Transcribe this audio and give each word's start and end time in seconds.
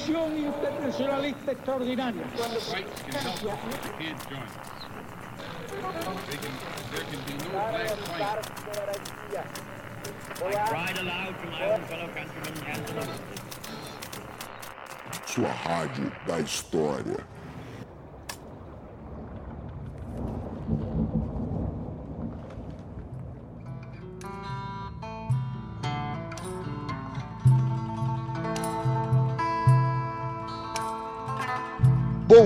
misión 0.00 0.36
internacionalista 0.36 1.52
extraordinaria. 1.52 2.22
Right 2.72 2.86
can 3.04 3.14
help 3.20 3.42
can't 3.42 4.40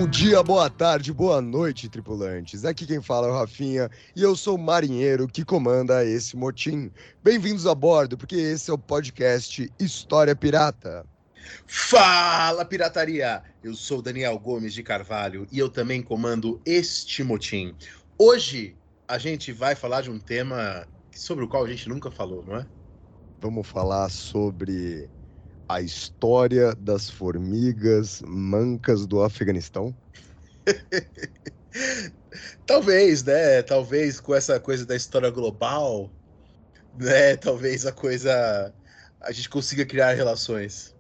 Bom 0.05 0.11
dia, 0.11 0.43
boa 0.43 0.69
tarde, 0.69 1.11
boa 1.15 1.41
noite, 1.41 1.89
tripulantes. 1.89 2.67
Aqui 2.67 2.87
quem 2.87 3.01
fala 3.01 3.27
é 3.27 3.31
o 3.31 3.35
Rafinha 3.35 3.91
e 4.15 4.21
eu 4.21 4.37
sou 4.37 4.57
o 4.57 4.63
marinheiro 4.63 5.27
que 5.27 5.43
comanda 5.47 6.05
esse 6.05 6.37
motim. 6.37 6.93
Bem-vindos 7.23 7.67
a 7.67 7.75
bordo, 7.75 8.15
porque 8.15 8.37
esse 8.37 8.71
é 8.71 8.75
o 8.75 8.77
podcast 8.77 9.73
História 9.81 10.37
Pirata. 10.37 11.07
Fala, 11.67 12.67
pirataria! 12.67 13.43
Eu 13.63 13.73
sou 13.73 14.03
Daniel 14.03 14.39
Gomes 14.39 14.75
de 14.75 14.83
Carvalho 14.83 15.49
e 15.51 15.59
eu 15.59 15.71
também 15.71 16.03
comando 16.03 16.61
este 16.67 17.25
motim. 17.25 17.75
Hoje 18.19 18.77
a 19.09 19.17
gente 19.17 19.53
vai 19.53 19.75
falar 19.75 20.03
de 20.03 20.11
um 20.11 20.19
tema 20.19 20.87
sobre 21.13 21.47
o 21.47 21.49
qual 21.49 21.65
a 21.65 21.69
gente 21.69 21.89
nunca 21.89 22.11
falou, 22.11 22.45
não 22.47 22.57
é? 22.57 22.67
Vamos 23.41 23.67
falar 23.67 24.11
sobre 24.11 25.09
a 25.69 25.81
história 25.81 26.75
das 26.75 27.09
formigas 27.09 28.21
mancas 28.27 29.07
do 29.07 29.23
Afeganistão. 29.23 29.95
Talvez, 32.67 33.25
né? 33.25 33.63
Talvez 33.63 34.21
com 34.21 34.35
essa 34.35 34.61
coisa 34.61 34.87
da 34.87 34.97
história 34.97 35.31
global, 35.31 36.11
né? 36.99 37.37
Talvez 37.37 37.87
a 37.87 37.93
coisa 37.93 38.73
a 39.21 39.33
gente 39.33 39.49
consiga 39.49 39.87
criar 39.87 40.13
relações. 40.13 40.95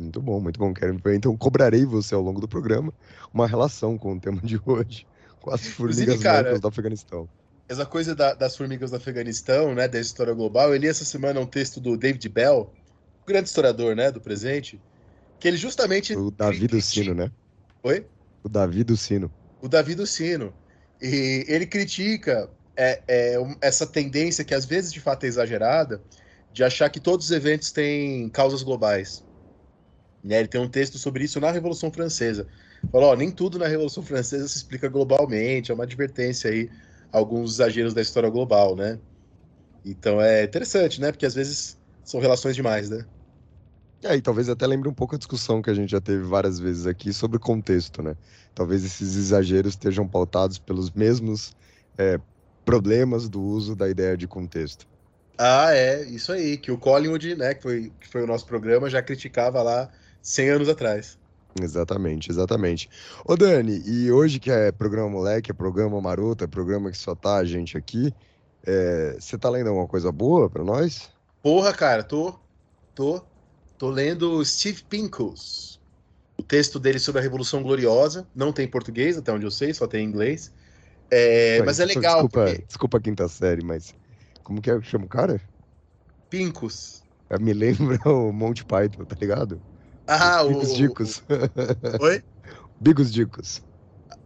Muito 0.00 0.20
bom, 0.20 0.40
muito 0.40 0.58
bom. 0.58 0.72
Quero 0.72 0.96
então 1.12 1.36
cobrarei 1.36 1.84
você 1.84 2.14
ao 2.14 2.22
longo 2.22 2.40
do 2.40 2.48
programa 2.48 2.92
uma 3.34 3.46
relação 3.46 3.98
com 3.98 4.14
o 4.14 4.20
tema 4.20 4.40
de 4.40 4.60
hoje, 4.64 5.06
com 5.40 5.50
as 5.50 5.66
formigas 5.68 6.22
cara, 6.22 6.44
mancas 6.44 6.60
do 6.60 6.68
Afeganistão. 6.68 7.28
Essa 7.68 7.84
coisa 7.84 8.14
da- 8.14 8.34
das 8.34 8.56
formigas 8.56 8.90
do 8.90 8.96
Afeganistão, 8.96 9.74
né? 9.74 9.88
Da 9.88 9.98
história 9.98 10.32
global. 10.32 10.72
Eu 10.72 10.78
li 10.78 10.86
essa 10.86 11.04
semana 11.04 11.40
um 11.40 11.46
texto 11.46 11.80
do 11.80 11.96
David 11.96 12.26
Bell, 12.28 12.72
grande 13.28 13.48
historiador, 13.48 13.94
né? 13.94 14.10
Do 14.10 14.20
presente, 14.20 14.80
que 15.38 15.46
ele 15.46 15.56
justamente. 15.56 16.16
O 16.16 16.30
Davi 16.30 16.66
do 16.66 16.80
Sino, 16.80 17.14
né? 17.14 17.30
Oi? 17.82 18.04
O 18.42 18.48
Davi 18.48 18.82
do 18.82 18.96
Sino. 18.96 19.32
o 19.62 19.68
Davi 19.68 19.94
do 19.94 20.06
Sino. 20.06 20.52
E 21.00 21.44
ele 21.46 21.66
critica 21.66 22.50
é, 22.76 23.02
é, 23.06 23.36
essa 23.60 23.86
tendência 23.86 24.44
que 24.44 24.54
às 24.54 24.64
vezes 24.64 24.92
de 24.92 25.00
fato 25.00 25.24
é 25.24 25.26
exagerada 25.26 26.00
de 26.52 26.64
achar 26.64 26.88
que 26.88 26.98
todos 26.98 27.26
os 27.26 27.32
eventos 27.32 27.70
têm 27.70 28.28
causas 28.30 28.62
globais. 28.62 29.24
Né, 30.22 30.38
Ele 30.40 30.48
tem 30.48 30.60
um 30.60 30.68
texto 30.68 30.98
sobre 30.98 31.24
isso 31.24 31.40
na 31.40 31.50
Revolução 31.50 31.92
Francesa. 31.92 32.46
Falou, 32.90 33.16
nem 33.16 33.30
tudo 33.30 33.58
na 33.58 33.66
Revolução 33.66 34.02
Francesa 34.02 34.48
se 34.48 34.56
explica 34.56 34.88
globalmente, 34.88 35.70
é 35.70 35.74
uma 35.74 35.84
advertência 35.84 36.50
aí 36.50 36.70
alguns 37.12 37.54
exageros 37.54 37.94
da 37.94 38.02
história 38.02 38.28
global, 38.28 38.76
né? 38.76 38.98
Então 39.84 40.20
é 40.20 40.44
interessante, 40.44 41.00
né? 41.00 41.10
Porque 41.12 41.26
às 41.26 41.34
vezes 41.34 41.78
são 42.04 42.20
relações 42.20 42.54
demais, 42.54 42.90
né? 42.90 43.04
É, 44.02 44.14
e 44.14 44.22
talvez 44.22 44.48
até 44.48 44.66
lembre 44.66 44.88
um 44.88 44.94
pouco 44.94 45.16
a 45.16 45.18
discussão 45.18 45.60
que 45.60 45.70
a 45.70 45.74
gente 45.74 45.90
já 45.90 46.00
teve 46.00 46.22
várias 46.22 46.58
vezes 46.58 46.86
aqui 46.86 47.12
sobre 47.12 47.38
contexto, 47.38 48.02
né? 48.02 48.14
Talvez 48.54 48.84
esses 48.84 49.16
exageros 49.16 49.74
estejam 49.74 50.06
pautados 50.06 50.58
pelos 50.58 50.90
mesmos 50.92 51.52
é, 51.98 52.20
problemas 52.64 53.28
do 53.28 53.40
uso 53.40 53.74
da 53.74 53.88
ideia 53.88 54.16
de 54.16 54.28
contexto. 54.28 54.86
Ah, 55.36 55.72
é, 55.72 56.04
isso 56.04 56.32
aí, 56.32 56.56
que 56.56 56.70
o 56.70 56.78
Collingwood, 56.78 57.36
né, 57.36 57.54
que 57.54 57.62
foi, 57.62 57.92
que 58.00 58.08
foi 58.08 58.22
o 58.22 58.26
nosso 58.26 58.44
programa, 58.46 58.90
já 58.90 59.02
criticava 59.02 59.62
lá 59.62 59.88
100 60.20 60.50
anos 60.50 60.68
atrás. 60.68 61.18
Exatamente, 61.60 62.30
exatamente. 62.30 62.88
Ô 63.24 63.36
Dani, 63.36 63.82
e 63.86 64.12
hoje 64.12 64.38
que 64.38 64.50
é 64.50 64.70
programa 64.70 65.08
moleque, 65.08 65.50
é 65.50 65.54
programa 65.54 66.00
maroto, 66.00 66.44
é 66.44 66.46
programa 66.46 66.90
que 66.90 66.98
só 66.98 67.14
tá 67.14 67.36
a 67.36 67.44
gente 67.44 67.76
aqui, 67.76 68.12
é, 68.66 69.16
você 69.18 69.38
tá 69.38 69.48
lendo 69.48 69.68
alguma 69.68 69.88
coisa 69.88 70.12
boa 70.12 70.50
pra 70.50 70.62
nós? 70.64 71.08
Porra, 71.42 71.72
cara, 71.72 72.02
tô, 72.04 72.38
tô, 72.94 73.24
tô 73.78 73.90
lendo 73.90 74.44
Steve 74.44 74.82
Pinkles. 74.84 75.80
O 76.38 76.44
texto 76.44 76.80
dele 76.80 76.98
sobre 77.00 77.20
a 77.20 77.22
Revolução 77.22 77.62
Gloriosa, 77.62 78.30
não 78.34 78.52
tem 78.52 78.66
em 78.66 78.70
português, 78.70 79.18
até 79.18 79.32
onde 79.32 79.46
eu 79.46 79.50
sei, 79.52 79.74
só 79.74 79.86
tem 79.88 80.04
em 80.04 80.08
inglês. 80.08 80.54
É, 81.10 81.62
Ué, 81.62 81.64
mas 81.64 81.80
é 81.80 81.84
legal, 81.86 82.26
Desculpa, 82.26 82.40
porque 82.42 82.66
desculpa 82.66 82.98
a 82.98 83.00
quinta 83.00 83.28
série, 83.28 83.62
mas 83.64 83.94
como 84.42 84.60
que 84.62 84.70
é 84.70 84.78
que 84.80 84.86
chama 84.86 85.06
o 85.06 85.08
cara? 85.08 85.40
Pincus. 86.30 87.04
É, 87.30 87.38
Me 87.38 87.52
lembra 87.52 87.98
o 88.10 88.32
Monty 88.32 88.64
Python, 88.64 89.04
tá 89.04 89.16
ligado? 89.20 89.62
Ah, 90.06 90.42
o... 90.44 90.48
Bigos 90.48 90.72
Dicos. 90.74 91.22
o- 91.22 91.22
Oi? 92.04 92.22
Bigos 92.80 93.12
Dicos. 93.12 93.62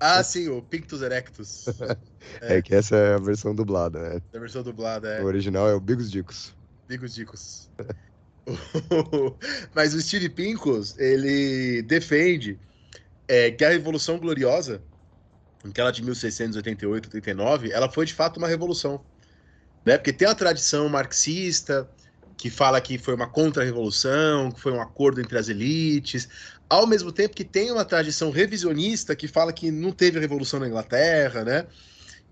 Ah, 0.01 0.23
sim, 0.23 0.49
o 0.49 0.63
Pinctus 0.63 1.03
Erectus. 1.03 1.77
É. 2.41 2.63
que 2.63 2.75
essa 2.75 2.97
é 2.97 3.15
a 3.15 3.19
versão 3.19 3.55
dublada, 3.55 4.15
né? 4.17 4.23
da 4.33 4.39
versão 4.41 4.63
dublada, 4.63 5.09
é. 5.09 5.23
O 5.23 5.25
original 5.25 5.69
é 5.69 5.75
o 5.75 5.81
Bigos 5.81 6.11
Dicos. 6.11 6.55
Bigos 6.89 7.15
Dicos. 7.15 7.73
Mas 9.75 9.95
o 9.95 10.01
Steve 10.01 10.29
Pincus, 10.29 10.99
ele 10.99 11.83
defende 11.83 12.59
é, 13.29 13.51
que 13.51 13.65
a 13.65 13.71
Revolução 13.71 14.19
Gloriosa, 14.19 14.83
aquela 15.65 15.91
de 15.91 16.03
1688, 16.03 17.07
89, 17.07 17.71
ela 17.71 17.91
foi 17.91 18.07
de 18.07 18.15
fato 18.15 18.39
uma 18.39 18.49
revolução. 18.49 19.01
Né? 19.85 19.97
Porque 19.97 20.13
tem 20.13 20.29
a 20.29 20.35
tradição 20.35 20.89
marxista, 20.89 21.89
que 22.37 22.51
fala 22.51 22.81
que 22.81 22.99
foi 22.99 23.15
uma 23.15 23.29
contra-revolução, 23.29 24.51
que 24.51 24.61
foi 24.61 24.73
um 24.73 24.81
acordo 24.81 25.21
entre 25.21 25.39
as 25.39 25.49
elites, 25.49 26.29
ao 26.69 26.87
mesmo 26.87 27.13
tempo 27.13 27.37
que 27.37 27.45
tem 27.45 27.71
uma 27.71 27.85
tradição 27.85 28.31
revisionista 28.31 29.15
que 29.15 29.29
fala 29.29 29.53
que 29.53 29.71
não 29.71 29.93
teve 29.93 30.19
revolução 30.19 30.59
na 30.59 30.67
Inglaterra, 30.67 31.45
né? 31.45 31.67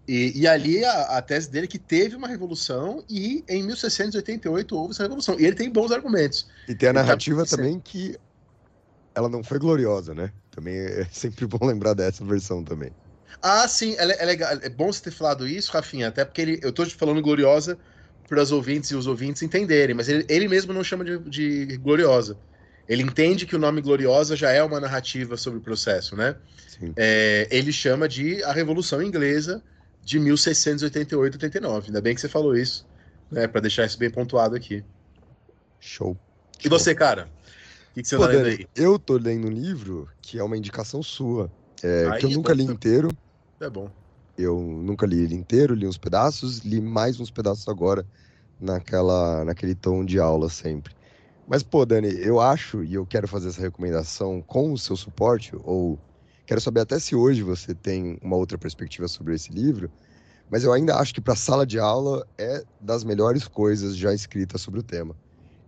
E, 0.09 0.41
e 0.41 0.47
ali 0.47 0.85
a, 0.85 1.19
a 1.19 1.23
tese 1.23 1.51
dele 1.51 1.67
é 1.67 1.69
que 1.69 1.79
teve 1.79 2.17
uma 2.17 2.27
revolução 2.27 3.05
e 3.09 3.45
em 3.49 3.63
1688 3.63 4.77
houve 4.77 4.93
essa 4.93 5.03
revolução. 5.05 5.39
E 5.39 5.47
ele 5.47 5.55
tem 5.55 5.71
bons 5.71 5.93
argumentos. 5.93 6.49
E 6.69 6.75
tem 6.75 6.89
a 6.89 6.95
tá 6.95 7.03
narrativa 7.03 7.45
dizendo. 7.45 7.59
também 7.59 7.81
que 7.81 8.19
ela 9.15 9.29
não 9.29 9.43
foi 9.43 9.59
gloriosa, 9.59 10.15
né? 10.15 10.33
Também 10.51 10.77
é 10.77 11.07
sempre 11.13 11.47
bom 11.47 11.65
lembrar 11.65 11.95
dessa 11.95 12.25
versão 12.25 12.65
também. 12.65 12.91
Ah, 13.43 13.67
sim, 13.69 13.95
é, 13.99 14.23
é 14.23 14.25
legal. 14.25 14.51
É 14.63 14.69
bom 14.69 14.93
você 14.93 15.03
ter 15.03 15.11
falado 15.13 15.47
isso, 15.47 15.73
Rafinha, 15.73 16.09
até 16.09 16.25
porque 16.25 16.41
ele, 16.41 16.61
eu 16.63 16.73
tô 16.73 16.85
te 16.85 16.95
falando 16.95 17.23
gloriosa 17.23 17.79
para 18.29 18.43
os 18.43 18.53
ouvintes 18.53 18.91
e 18.91 18.95
os 18.95 19.07
ouvintes 19.07 19.43
entenderem, 19.43 19.95
mas 19.95 20.09
ele, 20.09 20.25
ele 20.29 20.47
mesmo 20.49 20.73
não 20.73 20.85
chama 20.85 21.05
de, 21.05 21.19
de 21.19 21.77
gloriosa. 21.79 22.39
Ele 22.89 23.03
entende 23.03 23.47
que 23.47 23.55
o 23.55 23.59
nome 23.59 23.81
gloriosa 23.81 24.35
já 24.35 24.51
é 24.51 24.63
uma 24.63 24.81
narrativa 24.81 25.37
sobre 25.37 25.61
o 25.61 25.63
processo, 25.63 26.17
né? 26.17 26.37
É, 26.97 27.47
ele 27.51 27.73
chama 27.73 28.09
de 28.09 28.43
a 28.43 28.53
Revolução 28.53 29.03
Inglesa 29.03 29.63
de 30.03 30.19
1688-89. 30.21 31.87
Ainda 31.87 32.01
bem 32.01 32.15
que 32.15 32.21
você 32.21 32.29
falou 32.29 32.57
isso, 32.57 32.87
né? 33.31 33.47
Para 33.47 33.61
deixar 33.61 33.87
isso 33.87 33.99
bem 33.99 34.11
pontuado 34.11 34.55
aqui. 34.55 34.85
Show. 35.79 36.17
E 36.65 36.69
você, 36.69 36.95
cara? 36.95 37.29
O 37.91 37.95
que, 37.95 38.03
que 38.03 38.09
você 38.09 38.17
Pô, 38.17 38.23
tá 38.23 38.29
lendo 38.29 38.47
aí? 38.47 38.67
eu 38.77 38.99
tô 38.99 39.17
lendo 39.17 39.49
um 39.49 39.51
livro 39.51 40.09
que 40.21 40.39
é 40.39 40.45
uma 40.45 40.57
indicação 40.57 41.03
sua, 41.03 41.51
é, 41.83 42.09
Aí, 42.11 42.21
que 42.21 42.27
eu 42.27 42.31
nunca 42.31 42.53
li 42.53 42.65
inteiro. 42.65 43.11
É 43.59 43.69
bom. 43.69 43.91
Eu 44.37 44.59
nunca 44.59 45.07
li 45.07 45.23
ele 45.23 45.35
inteiro, 45.35 45.75
li 45.75 45.87
uns 45.87 45.99
pedaços, 45.99 46.59
li 46.61 46.81
mais 46.81 47.19
uns 47.19 47.31
pedaços 47.31 47.69
agora 47.69 48.07
naquela, 48.61 49.45
naquele 49.45 49.75
tom 49.75 50.05
de 50.05 50.19
aula 50.19 50.49
sempre. 50.49 50.95
Mas, 51.49 51.63
pô, 51.63 51.85
Dani, 51.85 52.09
eu 52.21 52.41
acho, 52.41 52.85
e 52.85 52.95
eu 52.95 53.05
quero 53.05 53.27
fazer 53.27 53.49
essa 53.49 53.61
recomendação 53.61 54.41
com 54.41 54.73
o 54.73 54.79
seu 54.79 54.97
suporte, 54.97 55.53
ou 55.65 55.99
quero 56.51 56.61
saber 56.61 56.81
até 56.81 56.99
se 56.99 57.15
hoje 57.15 57.45
você 57.45 57.73
tem 57.73 58.19
uma 58.21 58.35
outra 58.35 58.59
perspectiva 58.59 59.07
sobre 59.07 59.37
esse 59.37 59.53
livro, 59.53 59.89
mas 60.51 60.65
eu 60.65 60.73
ainda 60.73 60.97
acho 60.97 61.15
que 61.15 61.21
para 61.21 61.37
sala 61.37 61.65
de 61.65 61.79
aula 61.79 62.27
é 62.37 62.65
das 62.81 63.05
melhores 63.05 63.47
coisas 63.47 63.97
já 63.97 64.13
escritas 64.13 64.61
sobre 64.61 64.81
o 64.81 64.83
tema, 64.83 65.15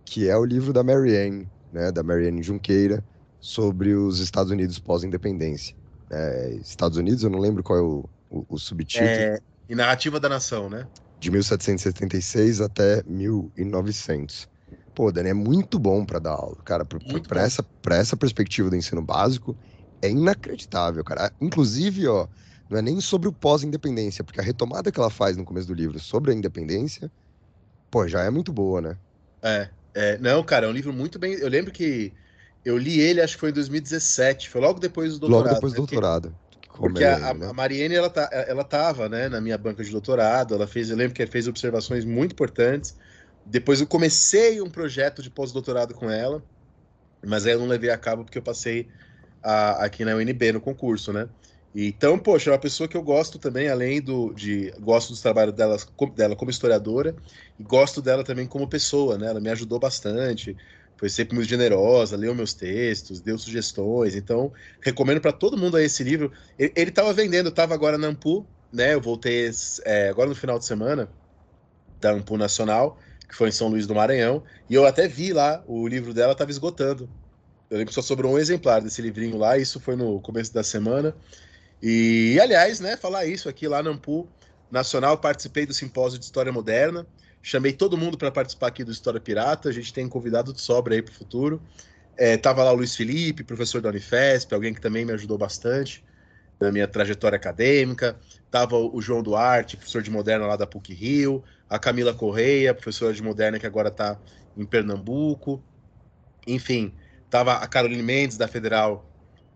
que 0.03 0.27
é 0.27 0.35
o 0.35 0.43
livro 0.43 0.73
da 0.73 0.83
Marianne, 0.83 1.47
né, 1.71 1.89
da 1.89 2.03
Marianne 2.03 2.43
Junqueira, 2.43 3.01
sobre 3.39 3.93
os 3.93 4.19
Estados 4.19 4.51
Unidos 4.51 4.77
pós-independência. 4.77 5.73
É, 6.11 6.53
Estados 6.61 6.97
Unidos, 6.97 7.23
eu 7.23 7.29
não 7.29 7.39
lembro 7.39 7.63
qual 7.63 7.79
é 7.79 7.81
o, 7.81 8.03
o, 8.29 8.45
o 8.49 8.59
subtítulo, 8.59 9.09
É, 9.09 9.39
e 9.69 9.75
narrativa 9.75 10.19
da 10.19 10.27
nação, 10.27 10.69
né? 10.69 10.85
de 11.17 11.31
1776 11.31 12.59
até 12.59 13.01
1900. 13.07 14.49
Pô, 14.93 15.13
Dani, 15.13 15.29
é 15.29 15.33
muito 15.33 15.79
bom 15.79 16.03
para 16.03 16.19
dar 16.19 16.31
aula, 16.31 16.57
cara. 16.65 16.83
Bom. 16.83 16.99
essa, 17.37 17.63
pra 17.81 17.95
essa 17.95 18.17
perspectiva 18.17 18.69
do 18.69 18.75
ensino 18.75 19.01
básico, 19.01 19.55
é 20.03 20.09
inacreditável, 20.11 21.03
cara. 21.03 21.33
Inclusive, 21.41 22.07
ó, 22.07 22.27
não 22.69 22.79
é 22.79 22.81
nem 22.81 22.99
sobre 23.01 23.27
o 23.29 23.33
pós-independência, 23.33 24.23
porque 24.23 24.39
a 24.41 24.43
retomada 24.43 24.91
que 24.91 24.99
ela 24.99 25.09
faz 25.09 25.37
no 25.37 25.45
começo 25.45 25.67
do 25.67 25.73
livro 25.73 25.99
sobre 25.99 26.31
a 26.31 26.35
independência, 26.35 27.11
pô, 27.91 28.07
já 28.07 28.23
é 28.23 28.29
muito 28.31 28.53
boa, 28.53 28.81
né? 28.81 28.99
É, 29.41 29.71
é, 29.93 30.17
não, 30.19 30.43
cara, 30.43 30.67
é 30.67 30.69
um 30.69 30.73
livro 30.73 30.93
muito 30.93 31.19
bem. 31.19 31.33
Eu 31.35 31.49
lembro 31.49 31.71
que 31.71 32.15
Eu 32.65 32.77
li 32.77 32.99
ele, 32.99 33.21
acho 33.21 33.35
que 33.35 33.41
foi 33.41 33.51
em 33.51 33.53
2017, 33.53 34.49
foi 34.49 34.61
logo 34.61 34.79
depois 34.79 35.13
do 35.13 35.19
doutorado. 35.21 35.43
Logo 35.45 35.55
depois 35.55 35.73
do 35.73 35.77
né? 35.81 35.87
doutorado. 35.87 36.39
Porque 36.79 37.03
a, 37.03 37.17
a, 37.17 37.31
a 37.31 37.53
Mariene, 37.53 37.95
ela, 37.95 38.09
tá, 38.09 38.29
ela 38.31 38.63
tava, 38.65 39.09
né, 39.09 39.29
na 39.29 39.41
minha 39.41 39.57
banca 39.57 39.83
de 39.83 39.91
doutorado, 39.91 40.55
ela 40.55 40.67
fez, 40.67 40.89
eu 40.89 40.97
lembro 40.97 41.13
que 41.15 41.21
ela 41.21 41.31
fez 41.31 41.47
observações 41.47 42.05
muito 42.05 42.33
importantes. 42.33 42.97
Depois 43.45 43.81
eu 43.81 43.87
comecei 43.87 44.61
um 44.61 44.71
projeto 44.71 45.21
de 45.23 45.29
pós-doutorado 45.31 45.93
com 45.95 46.09
ela, 46.09 46.43
mas 47.25 47.45
aí 47.45 47.53
eu 47.53 47.59
não 47.59 47.67
levei 47.67 47.89
a 47.91 47.97
cabo 47.97 48.25
porque 48.25 48.37
eu 48.37 48.43
passei 48.43 48.89
a, 49.43 49.85
aqui 49.85 50.05
na 50.05 50.15
UNB 50.15 50.53
no 50.53 50.61
concurso, 50.61 51.13
né? 51.13 51.29
Então, 51.75 52.19
poxa, 52.19 52.49
é 52.49 52.53
uma 52.53 52.59
pessoa 52.59 52.87
que 52.87 52.95
eu 52.95 53.01
gosto 53.03 53.39
também, 53.39 53.67
além 53.67 53.99
do 54.01 54.31
de 54.33 54.71
gosto 54.79 55.09
dos 55.09 55.21
trabalhos 55.21 55.55
dela, 55.55 55.77
dela 56.15 56.35
como 56.35 56.51
historiadora 56.51 57.15
e 57.57 57.63
gosto 57.63 58.01
dela 58.01 58.23
também 58.23 58.47
como 58.47 58.67
pessoa, 58.69 59.17
né? 59.17 59.27
Ela 59.27 59.39
me 59.41 59.49
ajudou 59.49 59.79
bastante, 59.79 60.55
foi 60.97 61.09
sempre 61.09 61.35
muito 61.35 61.49
generosa, 61.49 62.15
leu 62.15 62.35
meus 62.35 62.53
textos, 62.53 63.21
deu 63.21 63.37
sugestões. 63.37 64.15
Então, 64.15 64.53
recomendo 64.81 65.19
para 65.21 65.33
todo 65.33 65.57
mundo 65.57 65.75
aí 65.77 65.85
esse 65.85 66.03
livro. 66.03 66.31
Ele 66.57 66.89
estava 66.89 67.11
vendendo, 67.13 67.49
estava 67.49 67.73
agora 67.73 67.97
na 67.97 68.07
Ampu, 68.07 68.47
né? 68.71 68.93
Eu 68.93 69.01
voltei 69.01 69.49
é, 69.85 70.09
agora 70.09 70.29
no 70.29 70.35
final 70.35 70.59
de 70.59 70.65
semana 70.65 71.11
da 71.99 72.11
Ampu 72.11 72.37
Nacional, 72.37 72.99
que 73.27 73.35
foi 73.35 73.49
em 73.49 73.51
São 73.51 73.69
Luís 73.69 73.87
do 73.87 73.95
Maranhão, 73.95 74.43
e 74.69 74.75
eu 74.75 74.85
até 74.85 75.07
vi 75.07 75.33
lá 75.33 75.63
o 75.67 75.87
livro 75.87 76.13
dela 76.13 76.33
estava 76.33 76.51
esgotando. 76.51 77.09
Eu 77.73 77.79
lembro 77.79 77.89
que 77.89 77.95
só 77.95 78.03
sobrou 78.03 78.33
um 78.33 78.37
exemplar 78.37 78.81
desse 78.81 79.01
livrinho 79.01 79.35
lá, 79.35 79.57
isso 79.57 79.79
foi 79.79 79.95
no 79.95 80.21
começo 80.21 80.53
da 80.53 80.61
semana. 80.61 81.15
E, 81.81 82.39
aliás, 82.39 82.79
né, 82.79 82.95
falar 82.95 83.25
isso 83.25 83.49
aqui 83.49 83.67
lá 83.67 83.81
na 83.81 83.89
Ampu 83.89 84.29
Nacional, 84.69 85.17
participei 85.17 85.65
do 85.65 85.73
simpósio 85.73 86.19
de 86.19 86.25
História 86.25 86.51
Moderna, 86.51 87.07
chamei 87.41 87.73
todo 87.73 87.97
mundo 87.97 88.15
para 88.15 88.29
participar 88.29 88.67
aqui 88.67 88.83
do 88.83 88.91
História 88.91 89.19
Pirata, 89.19 89.69
a 89.69 89.71
gente 89.71 89.91
tem 89.91 90.07
convidado 90.07 90.53
de 90.53 90.61
sobra 90.61 90.93
aí 90.93 91.01
para 91.01 91.13
o 91.13 91.15
futuro. 91.15 91.59
É, 92.15 92.37
tava 92.37 92.63
lá 92.63 92.71
o 92.71 92.75
Luiz 92.75 92.95
Felipe, 92.95 93.43
professor 93.43 93.81
da 93.81 93.89
Unifesp, 93.89 94.53
alguém 94.53 94.71
que 94.71 94.79
também 94.79 95.03
me 95.03 95.13
ajudou 95.13 95.39
bastante 95.39 96.03
na 96.59 96.71
minha 96.71 96.87
trajetória 96.87 97.37
acadêmica. 97.37 98.15
Tava 98.51 98.77
o 98.77 99.01
João 99.01 99.23
Duarte, 99.23 99.77
professor 99.77 100.03
de 100.03 100.11
Moderna 100.11 100.45
lá 100.45 100.55
da 100.55 100.67
PUC 100.67 100.93
Rio, 100.93 101.43
a 101.67 101.79
Camila 101.79 102.13
Correia, 102.13 102.71
professora 102.71 103.15
de 103.15 103.23
Moderna 103.23 103.57
que 103.57 103.65
agora 103.65 103.89
está 103.89 104.19
em 104.55 104.63
Pernambuco. 104.63 105.59
Enfim, 106.45 106.93
tava 107.33 107.53
a 107.53 107.67
Caroline 107.67 108.03
Mendes 108.03 108.37
da 108.37 108.47
Federal 108.47 109.03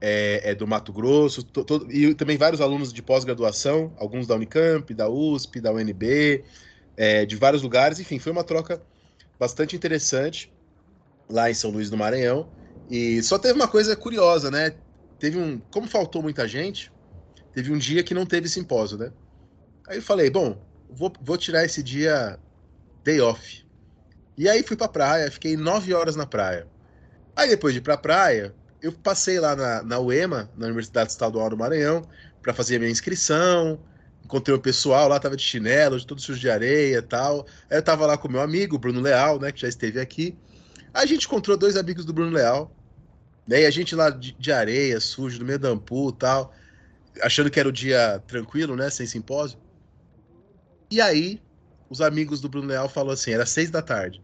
é, 0.01 0.49
é, 0.49 0.55
do 0.55 0.65
Mato 0.65 0.91
Grosso, 0.91 1.43
to, 1.43 1.63
to, 1.63 1.87
e 1.91 2.15
também 2.15 2.35
vários 2.35 2.59
alunos 2.59 2.91
de 2.91 3.03
pós-graduação, 3.03 3.93
alguns 3.99 4.25
da 4.25 4.33
Unicamp, 4.33 4.91
da 4.95 5.07
USP, 5.07 5.61
da 5.61 5.71
UNB, 5.71 6.43
é, 6.97 7.23
de 7.23 7.35
vários 7.35 7.61
lugares. 7.61 7.99
Enfim, 7.99 8.17
foi 8.17 8.31
uma 8.31 8.43
troca 8.43 8.81
bastante 9.39 9.75
interessante 9.75 10.51
lá 11.29 11.51
em 11.51 11.53
São 11.53 11.69
Luís 11.69 11.91
do 11.91 11.95
Maranhão. 11.95 12.49
E 12.89 13.21
só 13.21 13.37
teve 13.37 13.53
uma 13.53 13.67
coisa 13.67 13.95
curiosa, 13.95 14.49
né? 14.49 14.75
Teve 15.19 15.37
um. 15.37 15.59
Como 15.71 15.87
faltou 15.87 16.23
muita 16.23 16.47
gente, 16.47 16.91
teve 17.53 17.71
um 17.71 17.77
dia 17.77 18.03
que 18.03 18.15
não 18.15 18.25
teve 18.25 18.49
simpósio, 18.49 18.97
né? 18.97 19.11
Aí 19.87 19.97
eu 19.99 20.01
falei, 20.01 20.31
bom, 20.31 20.59
vou, 20.89 21.13
vou 21.21 21.37
tirar 21.37 21.63
esse 21.63 21.83
dia 21.83 22.39
day 23.03 23.21
off. 23.21 23.63
E 24.35 24.49
aí 24.49 24.63
fui 24.63 24.75
pra 24.75 24.87
praia, 24.87 25.29
fiquei 25.29 25.55
nove 25.55 25.93
horas 25.93 26.15
na 26.15 26.25
praia. 26.25 26.67
Aí 27.37 27.47
depois 27.47 27.71
de 27.71 27.77
ir 27.77 27.83
pra 27.83 27.95
praia, 27.95 28.51
eu 28.81 28.91
passei 28.91 29.39
lá 29.39 29.55
na, 29.55 29.83
na 29.83 29.99
UEMA, 29.99 30.49
na 30.57 30.65
Universidade 30.65 31.11
Estadual 31.11 31.51
do 31.51 31.55
Maranhão, 31.55 32.01
para 32.41 32.51
fazer 32.51 32.77
a 32.77 32.79
minha 32.79 32.91
inscrição. 32.91 33.79
Encontrei 34.25 34.57
o 34.57 34.59
pessoal 34.59 35.07
lá, 35.07 35.19
tava 35.19 35.37
de 35.37 35.43
chinelo, 35.43 35.99
de 35.99 36.07
todo 36.07 36.19
sujo 36.19 36.39
de 36.39 36.49
areia 36.49 36.99
tal. 36.99 37.45
Aí 37.69 37.77
eu 37.77 37.83
tava 37.83 38.07
lá 38.07 38.17
com 38.17 38.27
meu 38.27 38.41
amigo, 38.41 38.79
Bruno 38.79 38.99
Leal, 38.99 39.39
né, 39.39 39.51
que 39.51 39.61
já 39.61 39.67
esteve 39.67 39.99
aqui. 39.99 40.35
Aí 40.91 41.03
a 41.03 41.05
gente 41.05 41.27
encontrou 41.27 41.55
dois 41.55 41.77
amigos 41.77 42.05
do 42.05 42.11
Bruno 42.11 42.31
Leal. 42.31 42.75
Né, 43.47 43.61
e 43.61 43.65
a 43.67 43.71
gente 43.71 43.93
lá 43.93 44.09
de, 44.09 44.31
de 44.33 44.51
areia, 44.51 44.99
sujo, 44.99 45.37
no 45.37 45.45
meio 45.45 45.59
da 45.59 45.69
ampu 45.69 46.11
tal. 46.11 46.51
Achando 47.21 47.51
que 47.51 47.59
era 47.59 47.69
o 47.69 47.71
dia 47.71 48.19
tranquilo, 48.25 48.75
né, 48.75 48.89
sem 48.89 49.05
simpósio. 49.05 49.59
E 50.89 50.99
aí, 50.99 51.39
os 51.87 52.01
amigos 52.01 52.41
do 52.41 52.49
Bruno 52.49 52.67
Leal 52.67 52.89
falou 52.89 53.13
assim, 53.13 53.29
era 53.31 53.45
seis 53.45 53.69
da 53.69 53.83
tarde. 53.83 54.23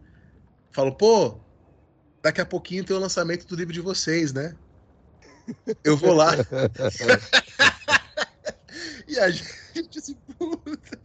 Falou, 0.72 0.92
pô, 0.92 1.43
daqui 2.24 2.40
a 2.40 2.46
pouquinho 2.46 2.82
tem 2.82 2.96
o 2.96 2.98
lançamento 2.98 3.46
do 3.46 3.54
livro 3.54 3.74
de 3.74 3.82
vocês, 3.82 4.32
né? 4.32 4.54
Eu 5.84 5.94
vou 5.94 6.14
lá. 6.14 6.32
e 9.06 9.18
a 9.18 9.30
gente 9.30 10.16
puta. 10.38 10.98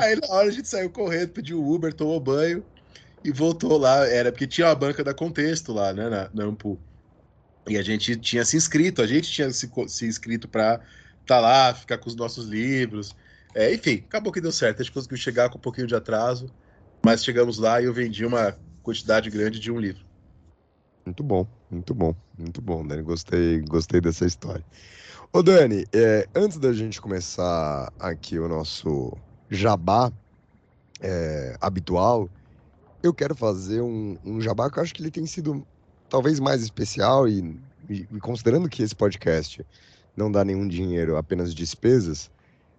Aí 0.00 0.16
na 0.16 0.28
hora 0.28 0.48
a 0.48 0.50
gente 0.50 0.66
saiu 0.66 0.88
correndo, 0.88 1.28
pediu 1.28 1.62
Uber, 1.62 1.92
tomou 1.92 2.18
banho 2.18 2.64
e 3.22 3.30
voltou 3.30 3.76
lá. 3.76 4.08
Era 4.08 4.32
porque 4.32 4.46
tinha 4.46 4.70
a 4.70 4.74
banca 4.74 5.04
da 5.04 5.12
Contexto 5.12 5.74
lá, 5.74 5.92
né, 5.92 6.08
na, 6.08 6.30
na 6.32 6.44
Ampu. 6.44 6.80
E 7.68 7.76
a 7.76 7.82
gente 7.82 8.16
tinha 8.16 8.42
se 8.42 8.56
inscrito, 8.56 9.02
a 9.02 9.06
gente 9.06 9.30
tinha 9.30 9.50
se, 9.50 9.70
se 9.88 10.06
inscrito 10.06 10.48
para 10.48 10.76
estar 10.76 10.86
tá 11.26 11.38
lá, 11.38 11.74
ficar 11.74 11.98
com 11.98 12.08
os 12.08 12.16
nossos 12.16 12.46
livros. 12.46 13.14
É, 13.54 13.74
enfim, 13.74 14.02
acabou 14.08 14.32
que 14.32 14.40
deu 14.40 14.50
certo. 14.50 14.80
A 14.80 14.84
gente 14.84 14.94
conseguiu 14.94 15.18
chegar 15.18 15.50
com 15.50 15.58
um 15.58 15.60
pouquinho 15.60 15.86
de 15.86 15.94
atraso, 15.94 16.50
mas 17.04 17.22
chegamos 17.22 17.58
lá 17.58 17.82
e 17.82 17.84
eu 17.84 17.92
vendi 17.92 18.24
uma 18.24 18.56
quantidade 18.82 19.28
grande 19.28 19.60
de 19.60 19.70
um 19.70 19.78
livro. 19.78 20.10
Muito 21.04 21.22
bom, 21.22 21.46
muito 21.70 21.94
bom, 21.94 22.14
muito 22.38 22.62
bom, 22.62 22.86
Dani. 22.86 23.02
Gostei, 23.02 23.60
gostei 23.62 24.00
dessa 24.00 24.24
história. 24.24 24.64
Ô, 25.32 25.42
Dani, 25.42 25.84
é, 25.92 26.28
antes 26.34 26.58
da 26.58 26.72
gente 26.72 27.00
começar 27.00 27.92
aqui 27.98 28.38
o 28.38 28.46
nosso 28.46 29.16
jabá 29.50 30.12
é, 31.00 31.56
habitual, 31.60 32.28
eu 33.02 33.12
quero 33.12 33.34
fazer 33.34 33.80
um, 33.80 34.16
um, 34.24 34.40
jabá 34.40 34.70
que 34.70 34.78
eu 34.78 34.82
acho 34.82 34.94
que 34.94 35.02
ele 35.02 35.10
tem 35.10 35.26
sido 35.26 35.66
talvez 36.08 36.38
mais 36.38 36.62
especial 36.62 37.26
e, 37.26 37.58
e, 37.88 38.06
e 38.12 38.20
considerando 38.20 38.68
que 38.68 38.82
esse 38.82 38.94
podcast 38.94 39.66
não 40.16 40.30
dá 40.30 40.44
nenhum 40.44 40.68
dinheiro, 40.68 41.16
apenas 41.16 41.54
despesas, 41.54 42.30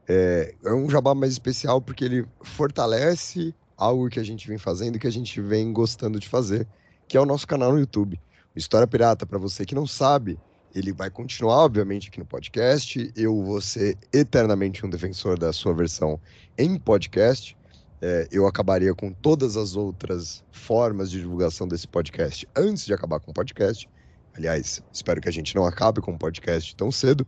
é, 0.08 0.54
é 0.64 0.74
um 0.74 0.90
jabá 0.90 1.14
mais 1.14 1.34
especial 1.34 1.82
porque 1.82 2.06
ele 2.06 2.26
fortalece 2.42 3.54
algo 3.76 4.10
que 4.10 4.20
a 4.20 4.24
gente 4.24 4.48
vem 4.48 4.58
fazendo 4.58 5.00
que 5.00 5.08
a 5.08 5.12
gente 5.12 5.42
vem 5.42 5.74
gostando 5.74 6.20
de 6.20 6.30
fazer, 6.30 6.68
que 7.14 7.18
é 7.18 7.22
o 7.22 7.28
nosso 7.28 7.48
canal 7.48 7.72
no 7.72 7.78
YouTube. 7.78 8.20
História 8.56 8.88
Pirata, 8.88 9.24
para 9.24 9.38
você 9.38 9.68
que 9.68 9.76
não 9.76 9.86
sabe, 9.86 10.40
ele 10.74 10.92
vai 10.92 11.12
continuar, 11.12 11.58
obviamente, 11.58 12.08
aqui 12.08 12.18
no 12.18 12.26
podcast. 12.26 13.14
Eu 13.16 13.40
vou 13.44 13.62
ser 13.62 14.00
eternamente 14.12 14.84
um 14.84 14.90
defensor 14.90 15.38
da 15.38 15.54
sua 15.54 15.76
versão 15.76 16.20
em 16.58 16.76
podcast. 16.76 17.56
É, 18.02 18.28
eu 18.32 18.48
acabaria 18.48 18.96
com 18.96 19.14
todas 19.14 19.56
as 19.58 19.76
outras 19.76 20.44
formas 20.52 21.12
de 21.12 21.20
divulgação 21.20 21.68
desse 21.68 21.88
podcast 21.88 22.50
antes 22.56 22.84
de 22.84 22.96
acabar 22.96 23.20
com 23.20 23.30
o 23.30 23.34
podcast. 23.36 23.88
Aliás, 24.34 24.82
espero 24.92 25.22
que 25.22 25.30
a 25.30 25.32
gente 25.32 25.56
não 25.56 25.68
acabe 25.68 26.02
com 26.02 26.14
o 26.14 26.18
podcast 26.18 26.76
tão 26.76 26.92
cedo. 26.92 27.28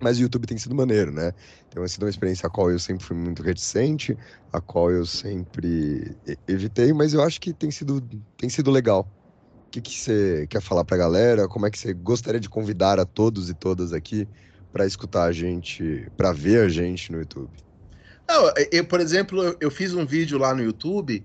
Mas 0.00 0.18
o 0.18 0.22
YouTube 0.22 0.46
tem 0.46 0.56
sido 0.58 0.74
maneiro, 0.74 1.12
né? 1.12 1.32
Tem 1.70 1.86
sido 1.88 2.04
uma 2.04 2.10
experiência 2.10 2.46
a 2.46 2.50
qual 2.50 2.70
eu 2.70 2.78
sempre 2.78 3.04
fui 3.04 3.16
muito 3.16 3.42
reticente, 3.42 4.16
a 4.52 4.60
qual 4.60 4.90
eu 4.90 5.04
sempre 5.04 6.16
evitei, 6.46 6.92
mas 6.92 7.14
eu 7.14 7.22
acho 7.22 7.40
que 7.40 7.52
tem 7.52 7.70
sido, 7.70 8.00
tem 8.36 8.48
sido 8.48 8.70
legal. 8.70 9.08
O 9.66 9.70
que, 9.70 9.80
que 9.80 9.98
você 9.98 10.46
quer 10.48 10.62
falar 10.62 10.84
para 10.84 10.96
a 10.96 10.98
galera? 10.98 11.48
Como 11.48 11.66
é 11.66 11.70
que 11.70 11.78
você 11.78 11.92
gostaria 11.92 12.40
de 12.40 12.48
convidar 12.48 12.98
a 12.98 13.04
todos 13.04 13.50
e 13.50 13.54
todas 13.54 13.92
aqui 13.92 14.26
para 14.72 14.86
escutar 14.86 15.24
a 15.24 15.32
gente, 15.32 16.06
para 16.16 16.32
ver 16.32 16.64
a 16.64 16.68
gente 16.68 17.12
no 17.12 17.18
YouTube? 17.18 17.50
Não, 18.26 18.52
eu, 18.70 18.84
por 18.84 19.00
exemplo, 19.00 19.42
eu, 19.42 19.56
eu 19.60 19.70
fiz 19.70 19.92
um 19.94 20.06
vídeo 20.06 20.38
lá 20.38 20.54
no 20.54 20.62
YouTube 20.62 21.24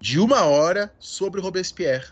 de 0.00 0.18
uma 0.18 0.44
hora 0.44 0.92
sobre 0.98 1.40
Robespierre. 1.40 2.06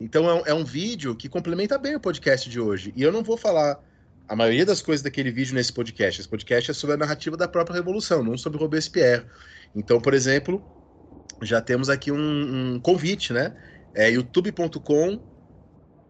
Então 0.00 0.28
é 0.28 0.34
um, 0.34 0.46
é 0.46 0.54
um 0.54 0.64
vídeo 0.64 1.14
que 1.14 1.28
complementa 1.28 1.76
bem 1.76 1.94
o 1.94 2.00
podcast 2.00 2.48
de 2.48 2.60
hoje. 2.60 2.92
E 2.96 3.02
eu 3.02 3.12
não 3.12 3.22
vou 3.22 3.36
falar 3.36 3.78
a 4.30 4.36
maioria 4.36 4.64
das 4.64 4.80
coisas 4.80 5.02
daquele 5.02 5.32
vídeo 5.32 5.56
nesse 5.56 5.72
podcast. 5.72 6.20
Esse 6.20 6.28
podcast 6.28 6.70
é 6.70 6.74
sobre 6.74 6.94
a 6.94 6.96
narrativa 6.96 7.36
da 7.36 7.48
própria 7.48 7.74
Revolução, 7.74 8.22
não 8.22 8.38
sobre 8.38 8.60
Robespierre. 8.60 9.24
Então, 9.74 10.00
por 10.00 10.14
exemplo, 10.14 10.64
já 11.42 11.60
temos 11.60 11.90
aqui 11.90 12.12
um, 12.12 12.74
um 12.74 12.78
convite, 12.78 13.32
né? 13.32 13.52
É 13.92 14.08
youtube.com 14.08 15.20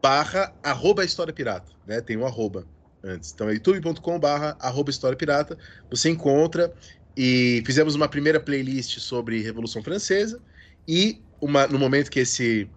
barra 0.03 0.55
arroba 0.63 1.03
história 1.03 1.33
pirata, 1.33 1.73
né? 1.87 2.03
Tem 2.03 2.19
um 2.19 2.27
arroba 2.27 2.67
antes. 3.03 3.33
Então 3.33 3.49
é 3.49 3.55
youtube.com 3.55 4.21
barra 4.21 4.55
arroba 4.61 4.91
história 4.91 5.17
pirata. 5.17 5.57
Você 5.91 6.11
encontra 6.11 6.75
e 7.17 7.63
fizemos 7.65 7.95
uma 7.95 8.07
primeira 8.07 8.39
playlist 8.39 8.99
sobre 8.99 9.41
Revolução 9.41 9.83
Francesa 9.83 10.43
e 10.87 11.23
uma, 11.41 11.67
no 11.67 11.79
momento 11.79 12.11
que 12.11 12.21
esse, 12.21 12.69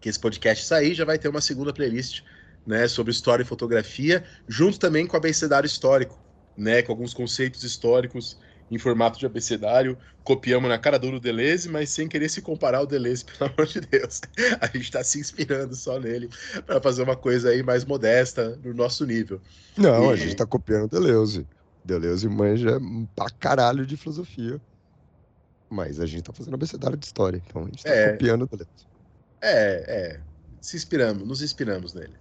que 0.00 0.08
esse 0.08 0.20
podcast 0.20 0.64
sair, 0.64 0.94
já 0.94 1.04
vai 1.04 1.18
ter 1.18 1.28
uma 1.28 1.40
segunda 1.40 1.72
playlist 1.72 2.22
né, 2.66 2.86
sobre 2.88 3.10
história 3.10 3.42
e 3.42 3.46
fotografia, 3.46 4.24
junto 4.48 4.78
também 4.78 5.06
com 5.06 5.14
o 5.14 5.16
abecedário 5.16 5.66
histórico, 5.66 6.18
né, 6.56 6.82
com 6.82 6.92
alguns 6.92 7.14
conceitos 7.14 7.64
históricos 7.64 8.38
em 8.70 8.78
formato 8.78 9.18
de 9.18 9.26
abecedário. 9.26 9.98
Copiamos 10.22 10.68
na 10.68 10.78
cara 10.78 10.98
do 10.98 11.18
Deleuze, 11.18 11.68
mas 11.68 11.90
sem 11.90 12.06
querer 12.06 12.28
se 12.28 12.40
comparar 12.40 12.78
ao 12.78 12.86
Deleuze, 12.86 13.24
pelo 13.38 13.50
amor 13.50 13.66
de 13.66 13.80
Deus. 13.80 14.20
A 14.60 14.66
gente 14.66 14.84
está 14.84 15.02
se 15.02 15.18
inspirando 15.18 15.74
só 15.74 15.98
nele 15.98 16.28
para 16.64 16.80
fazer 16.80 17.02
uma 17.02 17.16
coisa 17.16 17.50
aí 17.50 17.62
mais 17.62 17.84
modesta 17.84 18.58
no 18.62 18.72
nosso 18.72 19.04
nível. 19.04 19.40
Não, 19.76 20.10
e... 20.10 20.12
a 20.12 20.16
gente 20.16 20.32
está 20.32 20.46
copiando 20.46 20.84
o 20.84 20.88
Deleuze. 20.88 21.46
Deleuze 21.84 22.28
manja 22.28 22.78
pra 23.16 23.30
caralho 23.30 23.84
de 23.84 23.96
filosofia. 23.96 24.60
Mas 25.68 26.00
a 26.00 26.06
gente 26.06 26.24
tá 26.24 26.32
fazendo 26.32 26.54
abecedário 26.54 26.96
de 26.96 27.06
história, 27.06 27.42
então 27.46 27.62
a 27.62 27.66
gente 27.66 27.82
tá 27.82 27.90
é... 27.90 28.12
copiando 28.12 28.42
o 28.42 28.46
Deleuze. 28.46 28.90
É, 29.40 29.84
é. 29.88 30.20
se 30.60 30.76
inspiramos, 30.76 31.26
nos 31.26 31.42
inspiramos 31.42 31.94
nele. 31.94 32.14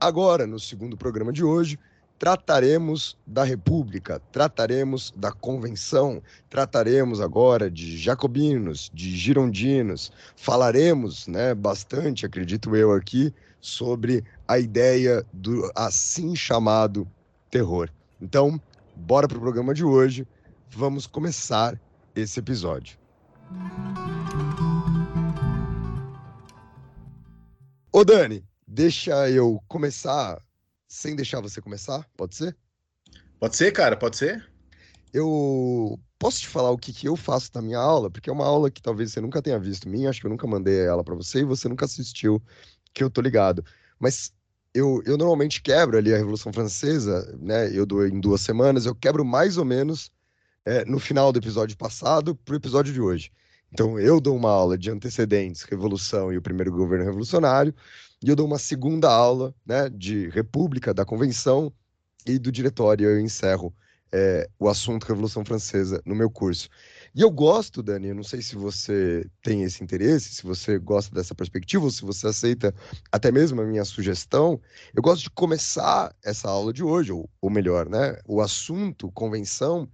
Agora, 0.00 0.46
no 0.46 0.58
segundo 0.58 0.96
programa 0.96 1.32
de 1.32 1.42
hoje, 1.44 1.78
trataremos 2.24 3.18
da 3.26 3.44
República, 3.44 4.18
trataremos 4.32 5.12
da 5.14 5.30
Convenção, 5.30 6.22
trataremos 6.48 7.20
agora 7.20 7.70
de 7.70 7.98
jacobinos, 7.98 8.90
de 8.94 9.14
girondinos, 9.14 10.10
falaremos 10.34 11.26
né, 11.26 11.54
bastante, 11.54 12.24
acredito 12.24 12.74
eu 12.74 12.92
aqui, 12.92 13.30
sobre 13.60 14.24
a 14.48 14.58
ideia 14.58 15.22
do 15.34 15.70
assim 15.74 16.34
chamado 16.34 17.06
terror. 17.50 17.90
Então, 18.18 18.58
bora 18.96 19.28
para 19.28 19.36
o 19.36 19.42
programa 19.42 19.74
de 19.74 19.84
hoje, 19.84 20.26
vamos 20.70 21.06
começar 21.06 21.78
esse 22.16 22.40
episódio. 22.40 22.96
Ô 27.92 28.02
Dani, 28.02 28.42
Deixa 28.74 29.30
eu 29.30 29.62
começar 29.68 30.42
sem 30.94 31.16
deixar 31.16 31.40
você 31.40 31.60
começar, 31.60 32.08
pode 32.16 32.36
ser? 32.36 32.56
Pode 33.40 33.56
ser, 33.56 33.72
cara, 33.72 33.96
pode 33.96 34.16
ser. 34.16 34.48
Eu 35.12 35.98
posso 36.18 36.40
te 36.40 36.48
falar 36.48 36.70
o 36.70 36.78
que, 36.78 36.92
que 36.92 37.08
eu 37.08 37.16
faço 37.16 37.50
na 37.54 37.60
minha 37.60 37.78
aula, 37.78 38.08
porque 38.08 38.30
é 38.30 38.32
uma 38.32 38.46
aula 38.46 38.70
que 38.70 38.80
talvez 38.80 39.12
você 39.12 39.20
nunca 39.20 39.42
tenha 39.42 39.58
visto 39.58 39.88
minha, 39.88 40.08
acho 40.08 40.20
que 40.20 40.26
eu 40.26 40.30
nunca 40.30 40.46
mandei 40.46 40.86
ela 40.86 41.02
para 41.02 41.14
você 41.14 41.40
e 41.40 41.44
você 41.44 41.68
nunca 41.68 41.84
assistiu, 41.84 42.40
que 42.92 43.02
eu 43.02 43.10
tô 43.10 43.20
ligado. 43.20 43.64
Mas 43.98 44.32
eu, 44.72 45.02
eu 45.04 45.18
normalmente 45.18 45.60
quebro 45.60 45.98
ali 45.98 46.14
a 46.14 46.16
Revolução 46.16 46.52
Francesa, 46.52 47.36
né? 47.40 47.76
Eu 47.76 47.84
dou 47.84 48.06
em 48.06 48.20
duas 48.20 48.40
semanas, 48.40 48.86
eu 48.86 48.94
quebro 48.94 49.24
mais 49.24 49.58
ou 49.58 49.64
menos 49.64 50.12
é, 50.64 50.84
no 50.84 51.00
final 51.00 51.32
do 51.32 51.38
episódio 51.40 51.76
passado 51.76 52.36
pro 52.36 52.56
episódio 52.56 52.92
de 52.92 53.00
hoje. 53.00 53.32
Então 53.72 53.98
eu 53.98 54.20
dou 54.20 54.36
uma 54.36 54.50
aula 54.50 54.78
de 54.78 54.90
antecedentes, 54.92 55.62
Revolução 55.62 56.32
e 56.32 56.38
o 56.38 56.42
primeiro 56.42 56.70
governo 56.70 57.04
revolucionário 57.04 57.74
e 58.24 58.30
eu 58.30 58.34
dou 58.34 58.46
uma 58.46 58.58
segunda 58.58 59.12
aula 59.12 59.54
né, 59.66 59.90
de 59.90 60.30
República, 60.30 60.94
da 60.94 61.04
Convenção 61.04 61.70
e 62.26 62.38
do 62.38 62.50
Diretório. 62.50 63.06
Eu 63.06 63.20
encerro 63.20 63.74
é, 64.10 64.48
o 64.58 64.66
assunto 64.66 65.04
Revolução 65.04 65.44
Francesa 65.44 66.00
no 66.06 66.14
meu 66.14 66.30
curso. 66.30 66.70
E 67.14 67.20
eu 67.20 67.30
gosto, 67.30 67.82
Dani, 67.82 68.08
eu 68.08 68.14
não 68.14 68.22
sei 68.22 68.40
se 68.40 68.56
você 68.56 69.28
tem 69.42 69.62
esse 69.62 69.84
interesse, 69.84 70.32
se 70.32 70.42
você 70.42 70.78
gosta 70.78 71.14
dessa 71.14 71.34
perspectiva, 71.34 71.84
ou 71.84 71.90
se 71.90 72.00
você 72.00 72.26
aceita 72.28 72.74
até 73.12 73.30
mesmo 73.30 73.60
a 73.60 73.64
minha 73.66 73.84
sugestão. 73.84 74.58
Eu 74.94 75.02
gosto 75.02 75.24
de 75.24 75.30
começar 75.30 76.16
essa 76.24 76.48
aula 76.48 76.72
de 76.72 76.82
hoje, 76.82 77.12
ou, 77.12 77.28
ou 77.42 77.50
melhor, 77.50 77.90
né, 77.90 78.18
o 78.26 78.40
assunto 78.40 79.12
convenção, 79.12 79.86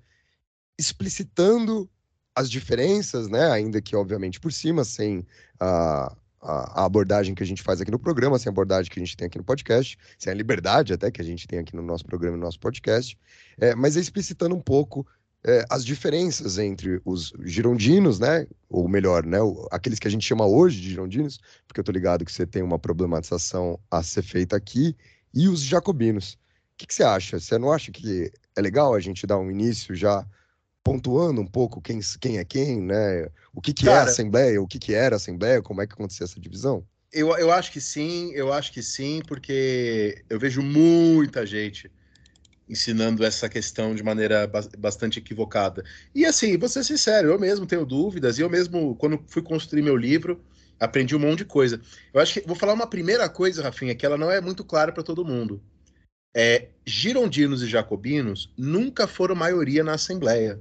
explicitando 0.79 1.91
as 2.33 2.49
diferenças, 2.49 3.27
né, 3.27 3.51
ainda 3.51 3.83
que 3.83 3.97
obviamente 3.97 4.39
por 4.39 4.53
cima, 4.53 4.85
sem 4.85 5.27
a, 5.59 6.15
a, 6.41 6.85
abordagem 6.85 7.35
que 7.35 7.43
a 7.43 7.47
gente 7.47 7.63
faz 7.63 7.81
aqui 7.81 7.91
no 7.91 7.99
programa, 7.99 8.39
sem 8.39 8.49
a 8.49 8.53
abordagem 8.53 8.91
que 8.91 8.99
a 8.99 9.05
gente 9.05 9.17
tem 9.17 9.27
aqui 9.27 9.39
no 9.39 9.45
podcast, 9.45 9.99
sem 10.19 10.33
a 10.33 10.37
liberdade 10.37 10.93
até 10.93 11.11
que 11.11 11.21
a 11.21 11.25
gente 11.25 11.47
tem 11.47 11.59
aqui 11.59 11.77
no 11.77 11.83
nosso 11.83 12.05
programa 12.05 12.37
e 12.37 12.41
no 12.41 12.47
nosso 12.47 12.59
podcast, 12.59 13.19
é, 13.59 13.75
mas 13.75 13.97
é 13.97 14.01
explicitando 14.01 14.55
um 14.55 14.61
pouco 14.61 15.07
é, 15.45 15.65
as 15.71 15.85
diferenças 15.85 16.59
entre 16.59 17.01
os 17.05 17.33
girondinos, 17.45 18.19
né, 18.19 18.47
ou 18.69 18.89
melhor, 18.89 19.25
né, 19.25 19.39
aqueles 19.71 19.99
que 19.99 20.09
a 20.09 20.11
gente 20.11 20.27
chama 20.27 20.47
hoje 20.47 20.81
de 20.81 20.91
girondinos, 20.91 21.41
porque 21.67 21.81
eu 21.81 21.85
tô 21.85 21.93
ligado 21.93 22.25
que 22.25 22.33
você 22.33 22.47
tem 22.47 22.63
uma 22.63 22.79
problematização 22.79 23.79
a 23.91 24.03
ser 24.03 24.23
feita 24.23 24.57
aqui, 24.57 24.97
e 25.33 25.49
os 25.49 25.61
jacobinos. 25.61 26.35
O 26.35 26.39
que, 26.79 26.87
que 26.87 26.95
você 26.95 27.05
acha? 27.05 27.39
Você 27.39 27.59
não 27.59 27.73
acha 27.73 27.93
que 27.93 28.33
é 28.57 28.61
legal 28.61 28.95
a 28.95 29.01
gente 29.01 29.27
dar 29.27 29.39
um 29.39 29.51
início 29.51 29.95
já 29.95 30.27
pontuando 30.83 31.41
um 31.41 31.47
pouco 31.47 31.81
quem, 31.81 32.01
quem 32.21 32.39
é 32.39 32.45
quem, 32.45 32.81
né? 32.81 33.29
O 33.55 33.61
que, 33.61 33.73
que 33.73 33.85
Cara, 33.85 33.97
é 33.97 34.01
a 34.01 34.05
Assembleia, 34.05 34.63
o 34.63 34.67
que, 34.67 34.79
que 34.79 34.95
era 34.95 35.17
a 35.17 35.19
Assembleia, 35.19 35.63
como 35.63 35.83
é 35.83 35.87
que 35.87 35.93
acontecia 35.93 36.25
essa 36.25 36.41
divisão? 36.41 36.85
Eu, 37.13 37.37
eu 37.37 37.51
acho 37.53 37.73
que 37.73 37.81
sim, 37.81 38.31
eu 38.33 38.53
acho 38.53 38.73
que 38.73 38.83
sim, 38.83 39.21
porque 39.27 40.23
eu 40.29 40.39
vejo 40.39 40.63
muita 40.63 41.45
gente 41.45 41.91
ensinando 42.69 43.25
essa 43.25 43.49
questão 43.49 43.97
de 43.97 44.03
maneira 44.03 44.49
bastante 44.79 45.19
equivocada. 45.19 45.85
E 46.15 46.25
assim, 46.25 46.57
vou 46.57 46.69
ser 46.69 46.85
sincero, 46.85 47.29
eu 47.29 47.39
mesmo 47.39 47.67
tenho 47.67 47.85
dúvidas, 47.85 48.39
e 48.39 48.43
eu 48.43 48.49
mesmo, 48.49 48.95
quando 48.95 49.21
fui 49.27 49.43
construir 49.43 49.83
meu 49.83 49.97
livro, 49.97 50.41
aprendi 50.79 51.17
um 51.17 51.19
monte 51.19 51.39
de 51.39 51.47
coisa. 51.47 51.81
Eu 52.15 52.21
acho 52.21 52.35
que 52.35 52.47
vou 52.47 52.55
falar 52.55 52.73
uma 52.73 52.87
primeira 52.87 53.29
coisa, 53.29 53.63
Rafinha, 53.63 53.95
que 53.95 54.07
ela 54.07 54.17
não 54.17 54.31
é 54.31 54.41
muito 54.41 54.65
clara 54.65 54.93
para 54.93 55.03
todo 55.03 55.25
mundo. 55.25 55.61
É, 56.33 56.69
girondinos 56.87 57.61
e 57.61 57.67
jacobinos 57.67 58.53
nunca 58.57 59.09
foram 59.09 59.35
maioria 59.35 59.83
na 59.83 59.95
Assembleia 59.95 60.61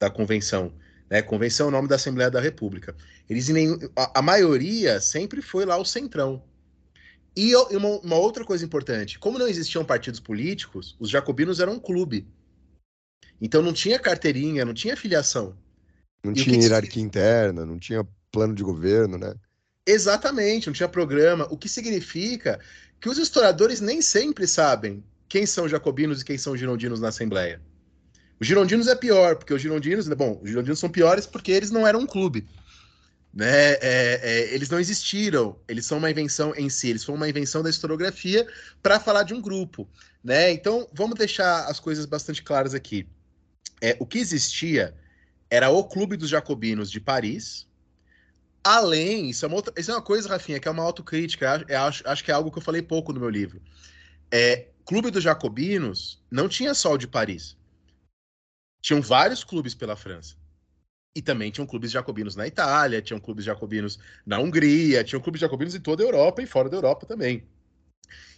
da 0.00 0.10
convenção. 0.10 0.72
Né? 1.08 1.20
Convenção 1.20 1.66
é 1.66 1.68
o 1.68 1.72
nome 1.72 1.86
da 1.86 1.96
Assembleia 1.96 2.30
da 2.30 2.40
República. 2.40 2.96
Eles 3.28 3.48
nem, 3.48 3.78
a, 3.94 4.20
a 4.20 4.22
maioria 4.22 5.00
sempre 5.00 5.42
foi 5.42 5.66
lá 5.66 5.76
o 5.76 5.84
centrão. 5.84 6.42
E 7.36 7.54
uma, 7.54 7.88
uma, 8.00 8.16
outra 8.16 8.44
coisa 8.44 8.64
importante: 8.64 9.18
como 9.18 9.38
não 9.38 9.46
existiam 9.46 9.84
partidos 9.84 10.18
políticos, 10.18 10.96
os 10.98 11.10
jacobinos 11.10 11.60
eram 11.60 11.74
um 11.74 11.78
clube. 11.78 12.26
Então 13.40 13.62
não 13.62 13.72
tinha 13.72 13.98
carteirinha, 13.98 14.64
não 14.64 14.74
tinha 14.74 14.96
filiação. 14.96 15.56
Não 16.24 16.32
e 16.32 16.34
tinha 16.34 16.60
hierarquia 16.60 17.02
interna, 17.02 17.64
não 17.64 17.78
tinha 17.78 18.06
plano 18.32 18.54
de 18.54 18.62
governo, 18.62 19.16
né? 19.16 19.34
Exatamente, 19.86 20.66
não 20.66 20.74
tinha 20.74 20.88
programa. 20.88 21.46
O 21.50 21.56
que 21.56 21.68
significa 21.68 22.60
que 23.00 23.08
os 23.08 23.16
historiadores 23.16 23.80
nem 23.80 24.02
sempre 24.02 24.46
sabem 24.46 25.02
quem 25.28 25.46
são 25.46 25.68
jacobinos 25.68 26.20
e 26.20 26.24
quem 26.24 26.36
são 26.36 26.56
girondinos 26.56 27.00
na 27.00 27.08
Assembleia. 27.08 27.60
Os 28.40 28.46
Girondinos 28.46 28.88
é 28.88 28.94
pior, 28.94 29.36
porque 29.36 29.52
os 29.52 29.60
Girondinos, 29.60 30.06
né, 30.06 30.14
bom, 30.14 30.40
os 30.42 30.48
Girondinos 30.48 30.78
são 30.78 30.88
piores 30.88 31.26
porque 31.26 31.52
eles 31.52 31.70
não 31.70 31.86
eram 31.86 32.00
um 32.00 32.06
clube. 32.06 32.48
Né? 33.32 33.74
É, 33.74 34.20
é, 34.22 34.54
eles 34.54 34.70
não 34.70 34.80
existiram, 34.80 35.56
eles 35.68 35.84
são 35.86 35.98
uma 35.98 36.10
invenção 36.10 36.54
em 36.56 36.68
si, 36.68 36.88
eles 36.88 37.04
foram 37.04 37.18
uma 37.18 37.28
invenção 37.28 37.62
da 37.62 37.70
historiografia 37.70 38.46
para 38.82 38.98
falar 38.98 39.24
de 39.24 39.34
um 39.34 39.40
grupo. 39.40 39.86
Né? 40.24 40.50
Então, 40.50 40.88
vamos 40.92 41.18
deixar 41.18 41.66
as 41.66 41.78
coisas 41.78 42.06
bastante 42.06 42.42
claras 42.42 42.74
aqui. 42.74 43.06
É, 43.80 43.96
o 44.00 44.06
que 44.06 44.18
existia 44.18 44.94
era 45.50 45.68
o 45.68 45.84
Clube 45.84 46.16
dos 46.16 46.28
Jacobinos 46.28 46.90
de 46.90 47.00
Paris, 47.00 47.68
Além, 48.62 49.30
isso 49.30 49.44
é, 49.44 49.48
uma 49.48 49.56
outra, 49.56 49.72
isso 49.78 49.90
é 49.90 49.94
uma 49.94 50.02
coisa, 50.02 50.28
Rafinha, 50.28 50.60
que 50.60 50.68
é 50.68 50.70
uma 50.70 50.82
autocrítica. 50.82 51.64
É, 51.66 51.76
acho, 51.76 52.06
acho 52.06 52.22
que 52.22 52.30
é 52.30 52.34
algo 52.34 52.50
que 52.50 52.58
eu 52.58 52.62
falei 52.62 52.82
pouco 52.82 53.12
no 53.12 53.20
meu 53.20 53.30
livro. 53.30 53.60
É, 54.30 54.66
Clube 54.84 55.10
dos 55.10 55.22
Jacobinos 55.22 56.22
não 56.30 56.48
tinha 56.48 56.74
só 56.74 56.92
o 56.92 56.98
de 56.98 57.06
Paris. 57.06 57.56
Tinham 58.80 59.02
vários 59.02 59.44
clubes 59.44 59.74
pela 59.74 59.96
França. 59.96 60.34
E 61.14 61.20
também 61.20 61.50
tinham 61.50 61.66
clubes 61.66 61.90
jacobinos 61.90 62.36
na 62.36 62.46
Itália, 62.46 63.02
tinham 63.02 63.18
clubes 63.18 63.44
jacobinos 63.44 63.98
na 64.24 64.38
Hungria, 64.38 65.02
tinham 65.02 65.20
clubes 65.20 65.40
jacobinos 65.40 65.74
em 65.74 65.80
toda 65.80 66.02
a 66.02 66.06
Europa 66.06 66.40
e 66.40 66.46
fora 66.46 66.68
da 66.68 66.76
Europa 66.76 67.04
também. 67.04 67.44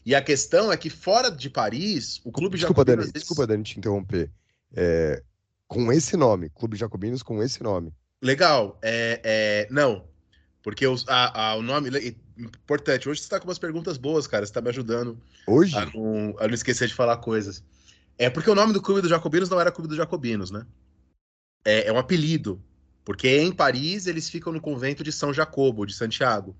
E 0.04 0.14
a 0.14 0.22
questão 0.22 0.72
é 0.72 0.76
que 0.76 0.90
fora 0.90 1.30
de 1.30 1.50
Paris, 1.50 2.20
o 2.24 2.32
clube 2.32 2.56
desculpa, 2.56 2.80
jacobino... 2.80 2.96
Dani, 2.96 2.96
vezes... 2.98 3.12
Desculpa, 3.12 3.46
Dani, 3.46 3.62
te 3.62 3.78
interromper. 3.78 4.30
É, 4.74 5.22
com 5.68 5.92
esse 5.92 6.16
nome, 6.16 6.48
Clube 6.50 6.76
Jacobinos 6.76 7.22
com 7.22 7.42
esse 7.42 7.62
nome. 7.62 7.92
Legal. 8.22 8.78
É, 8.82 9.20
é, 9.22 9.68
não, 9.70 10.08
porque 10.62 10.86
os, 10.86 11.06
a, 11.08 11.50
a, 11.50 11.54
o 11.56 11.62
nome... 11.62 11.90
Importante, 12.38 13.08
hoje 13.08 13.20
você 13.20 13.26
está 13.26 13.38
com 13.38 13.46
umas 13.46 13.58
perguntas 13.58 13.98
boas, 13.98 14.26
cara, 14.26 14.44
você 14.44 14.50
está 14.50 14.62
me 14.62 14.70
ajudando. 14.70 15.20
Hoje? 15.46 15.76
A 15.76 15.86
não, 15.86 16.34
a 16.38 16.48
não 16.48 16.54
esquecer 16.54 16.88
de 16.88 16.94
falar 16.94 17.18
coisas. 17.18 17.62
É 18.22 18.30
porque 18.30 18.48
o 18.48 18.54
nome 18.54 18.72
do 18.72 18.80
Clube 18.80 19.00
dos 19.00 19.10
Jacobinos 19.10 19.50
não 19.50 19.60
era 19.60 19.72
Clube 19.72 19.88
dos 19.88 19.96
Jacobinos, 19.96 20.52
né? 20.52 20.64
É, 21.64 21.88
é 21.88 21.92
um 21.92 21.98
apelido, 21.98 22.62
porque 23.04 23.28
em 23.40 23.50
Paris 23.50 24.06
eles 24.06 24.30
ficam 24.30 24.52
no 24.52 24.60
convento 24.60 25.02
de 25.02 25.10
São 25.10 25.34
Jacobo, 25.34 25.84
de 25.84 25.92
Santiago. 25.92 26.56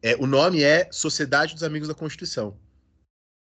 É, 0.00 0.14
o 0.14 0.28
nome 0.28 0.62
é 0.62 0.88
Sociedade 0.92 1.54
dos 1.54 1.64
Amigos 1.64 1.88
da 1.88 1.94
Constituição. 1.94 2.56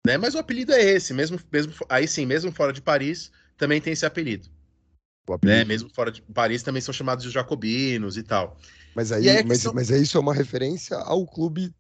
Né? 0.05 0.17
Mas 0.17 0.35
o 0.35 0.39
apelido 0.39 0.73
é 0.73 0.83
esse, 0.83 1.15
mesmo, 1.15 1.39
mesmo 1.53 1.73
aí 1.89 2.09
sim, 2.09 2.27
mesmo 2.27 2.51
fora 2.51 2.73
de 2.73 2.83
Paris, 2.83 3.31
também 3.57 3.81
tem 3.81 3.93
esse 3.93 4.05
apelido. 4.05 4.49
Né? 5.45 5.65
Mesmo 5.65 5.89
fora 5.89 6.11
de 6.11 6.23
Paris 6.23 6.65
também 6.65 6.83
são 6.83 6.93
chamados 6.93 7.25
de 7.25 7.31
jacobinos 7.31 8.17
e 8.17 8.25
tal. 8.25 8.59
Mas 8.93 9.13
aí, 9.13 9.31
aí 9.31 9.45
mas, 9.45 9.63
mas 9.67 9.91
isso 9.91 10.19
é 10.19 10.21
uma 10.21 10.35
referência 10.35 10.97
ao 10.97 11.25
clube 11.25 11.73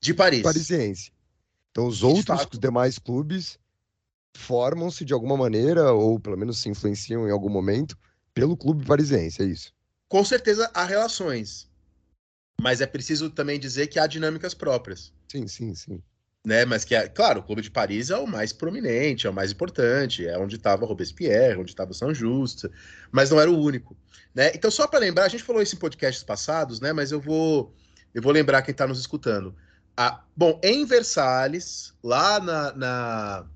de 0.00 0.14
Paris. 0.14 0.40
parisiense. 0.40 1.12
Então 1.70 1.86
os 1.86 2.02
outros 2.02 2.46
os 2.50 2.58
demais 2.58 2.98
clubes 2.98 3.58
formam-se 4.36 5.04
de 5.04 5.12
alguma 5.12 5.36
maneira, 5.36 5.92
ou 5.92 6.18
pelo 6.18 6.36
menos 6.36 6.60
se 6.60 6.68
influenciam 6.68 7.26
em 7.26 7.30
algum 7.30 7.50
momento, 7.50 7.96
pelo 8.34 8.56
clube 8.56 8.84
parisiense, 8.84 9.42
é 9.42 9.44
isso? 9.44 9.72
Com 10.08 10.24
certeza 10.24 10.70
há 10.74 10.84
relações. 10.84 11.68
Mas 12.60 12.80
é 12.80 12.86
preciso 12.86 13.30
também 13.30 13.58
dizer 13.58 13.86
que 13.86 13.98
há 13.98 14.06
dinâmicas 14.06 14.54
próprias. 14.54 15.12
Sim, 15.30 15.46
sim, 15.46 15.74
sim. 15.74 16.02
Né, 16.44 16.64
mas 16.64 16.84
que, 16.84 16.94
é, 16.94 17.06
claro, 17.06 17.40
o 17.40 17.42
Clube 17.42 17.60
de 17.60 17.70
Paris 17.70 18.08
é 18.08 18.16
o 18.16 18.26
mais 18.26 18.50
prominente, 18.50 19.26
é 19.26 19.30
o 19.30 19.32
mais 19.32 19.52
importante, 19.52 20.26
é 20.26 20.38
onde 20.38 20.56
estava 20.56 20.86
Robespierre, 20.86 21.60
onde 21.60 21.70
estava 21.70 21.92
Saint 21.92 22.14
Just, 22.14 22.64
mas 23.12 23.30
não 23.30 23.38
era 23.38 23.50
o 23.50 23.60
único. 23.60 23.94
Né? 24.34 24.50
Então, 24.54 24.70
só 24.70 24.86
para 24.86 25.00
lembrar, 25.00 25.24
a 25.24 25.28
gente 25.28 25.42
falou 25.42 25.60
isso 25.60 25.74
em 25.74 25.78
podcasts 25.78 26.24
passados, 26.24 26.80
né, 26.80 26.94
mas 26.94 27.12
eu 27.12 27.20
vou, 27.20 27.74
eu 28.14 28.22
vou 28.22 28.32
lembrar 28.32 28.62
quem 28.62 28.72
está 28.72 28.86
nos 28.86 28.98
escutando. 28.98 29.54
Ah, 29.94 30.24
bom, 30.34 30.58
em 30.64 30.86
Versalhes, 30.86 31.92
lá 32.02 32.40
na, 32.40 32.72
na, 32.72 33.46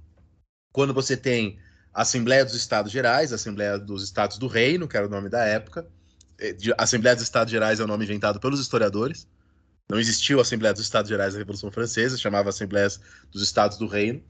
quando 0.74 0.92
você 0.92 1.16
tem 1.16 1.56
a 1.94 2.02
Assembleia 2.02 2.44
dos 2.44 2.56
Estados 2.56 2.90
Gerais, 2.90 3.30
a 3.30 3.36
Assembleia 3.36 3.78
dos 3.78 4.02
Estados 4.02 4.38
do 4.38 4.48
Reino, 4.48 4.88
que 4.88 4.96
era 4.96 5.06
o 5.06 5.08
nome 5.08 5.28
da 5.28 5.44
época. 5.44 5.86
É, 6.36 6.56
Assembleia 6.76 7.14
dos 7.14 7.22
Estados 7.22 7.52
Gerais 7.52 7.78
é 7.78 7.84
o 7.84 7.86
nome 7.86 8.04
inventado 8.04 8.40
pelos 8.40 8.58
historiadores. 8.58 9.28
Não 9.88 10.00
existiu 10.00 10.40
a 10.40 10.42
Assembleia 10.42 10.74
dos 10.74 10.82
Estados 10.82 11.08
Gerais 11.08 11.32
da 11.32 11.38
Revolução 11.38 11.70
Francesa, 11.70 12.18
chamava 12.18 12.48
Assembleia 12.48 12.88
dos 13.30 13.40
Estados 13.40 13.78
do 13.78 13.86
Reino. 13.86 14.20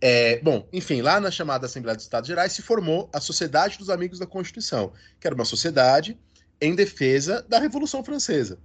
É, 0.00 0.40
bom, 0.40 0.68
enfim, 0.72 1.02
lá 1.02 1.18
na 1.18 1.32
chamada 1.32 1.66
Assembleia 1.66 1.96
dos 1.96 2.04
Estados 2.04 2.28
Gerais 2.28 2.52
se 2.52 2.62
formou 2.62 3.10
a 3.12 3.18
Sociedade 3.18 3.76
dos 3.76 3.90
Amigos 3.90 4.20
da 4.20 4.26
Constituição, 4.28 4.92
que 5.18 5.26
era 5.26 5.34
uma 5.34 5.44
sociedade 5.44 6.16
em 6.60 6.72
defesa 6.72 7.44
da 7.48 7.58
Revolução 7.58 8.04
Francesa 8.04 8.60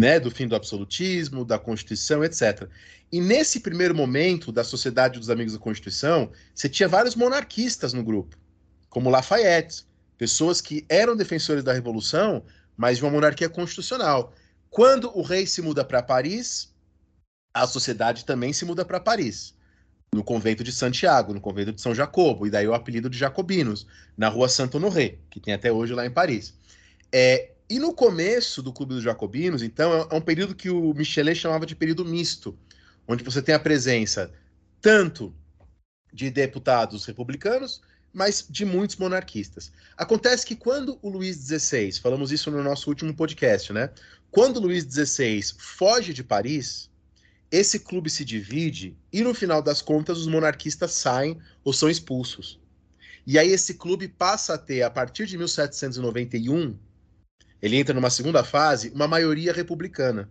né, 0.00 0.20
do 0.20 0.30
fim 0.30 0.46
do 0.46 0.54
absolutismo, 0.54 1.44
da 1.44 1.58
Constituição, 1.58 2.22
etc. 2.22 2.68
E 3.10 3.20
nesse 3.20 3.60
primeiro 3.60 3.94
momento 3.94 4.52
da 4.52 4.64
Sociedade 4.64 5.18
dos 5.18 5.30
Amigos 5.30 5.54
da 5.54 5.58
Constituição, 5.58 6.30
você 6.54 6.68
tinha 6.68 6.88
vários 6.88 7.14
monarquistas 7.14 7.92
no 7.92 8.04
grupo, 8.04 8.36
como 8.90 9.10
Lafayette, 9.10 9.84
pessoas 10.18 10.60
que 10.60 10.84
eram 10.88 11.16
defensores 11.16 11.64
da 11.64 11.72
Revolução, 11.72 12.42
mas 12.76 12.98
de 12.98 13.04
uma 13.04 13.10
monarquia 13.10 13.48
constitucional. 13.48 14.34
Quando 14.68 15.16
o 15.16 15.22
rei 15.22 15.46
se 15.46 15.62
muda 15.62 15.84
para 15.84 16.02
Paris, 16.02 16.74
a 17.54 17.66
sociedade 17.66 18.24
também 18.24 18.52
se 18.52 18.64
muda 18.64 18.84
para 18.84 19.00
Paris, 19.00 19.54
no 20.12 20.22
convento 20.22 20.62
de 20.62 20.72
Santiago, 20.72 21.32
no 21.32 21.40
convento 21.40 21.72
de 21.72 21.80
São 21.80 21.94
Jacobo, 21.94 22.46
e 22.46 22.50
daí 22.50 22.66
o 22.68 22.74
apelido 22.74 23.08
de 23.08 23.16
Jacobinos, 23.16 23.86
na 24.16 24.28
rua 24.28 24.48
Santo 24.48 24.76
Honoré, 24.76 25.18
que 25.30 25.40
tem 25.40 25.54
até 25.54 25.72
hoje 25.72 25.94
lá 25.94 26.04
em 26.04 26.10
Paris. 26.10 26.54
É, 27.10 27.52
e 27.68 27.78
no 27.78 27.92
começo 27.92 28.62
do 28.62 28.72
Clube 28.72 28.94
dos 28.94 29.02
Jacobinos, 29.02 29.62
então, 29.62 29.92
é, 29.92 30.14
é 30.14 30.14
um 30.14 30.20
período 30.20 30.54
que 30.54 30.70
o 30.70 30.94
Michelet 30.94 31.38
chamava 31.38 31.66
de 31.66 31.74
período 31.74 32.04
misto, 32.04 32.56
onde 33.08 33.24
você 33.24 33.42
tem 33.42 33.54
a 33.54 33.60
presença 33.60 34.32
tanto 34.80 35.34
de 36.12 36.30
deputados 36.30 37.04
republicanos, 37.04 37.82
mas 38.12 38.46
de 38.48 38.64
muitos 38.64 38.96
monarquistas. 38.96 39.72
Acontece 39.96 40.46
que 40.46 40.56
quando 40.56 40.98
o 41.02 41.08
Luís 41.08 41.36
XVI, 41.36 41.92
falamos 42.00 42.32
isso 42.32 42.50
no 42.50 42.62
nosso 42.62 42.88
último 42.88 43.14
podcast, 43.14 43.72
né? 43.72 43.90
Quando 44.30 44.56
o 44.56 44.60
Luís 44.60 44.84
XVI 44.84 45.42
foge 45.58 46.14
de 46.14 46.24
Paris, 46.24 46.88
esse 47.50 47.80
clube 47.80 48.08
se 48.08 48.24
divide 48.24 48.96
e 49.12 49.22
no 49.22 49.34
final 49.34 49.60
das 49.60 49.82
contas 49.82 50.18
os 50.18 50.26
monarquistas 50.26 50.92
saem 50.92 51.38
ou 51.62 51.72
são 51.72 51.90
expulsos. 51.90 52.58
E 53.26 53.38
aí 53.38 53.50
esse 53.50 53.74
clube 53.74 54.08
passa 54.08 54.54
a 54.54 54.58
ter, 54.58 54.82
a 54.82 54.90
partir 54.90 55.26
de 55.26 55.36
1791, 55.36 56.76
ele 57.60 57.76
entra 57.76 57.94
numa 57.94 58.10
segunda 58.10 58.44
fase, 58.44 58.90
uma 58.90 59.08
maioria 59.08 59.52
republicana. 59.52 60.30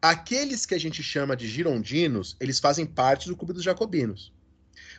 Aqueles 0.00 0.64
que 0.64 0.74
a 0.74 0.80
gente 0.80 1.02
chama 1.02 1.36
de 1.36 1.48
girondinos, 1.48 2.36
eles 2.40 2.58
fazem 2.60 2.86
parte 2.86 3.28
do 3.28 3.36
Clube 3.36 3.52
dos 3.52 3.64
Jacobinos. 3.64 4.32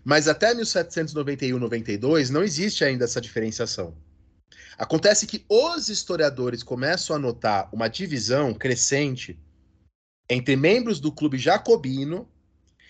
Mas 0.04 0.28
até 0.28 0.54
1791-92 0.54 2.30
não 2.30 2.44
existe 2.44 2.84
ainda 2.84 3.06
essa 3.06 3.22
diferenciação. 3.22 3.96
Acontece 4.78 5.28
que 5.28 5.46
os 5.50 5.90
historiadores 5.90 6.64
começam 6.64 7.16
a 7.16 7.20
notar 7.20 7.70
uma 7.72 7.88
divisão 7.88 8.54
crescente 8.54 9.38
entre 10.30 10.56
membros 10.56 11.00
do 11.00 11.12
clube 11.12 11.38
jacobino 11.38 12.28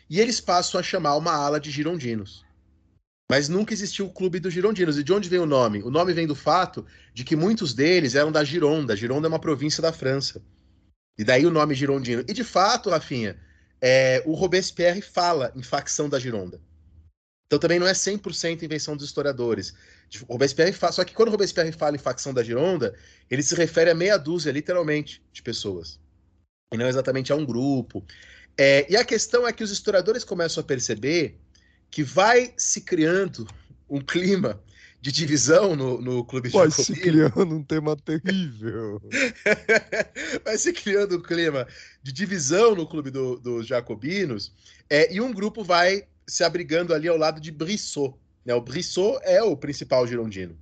e 0.09 0.19
eles 0.19 0.41
passam 0.41 0.79
a 0.79 0.83
chamar 0.83 1.15
uma 1.15 1.33
ala 1.33 1.59
de 1.59 1.71
girondinos. 1.71 2.45
Mas 3.29 3.47
nunca 3.47 3.73
existiu 3.73 4.07
o 4.07 4.11
Clube 4.11 4.39
dos 4.39 4.53
Girondinos. 4.53 4.97
E 4.97 5.03
de 5.03 5.13
onde 5.13 5.29
vem 5.29 5.39
o 5.39 5.45
nome? 5.45 5.83
O 5.83 5.91
nome 5.91 6.13
vem 6.13 6.25
do 6.25 6.33
fato 6.33 6.85
de 7.13 7.23
que 7.23 7.35
muitos 7.35 7.73
deles 7.73 8.15
eram 8.15 8.31
da 8.31 8.43
Gironda. 8.43 8.95
Gironda 8.95 9.27
é 9.27 9.29
uma 9.29 9.39
província 9.39 9.81
da 9.81 9.93
França. 9.93 10.41
E 11.17 11.23
daí 11.23 11.45
o 11.45 11.51
nome 11.51 11.75
girondino. 11.75 12.23
E 12.27 12.33
de 12.33 12.43
fato, 12.43 12.89
Rafinha, 12.89 13.37
é, 13.81 14.23
o 14.25 14.33
Robespierre 14.33 15.01
fala 15.01 15.51
em 15.55 15.61
facção 15.61 16.09
da 16.09 16.17
Gironda. 16.17 16.59
Então 17.45 17.59
também 17.59 17.77
não 17.77 17.87
é 17.87 17.93
100% 17.93 18.63
invenção 18.63 18.95
dos 18.95 19.05
historiadores. 19.05 19.73
Robespierre 20.27 20.71
fala, 20.71 20.93
só 20.93 21.03
que 21.03 21.13
quando 21.13 21.29
Robespierre 21.29 21.71
fala 21.71 21.95
em 21.95 21.99
facção 21.99 22.33
da 22.33 22.41
Gironda, 22.41 22.95
ele 23.29 23.43
se 23.43 23.53
refere 23.53 23.89
a 23.89 23.95
meia 23.95 24.17
dúzia, 24.17 24.51
literalmente, 24.51 25.21
de 25.33 25.41
pessoas. 25.41 25.99
E 26.73 26.77
não 26.77 26.87
exatamente 26.87 27.31
a 27.31 27.35
um 27.35 27.45
grupo. 27.45 28.05
É, 28.57 28.91
e 28.91 28.95
a 28.95 29.03
questão 29.03 29.47
é 29.47 29.51
que 29.51 29.63
os 29.63 29.71
historiadores 29.71 30.23
começam 30.23 30.61
a 30.61 30.63
perceber 30.63 31.39
que 31.91 32.03
vai 32.03 32.53
se 32.57 32.81
criando 32.81 33.47
um 33.89 33.99
clima 33.99 34.61
de 35.01 35.11
divisão 35.11 35.75
no, 35.75 36.01
no 36.01 36.25
clube 36.25 36.49
Vai 36.49 36.69
se 36.69 36.93
criando 36.93 37.55
um 37.55 37.63
tema 37.63 37.95
terrível. 37.95 39.01
vai 40.43 40.57
se 40.57 40.73
criando 40.73 41.17
um 41.17 41.21
clima 41.21 41.65
de 42.03 42.11
divisão 42.11 42.75
no 42.75 42.85
clube 42.85 43.09
dos 43.09 43.39
do 43.39 43.63
Jacobinos, 43.63 44.51
é, 44.89 45.13
e 45.13 45.21
um 45.21 45.31
grupo 45.31 45.63
vai 45.63 46.05
se 46.27 46.43
abrigando 46.43 46.93
ali 46.93 47.07
ao 47.07 47.17
lado 47.17 47.39
de 47.39 47.51
Brissot. 47.51 48.13
Né? 48.45 48.53
O 48.53 48.61
Brissot 48.61 49.19
é 49.23 49.41
o 49.41 49.55
principal 49.55 50.05
girondino. 50.05 50.57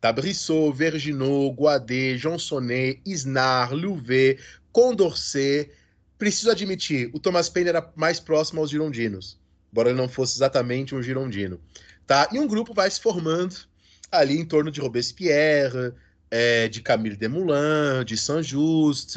Tá? 0.00 0.10
Brissot, 0.10 0.72
Verginot, 0.72 1.54
Guadet, 1.54 2.18
Johnsonnet, 2.18 3.00
Isnar, 3.04 3.72
Louvet, 3.72 4.40
Condorcet. 4.72 5.70
Preciso 6.18 6.50
admitir, 6.50 7.10
o 7.12 7.20
Thomas 7.20 7.48
Paine 7.48 7.68
era 7.68 7.92
mais 7.94 8.18
próximo 8.18 8.60
aos 8.60 8.70
girondinos 8.70 9.41
embora 9.72 9.88
ele 9.88 9.98
não 9.98 10.08
fosse 10.08 10.36
exatamente 10.36 10.94
um 10.94 11.02
girondino. 11.02 11.58
Tá? 12.06 12.28
E 12.30 12.38
um 12.38 12.46
grupo 12.46 12.74
vai 12.74 12.90
se 12.90 13.00
formando 13.00 13.56
ali 14.10 14.38
em 14.38 14.44
torno 14.44 14.70
de 14.70 14.80
Robespierre, 14.80 15.94
é, 16.30 16.68
de 16.68 16.82
Camille 16.82 17.16
Desmoulins, 17.16 18.04
de 18.04 18.16
Saint-Just. 18.16 19.16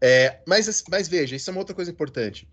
É, 0.00 0.40
mas, 0.46 0.84
mas 0.90 1.08
veja, 1.08 1.34
isso 1.34 1.48
é 1.48 1.52
uma 1.52 1.60
outra 1.60 1.74
coisa 1.74 1.90
importante. 1.90 2.46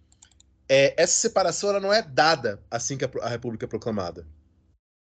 É, 0.70 0.94
essa 0.98 1.20
separação 1.20 1.70
ela 1.70 1.82
não 1.82 1.92
é 1.92 2.02
dada 2.02 2.62
assim 2.72 2.98
que 2.98 3.04
a, 3.04 3.10
a 3.22 3.28
República 3.28 3.66
é 3.66 3.68
proclamada. 3.68 4.26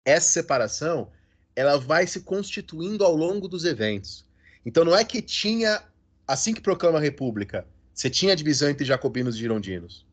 Essa 0.03 0.31
separação 0.31 1.11
ela 1.55 1.77
vai 1.77 2.07
se 2.07 2.21
constituindo 2.21 3.05
ao 3.05 3.15
longo 3.15 3.47
dos 3.47 3.63
eventos. 3.63 4.25
Então 4.65 4.83
não 4.83 4.97
é 4.97 5.05
que 5.05 5.21
tinha, 5.21 5.83
assim 6.27 6.51
que 6.51 6.61
proclama 6.61 6.97
a 6.97 7.01
República, 7.01 7.67
você 7.93 8.09
tinha 8.09 8.33
a 8.33 8.35
divisão 8.35 8.69
entre 8.69 8.85
jacobinos 8.85 9.35
e 9.35 9.39
girondinos 9.39 10.03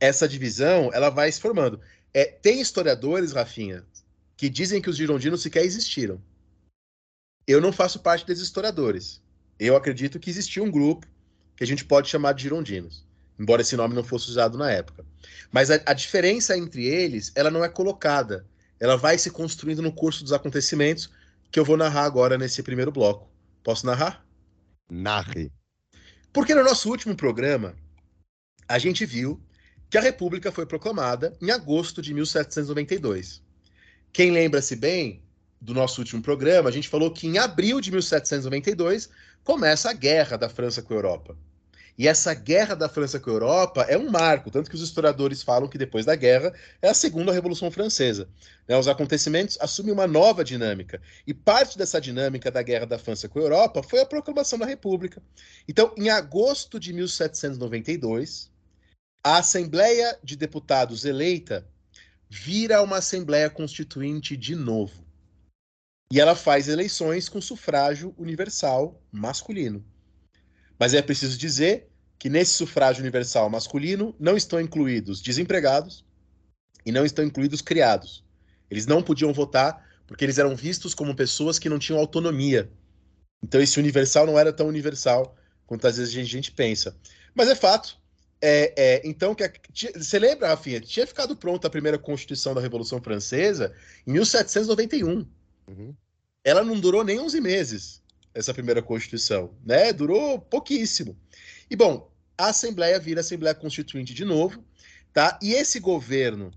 essa 0.00 0.26
divisão 0.26 0.90
ela 0.92 1.10
vai 1.10 1.30
se 1.30 1.40
formando. 1.40 1.80
É, 2.12 2.24
tem 2.24 2.60
historiadores, 2.60 3.32
Rafinha, 3.32 3.84
que 4.36 4.48
dizem 4.48 4.80
que 4.80 4.88
os 4.90 4.96
girondinos 4.96 5.42
sequer 5.42 5.64
existiram. 5.64 6.20
Eu 7.46 7.60
não 7.60 7.72
faço 7.72 8.00
parte 8.00 8.26
desses 8.26 8.44
historiadores. 8.44 9.22
Eu 9.58 9.76
acredito 9.76 10.18
que 10.18 10.30
existia 10.30 10.62
um 10.62 10.70
grupo 10.70 11.06
que 11.54 11.62
a 11.62 11.66
gente 11.66 11.84
pode 11.84 12.08
chamar 12.08 12.32
de 12.32 12.42
girondinos, 12.42 13.04
embora 13.38 13.60
esse 13.60 13.76
nome 13.76 13.94
não 13.94 14.02
fosse 14.02 14.30
usado 14.30 14.56
na 14.56 14.70
época. 14.70 15.04
Mas 15.52 15.70
a, 15.70 15.80
a 15.84 15.92
diferença 15.92 16.56
entre 16.56 16.86
eles, 16.86 17.30
ela 17.34 17.50
não 17.50 17.62
é 17.62 17.68
colocada, 17.68 18.46
ela 18.78 18.96
vai 18.96 19.18
se 19.18 19.30
construindo 19.30 19.82
no 19.82 19.92
curso 19.92 20.22
dos 20.24 20.32
acontecimentos 20.32 21.10
que 21.50 21.60
eu 21.60 21.64
vou 21.64 21.76
narrar 21.76 22.04
agora 22.04 22.38
nesse 22.38 22.62
primeiro 22.62 22.90
bloco. 22.90 23.28
Posso 23.62 23.84
narrar? 23.84 24.24
Narre. 24.90 25.52
Porque 26.32 26.54
no 26.54 26.64
nosso 26.64 26.88
último 26.88 27.14
programa, 27.14 27.74
a 28.66 28.78
gente 28.78 29.04
viu 29.04 29.40
que 29.90 29.98
a 29.98 30.00
República 30.00 30.52
foi 30.52 30.64
proclamada 30.64 31.36
em 31.42 31.50
agosto 31.50 32.00
de 32.00 32.14
1792. 32.14 33.42
Quem 34.12 34.30
lembra-se 34.30 34.76
bem 34.76 35.20
do 35.60 35.74
nosso 35.74 36.00
último 36.00 36.22
programa, 36.22 36.68
a 36.68 36.72
gente 36.72 36.88
falou 36.88 37.10
que 37.10 37.26
em 37.26 37.38
abril 37.38 37.80
de 37.80 37.90
1792 37.90 39.10
começa 39.42 39.90
a 39.90 39.92
guerra 39.92 40.36
da 40.36 40.48
França 40.48 40.80
com 40.80 40.94
a 40.94 40.96
Europa. 40.96 41.36
E 41.98 42.08
essa 42.08 42.32
guerra 42.32 42.74
da 42.74 42.88
França 42.88 43.20
com 43.20 43.28
a 43.28 43.32
Europa 43.34 43.82
é 43.82 43.98
um 43.98 44.08
marco, 44.08 44.50
tanto 44.50 44.70
que 44.70 44.76
os 44.76 44.80
historiadores 44.80 45.42
falam 45.42 45.68
que 45.68 45.76
depois 45.76 46.06
da 46.06 46.14
guerra 46.14 46.54
é 46.80 46.88
a 46.88 46.94
segunda 46.94 47.32
Revolução 47.32 47.70
Francesa. 47.70 48.26
Né? 48.66 48.78
Os 48.78 48.88
acontecimentos 48.88 49.58
assumem 49.60 49.92
uma 49.92 50.06
nova 50.06 50.42
dinâmica. 50.42 51.02
E 51.26 51.34
parte 51.34 51.76
dessa 51.76 52.00
dinâmica 52.00 52.50
da 52.50 52.62
guerra 52.62 52.86
da 52.86 52.98
França 52.98 53.28
com 53.28 53.38
a 53.38 53.42
Europa 53.42 53.82
foi 53.82 54.00
a 54.00 54.06
proclamação 54.06 54.58
da 54.58 54.64
República. 54.64 55.20
Então, 55.68 55.92
em 55.98 56.08
agosto 56.08 56.80
de 56.80 56.92
1792, 56.92 58.50
a 59.22 59.38
Assembleia 59.38 60.18
de 60.24 60.34
Deputados 60.34 61.04
eleita 61.04 61.66
vira 62.28 62.82
uma 62.82 62.98
Assembleia 62.98 63.50
Constituinte 63.50 64.36
de 64.36 64.54
novo. 64.54 65.04
E 66.12 66.18
ela 66.18 66.34
faz 66.34 66.68
eleições 66.68 67.28
com 67.28 67.40
sufrágio 67.40 68.14
universal 68.16 69.00
masculino. 69.12 69.84
Mas 70.78 70.94
é 70.94 71.02
preciso 71.02 71.36
dizer 71.36 71.88
que 72.18 72.30
nesse 72.30 72.52
sufrágio 72.52 73.02
universal 73.02 73.48
masculino 73.50 74.14
não 74.18 74.36
estão 74.36 74.60
incluídos 74.60 75.20
desempregados 75.20 76.04
e 76.84 76.90
não 76.90 77.04
estão 77.04 77.24
incluídos 77.24 77.60
criados. 77.60 78.24
Eles 78.70 78.86
não 78.86 79.02
podiam 79.02 79.32
votar 79.32 79.86
porque 80.06 80.24
eles 80.24 80.38
eram 80.38 80.56
vistos 80.56 80.94
como 80.94 81.14
pessoas 81.14 81.58
que 81.58 81.68
não 81.68 81.78
tinham 81.78 82.00
autonomia. 82.00 82.72
Então 83.42 83.60
esse 83.60 83.78
universal 83.78 84.26
não 84.26 84.38
era 84.38 84.52
tão 84.52 84.66
universal 84.66 85.36
quanto 85.66 85.86
às 85.86 85.98
vezes 85.98 86.16
a 86.16 86.22
gente 86.22 86.50
pensa. 86.50 86.96
Mas 87.34 87.48
é 87.48 87.54
fato. 87.54 87.99
É, 88.42 88.72
é, 88.76 89.02
então, 89.04 89.34
que 89.34 89.92
você 89.94 90.18
lembra, 90.18 90.48
Rafinha? 90.48 90.80
Tinha 90.80 91.06
ficado 91.06 91.36
pronta 91.36 91.66
a 91.66 91.70
primeira 91.70 91.98
Constituição 91.98 92.54
da 92.54 92.60
Revolução 92.60 93.00
Francesa 93.02 93.74
em 94.06 94.12
1791. 94.12 95.26
Uhum. 95.68 95.94
Ela 96.42 96.64
não 96.64 96.80
durou 96.80 97.04
nem 97.04 97.20
11 97.20 97.40
meses, 97.40 98.02
essa 98.34 98.54
primeira 98.54 98.80
Constituição, 98.80 99.54
né? 99.64 99.92
Durou 99.92 100.38
pouquíssimo. 100.40 101.16
E, 101.70 101.76
bom, 101.76 102.10
a 102.36 102.48
Assembleia 102.48 102.98
vira 102.98 103.20
Assembleia 103.20 103.54
Constituinte 103.54 104.14
de 104.14 104.24
novo, 104.24 104.64
tá? 105.12 105.38
E 105.42 105.52
esse 105.52 105.78
governo 105.78 106.50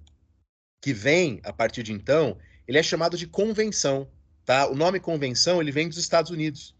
que 0.82 0.94
vem 0.94 1.42
a 1.44 1.52
partir 1.52 1.84
de 1.84 1.92
então, 1.92 2.38
ele 2.66 2.78
é 2.78 2.84
chamado 2.84 3.18
de 3.18 3.28
convenção, 3.28 4.08
tá? 4.46 4.70
O 4.70 4.76
nome 4.76 5.00
convenção, 5.00 5.62
ele 5.62 5.72
vem 5.72 5.90
dos 5.90 5.98
Estados 5.98 6.32
Unidos, 6.32 6.74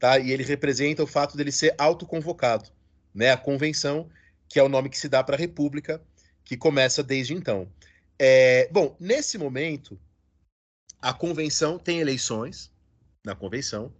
tá? 0.00 0.18
E 0.18 0.32
ele 0.32 0.42
representa 0.42 1.02
o 1.02 1.06
fato 1.06 1.36
dele 1.36 1.52
ser 1.52 1.74
autoconvocado, 1.78 2.70
né? 3.14 3.30
A 3.30 3.36
convenção, 3.36 4.08
que 4.48 4.58
é 4.58 4.62
o 4.62 4.68
nome 4.68 4.88
que 4.88 4.98
se 4.98 5.08
dá 5.08 5.22
para 5.22 5.36
a 5.36 5.38
República, 5.38 6.02
que 6.44 6.56
começa 6.56 7.02
desde 7.02 7.34
então. 7.34 7.68
É, 8.18 8.68
bom, 8.72 8.96
nesse 8.98 9.36
momento, 9.36 9.98
a 11.00 11.12
convenção 11.12 11.78
tem 11.78 12.00
eleições 12.00 12.70
na 13.24 13.34
convenção 13.34 13.92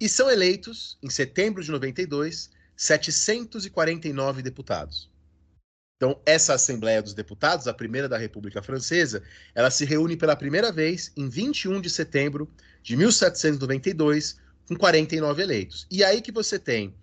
e 0.00 0.08
são 0.08 0.30
eleitos, 0.30 0.96
em 1.02 1.10
setembro 1.10 1.62
de 1.62 1.70
92, 1.70 2.50
749 2.76 4.42
deputados. 4.42 5.10
Então, 5.96 6.20
essa 6.24 6.54
Assembleia 6.54 7.02
dos 7.02 7.12
Deputados, 7.12 7.66
a 7.66 7.74
primeira 7.74 8.08
da 8.08 8.16
República 8.16 8.62
Francesa, 8.62 9.20
ela 9.52 9.68
se 9.68 9.84
reúne 9.84 10.16
pela 10.16 10.36
primeira 10.36 10.70
vez 10.70 11.10
em 11.16 11.28
21 11.28 11.80
de 11.80 11.90
setembro 11.90 12.48
de 12.84 12.96
1792, 12.96 14.38
com 14.68 14.76
49 14.76 15.42
eleitos. 15.42 15.88
E 15.90 16.04
aí 16.04 16.22
que 16.22 16.30
você 16.30 16.56
tem 16.56 16.94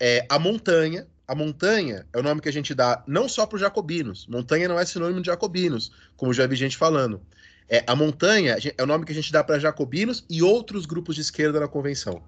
é, 0.00 0.24
a 0.28 0.38
montanha. 0.38 1.06
A 1.28 1.34
montanha 1.34 2.06
é 2.10 2.18
o 2.18 2.22
nome 2.22 2.40
que 2.40 2.48
a 2.48 2.52
gente 2.52 2.74
dá 2.74 3.04
não 3.06 3.28
só 3.28 3.44
para 3.44 3.56
os 3.56 3.60
jacobinos. 3.60 4.26
Montanha 4.26 4.66
não 4.66 4.80
é 4.80 4.86
sinônimo 4.86 5.20
de 5.20 5.26
jacobinos, 5.26 5.92
como 6.16 6.32
já 6.32 6.46
vi 6.46 6.56
gente 6.56 6.78
falando. 6.78 7.20
É, 7.68 7.84
a 7.86 7.94
montanha 7.94 8.56
é 8.78 8.82
o 8.82 8.86
nome 8.86 9.04
que 9.04 9.12
a 9.12 9.14
gente 9.14 9.30
dá 9.30 9.44
para 9.44 9.58
jacobinos 9.58 10.24
e 10.30 10.42
outros 10.42 10.86
grupos 10.86 11.14
de 11.14 11.20
esquerda 11.20 11.60
na 11.60 11.68
convenção. 11.68 12.22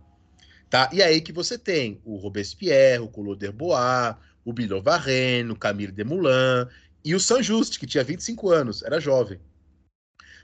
Tá? 0.68 0.90
E 0.92 1.02
aí 1.02 1.22
que 1.22 1.32
você 1.32 1.56
tem 1.56 1.98
o 2.04 2.16
Robespierre, 2.16 3.02
o 3.02 3.08
Collot 3.08 3.38
d'Herbois, 3.38 4.16
o 4.44 4.52
Billaud 4.52 4.84
Varenne, 4.84 5.50
o 5.50 5.56
Camille 5.56 5.92
Desmoulins 5.92 6.68
e 7.02 7.14
o 7.14 7.20
Saint-Just, 7.20 7.78
que 7.78 7.86
tinha 7.86 8.04
25 8.04 8.50
anos, 8.50 8.82
era 8.82 9.00
jovem. 9.00 9.40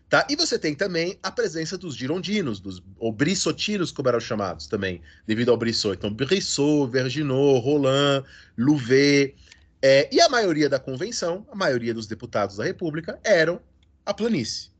Tá? 0.09 0.25
E 0.31 0.37
você 0.37 0.57
tem 0.59 0.75
também 0.75 1.19
a 1.21 1.33
presença 1.33 1.77
dos 1.77 1.97
girondinos, 1.97 2.61
dos, 2.61 2.81
ou 2.97 3.11
brissotinos, 3.11 3.91
como 3.91 4.09
eram 4.09 4.21
chamados 4.21 4.69
também, 4.69 5.03
devido 5.27 5.51
ao 5.51 5.57
Brissot. 5.57 5.97
Então, 5.97 6.13
Brissot, 6.13 6.91
Verginot, 6.91 7.61
Roland, 7.61 8.25
Louvet. 8.57 9.35
É, 9.83 10.09
e 10.15 10.21
a 10.21 10.29
maioria 10.29 10.69
da 10.69 10.79
convenção, 10.79 11.47
a 11.51 11.57
maioria 11.57 11.93
dos 11.93 12.07
deputados 12.07 12.57
da 12.57 12.65
República, 12.65 13.19
eram 13.25 13.61
a 14.05 14.15
planície. 14.15 14.71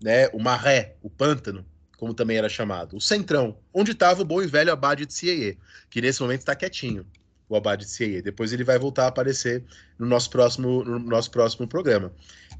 Né? 0.00 0.28
O 0.28 0.38
Marais, 0.38 0.88
o 1.02 1.10
pântano, 1.10 1.66
como 1.96 2.14
também 2.14 2.36
era 2.36 2.48
chamado, 2.48 2.96
o 2.96 3.00
Centrão, 3.00 3.58
onde 3.74 3.90
estava 3.90 4.22
o 4.22 4.24
bom 4.24 4.40
e 4.40 4.46
velho 4.46 4.72
Abade 4.72 5.04
de 5.04 5.12
Cieye, 5.12 5.58
que 5.90 6.00
nesse 6.00 6.22
momento 6.22 6.40
está 6.40 6.54
quietinho, 6.54 7.04
o 7.48 7.56
Abade 7.56 7.84
de 7.84 7.90
Cieye. 7.90 8.22
Depois 8.22 8.52
ele 8.52 8.62
vai 8.62 8.78
voltar 8.78 9.04
a 9.04 9.08
aparecer 9.08 9.64
no 9.98 10.06
nosso 10.06 10.30
próximo, 10.30 10.84
no 10.84 11.00
nosso 11.00 11.28
próximo 11.30 11.66
programa. 11.66 12.12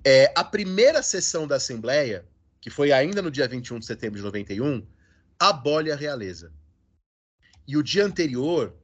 É, 0.05 0.33
a 0.35 0.45
primeira 0.45 1.03
sessão 1.03 1.47
da 1.47 1.57
Assembleia, 1.57 2.25
que 2.61 2.71
foi 2.71 2.93
ainda 2.93 3.21
no 3.21 3.31
dia 3.31 3.49
21 3.49 3.79
de 3.79 3.87
setembro 3.87 4.19
de 4.19 4.25
91, 4.25 4.87
abole 5.39 5.93
a 5.93 5.97
realeza. 5.97 6.53
E 7.67 7.77
o 7.77 7.83
dia 7.83 8.05
anterior 8.05 8.75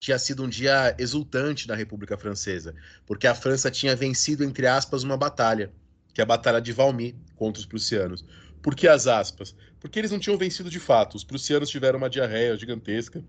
tinha 0.00 0.18
sido 0.18 0.42
um 0.42 0.48
dia 0.48 0.96
exultante 0.98 1.68
na 1.68 1.76
República 1.76 2.16
Francesa, 2.16 2.74
porque 3.06 3.26
a 3.26 3.34
França 3.34 3.70
tinha 3.70 3.94
vencido, 3.94 4.42
entre 4.42 4.66
aspas, 4.66 5.04
uma 5.04 5.16
batalha, 5.16 5.72
que 6.12 6.20
é 6.20 6.24
a 6.24 6.26
Batalha 6.26 6.60
de 6.60 6.72
Valmy 6.72 7.16
contra 7.36 7.60
os 7.60 7.66
prussianos. 7.66 8.24
Por 8.60 8.74
que 8.74 8.88
as 8.88 9.06
aspas? 9.06 9.54
Porque 9.80 9.98
eles 9.98 10.10
não 10.10 10.18
tinham 10.18 10.36
vencido 10.36 10.68
de 10.68 10.80
fato. 10.80 11.16
Os 11.16 11.24
prussianos 11.24 11.68
tiveram 11.68 11.98
uma 11.98 12.10
diarreia 12.10 12.56
gigantesca. 12.56 13.22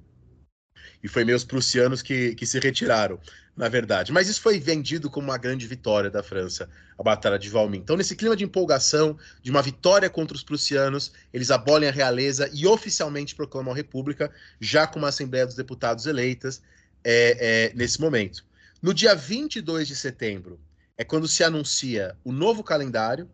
E 1.04 1.08
foi 1.08 1.24
meio 1.24 1.36
os 1.36 1.44
prussianos 1.44 2.02
que, 2.02 2.34
que 2.36 2.46
se 2.46 2.60
retiraram, 2.60 3.20
na 3.56 3.68
verdade. 3.68 4.12
Mas 4.12 4.30
isso 4.30 4.42
foi 4.42 4.60
vendido 4.60 5.10
como 5.10 5.28
uma 5.28 5.38
grande 5.38 5.68
vitória 5.68 6.10
da 6.10 6.24
França, 6.24 6.70
a 6.98 7.04
Batalha 7.04 7.38
de 7.38 7.50
Valmy. 7.50 7.78
Então, 7.78 7.98
nesse 7.98 8.16
clima 8.16 8.36
de 8.36 8.44
empolgação, 8.44 9.18
de 9.42 9.52
uma 9.52 9.62
vitória 9.62 10.10
contra 10.10 10.36
os 10.36 10.44
prussianos, 10.44 11.12
eles 11.34 11.52
abolem 11.52 11.90
a 11.90 11.92
realeza 11.92 12.50
e 12.54 12.66
oficialmente 12.66 13.36
proclamam 13.36 13.74
a 13.74 13.76
República, 13.76 14.32
já 14.60 14.88
com 14.88 15.00
uma 15.00 15.10
Assembleia 15.10 15.46
dos 15.46 15.56
Deputados 15.56 16.06
eleitas 16.06 16.62
é, 17.04 17.72
é, 17.72 17.74
nesse 17.76 18.00
momento. 18.00 18.46
No 18.82 18.94
dia 18.94 19.16
22 19.16 19.88
de 19.88 19.96
setembro, 19.96 20.60
é 20.98 21.04
quando 21.04 21.28
se 21.28 21.44
anuncia 21.44 22.16
o 22.24 22.32
novo 22.32 22.64
calendário, 22.64 23.30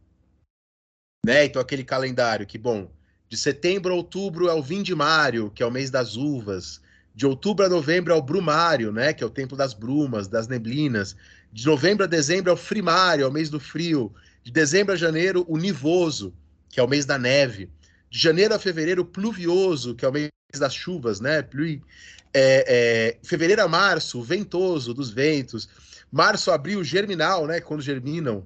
né? 1.26 1.46
Então, 1.46 1.62
aquele 1.62 1.84
calendário 1.84 2.48
que, 2.48 2.58
bom, 2.58 2.90
de 3.28 3.38
setembro 3.38 3.94
a 3.94 3.96
outubro 3.96 4.48
é 4.48 4.54
o 4.54 4.64
vindimário, 4.64 5.52
que 5.52 5.62
é 5.62 5.66
o 5.66 5.72
mês 5.72 5.92
das 5.92 6.16
uvas. 6.16 6.82
De 7.20 7.26
outubro 7.26 7.66
a 7.66 7.70
novembro 7.70 8.14
é 8.14 8.16
o 8.16 8.22
brumário, 8.22 8.94
né? 8.94 9.12
Que 9.12 9.22
é 9.22 9.28
o 9.28 9.30
tempo 9.30 9.54
das 9.54 9.74
brumas, 9.74 10.30
das 10.30 10.48
neblinas. 10.48 11.18
De 11.52 11.66
novembro 11.66 12.06
a 12.06 12.08
dezembro 12.08 12.50
é 12.50 12.54
o 12.54 12.56
frimário, 12.56 13.26
é 13.26 13.28
o 13.28 13.32
mês 13.32 13.50
do 13.50 13.60
frio. 13.60 14.16
De 14.42 14.50
dezembro 14.50 14.94
a 14.94 14.96
janeiro, 14.96 15.44
o 15.46 15.58
nivoso, 15.58 16.34
que 16.70 16.80
é 16.80 16.84
o 16.84 16.88
mês 16.88 17.06
da 17.06 17.20
neve. 17.20 17.70
De 18.10 18.18
janeiro 18.18 18.56
a 18.56 18.58
fevereiro, 18.58 19.04
pluvioso, 19.04 19.96
que 19.96 20.06
é 20.06 20.08
o 20.08 20.14
mês 20.14 20.30
das 20.58 20.74
chuvas, 20.74 21.20
né? 21.20 21.42
Pluie. 21.42 21.84
É, 22.34 22.64
é, 22.66 23.18
fevereiro 23.22 23.64
a 23.64 23.68
março, 23.68 24.22
ventoso, 24.22 24.94
dos 24.94 25.10
ventos. 25.10 25.68
Março, 26.10 26.52
abril, 26.52 26.86
germinal, 26.86 27.46
né? 27.46 27.60
Quando 27.60 27.82
germinam 27.82 28.46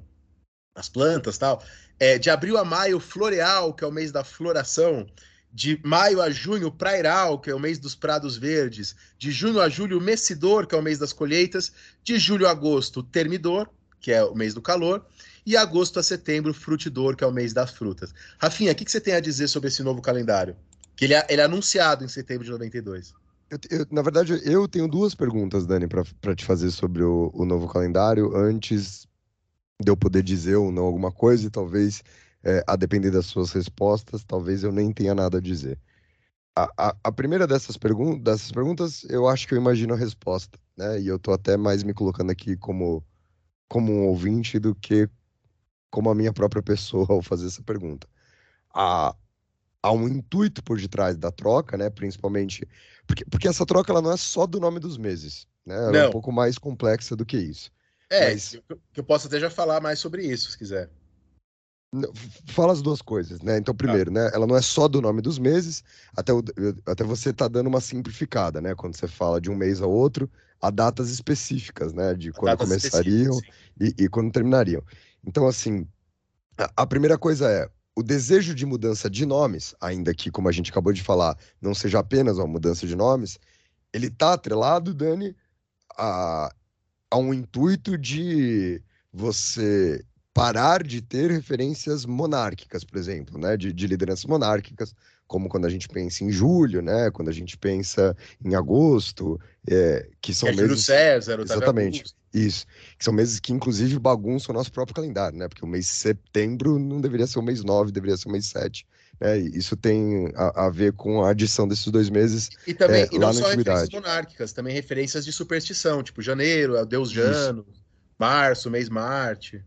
as 0.75 0.89
plantas 0.89 1.37
tal. 1.37 1.63
É, 1.99 2.17
de 2.17 2.31
abril 2.31 2.57
a 2.57 2.65
maio, 2.65 2.99
floreal, 2.99 3.71
que 3.71 3.83
é 3.83 3.87
o 3.87 3.91
mês 3.91 4.11
da 4.11 4.23
floração. 4.23 5.05
De 5.53 5.79
maio 5.83 6.21
a 6.21 6.31
junho, 6.31 6.71
prairal, 6.71 7.39
que 7.39 7.49
é 7.49 7.55
o 7.55 7.59
mês 7.59 7.77
dos 7.77 7.93
prados 7.93 8.37
verdes. 8.37 8.95
De 9.19 9.31
junho 9.31 9.61
a 9.61 9.69
julho, 9.69 10.01
messidor, 10.01 10.65
que 10.65 10.73
é 10.73 10.77
o 10.77 10.81
mês 10.81 10.97
das 10.97 11.13
colheitas. 11.13 11.71
De 12.03 12.17
julho 12.17 12.47
a 12.47 12.51
agosto, 12.51 13.03
termidor, 13.03 13.69
que 13.99 14.11
é 14.11 14.23
o 14.23 14.33
mês 14.33 14.53
do 14.53 14.61
calor. 14.61 15.05
E 15.45 15.55
agosto 15.55 15.99
a 15.99 16.03
setembro, 16.03 16.53
frutidor, 16.53 17.15
que 17.15 17.23
é 17.23 17.27
o 17.27 17.31
mês 17.31 17.53
das 17.53 17.71
frutas. 17.71 18.13
Rafinha, 18.39 18.71
o 18.71 18.75
que, 18.75 18.85
que 18.85 18.91
você 18.91 18.99
tem 18.99 19.13
a 19.13 19.19
dizer 19.19 19.47
sobre 19.47 19.67
esse 19.67 19.83
novo 19.83 20.01
calendário? 20.01 20.55
Que 20.95 21.05
ele 21.05 21.13
é, 21.13 21.27
ele 21.29 21.41
é 21.41 21.45
anunciado 21.45 22.03
em 22.03 22.07
setembro 22.07 22.45
de 22.45 22.51
92. 22.51 23.13
Eu, 23.49 23.59
eu, 23.69 23.87
na 23.91 24.01
verdade, 24.01 24.41
eu 24.45 24.67
tenho 24.67 24.87
duas 24.87 25.13
perguntas, 25.13 25.65
Dani, 25.67 25.87
para 25.87 26.35
te 26.35 26.43
fazer 26.43 26.71
sobre 26.71 27.03
o, 27.03 27.29
o, 27.33 27.45
novo 27.45 27.67
calendário, 27.67 28.35
antes 28.35 29.07
de 29.79 29.91
eu 29.91 29.97
poder 29.97 30.23
dizer 30.23 30.55
ou 30.55 30.71
não 30.71 30.83
alguma 30.83 31.11
coisa, 31.11 31.45
e 31.45 31.49
talvez, 31.49 32.03
é, 32.43 32.63
a 32.67 32.75
depender 32.75 33.11
das 33.11 33.25
suas 33.27 33.51
respostas, 33.51 34.23
talvez 34.23 34.63
eu 34.63 34.71
nem 34.71 34.91
tenha 34.93 35.15
nada 35.15 35.37
a 35.37 35.41
dizer. 35.41 35.79
A, 36.55 36.89
a, 36.89 36.97
a 37.05 37.11
primeira 37.11 37.47
dessas, 37.47 37.77
pergun 37.77 38.19
dessas 38.19 38.51
perguntas, 38.51 39.03
eu 39.09 39.27
acho 39.27 39.47
que 39.47 39.53
eu 39.55 39.57
imagino 39.59 39.93
a 39.93 39.97
resposta, 39.97 40.59
né? 40.77 41.01
E 41.01 41.07
eu 41.07 41.19
tô 41.19 41.31
até 41.33 41.57
mais 41.57 41.83
me 41.83 41.93
colocando 41.93 42.31
aqui 42.31 42.57
como, 42.57 43.03
como 43.69 43.91
um 43.93 44.07
ouvinte 44.07 44.59
do 44.59 44.75
que 44.75 45.09
como 45.91 46.09
a 46.09 46.15
minha 46.15 46.33
própria 46.33 46.63
pessoa 46.63 47.05
ao 47.11 47.21
fazer 47.21 47.47
essa 47.47 47.63
pergunta. 47.63 48.07
Há, 48.73 49.15
há 49.83 49.91
um 49.91 50.07
intuito 50.07 50.63
por 50.63 50.79
detrás 50.79 51.17
da 51.17 51.31
troca, 51.31 51.77
né? 51.77 51.89
Principalmente 51.89 52.67
porque, 53.07 53.25
porque 53.25 53.47
essa 53.47 53.65
troca 53.65 53.91
ela 53.91 54.01
não 54.01 54.11
é 54.11 54.17
só 54.17 54.47
do 54.47 54.59
nome 54.59 54.79
dos 54.79 54.97
meses, 54.97 55.47
né? 55.65 55.75
Ela 55.75 55.97
é 55.99 56.07
um 56.07 56.11
pouco 56.11 56.31
mais 56.31 56.57
complexa 56.57 57.15
do 57.15 57.25
que 57.25 57.37
isso. 57.37 57.71
É, 58.09 58.33
Mas- 58.33 58.57
eu 58.95 59.03
posso 59.03 59.27
até 59.27 59.39
já 59.39 59.49
falar 59.49 59.81
mais 59.81 59.99
sobre 59.99 60.25
isso, 60.25 60.51
se 60.51 60.57
quiser. 60.57 60.89
Fala 62.47 62.73
as 62.73 62.81
duas 62.81 63.01
coisas, 63.01 63.41
né? 63.41 63.57
Então, 63.57 63.73
primeiro, 63.75 64.09
né? 64.11 64.29
Ela 64.33 64.47
não 64.47 64.55
é 64.55 64.61
só 64.61 64.87
do 64.87 65.01
nome 65.01 65.21
dos 65.21 65.37
meses, 65.37 65.83
até, 66.15 66.33
o- 66.33 66.43
até 66.85 67.03
você 67.03 67.31
tá 67.31 67.47
dando 67.47 67.67
uma 67.67 67.81
simplificada, 67.81 68.59
né? 68.59 68.73
Quando 68.73 68.95
você 68.95 69.07
fala 69.07 69.39
de 69.39 69.49
um 69.51 69.55
mês 69.55 69.81
ao 69.81 69.91
outro, 69.91 70.29
há 70.61 70.69
datas 70.71 71.09
específicas, 71.09 71.93
né? 71.93 72.13
De 72.15 72.31
quando 72.31 72.51
Datas 72.51 72.67
começariam 72.67 73.39
e, 73.79 73.93
e 74.05 74.09
quando 74.09 74.31
terminariam. 74.31 74.81
Então, 75.25 75.47
assim, 75.47 75.87
a, 76.57 76.83
a 76.83 76.87
primeira 76.87 77.17
coisa 77.17 77.49
é 77.49 77.69
o 77.95 78.01
desejo 78.01 78.55
de 78.55 78.65
mudança 78.65 79.09
de 79.09 79.25
nomes, 79.25 79.75
ainda 79.79 80.13
que, 80.15 80.31
como 80.31 80.49
a 80.49 80.51
gente 80.51 80.71
acabou 80.71 80.91
de 80.93 81.03
falar, 81.03 81.37
não 81.61 81.75
seja 81.75 81.99
apenas 81.99 82.37
uma 82.37 82.47
mudança 82.47 82.87
de 82.87 82.95
nomes, 82.95 83.37
ele 83.93 84.09
tá 84.09 84.33
atrelado, 84.33 84.93
Dani, 84.93 85.35
a, 85.95 86.53
a 87.11 87.17
um 87.17 87.33
intuito 87.33 87.97
de 87.97 88.81
você 89.11 90.03
parar 90.33 90.83
de 90.83 91.01
ter 91.01 91.29
referências 91.29 92.05
monárquicas, 92.05 92.83
por 92.83 92.97
exemplo, 92.97 93.37
né? 93.37 93.55
De, 93.55 93.71
de 93.71 93.87
lideranças 93.87 94.25
monárquicas, 94.25 94.95
como 95.27 95.47
quando 95.47 95.65
a 95.65 95.69
gente 95.69 95.87
pensa 95.87 96.23
em 96.23 96.31
julho, 96.31 96.81
né? 96.81 97.11
Quando 97.11 97.29
a 97.29 97.33
gente 97.33 97.57
pensa 97.57 98.15
em 98.43 98.55
agosto, 98.55 99.39
é, 99.69 100.09
que 100.21 100.33
são 100.33 100.49
É 100.49 100.53
Júlio 100.53 100.69
meses. 100.69 100.85
César, 100.85 101.33
Otávio 101.39 101.53
Exatamente. 101.53 101.97
Augusto. 101.99 102.17
Isso. 102.33 102.65
Que 102.97 103.05
são 103.05 103.13
meses 103.13 103.39
que, 103.39 103.53
inclusive, 103.53 103.99
bagunçam 103.99 104.53
o 104.53 104.57
nosso 104.57 104.71
próprio 104.71 104.95
calendário, 104.95 105.37
né? 105.37 105.47
Porque 105.47 105.63
o 105.63 105.67
mês 105.67 105.85
de 105.85 105.91
setembro 105.91 106.79
não 106.79 106.99
deveria 106.99 107.27
ser 107.27 107.37
o 107.37 107.43
mês 107.43 107.63
9, 107.63 107.91
deveria 107.91 108.17
ser 108.17 108.27
o 108.27 108.31
mês 108.31 108.47
7. 108.47 108.87
Né? 109.19 109.37
Isso 109.37 109.77
tem 109.77 110.31
a, 110.35 110.65
a 110.65 110.69
ver 110.69 110.93
com 110.93 111.23
a 111.23 111.29
adição 111.29 111.67
desses 111.67 111.85
dois 111.87 112.09
meses. 112.09 112.49
E 112.65 112.73
também, 112.73 113.03
É, 113.03 113.09
e 113.11 113.19
não 113.19 113.31
só 113.33 113.47
referências 113.49 113.89
monárquicas, 113.89 114.51
também 114.51 114.73
referências 114.73 115.23
de 115.23 115.31
superstição, 115.31 116.01
tipo 116.01 116.23
janeiro, 116.23 116.75
é 116.75 116.81
o 116.81 116.85
deus 116.85 117.09
Isso. 117.09 117.15
Jano, 117.17 117.65
março, 118.17 118.71
mês 118.71 118.89
Marte. 118.89 119.63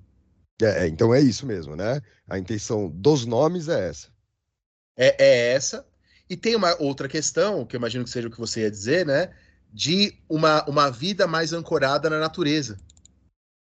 É, 0.62 0.84
é, 0.84 0.88
então 0.88 1.14
é 1.14 1.20
isso 1.20 1.46
mesmo, 1.46 1.76
né? 1.76 2.00
A 2.28 2.38
intenção 2.38 2.88
dos 2.88 3.26
nomes 3.26 3.68
é 3.68 3.88
essa. 3.88 4.08
É, 4.96 5.16
é 5.22 5.52
essa. 5.52 5.86
E 6.28 6.36
tem 6.36 6.56
uma 6.56 6.74
outra 6.80 7.08
questão, 7.08 7.64
que 7.64 7.76
eu 7.76 7.78
imagino 7.78 8.04
que 8.04 8.10
seja 8.10 8.28
o 8.28 8.30
que 8.30 8.38
você 8.38 8.62
ia 8.62 8.70
dizer, 8.70 9.06
né? 9.06 9.32
De 9.72 10.18
uma, 10.28 10.64
uma 10.68 10.90
vida 10.90 11.26
mais 11.26 11.52
ancorada 11.52 12.08
na 12.08 12.18
natureza. 12.18 12.78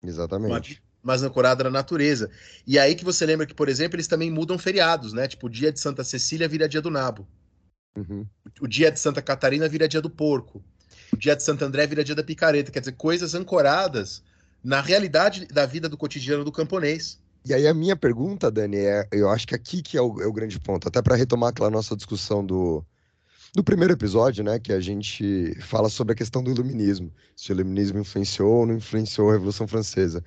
Uma 0.01 0.09
Exatamente. 0.09 0.69
vida 0.69 0.81
mais 1.01 1.21
ancorada 1.21 1.65
na 1.65 1.69
natureza. 1.69 2.31
E 2.65 2.79
aí 2.79 2.95
que 2.95 3.03
você 3.03 3.25
lembra 3.25 3.45
que, 3.45 3.53
por 3.53 3.67
exemplo, 3.67 3.97
eles 3.97 4.07
também 4.07 4.31
mudam 4.31 4.57
feriados, 4.57 5.11
né? 5.11 5.27
Tipo, 5.27 5.47
o 5.47 5.49
dia 5.49 5.71
de 5.71 5.79
Santa 5.79 6.03
Cecília 6.03 6.47
vira 6.47 6.69
dia 6.69 6.81
do 6.81 6.89
nabo. 6.89 7.27
Uhum. 7.97 8.25
O 8.61 8.67
dia 8.67 8.89
de 8.89 8.99
Santa 8.99 9.21
Catarina 9.21 9.67
vira 9.67 9.87
dia 9.87 10.01
do 10.01 10.09
porco. 10.09 10.63
O 11.11 11.17
dia 11.17 11.35
de 11.35 11.43
Santo 11.43 11.65
André 11.65 11.85
vira 11.85 12.03
dia 12.03 12.15
da 12.15 12.23
picareta. 12.23 12.71
Quer 12.71 12.79
dizer, 12.79 12.93
coisas 12.93 13.35
ancoradas 13.35 14.23
na 14.63 14.81
realidade 14.81 15.45
da 15.47 15.65
vida 15.65 15.89
do 15.89 15.97
cotidiano 15.97 16.43
do 16.43 16.51
camponês. 16.51 17.19
E 17.45 17.53
aí 17.53 17.67
a 17.67 17.73
minha 17.73 17.95
pergunta, 17.95 18.49
Dani, 18.49 18.77
é, 18.77 19.07
eu 19.11 19.29
acho 19.29 19.45
que 19.45 19.53
aqui 19.53 19.81
que 19.81 19.97
é 19.97 20.01
o, 20.01 20.21
é 20.21 20.25
o 20.25 20.31
grande 20.31 20.59
ponto, 20.59 20.87
até 20.87 21.01
para 21.01 21.15
retomar 21.15 21.49
aquela 21.49 21.69
nossa 21.69 21.95
discussão 21.95 22.45
do, 22.45 22.85
do 23.53 23.63
primeiro 23.63 23.93
episódio, 23.93 24.43
né, 24.43 24.59
que 24.59 24.71
a 24.71 24.79
gente 24.79 25.53
fala 25.61 25.89
sobre 25.89 26.13
a 26.13 26.15
questão 26.15 26.41
do 26.41 26.49
iluminismo, 26.49 27.11
se 27.35 27.51
o 27.51 27.53
iluminismo 27.53 27.99
influenciou 27.99 28.59
ou 28.59 28.65
não 28.65 28.75
influenciou 28.75 29.29
a 29.29 29.33
Revolução 29.33 29.67
Francesa. 29.67 30.23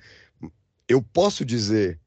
Eu 0.87 1.01
posso 1.01 1.43
dizer 1.43 1.99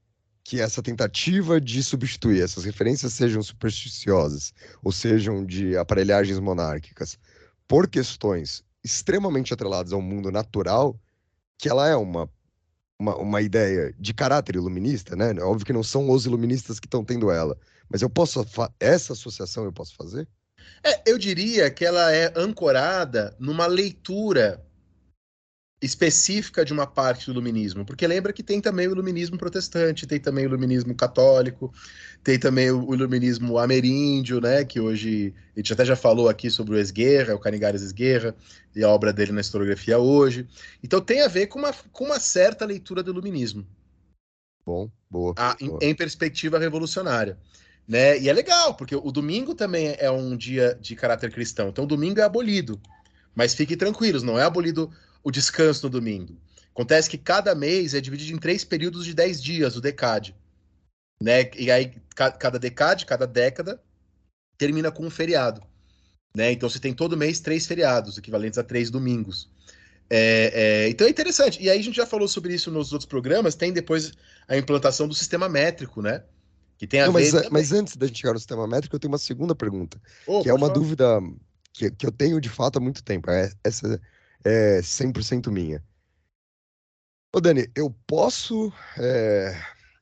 que 0.44 0.60
essa 0.60 0.82
tentativa 0.82 1.60
de 1.60 1.82
substituir 1.82 2.42
essas 2.42 2.64
referências 2.64 3.12
sejam 3.12 3.42
supersticiosas 3.42 4.54
ou 4.82 4.90
sejam 4.90 5.44
de 5.44 5.76
aparelhagens 5.76 6.38
monárquicas 6.38 7.18
por 7.68 7.86
questões 7.86 8.64
extremamente 8.82 9.52
atreladas 9.52 9.92
ao 9.92 10.00
mundo 10.00 10.30
natural, 10.30 10.98
que 11.60 11.68
ela 11.68 11.88
é 11.88 11.96
uma 11.96 12.28
uma, 12.98 13.16
uma 13.16 13.40
ideia 13.40 13.94
de 13.98 14.12
caráter 14.12 14.56
iluminista, 14.56 15.16
né? 15.16 15.32
Óbvio 15.40 15.64
que 15.64 15.72
não 15.72 15.82
são 15.82 16.10
os 16.10 16.26
iluministas 16.26 16.78
que 16.78 16.86
estão 16.86 17.02
tendo 17.02 17.30
ela, 17.30 17.56
mas 17.88 18.02
eu 18.02 18.10
posso 18.10 18.44
essa 18.78 19.14
associação 19.14 19.64
eu 19.64 19.72
posso 19.72 19.94
fazer? 19.96 20.28
É, 20.84 21.10
eu 21.10 21.16
diria 21.16 21.70
que 21.70 21.84
ela 21.84 22.12
é 22.12 22.30
ancorada 22.36 23.34
numa 23.38 23.66
leitura 23.66 24.62
específica 25.82 26.64
de 26.64 26.72
uma 26.72 26.86
parte 26.86 27.26
do 27.26 27.32
iluminismo, 27.32 27.86
porque 27.86 28.06
lembra 28.06 28.32
que 28.32 28.42
tem 28.42 28.60
também 28.60 28.86
o 28.86 28.92
iluminismo 28.92 29.38
protestante, 29.38 30.06
tem 30.06 30.20
também 30.20 30.44
o 30.44 30.48
iluminismo 30.48 30.94
católico, 30.94 31.72
tem 32.22 32.38
também 32.38 32.70
o 32.70 32.92
iluminismo 32.92 33.56
ameríndio, 33.58 34.40
né, 34.40 34.62
que 34.62 34.78
hoje 34.78 35.34
a 35.56 35.58
gente 35.58 35.72
até 35.72 35.84
já 35.84 35.96
falou 35.96 36.28
aqui 36.28 36.50
sobre 36.50 36.74
o 36.74 36.78
Esguerra, 36.78 37.34
o 37.34 37.38
Canigares 37.38 37.80
Esguerra, 37.80 38.34
e 38.76 38.84
a 38.84 38.90
obra 38.90 39.12
dele 39.12 39.32
na 39.32 39.40
historiografia 39.40 39.98
hoje. 39.98 40.46
Então 40.84 41.00
tem 41.00 41.22
a 41.22 41.28
ver 41.28 41.46
com 41.46 41.58
uma, 41.58 41.72
com 41.72 42.04
uma 42.04 42.20
certa 42.20 42.66
leitura 42.66 43.02
do 43.02 43.10
iluminismo 43.10 43.66
Bom, 44.66 44.90
boa. 45.10 45.34
a- 45.36 45.56
em, 45.58 45.68
boa. 45.68 45.78
em 45.82 45.94
perspectiva 45.94 46.58
revolucionária. 46.58 47.38
Né? 47.88 48.20
E 48.20 48.28
é 48.28 48.32
legal, 48.32 48.74
porque 48.74 48.94
o 48.94 49.10
domingo 49.10 49.54
também 49.54 49.96
é 49.98 50.10
um 50.10 50.36
dia 50.36 50.78
de 50.80 50.94
caráter 50.94 51.32
cristão. 51.32 51.70
Então, 51.70 51.84
o 51.84 51.88
domingo 51.88 52.20
é 52.20 52.22
abolido. 52.22 52.80
Mas 53.34 53.54
fiquem 53.54 53.76
tranquilos, 53.76 54.22
não 54.22 54.38
é 54.38 54.44
abolido 54.44 54.92
o 55.22 55.30
descanso 55.30 55.85
no 55.87 55.90
domingo. 55.90 56.37
Acontece 56.72 57.11
que 57.11 57.18
cada 57.18 57.54
mês 57.54 57.94
é 57.94 58.00
dividido 58.00 58.33
em 58.37 58.40
três 58.40 58.64
períodos 58.64 59.04
de 59.04 59.14
dez 59.14 59.42
dias, 59.42 59.76
o 59.76 59.80
decade. 59.80 60.35
Né? 61.22 61.50
E 61.56 61.70
aí, 61.70 61.92
ca- 62.14 62.33
cada 62.33 62.59
decade, 62.59 63.04
cada 63.04 63.26
década, 63.26 63.83
termina 64.56 64.90
com 64.90 65.04
um 65.06 65.11
feriado. 65.11 65.62
Né? 66.35 66.52
Então, 66.52 66.68
você 66.68 66.78
tem 66.78 66.94
todo 66.94 67.16
mês 67.16 67.40
três 67.40 67.66
feriados, 67.66 68.16
equivalentes 68.16 68.59
a 68.59 68.62
três 68.64 68.90
domingos. 68.90 69.50
É, 70.09 70.85
é, 70.87 70.88
então 70.88 71.06
é 71.06 71.11
interessante. 71.11 71.62
E 71.62 71.70
aí 71.70 71.78
a 71.78 71.83
gente 71.83 71.96
já 71.96 72.06
falou 72.06 72.26
sobre 72.26 72.54
isso 72.54 72.70
nos 72.70 72.92
outros 72.92 73.09
programas. 73.09 73.54
Tem 73.54 73.72
depois 73.72 74.12
a 74.48 74.56
implantação 74.56 75.06
do 75.06 75.14
sistema 75.14 75.48
métrico, 75.48 76.02
né? 76.02 76.24
Que 76.78 76.87
tem 76.87 77.00
a 77.00 77.06
Não, 77.06 77.12
ver. 77.12 77.22
mas, 77.22 77.33
também- 77.33 77.50
mas 77.52 77.72
antes 77.72 77.96
da 77.96 78.06
gente 78.06 78.18
chegar 78.20 78.33
no 78.33 78.38
sistema 78.38 78.66
métrico, 78.66 78.96
eu 78.96 79.00
tenho 79.00 79.12
uma 79.12 79.18
segunda 79.18 79.54
pergunta, 79.54 80.00
Ô, 80.26 80.42
que 80.42 80.48
é 80.48 80.52
uma 80.52 80.66
falar. 80.66 80.72
dúvida 80.74 81.20
que, 81.72 81.90
que 81.90 82.06
eu 82.06 82.11
tenho 82.12 82.40
de 82.40 82.48
fato 82.48 82.78
há 82.78 82.80
muito 82.80 83.04
tempo. 83.04 83.30
É, 83.30 83.52
essa 83.62 84.00
é 84.44 84.81
100% 84.83 85.50
minha. 85.50 85.83
Ô, 87.33 87.40
Dani, 87.40 87.70
eu 87.76 87.94
posso 88.07 88.72
é, 88.98 89.55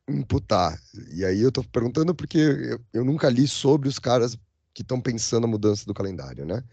imputar, 0.08 0.80
e 1.12 1.24
aí 1.24 1.40
eu 1.40 1.52
tô 1.52 1.62
perguntando 1.62 2.14
porque 2.14 2.38
eu, 2.38 2.80
eu 2.92 3.04
nunca 3.04 3.28
li 3.28 3.46
sobre 3.46 3.88
os 3.88 3.98
caras 3.98 4.36
que 4.72 4.82
estão 4.82 5.00
pensando 5.00 5.44
a 5.44 5.48
mudança 5.48 5.84
do 5.84 5.92
calendário, 5.92 6.46
né? 6.46 6.64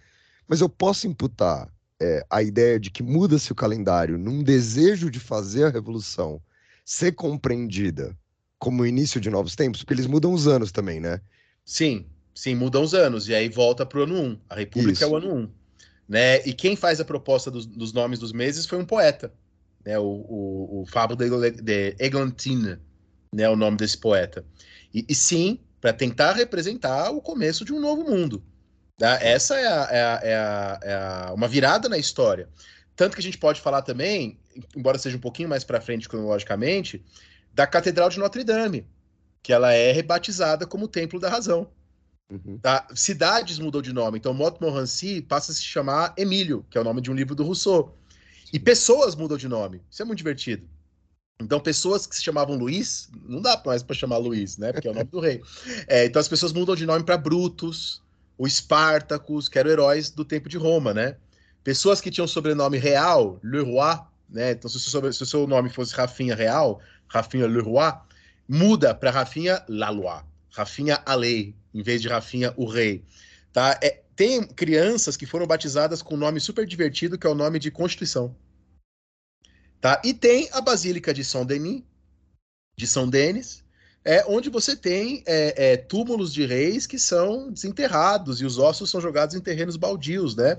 Mas 0.48 0.62
eu 0.62 0.70
posso 0.70 1.08
imputar 1.08 1.70
é, 2.00 2.26
a 2.30 2.42
ideia 2.42 2.80
de 2.80 2.90
que 2.90 3.04
muda-se 3.04 3.52
o 3.52 3.56
calendário 3.56 4.18
num 4.18 4.44
desejo 4.44 5.10
de 5.10 5.20
fazer 5.20 5.66
a 5.66 5.70
revolução 5.70 6.42
ser 6.86 7.14
compreendida 7.14 8.16
como 8.60 8.84
o 8.84 8.88
início 8.88 9.20
de 9.20 9.30
novos 9.30 9.56
tempos, 9.56 9.82
porque 9.82 9.94
eles 9.94 10.08
mudam 10.08 10.34
os 10.34 10.48
anos 10.48 10.72
também, 10.72 11.00
né? 11.00 11.20
Sim, 11.64 12.06
sim, 12.34 12.56
mudam 12.56 12.84
os 12.84 12.94
anos. 12.94 13.28
E 13.28 13.36
aí 13.36 13.50
volta 13.50 13.86
pro 13.86 14.04
ano 14.04 14.16
1. 14.16 14.40
A 14.50 14.56
República 14.56 14.94
Isso. 14.94 15.04
é 15.04 15.08
o 15.08 15.16
ano 15.16 15.34
1. 15.34 15.50
Né? 16.08 16.46
E 16.46 16.54
quem 16.54 16.76
faz 16.76 17.00
a 17.00 17.06
proposta 17.06 17.50
dos, 17.50 17.66
dos 17.66 17.92
nomes 17.94 18.20
dos 18.20 18.32
meses 18.32 18.66
foi 18.66 18.78
um 18.78 18.86
poeta. 18.86 19.34
Né? 19.86 19.98
O, 19.98 20.04
o, 20.04 20.82
o 20.82 20.86
Fábio 20.86 21.16
de, 21.16 21.52
de 21.62 21.96
Eglantine, 22.00 22.78
né? 23.34 23.50
o 23.50 23.56
nome 23.56 23.78
desse 23.78 23.98
poeta. 23.98 24.46
E, 24.94 25.06
e 25.10 25.16
sim, 25.16 25.60
para 25.82 25.94
tentar 25.94 26.34
representar 26.34 27.12
o 27.12 27.22
começo 27.22 27.66
de 27.66 27.74
um 27.74 27.80
novo 27.80 28.04
mundo. 28.04 28.44
Tá? 28.98 29.20
Essa 29.22 29.56
é, 29.60 29.68
a- 29.68 29.90
é 29.92 30.04
a- 30.04 30.20
é 30.24 30.36
a- 30.36 30.80
é 31.30 31.32
uma 31.34 31.48
virada 31.48 31.90
na 31.90 31.98
história. 31.98 32.50
Tanto 32.96 33.14
que 33.16 33.20
a 33.20 33.24
gente 33.24 33.38
pode 33.38 33.60
falar 33.60 33.82
também, 33.82 34.40
embora 34.76 34.98
seja 34.98 35.18
um 35.18 35.20
pouquinho 35.20 35.50
mais 35.50 35.64
para 35.66 35.82
frente 35.82 36.08
cronologicamente, 36.08 37.04
da 37.54 37.68
Catedral 37.68 38.10
de 38.10 38.20
Notre 38.20 38.44
Dame, 38.44 38.88
que 39.44 39.52
ela 39.52 39.74
é 39.74 39.92
rebatizada 39.92 40.66
como 40.66 40.88
Templo 40.88 41.20
da 41.20 41.30
Razão. 41.30 41.70
Uhum. 42.30 42.58
Tá? 42.58 42.88
Cidades 42.96 43.60
mudou 43.60 43.82
de 43.82 43.94
nome, 43.94 44.18
então 44.18 44.34
Montmorency 44.34 45.22
passa 45.22 45.52
a 45.52 45.56
se 45.56 45.64
chamar 45.64 46.14
Emílio, 46.18 46.66
que 46.70 46.78
é 46.78 46.82
o 46.82 46.84
nome 46.84 47.02
de 47.02 47.12
um 47.12 47.14
livro 47.14 47.36
do 47.36 47.44
Rousseau. 47.44 47.96
E 48.52 48.60
pessoas 48.60 49.16
mudam 49.16 49.38
de 49.38 49.48
nome, 49.48 49.82
isso 49.90 50.02
é 50.02 50.06
muito 50.06 50.18
divertido. 50.18 50.68
Então, 51.40 51.60
pessoas 51.60 52.08
que 52.08 52.16
se 52.16 52.24
chamavam 52.24 52.56
Luiz, 52.56 53.10
não 53.28 53.42
dá 53.42 53.62
mais 53.66 53.84
para 53.84 53.96
chamar 53.96 54.18
Luiz, 54.18 54.58
né? 54.58 54.72
Porque 54.72 54.88
é 54.88 54.92
o 54.92 54.94
nome 54.94 55.10
do 55.10 55.20
rei. 55.20 55.42
É, 55.88 56.06
então, 56.06 56.20
as 56.20 56.28
pessoas 56.28 56.54
mudam 56.54 56.76
de 56.76 56.86
nome 56.86 57.04
para 57.04 57.18
Brutus, 57.18 58.02
o 58.38 58.48
Espartacus, 58.48 59.50
que 59.50 59.60
eram 59.60 59.70
heróis 59.70 60.10
do 60.10 60.24
tempo 60.24 60.48
de 60.48 60.58
Roma, 60.58 60.94
né? 60.94 61.18
Pessoas 61.64 62.00
que 62.00 62.10
tinham 62.10 62.28
sobrenome 62.28 62.78
real, 62.78 63.40
Leroy, 63.44 64.00
né? 64.30 64.52
Então, 64.52 64.70
se 64.70 64.78
o 64.78 64.80
seu, 64.80 65.14
se 65.14 65.24
o 65.24 65.26
seu 65.26 65.46
nome 65.46 65.70
fosse 65.70 65.94
Rafinha 65.94 66.36
Real, 66.36 66.80
Rafinha 67.08 67.48
Leroy, 67.48 67.94
muda 68.48 68.96
para 68.96 69.12
Rafinha 69.12 69.64
Laloy, 69.68 70.22
Rafinha 70.56 71.04
a 71.06 71.14
lei, 71.16 71.54
em 71.74 71.84
vez 71.84 72.02
de 72.02 72.08
Rafinha 72.08 72.54
o 72.56 72.66
rei. 72.66 73.04
Tá? 73.52 73.78
É, 73.84 74.02
tem 74.16 74.42
crianças 74.48 75.18
que 75.18 75.26
foram 75.26 75.46
batizadas 75.46 76.02
com 76.02 76.16
um 76.16 76.18
nome 76.18 76.40
super 76.40 76.66
divertido, 76.66 77.18
que 77.18 77.28
é 77.28 77.30
o 77.30 77.36
nome 77.36 77.60
de 77.60 77.70
Constituição. 77.70 78.34
Tá? 79.82 80.02
E 80.04 80.14
tem 80.14 80.48
a 80.54 80.62
Basílica 80.62 81.14
de 81.14 81.26
São 81.26 81.46
Denis, 81.46 81.84
de 82.78 82.88
São 82.88 83.10
Denis, 83.10 83.66
é, 84.06 84.24
onde 84.28 84.50
você 84.50 84.78
tem 84.78 85.24
é, 85.26 85.74
é, 85.74 85.78
túmulos 85.78 86.34
de 86.34 86.46
reis 86.46 86.88
que 86.88 86.98
são 86.98 87.52
desenterrados 87.52 88.40
e 88.40 88.46
os 88.46 88.58
ossos 88.58 88.90
são 88.90 89.02
jogados 89.02 89.36
em 89.36 89.42
terrenos 89.42 89.76
baldios, 89.76 90.36
né? 90.38 90.58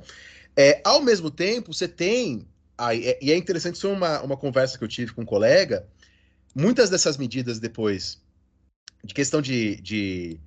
É, 0.55 0.81
ao 0.85 1.01
mesmo 1.01 1.31
tempo, 1.31 1.73
você 1.73 1.89
tem. 1.89 2.47
É, 2.79 3.25
e 3.25 3.33
é 3.33 3.37
interessante, 3.37 3.77
isso 3.77 3.87
é 3.87 3.93
uma, 3.93 4.21
uma 4.21 4.37
conversa 4.37 4.77
que 4.77 4.85
eu 4.85 4.89
tive 4.89 5.13
com 5.15 5.23
um 5.23 5.27
colega. 5.27 5.87
Muitas 6.55 6.91
dessas 6.91 7.17
medidas 7.17 7.59
depois, 7.59 8.21
de 9.07 9.15
questão 9.15 9.41
de, 9.41 9.77
de 9.81 10.41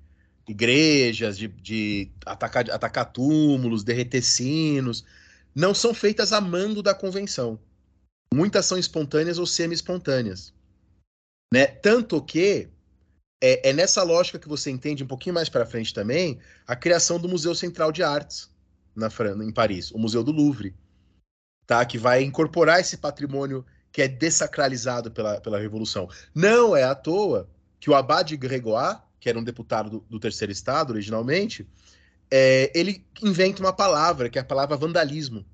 igrejas, 0.48 1.38
de, 1.38 1.48
de 1.48 2.12
atacar, 2.26 2.70
atacar 2.70 3.12
túmulos, 3.12 3.84
derreter 3.84 4.22
sinos, 4.22 5.06
não 5.56 5.74
são 5.74 5.94
feitas 5.94 6.34
a 6.34 6.42
mando 6.42 6.84
da 6.84 6.94
convenção. 6.94 7.60
Muitas 8.34 8.66
são 8.66 8.78
espontâneas 8.78 9.40
ou 9.40 9.46
semi-espontâneas. 9.46 10.54
Né? 11.52 11.66
Tanto 11.66 12.22
que 12.22 12.70
é, 13.42 13.70
é, 13.70 13.74
nessa 13.74 14.04
lógica 14.04 14.38
que 14.38 14.48
você 14.48 14.70
entende 14.70 15.04
um 15.04 15.08
pouquinho 15.08 15.34
mais 15.34 15.50
para 15.50 15.66
frente 15.66 15.94
também 15.94 16.40
a 16.68 16.76
criação 16.76 17.20
do 17.20 17.30
Museu 17.30 17.56
Central 17.56 17.92
de 17.92 18.04
Artes 18.04 18.52
na 18.96 19.10
França, 19.10 19.44
em 19.44 19.52
Paris, 19.52 19.92
o 19.92 19.98
Museu 19.98 20.24
do 20.24 20.32
Louvre, 20.32 20.76
tá? 21.66 21.86
Que 21.86 21.98
vai 21.98 22.22
incorporar 22.24 22.82
esse 22.82 22.98
patrimônio 22.98 23.66
que 23.92 24.02
é 24.02 24.08
desacralizado 24.08 25.10
pela, 25.10 25.40
pela 25.40 25.60
Revolução. 25.60 26.10
Não 26.36 26.76
é 26.76 26.84
à 26.84 26.94
toa 26.94 27.50
que 27.80 27.90
o 27.90 27.96
Abade 27.96 28.36
Grégoire, 28.36 29.00
que 29.20 29.30
era 29.30 29.40
um 29.40 29.44
deputado 29.44 29.90
do, 29.90 30.00
do 30.10 30.20
terceiro 30.20 30.52
estado 30.52 30.92
originalmente, 30.92 31.68
é, 32.32 32.72
ele 32.76 33.06
inventa 33.24 33.62
uma 33.62 33.74
palavra 33.74 34.30
que 34.30 34.38
é 34.38 34.42
a 34.42 34.46
palavra 34.46 34.78
vandalismo 34.78 35.46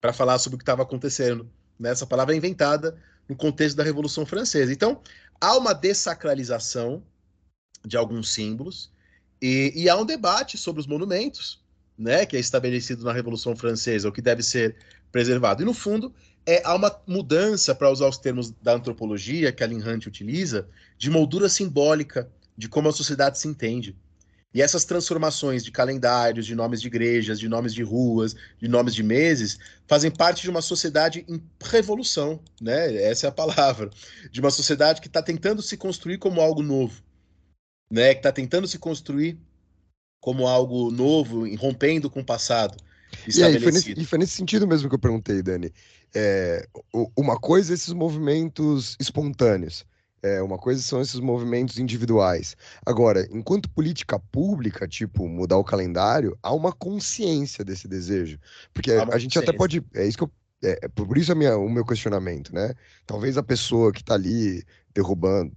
para 0.00 0.12
falar 0.12 0.38
sobre 0.38 0.56
o 0.56 0.58
que 0.58 0.62
estava 0.62 0.82
acontecendo. 0.82 1.50
Né? 1.78 1.90
Essa 1.90 2.06
palavra 2.06 2.34
é 2.34 2.36
inventada 2.36 3.00
no 3.28 3.34
contexto 3.34 3.76
da 3.76 3.82
Revolução 3.82 4.26
Francesa. 4.26 4.72
Então, 4.72 5.00
há 5.40 5.56
uma 5.56 5.72
dessacralização 5.72 7.02
de 7.84 7.96
alguns 7.96 8.32
símbolos 8.32 8.92
e, 9.40 9.72
e, 9.74 9.88
há 9.88 9.96
um 9.96 10.04
debate 10.04 10.56
sobre 10.56 10.80
os 10.80 10.86
monumentos, 10.86 11.62
né, 11.96 12.24
que 12.24 12.36
é 12.36 12.40
estabelecido 12.40 13.04
na 13.04 13.12
Revolução 13.12 13.54
Francesa, 13.54 14.08
o 14.08 14.12
que 14.12 14.22
deve 14.22 14.42
ser 14.42 14.76
preservado. 15.12 15.62
E 15.62 15.64
no 15.64 15.74
fundo, 15.74 16.12
é, 16.46 16.62
há 16.64 16.74
uma 16.74 16.96
mudança, 17.06 17.74
para 17.74 17.90
usar 17.90 18.08
os 18.08 18.16
termos 18.16 18.52
da 18.62 18.74
antropologia 18.74 19.52
que 19.52 19.64
a 19.64 19.66
Lin 19.66 19.82
Hunt 19.82 20.06
utiliza, 20.06 20.68
de 20.96 21.10
moldura 21.10 21.48
simbólica 21.48 22.30
de 22.56 22.68
como 22.68 22.88
a 22.88 22.92
sociedade 22.92 23.38
se 23.38 23.48
entende. 23.48 23.96
E 24.54 24.62
essas 24.62 24.86
transformações 24.86 25.62
de 25.62 25.70
calendários, 25.70 26.46
de 26.46 26.54
nomes 26.54 26.80
de 26.80 26.86
igrejas, 26.86 27.38
de 27.38 27.46
nomes 27.46 27.74
de 27.74 27.82
ruas, 27.82 28.34
de 28.58 28.68
nomes 28.68 28.94
de 28.94 29.02
meses, 29.02 29.58
fazem 29.86 30.10
parte 30.10 30.42
de 30.42 30.48
uma 30.48 30.62
sociedade 30.62 31.26
em 31.28 31.42
revolução, 31.60 32.40
né? 32.58 32.94
Essa 33.02 33.26
é 33.26 33.28
a 33.28 33.32
palavra. 33.32 33.90
De 34.30 34.40
uma 34.40 34.50
sociedade 34.50 35.02
que 35.02 35.08
está 35.08 35.20
tentando 35.20 35.60
se 35.60 35.76
construir 35.76 36.16
como 36.16 36.40
algo 36.40 36.62
novo, 36.62 37.02
né? 37.90 38.14
Que 38.14 38.20
está 38.20 38.32
tentando 38.32 38.66
se 38.66 38.78
construir 38.78 39.38
como 40.20 40.46
algo 40.46 40.90
novo, 40.90 41.44
rompendo 41.56 42.08
com 42.08 42.20
o 42.20 42.24
passado. 42.24 42.82
E, 43.26 43.42
aí, 43.42 43.58
foi 43.60 43.72
nesse, 43.72 43.92
e 43.92 44.04
foi 44.04 44.18
nesse 44.18 44.32
sentido 44.32 44.66
mesmo 44.66 44.88
que 44.88 44.94
eu 44.94 44.98
perguntei, 44.98 45.42
Dani. 45.42 45.72
É, 46.14 46.66
uma 47.16 47.38
coisa 47.38 47.72
é 47.72 47.74
esses 47.74 47.92
movimentos 47.92 48.96
espontâneos. 49.00 49.84
É, 50.22 50.42
uma 50.42 50.58
coisa 50.58 50.82
são 50.82 51.00
esses 51.00 51.20
movimentos 51.20 51.78
individuais. 51.78 52.56
Agora, 52.84 53.28
enquanto 53.30 53.70
política 53.70 54.18
pública, 54.18 54.88
tipo, 54.88 55.28
mudar 55.28 55.56
o 55.58 55.64
calendário, 55.64 56.36
há 56.42 56.52
uma 56.52 56.72
consciência 56.72 57.64
desse 57.64 57.86
desejo. 57.86 58.38
Porque 58.72 58.90
a 58.92 59.18
gente 59.18 59.38
até 59.38 59.52
pode. 59.52 59.84
É 59.94 60.06
isso 60.06 60.18
que 60.18 60.24
eu. 60.24 60.30
É, 60.64 60.78
é, 60.82 60.88
por 60.88 61.16
isso 61.18 61.36
minha, 61.36 61.56
o 61.56 61.68
meu 61.68 61.84
questionamento, 61.84 62.52
né? 62.52 62.74
Talvez 63.06 63.36
a 63.36 63.42
pessoa 63.42 63.92
que 63.92 64.00
está 64.00 64.14
ali 64.14 64.64
derrubando, 64.94 65.52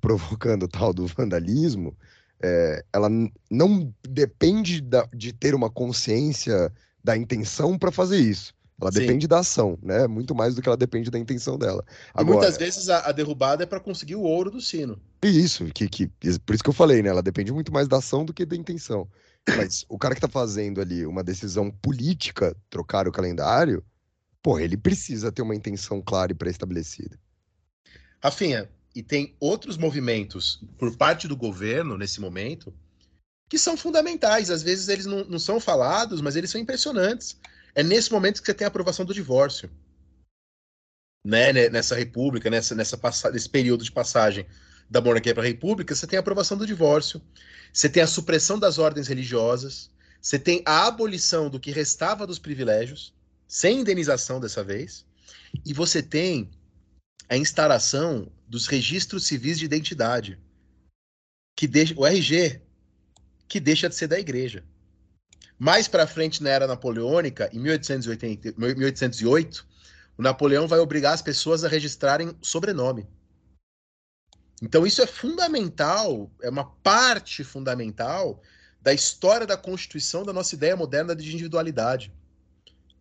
provocando 0.00 0.62
o 0.64 0.68
tal 0.68 0.92
do 0.92 1.06
vandalismo, 1.06 1.94
é, 2.42 2.82
ela 2.92 3.08
não 3.50 3.94
depende 4.02 4.80
da, 4.80 5.06
de 5.14 5.32
ter 5.32 5.54
uma 5.54 5.70
consciência 5.70 6.72
da 7.08 7.16
intenção 7.16 7.78
para 7.78 7.90
fazer 7.90 8.18
isso. 8.18 8.52
Ela 8.78 8.92
Sim. 8.92 9.00
depende 9.00 9.26
da 9.26 9.38
ação, 9.38 9.78
né? 9.82 10.06
Muito 10.06 10.34
mais 10.34 10.54
do 10.54 10.60
que 10.60 10.68
ela 10.68 10.76
depende 10.76 11.10
da 11.10 11.18
intenção 11.18 11.58
dela. 11.58 11.82
Agora, 12.12 12.22
e 12.22 12.32
muitas 12.34 12.58
vezes 12.58 12.90
a, 12.90 13.08
a 13.08 13.12
derrubada 13.12 13.62
é 13.62 13.66
para 13.66 13.80
conseguir 13.80 14.14
o 14.14 14.20
ouro 14.20 14.50
do 14.50 14.60
sino. 14.60 15.00
Isso, 15.22 15.64
que, 15.72 15.88
que, 15.88 16.06
por 16.44 16.54
isso 16.54 16.62
que 16.62 16.68
eu 16.68 16.74
falei, 16.74 17.02
né? 17.02 17.08
Ela 17.08 17.22
depende 17.22 17.50
muito 17.50 17.72
mais 17.72 17.88
da 17.88 17.96
ação 17.96 18.26
do 18.26 18.34
que 18.34 18.44
da 18.44 18.54
intenção. 18.54 19.08
Mas 19.48 19.86
o 19.88 19.98
cara 19.98 20.14
que 20.14 20.20
tá 20.20 20.28
fazendo 20.28 20.82
ali 20.82 21.06
uma 21.06 21.24
decisão 21.24 21.70
política, 21.70 22.54
trocar 22.68 23.08
o 23.08 23.12
calendário, 23.12 23.82
pô, 24.42 24.60
ele 24.60 24.76
precisa 24.76 25.32
ter 25.32 25.40
uma 25.40 25.54
intenção 25.54 26.02
clara 26.02 26.30
e 26.30 26.34
pré-estabelecida. 26.34 27.18
Rafinha, 28.22 28.68
e 28.94 29.02
tem 29.02 29.34
outros 29.40 29.78
movimentos 29.78 30.62
por 30.76 30.94
parte 30.94 31.26
do 31.26 31.36
governo 31.36 31.96
nesse 31.96 32.20
momento 32.20 32.72
que 33.48 33.58
são 33.58 33.76
fundamentais. 33.76 34.50
Às 34.50 34.62
vezes 34.62 34.88
eles 34.88 35.06
não, 35.06 35.24
não 35.24 35.38
são 35.38 35.58
falados, 35.58 36.20
mas 36.20 36.36
eles 36.36 36.50
são 36.50 36.60
impressionantes. 36.60 37.36
É 37.74 37.82
nesse 37.82 38.12
momento 38.12 38.40
que 38.40 38.46
você 38.46 38.54
tem 38.54 38.64
a 38.64 38.68
aprovação 38.68 39.04
do 39.04 39.14
divórcio. 39.14 39.70
Né? 41.24 41.68
Nessa 41.68 41.94
república, 41.94 42.50
nessa, 42.50 42.74
nessa 42.74 42.98
nesse 43.32 43.48
período 43.48 43.84
de 43.84 43.92
passagem 43.92 44.46
da 44.88 45.00
monarquia 45.00 45.34
para 45.34 45.42
a 45.42 45.46
república, 45.46 45.94
você 45.94 46.06
tem 46.06 46.16
a 46.16 46.20
aprovação 46.20 46.56
do 46.56 46.66
divórcio, 46.66 47.20
você 47.72 47.88
tem 47.88 48.02
a 48.02 48.06
supressão 48.06 48.58
das 48.58 48.78
ordens 48.78 49.06
religiosas, 49.06 49.90
você 50.20 50.38
tem 50.38 50.62
a 50.64 50.86
abolição 50.86 51.50
do 51.50 51.60
que 51.60 51.70
restava 51.70 52.26
dos 52.26 52.38
privilégios, 52.38 53.14
sem 53.46 53.80
indenização 53.80 54.40
dessa 54.40 54.64
vez, 54.64 55.04
e 55.64 55.72
você 55.72 56.02
tem 56.02 56.50
a 57.28 57.36
instalação 57.36 58.30
dos 58.46 58.66
registros 58.66 59.26
civis 59.26 59.58
de 59.58 59.66
identidade, 59.66 60.38
que 61.54 61.66
deixa, 61.66 61.94
o 61.96 62.06
RG, 62.06 62.62
que 63.48 63.58
deixa 63.58 63.88
de 63.88 63.94
ser 63.94 64.06
da 64.06 64.18
igreja. 64.18 64.62
Mais 65.58 65.88
para 65.88 66.06
frente, 66.06 66.42
na 66.42 66.50
era 66.50 66.66
napoleônica, 66.66 67.50
em 67.52 67.58
1880, 67.58 68.54
1808, 68.56 69.66
o 70.16 70.22
Napoleão 70.22 70.68
vai 70.68 70.78
obrigar 70.78 71.14
as 71.14 71.22
pessoas 71.22 71.64
a 71.64 71.68
registrarem 71.68 72.36
sobrenome. 72.40 73.06
Então, 74.62 74.86
isso 74.86 75.00
é 75.00 75.06
fundamental, 75.06 76.30
é 76.42 76.50
uma 76.50 76.64
parte 76.64 77.42
fundamental 77.42 78.40
da 78.80 78.92
história 78.92 79.46
da 79.46 79.56
constituição 79.56 80.24
da 80.24 80.32
nossa 80.32 80.54
ideia 80.54 80.76
moderna 80.76 81.14
de 81.14 81.32
individualidade. 81.32 82.12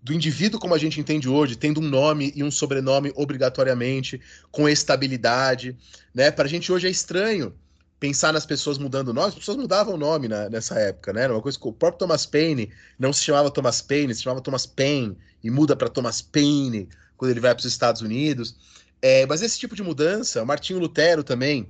Do 0.01 0.13
indivíduo 0.13 0.60
como 0.60 0.73
a 0.73 0.77
gente 0.77 0.99
entende 0.99 1.27
hoje, 1.27 1.55
tendo 1.55 1.81
um 1.81 1.88
nome 1.88 2.31
e 2.36 2.43
um 2.43 2.51
sobrenome 2.51 3.12
obrigatoriamente, 3.15 4.21
com 4.51 4.69
estabilidade. 4.69 5.75
Né? 6.13 6.31
Para 6.31 6.45
a 6.45 6.49
gente 6.49 6.71
hoje 6.71 6.88
é 6.88 6.91
estranho 6.91 7.53
pensar 7.99 8.31
nas 8.31 8.45
pessoas 8.45 8.77
mudando 8.77 9.10
o 9.10 9.13
nome, 9.13 9.29
as 9.29 9.36
pessoas 9.36 9.57
mudavam 9.57 9.95
o 9.95 9.97
nome 9.97 10.27
na, 10.27 10.49
nessa 10.49 10.79
época, 10.79 11.12
né? 11.13 11.23
Era 11.23 11.33
uma 11.33 11.41
coisa 11.41 11.60
que 11.60 11.67
o 11.67 11.73
próprio 11.73 11.99
Thomas 11.99 12.25
Paine 12.25 12.71
não 12.97 13.12
se 13.12 13.23
chamava 13.23 13.49
Thomas 13.49 13.81
Paine, 13.81 14.13
se 14.13 14.23
chamava 14.23 14.41
Thomas 14.41 14.65
Paine 14.65 15.17
e 15.43 15.49
muda 15.49 15.75
para 15.75 15.89
Thomas 15.89 16.21
Paine 16.21 16.88
quando 17.15 17.31
ele 17.31 17.39
vai 17.39 17.53
para 17.53 17.60
os 17.60 17.65
Estados 17.65 18.01
Unidos. 18.01 18.55
É, 19.01 19.25
mas 19.25 19.41
esse 19.41 19.57
tipo 19.60 19.75
de 19.75 19.83
mudança, 19.83 20.45
Martinho 20.45 20.79
Lutero 20.79 21.23
também, 21.23 21.67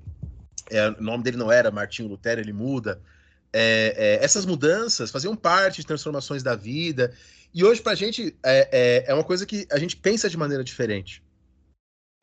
é, 0.69 0.89
o 0.89 1.01
nome 1.01 1.23
dele 1.23 1.37
não 1.37 1.51
era 1.51 1.71
Martinho 1.71 2.09
Lutero, 2.09 2.41
ele 2.41 2.53
muda. 2.53 3.01
É, 3.53 4.19
é 4.19 4.23
essas 4.23 4.45
mudanças 4.45 5.09
faziam 5.09 5.35
parte 5.35 5.81
de 5.81 5.87
transformações 5.87 6.43
da 6.43 6.55
vida. 6.55 7.13
E 7.53 7.63
hoje, 7.63 7.81
para 7.81 7.93
a 7.93 7.95
gente, 7.95 8.37
é, 8.43 8.69
é, 8.71 9.11
é 9.11 9.13
uma 9.13 9.23
coisa 9.23 9.45
que 9.45 9.65
a 9.71 9.79
gente 9.79 9.95
pensa 9.95 10.29
de 10.29 10.37
maneira 10.37 10.63
diferente. 10.63 11.23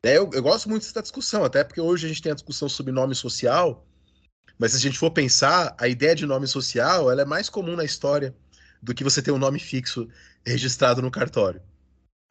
Eu, 0.03 0.29
eu, 0.33 0.43
gosto 0.43 0.69
muito 0.69 0.83
dessa 0.83 1.01
discussão, 1.01 1.43
até 1.43 1.63
porque 1.63 1.81
hoje 1.81 2.05
a 2.05 2.09
gente 2.09 2.21
tem 2.21 2.31
a 2.31 2.35
discussão 2.35 2.69
sobre 2.69 2.91
nome 2.91 3.15
social, 3.15 3.83
mas 4.57 4.71
se 4.71 4.77
a 4.77 4.79
gente 4.79 4.97
for 4.97 5.11
pensar, 5.11 5.75
a 5.77 5.87
ideia 5.87 6.15
de 6.15 6.25
nome 6.25 6.47
social 6.47 7.11
ela 7.11 7.21
é 7.21 7.25
mais 7.25 7.49
comum 7.49 7.75
na 7.75 7.83
história 7.83 8.35
do 8.81 8.93
que 8.93 9.03
você 9.03 9.21
ter 9.21 9.31
um 9.31 9.37
nome 9.37 9.59
fixo 9.59 10.07
registrado 10.45 11.01
no 11.01 11.11
cartório. 11.11 11.61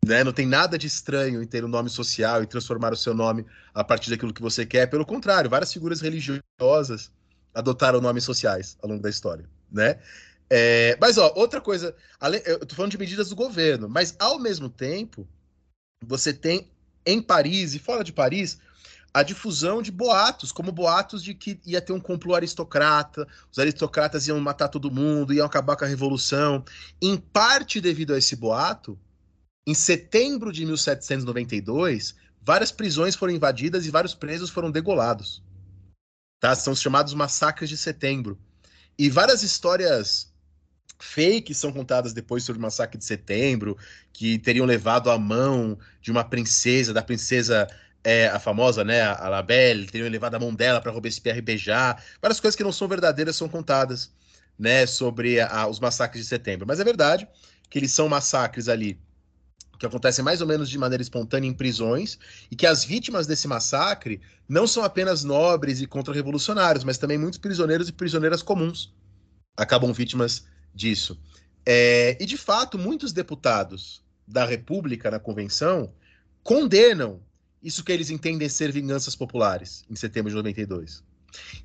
Né? 0.04 0.22
Não 0.22 0.32
tem 0.32 0.46
nada 0.46 0.76
de 0.76 0.86
estranho 0.86 1.42
em 1.42 1.46
ter 1.46 1.64
um 1.64 1.68
nome 1.68 1.88
social 1.88 2.42
e 2.42 2.46
transformar 2.46 2.92
o 2.92 2.96
seu 2.96 3.14
nome 3.14 3.46
a 3.72 3.82
partir 3.82 4.10
daquilo 4.10 4.34
que 4.34 4.42
você 4.42 4.64
quer. 4.66 4.86
Pelo 4.86 5.04
contrário, 5.04 5.48
várias 5.48 5.72
figuras 5.72 6.00
religiosas 6.00 7.10
adotaram 7.54 8.00
nomes 8.00 8.24
sociais 8.24 8.76
ao 8.82 8.88
longo 8.90 9.02
da 9.02 9.08
história. 9.08 9.48
Né? 9.70 9.98
É, 10.50 10.96
mas, 11.00 11.16
ó, 11.16 11.32
outra 11.34 11.60
coisa, 11.60 11.94
eu 12.44 12.66
tô 12.66 12.74
falando 12.74 12.90
de 12.90 12.98
medidas 12.98 13.30
do 13.30 13.36
governo, 13.36 13.88
mas 13.88 14.14
ao 14.18 14.38
mesmo 14.38 14.68
tempo, 14.68 15.26
você 16.04 16.32
tem 16.32 16.70
em 17.06 17.20
Paris 17.20 17.74
e 17.74 17.78
fora 17.78 18.04
de 18.04 18.12
Paris 18.12 18.58
a 19.14 19.22
difusão 19.22 19.80
de 19.80 19.92
boatos, 19.92 20.50
como 20.50 20.72
boatos 20.72 21.22
de 21.22 21.34
que 21.34 21.60
ia 21.64 21.80
ter 21.80 21.92
um 21.92 22.00
complô 22.00 22.34
aristocrata, 22.34 23.28
os 23.50 23.60
aristocratas 23.60 24.26
iam 24.26 24.40
matar 24.40 24.66
todo 24.66 24.90
mundo, 24.90 25.32
iam 25.32 25.46
acabar 25.46 25.76
com 25.76 25.84
a 25.84 25.88
revolução. 25.88 26.64
Em 27.00 27.16
parte 27.16 27.80
devido 27.80 28.12
a 28.12 28.18
esse 28.18 28.34
boato, 28.34 28.98
em 29.64 29.72
setembro 29.72 30.52
de 30.52 30.66
1792, 30.66 32.16
várias 32.42 32.72
prisões 32.72 33.14
foram 33.14 33.32
invadidas 33.32 33.86
e 33.86 33.90
vários 33.90 34.16
presos 34.16 34.50
foram 34.50 34.68
degolados. 34.68 35.40
Tá? 36.40 36.52
São 36.56 36.72
os 36.72 36.80
chamados 36.82 37.14
massacres 37.14 37.70
de 37.70 37.76
setembro. 37.76 38.36
E 38.98 39.08
várias 39.08 39.44
histórias 39.44 40.34
fakes 40.98 41.56
são 41.56 41.72
contadas 41.72 42.12
depois 42.12 42.42
sobre 42.42 42.58
o 42.58 42.62
massacre 42.62 42.98
de 42.98 43.04
setembro, 43.04 43.78
que 44.12 44.38
teriam 44.38 44.66
levado 44.66 45.08
a 45.08 45.18
mão 45.18 45.78
de 46.00 46.10
uma 46.10 46.24
princesa, 46.24 46.92
da 46.92 47.02
princesa 47.02 47.68
é, 48.04 48.28
a 48.28 48.38
famosa, 48.38 48.84
né, 48.84 49.02
a 49.02 49.28
Labelle, 49.28 49.86
teriam 49.86 50.08
levado 50.10 50.34
a 50.34 50.38
mão 50.38 50.54
dela 50.54 50.80
para 50.80 50.92
Robespierre 50.92 51.40
beijar. 51.40 52.04
Várias 52.20 52.38
coisas 52.38 52.54
que 52.54 52.62
não 52.62 52.72
são 52.72 52.86
verdadeiras 52.86 53.34
são 53.34 53.48
contadas, 53.48 54.12
né, 54.58 54.86
sobre 54.86 55.40
a, 55.40 55.66
os 55.66 55.80
massacres 55.80 56.22
de 56.22 56.28
setembro. 56.28 56.66
Mas 56.66 56.78
é 56.78 56.84
verdade 56.84 57.26
que 57.70 57.78
eles 57.78 57.90
são 57.90 58.08
massacres 58.08 58.68
ali 58.68 59.00
que 59.78 59.86
acontecem 59.86 60.24
mais 60.24 60.40
ou 60.40 60.46
menos 60.46 60.70
de 60.70 60.78
maneira 60.78 61.02
espontânea 61.02 61.48
em 61.48 61.52
prisões, 61.52 62.18
e 62.50 62.56
que 62.56 62.66
as 62.66 62.84
vítimas 62.84 63.26
desse 63.26 63.48
massacre 63.48 64.20
não 64.48 64.66
são 64.66 64.84
apenas 64.84 65.24
nobres 65.24 65.80
e 65.80 65.86
contra-revolucionários, 65.86 66.84
mas 66.84 66.98
também 66.98 67.18
muitos 67.18 67.38
prisioneiros 67.38 67.88
e 67.88 67.92
prisioneiras 67.92 68.42
comuns 68.42 68.94
acabam 69.56 69.92
vítimas 69.92 70.46
disso. 70.74 71.18
É, 71.66 72.16
e, 72.20 72.26
de 72.26 72.36
fato, 72.36 72.78
muitos 72.78 73.12
deputados 73.12 74.02
da 74.26 74.44
República 74.44 75.10
na 75.10 75.18
convenção 75.18 75.92
condenam 76.42 77.20
isso 77.64 77.82
que 77.82 77.90
eles 77.90 78.10
entendem 78.10 78.48
ser 78.48 78.70
vinganças 78.70 79.16
populares, 79.16 79.84
em 79.90 79.96
setembro 79.96 80.30
de 80.30 80.36
92. 80.36 81.02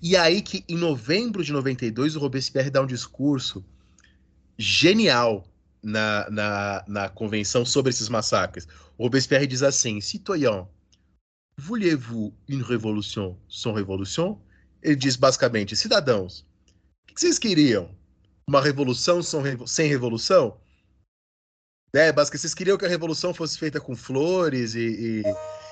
E 0.01 0.15
aí 0.15 0.41
que, 0.41 0.63
em 0.67 0.77
novembro 0.77 1.43
de 1.43 1.51
92, 1.51 2.15
o 2.15 2.19
Robespierre 2.19 2.69
dá 2.69 2.81
um 2.81 2.87
discurso 2.87 3.63
genial 4.57 5.45
na, 5.83 6.29
na, 6.29 6.85
na 6.87 7.09
convenção 7.09 7.65
sobre 7.65 7.91
esses 7.91 8.07
massacres. 8.07 8.65
O 8.97 9.03
Robespierre 9.03 9.45
diz 9.45 9.61
assim: 9.61 9.99
Citoyen, 9.99 10.65
voulez-vous 11.57 12.33
une 12.47 12.63
révolution 12.63 13.37
sans 13.47 13.73
révolution? 13.73 14.39
Ele 14.81 14.95
diz 14.95 15.17
basicamente: 15.17 15.75
cidadãos, 15.75 16.45
o 17.09 17.13
que 17.13 17.19
vocês 17.21 17.37
queriam? 17.37 17.93
Uma 18.47 18.61
revolução 18.61 19.21
sem 19.67 19.87
revolução? 19.87 20.57
É, 21.93 22.11
basicamente, 22.11 22.41
vocês 22.41 22.53
queriam 22.53 22.77
que 22.77 22.85
a 22.85 22.89
revolução 22.89 23.33
fosse 23.33 23.57
feita 23.57 23.79
com 23.79 23.95
flores 23.95 24.75
e, 24.75 25.21
e 25.21 25.23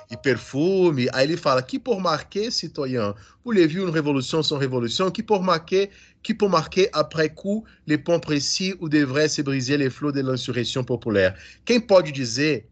e 0.09 0.17
perfume. 0.17 1.07
Aí 1.13 1.25
ele 1.25 1.37
fala 1.37 1.61
que 1.61 1.79
por 1.79 1.99
marquer, 1.99 2.51
citoyen, 2.51 3.13
voulez-vous 3.43 3.83
une 3.83 3.91
révolution 3.91 4.41
sans 4.41 4.57
révolution, 4.57 5.11
que 5.11 5.21
por 5.21 5.43
marquer, 5.43 5.89
que 6.23 6.33
pour 6.33 6.49
marquer 6.49 6.89
après 6.93 7.29
coup 7.29 7.65
les 7.85 7.97
ponts 7.97 8.19
précis 8.19 8.75
où 8.79 8.89
devraient 8.89 9.29
se 9.29 9.41
briser 9.41 9.77
les 9.77 9.89
flots 9.89 10.11
de 10.11 10.21
l'insurrection 10.21 10.83
populaire. 10.83 11.35
Quem 11.65 11.79
pode 11.79 12.11
dizer 12.11 12.69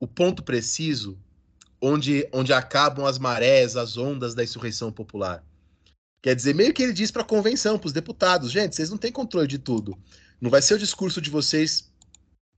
o 0.00 0.06
ponto 0.06 0.42
preciso 0.42 1.18
onde, 1.80 2.26
onde 2.32 2.52
acabam 2.52 3.06
as 3.06 3.18
marés, 3.18 3.76
as 3.76 3.96
ondas 3.96 4.34
da 4.34 4.44
insurreição 4.44 4.92
popular? 4.92 5.44
Quer 6.22 6.34
dizer, 6.34 6.54
meio 6.54 6.72
que 6.72 6.82
ele 6.82 6.92
diz 6.92 7.10
para 7.10 7.20
a 7.20 7.26
convenção, 7.26 7.78
para 7.78 7.86
os 7.86 7.92
deputados, 7.92 8.50
gente, 8.50 8.74
vocês 8.74 8.88
não 8.88 8.96
têm 8.96 9.12
controle 9.12 9.46
de 9.46 9.58
tudo. 9.58 9.94
Não 10.40 10.50
vai 10.50 10.62
ser 10.62 10.74
o 10.74 10.78
discurso 10.78 11.20
de 11.20 11.28
vocês 11.28 11.92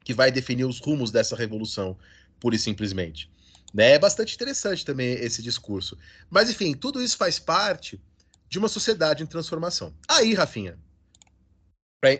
que 0.04 0.14
vai 0.14 0.30
definir 0.30 0.64
os 0.64 0.78
rumos 0.78 1.10
dessa 1.10 1.34
revolução, 1.34 1.96
pura 2.38 2.54
e 2.54 2.58
simplesmente. 2.60 3.28
Né? 3.76 3.92
É 3.92 3.98
bastante 3.98 4.34
interessante 4.34 4.86
também 4.86 5.12
esse 5.12 5.42
discurso. 5.42 5.98
Mas, 6.30 6.48
enfim, 6.48 6.72
tudo 6.72 7.02
isso 7.02 7.14
faz 7.14 7.38
parte 7.38 8.00
de 8.48 8.58
uma 8.58 8.68
sociedade 8.68 9.22
em 9.22 9.26
transformação. 9.26 9.92
Aí, 10.08 10.32
Rafinha, 10.32 10.78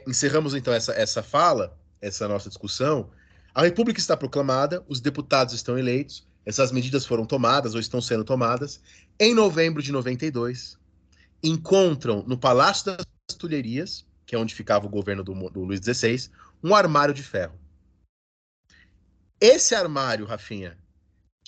encerramos 0.06 0.54
então 0.54 0.74
essa, 0.74 0.92
essa 0.92 1.22
fala, 1.22 1.74
essa 1.98 2.28
nossa 2.28 2.50
discussão. 2.50 3.10
A 3.54 3.62
República 3.62 3.98
está 3.98 4.14
proclamada, 4.14 4.84
os 4.86 5.00
deputados 5.00 5.54
estão 5.54 5.78
eleitos, 5.78 6.26
essas 6.44 6.70
medidas 6.70 7.06
foram 7.06 7.24
tomadas 7.24 7.72
ou 7.72 7.80
estão 7.80 8.02
sendo 8.02 8.22
tomadas. 8.22 8.78
Em 9.18 9.32
novembro 9.32 9.82
de 9.82 9.90
92, 9.90 10.78
encontram 11.42 12.22
no 12.26 12.36
Palácio 12.36 12.84
das 12.84 13.06
Tulherias, 13.38 14.04
que 14.26 14.34
é 14.34 14.38
onde 14.38 14.54
ficava 14.54 14.84
o 14.84 14.90
governo 14.90 15.24
do, 15.24 15.32
do 15.48 15.64
Luiz 15.64 15.80
XVI, 15.80 16.30
um 16.62 16.74
armário 16.74 17.14
de 17.14 17.22
ferro. 17.22 17.58
Esse 19.40 19.74
armário, 19.74 20.26
Rafinha, 20.26 20.76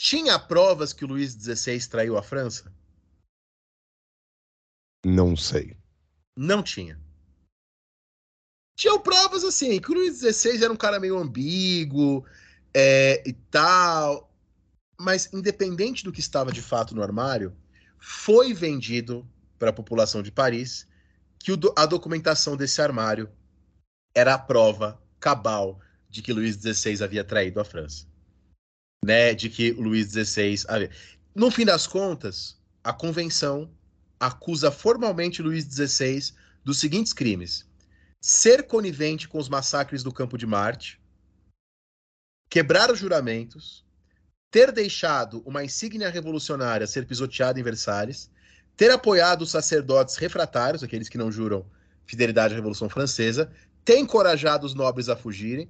tinha 0.01 0.39
provas 0.39 0.93
que 0.93 1.05
o 1.05 1.09
Luís 1.09 1.33
XVI 1.33 1.85
traiu 1.89 2.17
a 2.17 2.23
França? 2.23 2.73
Não 5.05 5.37
sei. 5.37 5.77
Não 6.37 6.63
tinha. 6.63 7.01
Tinham 8.77 9.01
provas 9.01 9.43
assim, 9.43 9.81
que 9.81 9.91
o 9.91 9.95
Luís 9.95 10.21
XVI 10.21 10.63
era 10.63 10.73
um 10.73 10.77
cara 10.77 11.01
meio 11.01 11.19
ambíguo 11.19 12.25
é, 12.73 13.29
e 13.29 13.33
tal. 13.33 14.33
Mas, 14.97 15.33
independente 15.33 16.05
do 16.05 16.13
que 16.13 16.21
estava 16.21 16.53
de 16.53 16.63
fato 16.63 16.95
no 16.95 17.03
armário, 17.03 17.57
foi 17.99 18.55
vendido 18.55 19.29
para 19.59 19.71
a 19.71 19.73
população 19.73 20.23
de 20.23 20.31
Paris 20.31 20.87
que 21.41 21.51
o, 21.51 21.59
a 21.77 21.87
documentação 21.87 22.57
desse 22.57 22.81
armário 22.81 23.29
era 24.15 24.35
a 24.35 24.39
prova 24.39 25.03
cabal 25.19 25.81
de 26.09 26.23
que 26.23 26.33
Luís 26.33 26.55
XVI 26.55 27.03
havia 27.03 27.25
traído 27.25 27.59
a 27.59 27.65
França 27.65 28.07
né, 29.05 29.35
de 29.35 29.49
que 29.49 29.73
Luís 29.73 30.09
XVI. 30.09 30.91
No 31.35 31.51
fim 31.51 31.65
das 31.65 31.87
contas, 31.87 32.59
a 32.83 32.93
convenção 32.93 33.71
acusa 34.19 34.71
formalmente 34.71 35.43
Luís 35.43 35.65
XVI 35.65 36.33
dos 36.65 36.79
seguintes 36.79 37.13
crimes: 37.13 37.67
ser 38.21 38.65
conivente 38.65 39.29
com 39.29 39.39
os 39.39 39.49
massacres 39.49 40.03
do 40.03 40.13
Campo 40.13 40.37
de 40.37 40.47
Marte, 40.47 41.01
quebrar 42.51 42.91
os 42.91 42.99
juramentos, 42.99 43.85
ter 44.51 44.73
deixado 44.73 45.43
uma 45.47 45.65
insígnia 45.65 46.11
revolucionária 46.11 46.87
ser 46.87 47.07
pisoteada 47.07 47.61
em 47.61 47.63
Versalhes, 47.63 48.31
ter 48.77 48.91
apoiado 48.91 49.43
os 49.43 49.51
sacerdotes 49.51 50.17
refratários, 50.17 50.83
aqueles 50.83 51.09
que 51.09 51.19
não 51.19 51.31
juram 51.31 51.67
fidelidade 52.07 52.55
à 52.55 52.57
Revolução 52.57 52.89
Francesa, 52.89 53.53
ter 53.85 53.99
encorajado 53.99 54.67
os 54.67 54.75
nobres 54.75 55.09
a 55.09 55.17
fugirem, 55.17 55.69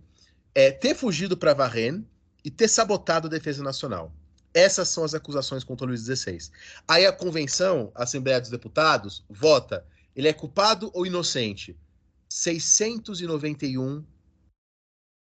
é, 0.55 0.70
ter 0.70 0.95
fugido 0.95 1.37
para 1.37 1.55
Varennes 1.55 2.05
e 2.49 2.51
ter 2.51 2.66
sabotado 2.66 3.26
a 3.26 3.30
defesa 3.30 3.62
nacional. 3.62 4.11
Essas 4.55 4.88
são 4.88 5.05
as 5.05 5.12
acusações 5.12 5.62
contra 5.62 5.84
o 5.84 5.88
Luiz 5.90 6.01
XVI. 6.01 6.51
Aí 6.88 7.05
a 7.05 7.12
convenção, 7.12 7.92
a 7.94 8.05
Assembleia 8.05 8.40
dos 8.40 8.49
Deputados, 8.49 9.22
vota. 9.28 9.86
Ele 10.16 10.28
é 10.28 10.32
culpado 10.32 10.90
ou 10.94 11.05
inocente? 11.05 11.76
691 12.26 14.03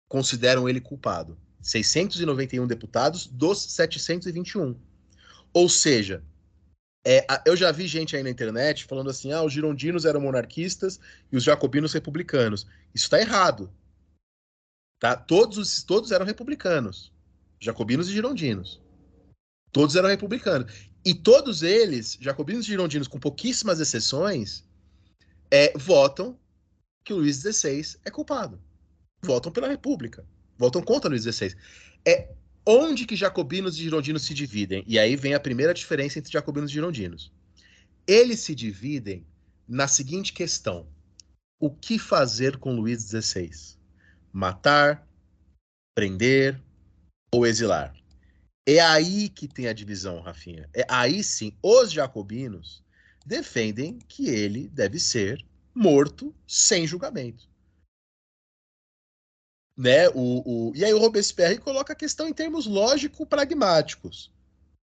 consideram 0.07 0.69
ele 0.69 0.79
culpado. 0.79 1.39
691 1.63 2.67
deputados 2.67 3.27
dos 3.27 3.63
721. 3.63 4.79
Ou 5.55 5.71
seja, 5.71 6.23
é, 7.03 7.27
eu 7.47 7.57
já 7.57 7.73
vi 7.73 7.87
gente 7.87 8.15
aí 8.15 8.23
na 8.23 8.29
internet 8.29 8.85
falando 8.85 9.09
assim: 9.09 9.33
ah, 9.33 9.43
os 9.43 9.55
girondinos 9.55 10.05
eram 10.05 10.21
monarquistas 10.21 11.01
e 11.33 11.37
os 11.39 11.45
jacobinos 11.45 11.95
republicanos. 11.95 12.67
Isso 12.95 13.07
está 13.07 13.19
errado. 13.19 13.73
Tá? 14.99 15.17
Todos, 15.17 15.59
os, 15.59 15.83
todos 15.83 16.11
eram 16.11 16.25
republicanos, 16.25 17.13
jacobinos 17.61 18.09
e 18.09 18.13
girondinos. 18.13 18.81
Todos 19.73 19.95
eram 19.95 20.09
republicanos. 20.09 20.73
E 21.05 21.15
todos 21.15 21.63
eles, 21.63 22.19
jacobinos 22.21 22.65
e 22.65 22.69
girondinos, 22.69 23.07
com 23.07 23.19
pouquíssimas 23.19 23.79
exceções, 23.79 24.65
é, 25.51 25.77
votam 25.77 26.39
que 27.05 27.13
o 27.13 27.19
Luís 27.19 27.37
XVI 27.37 27.99
é 28.05 28.11
culpado. 28.11 28.61
Votam 29.23 29.53
pela 29.53 29.69
República. 29.69 30.27
Votam 30.59 30.83
contra 30.83 31.09
o 31.09 31.13
Luís 31.13 31.23
XVI. 31.23 31.55
É 32.05 32.35
onde 32.67 33.07
que 33.07 33.15
jacobinos 33.15 33.77
e 33.77 33.83
girondinos 33.83 34.25
se 34.25 34.35
dividem. 34.35 34.83
E 34.87 34.99
aí 34.99 35.15
vem 35.15 35.35
a 35.35 35.41
primeira 35.41 35.73
diferença 35.73 36.19
entre 36.19 36.33
jacobinos 36.33 36.71
e 36.71 36.75
girondinos. 36.75 37.33
Eles 38.07 38.41
se 38.41 38.55
dividem 38.55 39.25
na 39.69 39.87
seguinte 39.87 40.33
questão: 40.33 40.87
o 41.61 41.71
que 41.71 41.99
fazer 41.99 42.57
com 42.57 42.75
Luís 42.75 43.03
XVI? 43.03 43.76
Matar, 44.37 45.09
prender 45.95 46.63
ou 47.33 47.47
exilar. 47.47 47.97
É 48.69 48.81
aí 48.81 49.31
que 49.31 49.49
tem 49.49 49.67
a 49.67 49.73
divisão, 49.73 50.21
Rafinha. 50.21 50.69
É 50.75 50.85
aí 50.91 51.25
sim, 51.25 51.57
os 51.63 51.91
jacobinos 51.91 52.85
defendem 53.25 53.99
que 53.99 54.29
ele 54.29 54.69
deve 54.69 55.01
ser 55.01 55.43
morto 55.75 56.35
sem 56.47 56.87
julgamento. 56.87 57.49
Né? 59.75 60.07
O, 60.11 60.69
o... 60.69 60.73
E 60.77 60.85
aí 60.85 60.93
o 60.93 60.99
Robespierre 60.99 61.59
coloca 61.59 61.95
a 61.95 61.97
questão 61.97 62.29
em 62.29 62.35
termos 62.35 62.67
lógico-pragmáticos. 62.67 64.31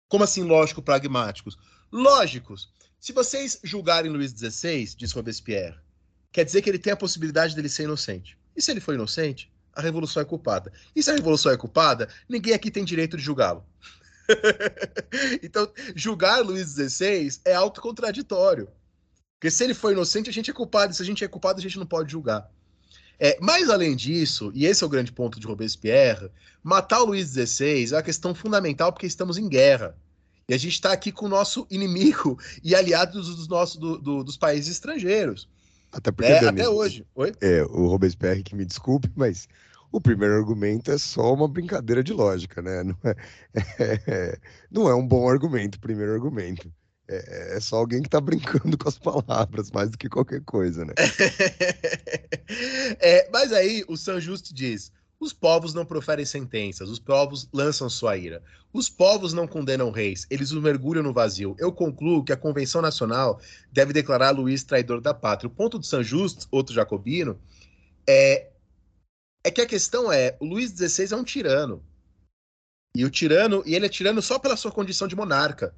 Como 0.06 0.24
assim 0.24 0.42
lógico-pragmáticos? 0.42 1.56
Lógicos. 1.90 2.70
Se 2.98 3.12
vocês 3.12 3.58
julgarem 3.64 4.10
Luís 4.10 4.32
XVI, 4.32 4.84
diz 4.96 5.12
Robespierre, 5.12 5.78
quer 6.30 6.44
dizer 6.44 6.60
que 6.60 6.68
ele 6.68 6.78
tem 6.78 6.92
a 6.92 6.96
possibilidade 6.96 7.56
dele 7.56 7.70
ser 7.70 7.84
inocente. 7.84 8.38
E 8.60 8.62
se 8.62 8.70
ele 8.70 8.80
for 8.80 8.92
inocente, 8.92 9.50
a 9.72 9.80
revolução 9.80 10.20
é 10.20 10.24
culpada. 10.26 10.70
E 10.94 11.02
se 11.02 11.10
a 11.10 11.14
revolução 11.14 11.50
é 11.50 11.56
culpada, 11.56 12.10
ninguém 12.28 12.52
aqui 12.52 12.70
tem 12.70 12.84
direito 12.84 13.16
de 13.16 13.22
julgá-lo. 13.22 13.64
então, 15.42 15.66
julgar 15.96 16.44
Luiz 16.44 16.74
XVI 16.74 17.40
é 17.46 17.54
autocontraditório. 17.54 18.68
Porque 19.38 19.50
se 19.50 19.64
ele 19.64 19.72
for 19.72 19.92
inocente, 19.92 20.28
a 20.28 20.32
gente 20.32 20.50
é 20.50 20.52
culpado. 20.52 20.92
Se 20.92 21.00
a 21.00 21.06
gente 21.06 21.24
é 21.24 21.28
culpado, 21.28 21.58
a 21.58 21.62
gente 21.62 21.78
não 21.78 21.86
pode 21.86 22.12
julgar. 22.12 22.52
É, 23.18 23.38
mas 23.40 23.70
além 23.70 23.96
disso, 23.96 24.52
e 24.54 24.66
esse 24.66 24.84
é 24.84 24.86
o 24.86 24.90
grande 24.90 25.10
ponto 25.10 25.40
de 25.40 25.46
Robespierre, 25.46 26.30
matar 26.62 27.00
o 27.00 27.06
Luiz 27.06 27.30
XVI 27.30 27.92
é 27.92 27.96
uma 27.96 28.02
questão 28.02 28.34
fundamental 28.34 28.92
porque 28.92 29.06
estamos 29.06 29.38
em 29.38 29.48
guerra. 29.48 29.96
E 30.46 30.52
a 30.52 30.58
gente 30.58 30.74
está 30.74 30.92
aqui 30.92 31.10
com 31.10 31.24
o 31.24 31.30
noso 31.30 31.66
inimigo 31.70 32.38
e 32.62 32.74
aliado 32.74 33.22
dos, 33.22 33.48
nossos, 33.48 33.76
do, 33.78 33.96
do, 33.96 34.22
dos 34.22 34.36
países 34.36 34.70
estrangeiros. 34.70 35.48
Até 35.92 36.10
porque? 36.12 36.32
Dani, 36.32 36.60
Até 36.60 36.68
hoje. 36.68 37.06
Oi? 37.14 37.32
É, 37.40 37.62
o 37.64 37.86
Robespierre 37.86 38.42
que 38.42 38.54
me 38.54 38.64
desculpe, 38.64 39.10
mas 39.16 39.48
o 39.92 40.00
primeiro 40.00 40.34
argumento 40.34 40.90
é 40.90 40.98
só 40.98 41.34
uma 41.34 41.48
brincadeira 41.48 42.02
de 42.02 42.12
lógica, 42.12 42.62
né? 42.62 42.82
Não 42.84 42.96
é, 43.04 43.14
é- 44.06 44.38
não 44.70 44.88
é 44.88 44.94
um 44.94 45.06
bom 45.06 45.28
argumento, 45.28 45.76
o 45.76 45.80
primeiro 45.80 46.12
argumento. 46.12 46.72
É, 47.08 47.56
é 47.56 47.60
só 47.60 47.76
alguém 47.76 48.02
que 48.02 48.08
tá 48.08 48.20
brincando 48.20 48.78
com 48.78 48.88
as 48.88 48.98
palavras, 48.98 49.70
mais 49.72 49.90
do 49.90 49.98
que 49.98 50.08
qualquer 50.08 50.42
coisa, 50.42 50.84
né? 50.84 50.94
É, 53.00 53.28
mas 53.30 53.52
aí 53.52 53.84
o 53.88 53.96
San 53.96 54.20
Just 54.20 54.52
diz: 54.52 54.90
os 55.20 55.34
povos 55.34 55.74
não 55.74 55.84
proferem 55.84 56.24
sentenças, 56.24 56.88
os 56.88 56.98
povos 56.98 57.46
lançam 57.52 57.90
sua 57.90 58.16
ira. 58.16 58.42
Os 58.72 58.88
povos 58.88 59.34
não 59.34 59.46
condenam 59.46 59.90
reis, 59.90 60.26
eles 60.30 60.50
os 60.50 60.62
mergulham 60.62 61.02
no 61.02 61.12
vazio. 61.12 61.54
Eu 61.58 61.70
concluo 61.72 62.24
que 62.24 62.32
a 62.32 62.36
Convenção 62.36 62.80
Nacional 62.80 63.38
deve 63.70 63.92
declarar 63.92 64.30
Luís 64.30 64.64
traidor 64.64 65.00
da 65.00 65.12
pátria. 65.12 65.48
O 65.48 65.54
ponto 65.54 65.78
do 65.78 65.84
San 65.84 66.02
Just, 66.02 66.46
outro 66.50 66.74
jacobino, 66.74 67.38
é, 68.08 68.48
é 69.44 69.50
que 69.50 69.60
a 69.60 69.66
questão 69.66 70.10
é: 70.10 70.36
o 70.40 70.46
Luís 70.46 70.70
XVI 70.70 71.12
é 71.12 71.16
um 71.16 71.24
tirano. 71.24 71.84
E 72.96 73.04
o 73.04 73.10
tirano, 73.10 73.62
e 73.66 73.74
ele 73.74 73.86
é 73.86 73.88
tirano 73.90 74.22
só 74.22 74.38
pela 74.38 74.56
sua 74.56 74.72
condição 74.72 75.06
de 75.06 75.14
monarca, 75.14 75.74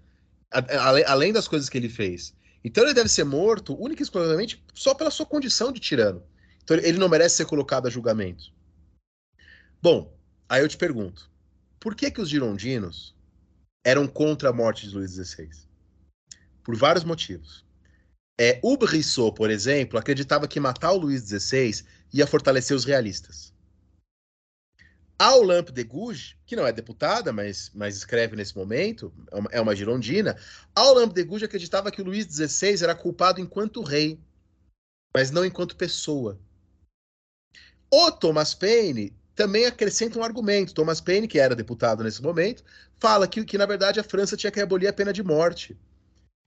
a- 0.51 0.89
ale- 0.89 1.05
além 1.05 1.33
das 1.33 1.49
coisas 1.49 1.69
que 1.69 1.77
ele 1.77 1.89
fez. 1.89 2.33
Então 2.65 2.85
ele 2.85 2.95
deve 2.95 3.09
ser 3.09 3.25
morto 3.25 3.75
única 3.83 4.03
e 4.03 4.05
exclusivamente 4.05 4.63
só 4.73 4.95
pela 4.95 5.11
sua 5.11 5.27
condição 5.27 5.73
de 5.73 5.81
tirano. 5.81 6.23
Então 6.63 6.77
ele 6.77 6.99
não 6.99 7.09
merece 7.09 7.37
ser 7.37 7.47
colocado 7.47 7.87
a 7.87 7.91
julgamento. 7.91 8.53
Bom, 9.83 10.17
aí 10.49 10.63
eu 10.63 10.69
te 10.69 10.77
pergunto: 10.77 11.29
por 11.81 11.97
que 11.97 12.09
que 12.09 12.21
os 12.21 12.29
girondinos 12.29 13.17
eram 13.85 14.07
contra 14.07 14.51
a 14.51 14.53
morte 14.53 14.89
de 14.89 14.95
Luís 14.95 15.11
XVI? 15.11 15.51
Por 16.63 16.77
vários 16.77 17.03
motivos. 17.03 17.67
É, 18.41 18.61
o 18.63 18.77
Brissot, 18.77 19.35
por 19.35 19.51
exemplo, 19.51 19.99
acreditava 19.99 20.47
que 20.47 20.61
matar 20.61 20.93
o 20.93 20.99
Luís 20.99 21.23
XVI 21.23 21.85
ia 22.13 22.27
fortalecer 22.29 22.77
os 22.77 22.85
realistas. 22.85 23.53
A 25.19 25.35
Olympe 25.35 25.73
de 25.73 25.85
Gouges, 25.85 26.37
que 26.47 26.57
não 26.57 26.67
é 26.67 26.73
deputada, 26.73 27.33
mas, 27.33 27.71
mas 27.75 27.97
escreve 27.97 28.37
nesse 28.37 28.57
momento, 28.57 29.13
é 29.31 29.37
uma, 29.37 29.51
é 29.53 29.61
uma 29.61 29.75
girondina, 29.75 30.37
a 30.75 30.91
Olympe 30.91 31.15
de 31.15 31.25
Gouges 31.25 31.47
acreditava 31.47 31.91
que 31.91 32.01
o 32.01 32.05
Luís 32.05 32.27
XVI 32.27 32.83
era 32.83 32.95
culpado 32.95 33.41
enquanto 33.41 33.83
rei, 33.83 34.19
mas 35.15 35.31
não 35.31 35.45
enquanto 35.45 35.77
pessoa. 35.77 36.41
O 37.91 38.11
Thomas 38.11 38.55
Paine 38.55 39.15
também 39.35 39.67
acrescenta 39.67 40.19
um 40.19 40.23
argumento. 40.23 40.75
Thomas 40.75 41.01
Paine, 41.01 41.29
que 41.29 41.39
era 41.39 41.57
deputado 41.57 42.05
nesse 42.05 42.23
momento, 42.23 42.63
fala 42.99 43.27
que, 43.27 43.45
que 43.45 43.59
na 43.59 43.67
verdade 43.67 44.01
a 44.01 44.05
França 44.05 44.37
tinha 44.37 44.51
que 44.51 44.61
abolir 44.61 44.89
a 44.89 44.93
pena 44.93 45.13
de 45.13 45.23
morte 45.23 45.77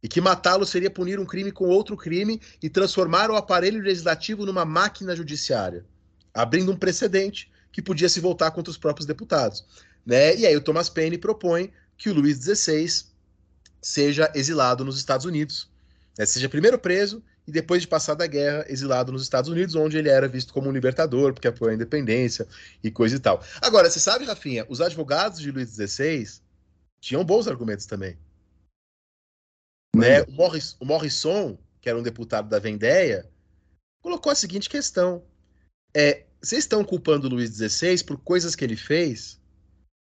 e 0.03 0.07
que 0.07 0.21
matá-lo 0.21 0.65
seria 0.65 0.89
punir 0.89 1.19
um 1.19 1.25
crime 1.25 1.51
com 1.51 1.65
outro 1.65 1.97
crime 1.97 2.39
e 2.61 2.69
transformar 2.69 3.31
o 3.31 3.35
aparelho 3.35 3.81
legislativo 3.81 4.45
numa 4.45 4.63
máquina 4.63 5.15
judiciária, 5.15 5.85
abrindo 6.33 6.71
um 6.71 6.77
precedente 6.77 7.51
que 7.71 7.81
podia 7.81 8.07
se 8.07 8.19
voltar 8.19 8.51
contra 8.51 8.69
os 8.71 8.77
próprios 8.77 9.05
deputados. 9.05 9.65
Né? 10.05 10.35
E 10.37 10.45
aí 10.45 10.55
o 10.55 10.61
Thomas 10.61 10.89
Paine 10.89 11.17
propõe 11.17 11.71
que 11.97 12.09
o 12.09 12.13
Luís 12.13 12.37
XVI 12.37 13.05
seja 13.81 14.31
exilado 14.35 14.85
nos 14.85 14.97
Estados 14.97 15.25
Unidos, 15.25 15.69
né? 16.17 16.25
seja 16.25 16.49
primeiro 16.49 16.77
preso 16.77 17.23
e 17.47 17.51
depois 17.51 17.81
de 17.81 17.87
passar 17.87 18.15
da 18.15 18.25
guerra, 18.25 18.65
exilado 18.67 19.11
nos 19.11 19.21
Estados 19.21 19.49
Unidos, 19.49 19.75
onde 19.75 19.97
ele 19.97 20.09
era 20.09 20.27
visto 20.27 20.53
como 20.53 20.69
um 20.69 20.71
libertador, 20.71 21.33
porque 21.33 21.47
apoiou 21.47 21.71
a 21.71 21.75
independência 21.75 22.47
e 22.83 22.89
coisa 22.89 23.15
e 23.15 23.19
tal. 23.19 23.43
Agora, 23.61 23.89
você 23.89 23.99
sabe, 23.99 24.25
Rafinha, 24.25 24.65
os 24.67 24.81
advogados 24.81 25.39
de 25.39 25.51
Luís 25.51 25.69
XVI 25.69 26.41
tinham 26.99 27.23
bons 27.23 27.47
argumentos 27.47 27.85
também. 27.85 28.17
Né? 29.95 30.23
O, 30.23 30.31
Morris, 30.31 30.75
o 30.79 30.85
Morrison, 30.85 31.57
que 31.79 31.87
era 31.87 31.97
um 31.97 32.03
deputado 32.03 32.49
da 32.49 32.59
Vendéia, 32.59 33.29
colocou 34.01 34.31
a 34.31 34.35
seguinte 34.35 34.69
questão: 34.69 35.23
é, 35.95 36.25
vocês 36.41 36.63
estão 36.63 36.83
culpando 36.83 37.29
Luís 37.29 37.51
XVI 37.51 38.03
por 38.03 38.17
coisas 38.17 38.55
que 38.55 38.63
ele 38.63 38.75
fez 38.75 39.39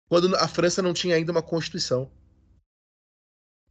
quando 0.09 0.35
a 0.37 0.49
França 0.49 0.83
não 0.83 0.93
tinha 0.93 1.17
ainda 1.17 1.33
uma 1.33 1.43
constituição. 1.43 2.11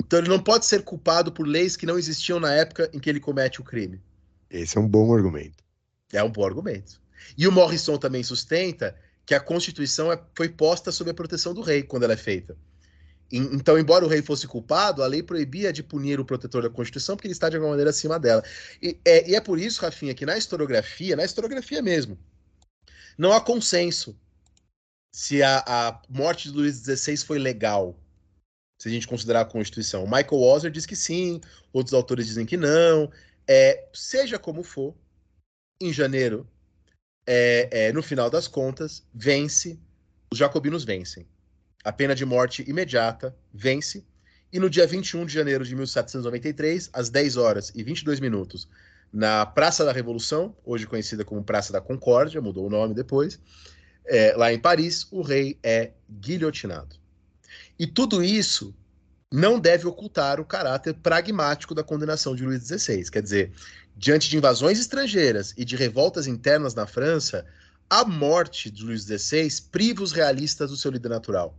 Então 0.05 0.19
ele 0.19 0.29
não 0.29 0.39
pode 0.39 0.65
ser 0.65 0.83
culpado 0.83 1.31
por 1.31 1.47
leis 1.47 1.75
que 1.75 1.85
não 1.85 1.97
existiam 1.97 2.39
na 2.39 2.53
época 2.53 2.89
em 2.93 2.99
que 2.99 3.09
ele 3.09 3.19
comete 3.19 3.61
o 3.61 3.63
crime. 3.63 4.01
Esse 4.49 4.77
é 4.77 4.81
um 4.81 4.87
bom 4.87 5.13
argumento. 5.13 5.63
É 6.11 6.23
um 6.23 6.31
bom 6.31 6.45
argumento. 6.45 7.01
E 7.37 7.47
o 7.47 7.51
Morrison 7.51 7.97
também 7.97 8.23
sustenta 8.23 8.95
que 9.25 9.33
a 9.33 9.39
Constituição 9.39 10.11
é- 10.11 10.21
foi 10.35 10.49
posta 10.49 10.91
sob 10.91 11.09
a 11.09 11.13
proteção 11.13 11.53
do 11.53 11.61
rei 11.61 11.83
quando 11.83 12.03
ela 12.03 12.13
é 12.13 12.17
feita. 12.17 12.55
Então, 13.31 13.79
embora 13.79 14.05
o 14.05 14.07
rei 14.07 14.21
fosse 14.21 14.47
culpado, 14.47 15.01
a 15.01 15.07
lei 15.07 15.23
proibia 15.23 15.73
de 15.73 15.81
punir 15.81 16.19
o 16.19 16.25
protetor 16.25 16.61
da 16.61 16.69
Constituição 16.69 17.15
porque 17.15 17.25
ele 17.27 17.33
está 17.33 17.49
de 17.49 17.55
alguma 17.55 17.71
maneira 17.71 17.89
acima 17.89 18.19
dela. 18.19 18.43
E 18.79 18.99
é, 19.03 19.27
e 19.31 19.35
é 19.35 19.41
por 19.41 19.57
isso, 19.57 19.81
Rafinha, 19.81 20.13
que 20.13 20.25
na 20.25 20.37
historiografia, 20.37 21.15
na 21.15 21.25
historiografia 21.25 21.81
mesmo, 21.81 22.19
não 23.17 23.33
há 23.33 23.41
consenso 23.41 24.15
se 25.11 25.41
a, 25.41 25.63
a 25.65 26.01
morte 26.09 26.51
de 26.51 26.57
Luís 26.57 26.83
XVI 26.83 27.17
foi 27.17 27.39
legal, 27.39 27.99
se 28.83 28.89
a 28.89 28.91
gente 28.91 29.07
considerar 29.07 29.41
a 29.41 29.45
Constituição. 29.45 30.03
Michael 30.03 30.41
Walzer 30.41 30.69
diz 30.69 30.85
que 30.85 30.93
sim, 30.93 31.39
outros 31.71 31.93
autores 31.93 32.27
dizem 32.27 32.45
que 32.45 32.57
não. 32.57 33.09
É, 33.47 33.87
seja 33.93 34.37
como 34.37 34.61
for, 34.61 34.93
em 35.79 35.93
janeiro, 35.93 36.45
é, 37.25 37.69
é, 37.71 37.93
no 37.93 38.03
final 38.03 38.29
das 38.29 38.45
contas, 38.45 39.01
vence, 39.13 39.79
os 40.29 40.37
jacobinos 40.37 40.83
vencem. 40.83 41.25
A 41.81 41.93
pena 41.93 42.13
de 42.13 42.25
morte 42.25 42.69
imediata 42.69 43.33
vence, 43.53 44.05
e 44.51 44.59
no 44.59 44.69
dia 44.69 44.85
21 44.85 45.25
de 45.27 45.33
janeiro 45.33 45.63
de 45.63 45.73
1793, 45.77 46.89
às 46.91 47.09
10 47.09 47.37
horas 47.37 47.71
e 47.73 47.83
22 47.83 48.19
minutos, 48.19 48.67
na 49.13 49.45
Praça 49.45 49.85
da 49.85 49.93
Revolução, 49.93 50.57
hoje 50.65 50.85
conhecida 50.85 51.23
como 51.23 51.41
Praça 51.41 51.71
da 51.71 51.79
Concórdia, 51.79 52.41
mudou 52.41 52.67
o 52.67 52.69
nome 52.69 52.93
depois, 52.93 53.39
é, 54.05 54.35
lá 54.35 54.51
em 54.51 54.59
Paris, 54.59 55.07
o 55.09 55.21
rei 55.21 55.57
é 55.63 55.91
guilhotinado. 56.09 57.01
E 57.77 57.87
tudo 57.87 58.23
isso 58.23 58.73
não 59.31 59.59
deve 59.59 59.87
ocultar 59.87 60.39
o 60.39 60.45
caráter 60.45 60.93
pragmático 60.93 61.73
da 61.73 61.83
condenação 61.83 62.35
de 62.35 62.45
Luís 62.45 62.63
XVI. 62.63 63.09
Quer 63.09 63.21
dizer, 63.21 63.51
diante 63.95 64.29
de 64.29 64.37
invasões 64.37 64.79
estrangeiras 64.79 65.53
e 65.57 65.65
de 65.65 65.75
revoltas 65.75 66.27
internas 66.27 66.75
na 66.75 66.85
França, 66.85 67.45
a 67.89 68.05
morte 68.05 68.69
de 68.69 68.83
Luís 68.83 69.03
XVI 69.03 69.49
priva 69.71 70.03
os 70.03 70.11
realistas 70.11 70.69
do 70.69 70.77
seu 70.77 70.91
líder 70.91 71.09
natural. 71.09 71.57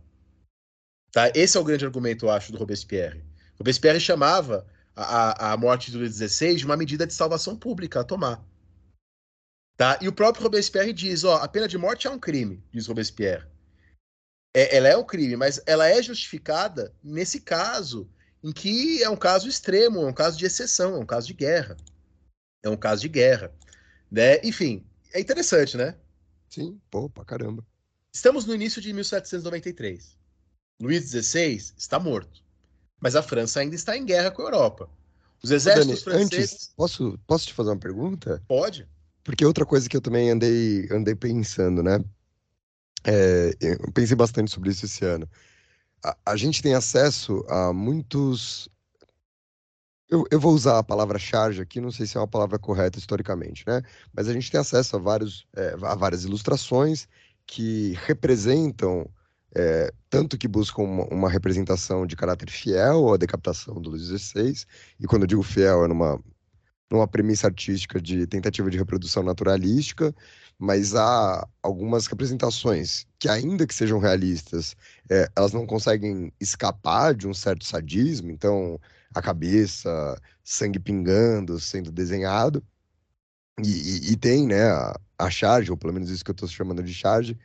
Tá? 1.11 1.31
Esse 1.35 1.57
é 1.57 1.59
o 1.59 1.63
grande 1.63 1.85
argumento, 1.85 2.25
eu 2.25 2.29
acho, 2.29 2.51
do 2.51 2.57
Robespierre. 2.57 3.23
Robespierre 3.57 3.99
chamava 3.99 4.65
a, 4.95 5.53
a, 5.53 5.57
morte 5.57 5.91
de 5.91 5.97
Luís 5.97 6.15
XVI 6.15 6.55
de 6.55 6.65
uma 6.65 6.77
medida 6.77 7.05
de 7.05 7.13
salvação 7.13 7.55
pública 7.55 7.99
a 7.99 8.03
tomar. 8.03 8.43
Tá? 9.77 9.97
E 10.01 10.07
o 10.07 10.13
próprio 10.13 10.43
Robespierre 10.43 10.93
diz: 10.93 11.23
ó, 11.23 11.37
a 11.37 11.47
pena 11.47 11.67
de 11.67 11.77
morte 11.77 12.07
é 12.07 12.09
um 12.09 12.19
crime, 12.19 12.63
diz 12.71 12.87
Robespierre. 12.87 13.45
É, 14.55 14.77
ela 14.77 14.87
é 14.87 14.95
um 14.95 15.03
crime, 15.03 15.35
mas 15.35 15.61
ela 15.65 15.85
é 15.85 16.01
justificada 16.01 16.93
nesse 17.03 17.41
caso, 17.41 18.09
em 18.41 18.53
que 18.53 19.03
é 19.03 19.09
um 19.09 19.17
caso 19.17 19.49
extremo, 19.49 20.01
é 20.01 20.05
um 20.05 20.13
caso 20.13 20.37
de 20.37 20.45
exceção, 20.45 20.95
é 20.95 20.97
um 20.97 21.05
caso 21.05 21.27
de 21.27 21.33
guerra. 21.33 21.75
É 22.63 22.69
um 22.69 22.77
caso 22.77 23.01
de 23.01 23.09
guerra. 23.09 23.53
Né? 24.09 24.39
Enfim, 24.45 24.85
é 25.13 25.19
interessante, 25.19 25.75
né? 25.75 25.95
Sim, 26.49 26.79
pô, 26.89 27.09
pra 27.09 27.25
caramba. 27.25 27.65
Estamos 28.13 28.45
no 28.45 28.55
início 28.55 28.81
de 28.81 28.93
1793. 28.93 30.17
Luís 30.81 31.09
XVI 31.09 31.73
está 31.77 31.99
morto. 31.99 32.41
Mas 32.97 33.17
a 33.17 33.21
França 33.21 33.59
ainda 33.59 33.75
está 33.75 33.97
em 33.97 34.05
guerra 34.05 34.31
com 34.31 34.41
a 34.41 34.45
Europa. 34.45 34.89
Os 35.43 35.51
Ô, 35.51 35.53
exércitos 35.53 36.03
Dani, 36.03 36.17
franceses. 36.17 36.53
antes, 36.53 36.73
posso, 36.77 37.19
posso 37.27 37.47
te 37.47 37.53
fazer 37.53 37.71
uma 37.71 37.79
pergunta? 37.79 38.41
Pode? 38.47 38.87
Porque 39.21 39.45
outra 39.45 39.65
coisa 39.65 39.89
que 39.89 39.97
eu 39.97 40.01
também 40.01 40.29
andei, 40.31 40.87
andei 40.89 41.13
pensando, 41.13 41.83
né? 41.83 42.01
É, 43.05 43.51
eu 43.61 43.91
pensei 43.91 44.15
bastante 44.15 44.51
sobre 44.51 44.71
isso 44.71 44.85
esse 44.85 45.05
ano. 45.05 45.29
A, 46.03 46.17
a 46.25 46.35
gente 46.35 46.61
tem 46.61 46.73
acesso 46.73 47.45
a 47.47 47.71
muitos. 47.71 48.67
Eu, 50.09 50.25
eu 50.31 50.39
vou 50.39 50.53
usar 50.53 50.79
a 50.79 50.83
palavra 50.83 51.17
charge 51.19 51.61
aqui, 51.61 51.81
não 51.81 51.91
sei 51.91 52.05
se 52.05 52.17
é 52.17 52.19
uma 52.19 52.27
palavra 52.27 52.59
correta 52.59 52.99
historicamente, 52.99 53.63
né? 53.67 53.81
Mas 54.13 54.27
a 54.27 54.33
gente 54.33 54.51
tem 54.51 54.59
acesso 54.59 54.95
a, 54.95 54.99
vários, 54.99 55.47
é, 55.55 55.75
a 55.81 55.95
várias 55.95 56.23
ilustrações 56.23 57.07
que 57.47 57.93
representam, 58.05 59.09
é, 59.55 59.91
tanto 60.09 60.37
que 60.37 60.47
buscam 60.47 60.83
uma, 60.83 61.05
uma 61.05 61.29
representação 61.29 62.05
de 62.05 62.15
caráter 62.15 62.49
fiel 62.49 63.13
à 63.13 63.17
decapitação 63.17 63.81
do 63.81 63.91
Luís 63.91 64.03
XVI, 64.03 64.65
e 64.99 65.07
quando 65.07 65.23
eu 65.23 65.27
digo 65.27 65.43
fiel 65.43 65.85
é 65.85 65.87
numa, 65.87 66.21
numa 66.91 67.07
premissa 67.07 67.47
artística 67.47 68.01
de 68.01 68.27
tentativa 68.27 68.69
de 68.69 68.77
reprodução 68.77 69.23
naturalística, 69.23 70.13
mas 70.57 70.95
há 70.95 71.47
algumas 71.61 72.07
representações 72.07 73.05
que, 73.19 73.27
ainda 73.29 73.67
que 73.67 73.73
sejam 73.73 73.99
realistas, 73.99 74.75
é, 75.09 75.29
elas 75.35 75.51
não 75.53 75.65
conseguem 75.67 76.31
escapar 76.39 77.13
de 77.15 77.27
um 77.27 77.33
certo 77.33 77.65
sadismo, 77.65 78.31
então 78.31 78.79
a 79.13 79.21
cabeça, 79.21 79.89
sangue 80.43 80.79
pingando, 80.79 81.59
sendo 81.59 81.91
desenhado, 81.91 82.63
e, 83.63 84.09
e- 84.09 84.11
e 84.13 84.17
tem, 84.17 84.47
né, 84.47 84.63
a, 84.71 84.99
a 85.17 85.29
charge, 85.29 85.71
ou 85.71 85.77
pelo 85.77 85.93
menos 85.93 86.09
isso 86.09 86.23
que 86.23 86.31
eu 86.31 86.33
estou 86.33 86.47
chamando 86.49 86.83
de 86.83 86.93
charge, 86.93 87.37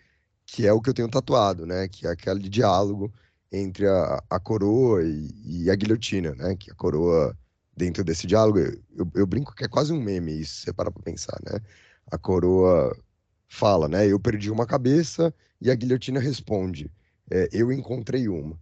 que 0.47 0.67
é 0.67 0.73
o 0.75 0.83
que 0.83 0.91
eu 0.91 0.95
tenho 0.95 1.11
tatuado, 1.11 1.67
né, 1.67 1.89
que 1.89 2.07
é 2.09 2.11
aquele 2.13 2.49
diálogo 2.51 3.13
entre 3.53 3.89
a, 3.89 4.23
a 4.31 4.41
coroa 4.41 5.05
e, 5.05 5.65
e 5.67 5.71
a 5.71 5.77
guilhotina, 5.77 6.35
né, 6.37 6.57
que 6.57 6.71
a 6.73 6.77
coroa 6.77 7.37
dentro 7.77 8.05
desse 8.05 8.27
diálogo, 8.27 8.59
eu, 8.59 9.11
eu 9.15 9.27
brinco 9.27 9.55
que 9.55 9.65
é 9.65 9.69
quase 9.69 9.93
um 9.93 10.01
meme 10.01 10.41
isso, 10.41 10.55
se 10.57 10.61
você 10.63 10.73
parar 10.73 10.91
pra 10.91 11.03
pensar, 11.03 11.39
né? 11.45 11.61
A 12.11 12.19
coroa 12.19 12.97
fala, 13.49 13.89
né? 13.89 14.07
Eu 14.07 14.19
perdi 14.19 14.51
uma 14.51 14.67
cabeça 14.67 15.35
e 15.61 15.71
a 15.71 15.75
guilhotina 15.75 16.21
responde, 16.21 16.91
é, 17.31 17.49
eu 17.53 17.73
encontrei 17.73 18.29
uma. 18.29 18.59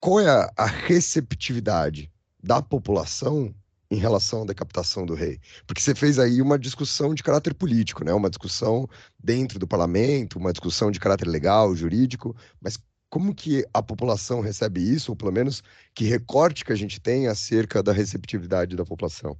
Qual 0.00 0.20
é 0.20 0.28
a, 0.28 0.50
a 0.56 0.66
receptividade 0.66 2.10
da 2.42 2.62
população 2.62 3.54
em 3.90 3.96
relação 3.96 4.42
à 4.42 4.46
decapitação 4.46 5.04
do 5.04 5.14
rei? 5.14 5.38
Porque 5.66 5.82
você 5.82 5.94
fez 5.94 6.18
aí 6.18 6.40
uma 6.40 6.58
discussão 6.58 7.14
de 7.14 7.22
caráter 7.22 7.54
político, 7.54 8.04
né? 8.04 8.12
Uma 8.12 8.30
discussão 8.30 8.88
dentro 9.18 9.58
do 9.58 9.66
parlamento, 9.66 10.38
uma 10.38 10.52
discussão 10.52 10.90
de 10.90 11.00
caráter 11.00 11.28
legal, 11.28 11.74
jurídico, 11.76 12.34
mas 12.60 12.78
como 13.10 13.34
que 13.34 13.66
a 13.74 13.82
população 13.82 14.40
recebe 14.40 14.80
isso, 14.80 15.10
ou 15.10 15.16
pelo 15.16 15.32
menos 15.32 15.62
que 15.92 16.04
recorte 16.04 16.64
que 16.64 16.72
a 16.72 16.76
gente 16.76 17.00
tem 17.00 17.26
acerca 17.26 17.82
da 17.82 17.92
receptividade 17.92 18.76
da 18.76 18.84
população? 18.84 19.36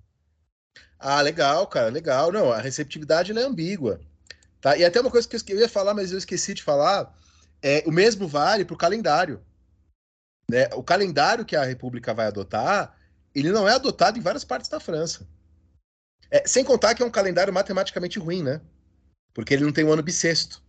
Ah, 0.98 1.22
legal, 1.22 1.66
cara, 1.68 1.88
legal. 1.88 2.32
Não, 2.32 2.52
a 2.52 2.58
receptividade 2.58 3.32
é 3.32 3.40
ambígua. 3.40 4.00
Tá? 4.60 4.76
E 4.76 4.84
até 4.84 5.00
uma 5.00 5.10
coisa 5.10 5.26
que 5.26 5.52
eu 5.52 5.58
ia 5.58 5.68
falar, 5.68 5.94
mas 5.94 6.10
eu 6.10 6.18
esqueci 6.18 6.52
de 6.52 6.62
falar, 6.64 7.16
é 7.62 7.84
o 7.86 7.92
mesmo 7.92 8.26
vale 8.26 8.64
para 8.64 8.74
o 8.74 8.78
calendário. 8.78 9.40
Né? 10.50 10.68
O 10.74 10.82
calendário 10.82 11.44
que 11.44 11.54
a 11.54 11.64
República 11.64 12.12
vai 12.12 12.26
adotar, 12.26 12.94
ele 13.32 13.52
não 13.52 13.68
é 13.68 13.74
adotado 13.74 14.18
em 14.18 14.22
várias 14.22 14.44
partes 14.44 14.68
da 14.68 14.80
França. 14.80 15.26
É, 16.28 16.46
sem 16.46 16.64
contar 16.64 16.94
que 16.94 17.02
é 17.02 17.06
um 17.06 17.10
calendário 17.10 17.52
matematicamente 17.52 18.18
ruim, 18.18 18.42
né? 18.42 18.60
Porque 19.32 19.54
ele 19.54 19.64
não 19.64 19.72
tem 19.72 19.84
um 19.84 19.92
ano 19.92 20.02
bissexto. 20.02 20.62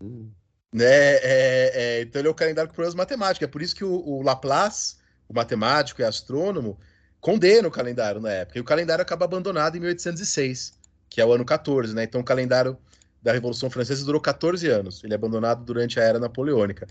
Hum. 0.00 0.30
Né? 0.76 0.84
É, 0.84 1.72
é, 1.74 2.00
então 2.02 2.20
ele 2.20 2.28
é 2.28 2.30
o 2.30 2.34
calendário 2.34 2.68
com 2.68 2.74
problemas 2.74 2.94
matemáticos. 2.94 3.48
É 3.48 3.50
por 3.50 3.62
isso 3.62 3.74
que 3.74 3.82
o, 3.82 3.94
o, 4.06 4.20
Laplace, 4.20 4.96
o 5.26 5.32
matemático 5.32 6.02
e 6.02 6.04
astrônomo, 6.04 6.78
condena 7.18 7.66
o 7.66 7.70
calendário 7.70 8.20
na 8.20 8.30
época. 8.30 8.58
E 8.58 8.60
o 8.60 8.64
calendário 8.64 9.00
acaba 9.00 9.24
abandonado 9.24 9.78
em 9.78 9.80
1806, 9.80 10.74
que 11.08 11.18
é 11.18 11.24
o 11.24 11.32
ano 11.32 11.46
14, 11.46 11.94
né? 11.94 12.04
Então 12.04 12.20
o 12.20 12.24
calendário 12.24 12.76
da 13.22 13.32
Revolução 13.32 13.70
Francesa 13.70 14.04
durou 14.04 14.20
14 14.20 14.68
anos. 14.68 15.02
Ele 15.02 15.14
é 15.14 15.16
abandonado 15.16 15.64
durante 15.64 15.98
a 15.98 16.02
Era 16.02 16.18
Napoleônica. 16.18 16.86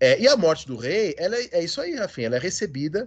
É, 0.00 0.18
e 0.18 0.26
a 0.26 0.34
morte 0.34 0.66
do 0.66 0.78
rei, 0.78 1.14
ela 1.18 1.36
é, 1.36 1.48
é 1.52 1.62
isso 1.62 1.78
aí, 1.82 1.94
Rafinha. 1.94 2.28
Ela 2.28 2.36
é 2.36 2.40
recebida 2.40 3.06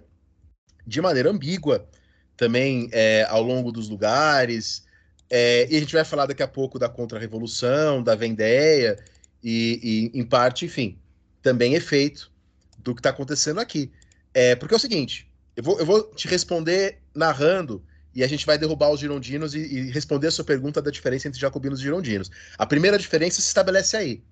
de 0.86 1.00
maneira 1.00 1.28
ambígua 1.28 1.88
também 2.36 2.88
é, 2.92 3.26
ao 3.28 3.42
longo 3.42 3.72
dos 3.72 3.88
lugares. 3.88 4.84
É, 5.28 5.66
e 5.68 5.76
a 5.76 5.80
gente 5.80 5.92
vai 5.92 6.04
falar 6.04 6.26
daqui 6.26 6.42
a 6.44 6.48
pouco 6.48 6.78
da 6.78 6.88
Contra-Revolução, 6.88 8.00
da 8.00 8.14
Vendéia, 8.14 8.96
e, 9.42 10.10
e, 10.14 10.18
em 10.18 10.24
parte, 10.24 10.64
enfim, 10.64 10.98
também 11.42 11.74
efeito 11.74 12.30
do 12.78 12.94
que 12.94 13.00
está 13.00 13.10
acontecendo 13.10 13.60
aqui. 13.60 13.90
É, 14.32 14.54
porque 14.54 14.74
é 14.74 14.76
o 14.76 14.80
seguinte, 14.80 15.30
eu 15.56 15.62
vou, 15.62 15.78
eu 15.78 15.86
vou 15.86 16.02
te 16.14 16.28
responder 16.28 17.02
narrando 17.14 17.84
e 18.14 18.24
a 18.24 18.26
gente 18.26 18.46
vai 18.46 18.58
derrubar 18.58 18.90
os 18.90 19.00
girondinos 19.00 19.54
e, 19.54 19.60
e, 19.60 19.90
responder 19.90 20.28
a 20.28 20.30
sua 20.30 20.44
pergunta 20.44 20.82
da 20.82 20.90
diferença 20.90 21.28
entre 21.28 21.40
jacobinos 21.40 21.80
e 21.80 21.82
girondinos. 21.82 22.30
A 22.58 22.66
primeira 22.66 22.98
diferença 22.98 23.40
se 23.40 23.48
estabelece 23.48 23.96
aí. 23.96 24.22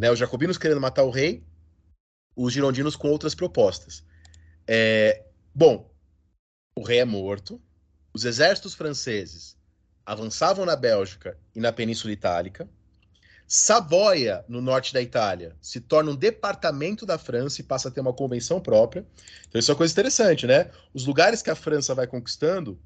Né, 0.00 0.10
os 0.10 0.18
jacobinos 0.18 0.58
querendo 0.58 0.80
matar 0.80 1.04
o 1.04 1.10
rei, 1.10 1.42
os 2.34 2.52
girondinos 2.52 2.96
com 2.96 3.08
outras 3.08 3.34
propostas. 3.34 4.04
É, 4.66 5.24
bom, 5.54 5.90
o 6.76 6.82
rei 6.82 6.98
é 6.98 7.04
morto, 7.04 7.60
os 8.12 8.24
exércitos 8.24 8.74
franceses 8.74 9.56
avançavam 10.04 10.64
na 10.64 10.76
Bélgica 10.76 11.38
e 11.54 11.60
na 11.60 11.72
Península 11.72 12.12
Itálica, 12.12 12.68
Savoia, 13.48 14.44
no 14.48 14.60
norte 14.60 14.92
da 14.92 15.00
Itália, 15.00 15.54
se 15.60 15.80
torna 15.80 16.10
um 16.10 16.16
departamento 16.16 17.06
da 17.06 17.16
França 17.16 17.60
e 17.60 17.64
passa 17.64 17.88
a 17.88 17.90
ter 17.92 18.00
uma 18.00 18.12
convenção 18.12 18.60
própria. 18.60 19.06
Então, 19.48 19.58
isso 19.58 19.70
é 19.70 19.74
uma 19.74 19.78
coisa 19.78 19.92
interessante, 19.92 20.46
né? 20.46 20.70
Os 20.92 21.06
lugares 21.06 21.42
que 21.42 21.50
a 21.50 21.54
França 21.54 21.94
vai 21.94 22.08
conquistando 22.08 22.76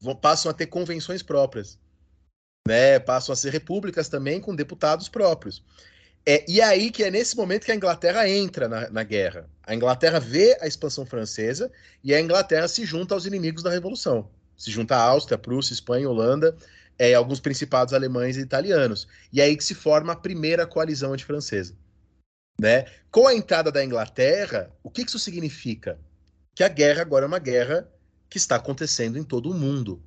vão, 0.00 0.16
passam 0.16 0.50
a 0.50 0.54
ter 0.54 0.66
convenções 0.66 1.22
próprias. 1.22 1.78
Né? 2.66 2.98
Passam 2.98 3.34
a 3.34 3.36
ser 3.36 3.50
repúblicas 3.50 4.08
também 4.08 4.40
com 4.40 4.56
deputados 4.56 5.06
próprios. 5.06 5.62
É, 6.26 6.42
e 6.48 6.62
é 6.62 6.64
aí 6.64 6.90
que 6.90 7.04
é 7.04 7.10
nesse 7.10 7.36
momento 7.36 7.66
que 7.66 7.72
a 7.72 7.76
Inglaterra 7.76 8.26
entra 8.26 8.66
na, 8.66 8.88
na, 8.88 9.02
guerra. 9.02 9.46
A 9.62 9.74
Inglaterra 9.74 10.18
vê 10.18 10.56
a 10.62 10.66
expansão 10.66 11.04
francesa 11.04 11.70
e 12.02 12.14
a 12.14 12.20
Inglaterra 12.20 12.66
se 12.66 12.86
junta 12.86 13.12
aos 13.12 13.26
inimigos 13.26 13.62
da 13.62 13.68
Revolução. 13.68 14.30
Se 14.56 14.70
junta 14.70 14.96
a 14.96 15.02
Áustria, 15.02 15.36
Prússia, 15.36 15.74
Espanha, 15.74 16.08
Holanda 16.08 16.56
é, 16.98 17.14
alguns 17.14 17.40
principados 17.40 17.94
alemães 17.94 18.36
e 18.36 18.40
italianos. 18.40 19.06
E 19.32 19.40
é 19.40 19.44
aí 19.44 19.56
que 19.56 19.64
se 19.64 19.74
forma 19.74 20.12
a 20.12 20.16
primeira 20.16 20.66
coalizão 20.66 21.12
antifrancesa. 21.12 21.74
Né? 22.60 22.86
Com 23.10 23.26
a 23.26 23.34
entrada 23.34 23.70
da 23.72 23.84
Inglaterra, 23.84 24.70
o 24.82 24.90
que 24.90 25.02
isso 25.02 25.18
significa? 25.18 25.98
Que 26.54 26.62
a 26.62 26.68
guerra 26.68 27.02
agora 27.02 27.24
é 27.24 27.28
uma 27.28 27.38
guerra 27.38 27.88
que 28.28 28.38
está 28.38 28.56
acontecendo 28.56 29.18
em 29.18 29.24
todo 29.24 29.50
o 29.50 29.54
mundo. 29.54 30.02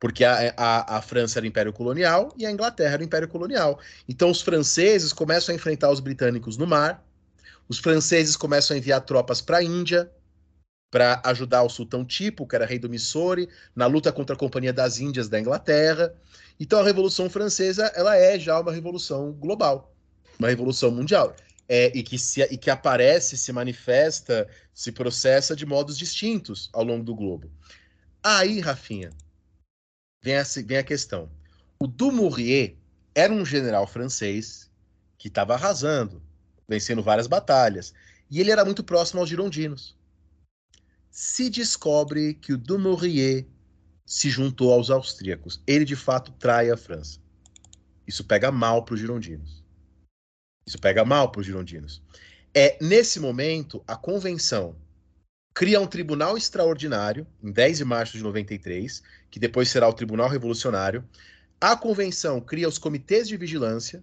Porque 0.00 0.24
a, 0.24 0.52
a, 0.56 0.98
a, 0.98 1.02
França 1.02 1.38
era 1.38 1.44
o 1.44 1.48
Império 1.48 1.72
Colonial 1.72 2.34
e 2.36 2.44
a 2.44 2.50
Inglaterra 2.50 2.94
era 2.94 3.02
o 3.02 3.04
Império 3.04 3.28
Colonial. 3.28 3.78
Então 4.08 4.30
os 4.30 4.40
franceses 4.40 5.12
começam 5.12 5.52
a 5.52 5.56
enfrentar 5.56 5.90
os 5.90 6.00
britânicos 6.00 6.56
no 6.56 6.66
mar, 6.66 7.06
os 7.68 7.78
franceses 7.78 8.36
começam 8.36 8.74
a 8.74 8.78
enviar 8.78 9.00
tropas 9.02 9.40
para 9.40 9.58
a 9.58 9.62
Índia, 9.62 10.10
para 10.92 11.22
ajudar 11.24 11.62
o 11.62 11.70
sultão 11.70 12.04
Tipo, 12.04 12.46
que 12.46 12.54
era 12.54 12.66
rei 12.66 12.78
do 12.78 12.90
Mysore, 12.90 13.48
na 13.74 13.86
luta 13.86 14.12
contra 14.12 14.36
a 14.36 14.38
Companhia 14.38 14.74
das 14.74 15.00
Índias 15.00 15.26
da 15.26 15.40
Inglaterra. 15.40 16.14
Então 16.60 16.78
a 16.78 16.84
Revolução 16.84 17.30
Francesa 17.30 17.86
ela 17.96 18.14
é 18.14 18.38
já 18.38 18.60
uma 18.60 18.70
revolução 18.70 19.32
global, 19.32 19.96
uma 20.38 20.48
revolução 20.48 20.90
mundial. 20.90 21.34
É, 21.66 21.90
e, 21.96 22.02
que 22.02 22.18
se, 22.18 22.42
e 22.42 22.58
que 22.58 22.68
aparece, 22.68 23.38
se 23.38 23.50
manifesta, 23.50 24.46
se 24.74 24.92
processa 24.92 25.56
de 25.56 25.64
modos 25.64 25.96
distintos 25.96 26.68
ao 26.74 26.84
longo 26.84 27.02
do 27.02 27.14
globo. 27.14 27.50
Aí, 28.22 28.60
Rafinha, 28.60 29.10
vem 30.22 30.36
a, 30.36 30.42
vem 30.66 30.76
a 30.76 30.82
questão. 30.82 31.30
O 31.78 31.86
Dumouriez 31.86 32.74
era 33.14 33.32
um 33.32 33.46
general 33.46 33.86
francês 33.86 34.70
que 35.16 35.28
estava 35.28 35.54
arrasando, 35.54 36.22
vencendo 36.68 37.02
várias 37.02 37.26
batalhas, 37.26 37.94
e 38.30 38.38
ele 38.38 38.50
era 38.50 38.64
muito 38.66 38.84
próximo 38.84 39.20
aos 39.20 39.30
girondinos 39.30 39.96
se 41.12 41.50
descobre 41.50 42.32
que 42.32 42.54
o 42.54 42.58
Dumouriez 42.58 43.44
se 44.06 44.30
juntou 44.30 44.72
aos 44.72 44.88
austríacos. 44.88 45.62
Ele, 45.66 45.84
de 45.84 45.94
fato, 45.94 46.32
trai 46.32 46.70
a 46.70 46.76
França. 46.76 47.20
Isso 48.06 48.24
pega 48.24 48.50
mal 48.50 48.82
para 48.82 48.94
os 48.94 49.00
girondinos. 49.00 49.62
Isso 50.66 50.78
pega 50.78 51.04
mal 51.04 51.30
para 51.30 51.40
os 51.40 51.46
girondinos. 51.46 52.02
É 52.54 52.78
Nesse 52.80 53.20
momento, 53.20 53.84
a 53.86 53.94
convenção 53.94 54.74
cria 55.54 55.78
um 55.80 55.86
tribunal 55.86 56.36
extraordinário, 56.36 57.26
em 57.42 57.52
10 57.52 57.78
de 57.78 57.84
março 57.84 58.16
de 58.16 58.22
93, 58.22 59.02
que 59.30 59.38
depois 59.38 59.68
será 59.68 59.86
o 59.86 59.92
Tribunal 59.92 60.30
Revolucionário. 60.30 61.06
A 61.60 61.76
convenção 61.76 62.40
cria 62.40 62.66
os 62.66 62.78
comitês 62.78 63.28
de 63.28 63.36
vigilância, 63.36 64.02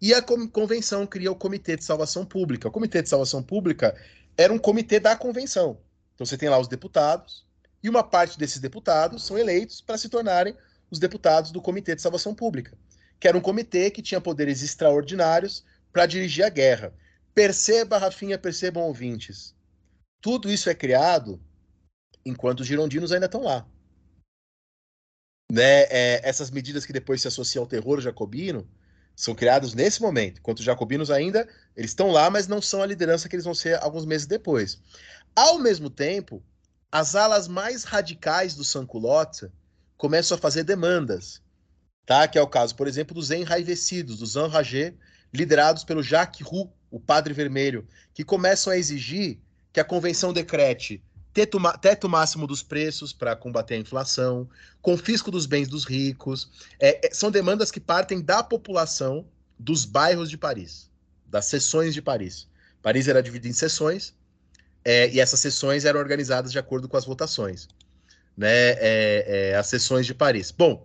e 0.00 0.12
a 0.12 0.20
convenção 0.20 1.06
cria 1.06 1.30
o 1.30 1.36
Comitê 1.36 1.76
de 1.76 1.84
Salvação 1.84 2.26
Pública. 2.26 2.66
O 2.66 2.72
Comitê 2.72 3.00
de 3.00 3.08
Salvação 3.08 3.42
Pública 3.42 3.96
era 4.36 4.52
um 4.52 4.58
comitê 4.58 4.98
da 4.98 5.16
convenção. 5.16 5.78
Então 6.14 6.26
você 6.26 6.38
tem 6.38 6.48
lá 6.48 6.58
os 6.58 6.68
deputados, 6.68 7.44
e 7.82 7.88
uma 7.88 8.02
parte 8.02 8.38
desses 8.38 8.60
deputados 8.60 9.24
são 9.26 9.36
eleitos 9.36 9.80
para 9.80 9.98
se 9.98 10.08
tornarem 10.08 10.56
os 10.90 10.98
deputados 10.98 11.50
do 11.50 11.60
Comitê 11.60 11.94
de 11.94 12.02
Salvação 12.02 12.34
Pública, 12.34 12.76
que 13.20 13.28
era 13.28 13.36
um 13.36 13.40
comitê 13.40 13.90
que 13.90 14.00
tinha 14.00 14.20
poderes 14.20 14.62
extraordinários 14.62 15.64
para 15.92 16.06
dirigir 16.06 16.44
a 16.44 16.48
guerra. 16.48 16.94
Perceba, 17.34 17.98
Rafinha, 17.98 18.38
percebam 18.38 18.84
ouvintes. 18.84 19.54
Tudo 20.20 20.50
isso 20.50 20.70
é 20.70 20.74
criado 20.74 21.40
enquanto 22.24 22.60
os 22.60 22.66
girondinos 22.66 23.12
ainda 23.12 23.26
estão 23.26 23.42
lá. 23.42 23.66
Né? 25.52 25.82
É, 25.90 26.20
essas 26.26 26.50
medidas 26.50 26.86
que 26.86 26.92
depois 26.92 27.20
se 27.20 27.28
associam 27.28 27.62
ao 27.62 27.68
terror 27.68 28.00
jacobino 28.00 28.66
são 29.14 29.34
criadas 29.34 29.74
nesse 29.74 30.02
momento, 30.02 30.38
enquanto 30.38 30.58
os 30.58 30.64
jacobinos 30.64 31.10
ainda 31.10 31.46
eles 31.76 31.90
estão 31.90 32.10
lá, 32.10 32.28
mas 32.30 32.48
não 32.48 32.60
são 32.60 32.82
a 32.82 32.86
liderança 32.86 33.28
que 33.28 33.36
eles 33.36 33.44
vão 33.44 33.54
ser 33.54 33.80
alguns 33.82 34.04
meses 34.04 34.26
depois. 34.26 34.80
Ao 35.34 35.58
mesmo 35.58 35.90
tempo, 35.90 36.42
as 36.90 37.14
alas 37.14 37.48
mais 37.48 37.84
radicais 37.84 38.54
do 38.54 38.62
Sanculotte 38.62 39.50
começam 39.96 40.36
a 40.36 40.40
fazer 40.40 40.62
demandas, 40.62 41.42
tá? 42.06 42.28
Que 42.28 42.38
é 42.38 42.42
o 42.42 42.46
caso, 42.46 42.74
por 42.76 42.86
exemplo, 42.86 43.14
dos 43.14 43.30
enraivecidos, 43.30 44.18
dos 44.18 44.36
enragés, 44.36 44.94
liderados 45.32 45.82
pelo 45.82 46.02
Jacques 46.02 46.46
Roux, 46.46 46.70
o 46.90 47.00
Padre 47.00 47.34
Vermelho, 47.34 47.86
que 48.12 48.22
começam 48.22 48.72
a 48.72 48.78
exigir 48.78 49.40
que 49.72 49.80
a 49.80 49.84
convenção 49.84 50.32
decrete 50.32 51.02
teto, 51.32 51.58
teto 51.80 52.08
máximo 52.08 52.46
dos 52.46 52.62
preços 52.62 53.12
para 53.12 53.34
combater 53.34 53.74
a 53.74 53.78
inflação, 53.78 54.48
confisco 54.80 55.32
dos 55.32 55.46
bens 55.46 55.66
dos 55.66 55.84
ricos. 55.84 56.48
É, 56.78 57.08
é, 57.08 57.12
são 57.12 57.30
demandas 57.30 57.72
que 57.72 57.80
partem 57.80 58.22
da 58.22 58.42
população 58.42 59.26
dos 59.58 59.84
bairros 59.84 60.30
de 60.30 60.38
Paris, 60.38 60.88
das 61.26 61.46
seções 61.46 61.92
de 61.92 62.00
Paris. 62.00 62.46
Paris 62.80 63.08
era 63.08 63.22
dividido 63.22 63.48
em 63.48 63.52
seções, 63.52 64.14
é, 64.84 65.08
e 65.10 65.20
essas 65.20 65.40
sessões 65.40 65.84
eram 65.84 66.00
organizadas 66.00 66.52
de 66.52 66.58
acordo 66.58 66.88
com 66.88 66.96
as 66.96 67.04
votações, 67.04 67.68
né? 68.36 68.70
É, 68.72 69.50
é, 69.50 69.56
as 69.56 69.66
sessões 69.66 70.06
de 70.06 70.14
Paris. 70.14 70.50
Bom, 70.50 70.84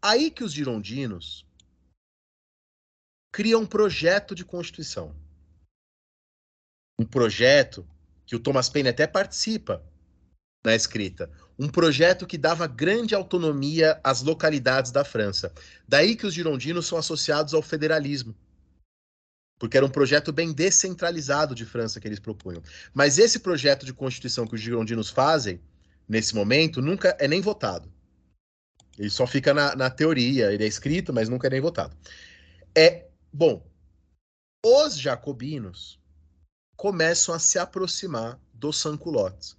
aí 0.00 0.30
que 0.30 0.44
os 0.44 0.52
girondinos 0.52 1.44
criam 3.32 3.62
um 3.62 3.66
projeto 3.66 4.34
de 4.34 4.44
constituição, 4.44 5.14
um 6.98 7.04
projeto 7.04 7.86
que 8.26 8.36
o 8.36 8.40
Thomas 8.40 8.68
Paine 8.68 8.90
até 8.90 9.06
participa, 9.06 9.82
na 10.64 10.74
escrita. 10.74 11.30
Um 11.58 11.68
projeto 11.68 12.26
que 12.26 12.38
dava 12.38 12.66
grande 12.66 13.14
autonomia 13.14 14.00
às 14.02 14.22
localidades 14.22 14.90
da 14.90 15.04
França. 15.04 15.52
Daí 15.86 16.16
que 16.16 16.26
os 16.26 16.34
girondinos 16.34 16.86
são 16.86 16.98
associados 16.98 17.52
ao 17.52 17.62
federalismo. 17.62 18.34
Porque 19.62 19.76
era 19.76 19.86
um 19.86 19.90
projeto 19.90 20.32
bem 20.32 20.52
descentralizado 20.52 21.54
de 21.54 21.64
França 21.64 22.00
que 22.00 22.08
eles 22.08 22.18
propunham. 22.18 22.60
Mas 22.92 23.16
esse 23.16 23.38
projeto 23.38 23.86
de 23.86 23.92
constituição 23.92 24.44
que 24.44 24.56
os 24.56 24.60
girondinos 24.60 25.08
fazem, 25.08 25.60
nesse 26.08 26.34
momento, 26.34 26.82
nunca 26.82 27.16
é 27.20 27.28
nem 27.28 27.40
votado. 27.40 27.88
Ele 28.98 29.08
só 29.08 29.24
fica 29.24 29.54
na, 29.54 29.76
na 29.76 29.88
teoria, 29.88 30.52
ele 30.52 30.64
é 30.64 30.66
escrito, 30.66 31.12
mas 31.12 31.28
nunca 31.28 31.46
é 31.46 31.50
nem 31.50 31.60
votado. 31.60 31.96
É, 32.76 33.06
bom, 33.32 33.64
os 34.66 34.98
jacobinos 34.98 35.96
começam 36.76 37.32
a 37.32 37.38
se 37.38 37.56
aproximar 37.56 38.40
dos 38.52 38.78
sanculotes. 38.78 39.56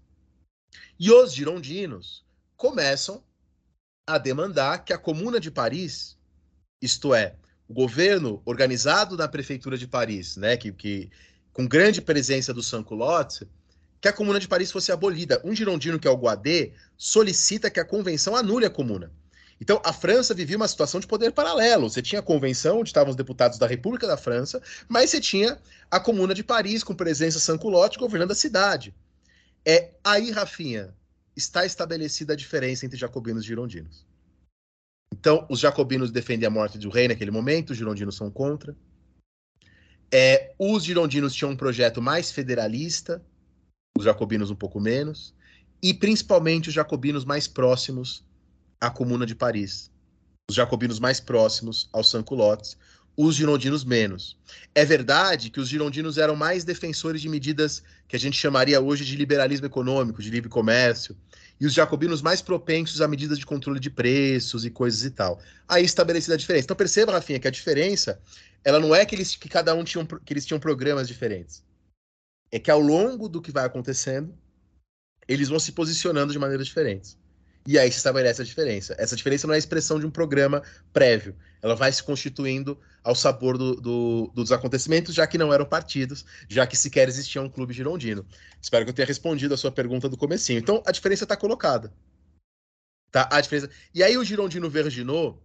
E 1.00 1.10
os 1.14 1.34
girondinos 1.34 2.26
começam 2.58 3.24
a 4.06 4.18
demandar 4.18 4.84
que 4.84 4.92
a 4.92 4.98
Comuna 4.98 5.40
de 5.40 5.50
Paris, 5.50 6.18
isto 6.82 7.16
é, 7.16 7.38
o 7.74 7.82
governo 7.82 8.40
organizado 8.46 9.18
na 9.18 9.28
prefeitura 9.28 9.76
de 9.76 9.88
Paris, 9.88 10.38
né, 10.38 10.56
que, 10.56 10.72
que 10.72 11.10
com 11.52 11.68
grande 11.68 12.04
presença 12.04 12.54
do 12.54 12.62
sans-culottes, 12.62 13.42
que 14.00 14.08
a 14.08 14.14
Comuna 14.14 14.40
de 14.40 14.48
Paris 14.48 14.72
fosse 14.72 14.92
abolida. 14.92 15.42
Um 15.44 15.56
girondino, 15.56 15.98
que 15.98 16.08
é 16.08 16.12
o 16.12 16.16
Guadé, 16.16 16.74
solicita 16.96 17.72
que 17.72 17.80
a 17.80 17.86
convenção 17.86 18.36
anule 18.36 18.68
a 18.68 18.70
Comuna. 18.70 19.12
Então, 19.60 19.82
a 19.84 19.92
França 19.92 20.36
vivia 20.36 20.56
uma 20.56 20.68
situação 20.68 21.00
de 21.00 21.08
poder 21.08 21.32
paralelo. 21.32 21.90
Você 21.90 22.02
tinha 22.02 22.20
a 22.20 22.24
convenção, 22.24 22.82
onde 22.82 22.90
estavam 22.90 23.10
os 23.10 23.16
deputados 23.16 23.58
da 23.58 23.66
República 23.66 24.06
da 24.06 24.18
França, 24.18 24.62
mas 24.88 25.10
você 25.10 25.20
tinha 25.20 25.58
a 25.90 26.00
Comuna 26.00 26.36
de 26.36 26.44
Paris, 26.44 26.84
com 26.84 26.94
presença 26.94 27.40
sans-culotte, 27.40 27.98
governando 27.98 28.32
a 28.32 28.36
cidade. 28.36 28.94
É 29.66 29.92
aí, 30.04 30.30
Rafinha, 30.30 30.94
está 31.36 31.66
estabelecida 31.66 32.34
a 32.34 32.36
diferença 32.36 32.86
entre 32.86 33.00
jacobinos 33.00 33.44
e 33.44 33.48
girondinos. 33.48 34.06
Então, 35.14 35.46
os 35.48 35.60
jacobinos 35.60 36.10
defendem 36.10 36.48
a 36.48 36.50
morte 36.50 36.80
do 36.80 36.90
rei 36.90 37.08
naquele 37.08 37.30
momento, 37.30 37.70
os 37.70 37.78
girondinos 37.78 38.16
são 38.16 38.32
contra. 38.32 38.76
É, 40.12 40.56
os 40.58 40.84
girondinos 40.84 41.36
tinham 41.36 41.52
um 41.52 41.56
projeto 41.56 42.02
mais 42.02 42.32
federalista, 42.32 43.24
os 43.96 44.06
jacobinos 44.06 44.50
um 44.50 44.56
pouco 44.56 44.82
menos, 44.82 45.32
e 45.84 45.94
principalmente 45.94 46.70
os 46.70 46.74
jacobinos 46.74 47.24
mais 47.26 47.48
próximos 47.48 48.26
à 48.82 48.90
Comuna 48.90 49.24
de 49.24 49.36
Paris, 49.36 49.92
os 50.50 50.56
jacobinos 50.56 51.00
mais 51.00 51.20
próximos 51.20 51.88
aos 51.94 52.10
sans-culottes, 52.10 52.76
os 53.16 53.36
girondinos 53.36 53.86
menos. 53.86 54.36
É 54.74 54.84
verdade 54.84 55.52
que 55.52 55.60
os 55.60 55.70
girondinos 55.70 56.18
eram 56.18 56.36
mais 56.36 56.64
defensores 56.64 57.22
de 57.22 57.30
medidas 57.30 57.84
que 58.08 58.16
a 58.16 58.20
gente 58.20 58.36
chamaria 58.36 58.82
hoje 58.82 59.06
de 59.06 59.16
liberalismo 59.16 59.68
econômico, 59.68 60.24
de 60.24 60.32
livre 60.32 60.50
comércio, 60.50 61.16
e 61.60 61.66
os 61.66 61.74
jacobinos 61.74 62.22
mais 62.22 62.42
propensos 62.42 63.02
a 63.02 63.08
medidas 63.08 63.40
de 63.40 63.46
controle 63.46 63.80
de 63.80 63.90
preços 63.90 64.66
e 64.66 64.70
coisas 64.70 65.04
e 65.04 65.12
tal. 65.12 65.40
Aí 65.68 65.84
estabelecida 65.84 66.34
a 66.34 66.38
diferença. 66.38 66.66
Então 66.66 66.76
perceba, 66.76 67.12
Rafinha, 67.12 67.40
que 67.40 67.48
a 67.48 67.52
diferença 67.52 68.20
ela 68.64 68.80
não 68.80 68.96
é 68.96 69.06
que 69.06 69.16
eles 69.16 69.36
que 69.36 69.50
cada 69.50 69.74
um 69.74 69.84
tinham 69.84 70.06
que 70.06 70.34
eles 70.34 70.46
tinham 70.46 70.60
programas 70.60 71.08
diferentes. 71.08 71.64
É 72.52 72.60
que 72.60 72.72
ao 72.72 72.80
longo 72.80 73.28
do 73.28 73.42
que 73.42 73.52
vai 73.52 73.66
acontecendo, 73.66 74.34
eles 75.28 75.50
vão 75.50 75.60
se 75.60 75.72
posicionando 75.72 76.32
de 76.32 76.40
maneiras 76.40 76.68
diferentes. 76.68 77.18
E 77.66 77.80
aí 77.80 77.90
se 77.90 77.98
estabelece 77.98 78.42
a 78.42 78.46
diferença. 78.46 78.94
Essa 78.98 79.16
diferença 79.16 79.48
não 79.48 79.54
é 79.54 79.56
a 79.56 79.60
expressão 79.60 79.98
de 79.98 80.06
um 80.06 80.12
programa 80.12 80.62
prévio. 80.92 81.36
Ela 81.62 81.76
vai 81.76 81.92
se 81.92 82.04
constituindo 82.04 82.78
ao 83.02 83.16
sabor 83.16 83.58
do, 83.58 83.76
do, 83.76 84.32
dos 84.36 84.52
acontecimentos, 84.52 85.16
já 85.16 85.26
que 85.26 85.38
não 85.38 85.54
eram 85.54 85.66
partidos, 85.66 86.26
já 86.50 86.68
que 86.68 86.76
sequer 86.76 87.08
existia 87.08 87.42
um 87.42 87.50
clube 87.50 87.74
girondino. 87.74 88.26
Espero 88.62 88.84
que 88.84 88.92
eu 88.92 88.96
tenha 88.96 89.08
respondido 89.08 89.54
a 89.54 89.58
sua 89.58 89.72
pergunta 89.72 90.10
do 90.10 90.18
comecinho. 90.18 90.60
Então, 90.60 90.84
a 90.86 90.92
diferença 90.92 91.24
está 91.24 91.38
colocada. 91.38 91.94
Tá? 93.10 93.30
A 93.32 93.40
diferença... 93.40 93.70
E 93.94 94.04
aí 94.04 94.18
o 94.18 94.26
girondino 94.26 94.70
Verginot 94.70 95.40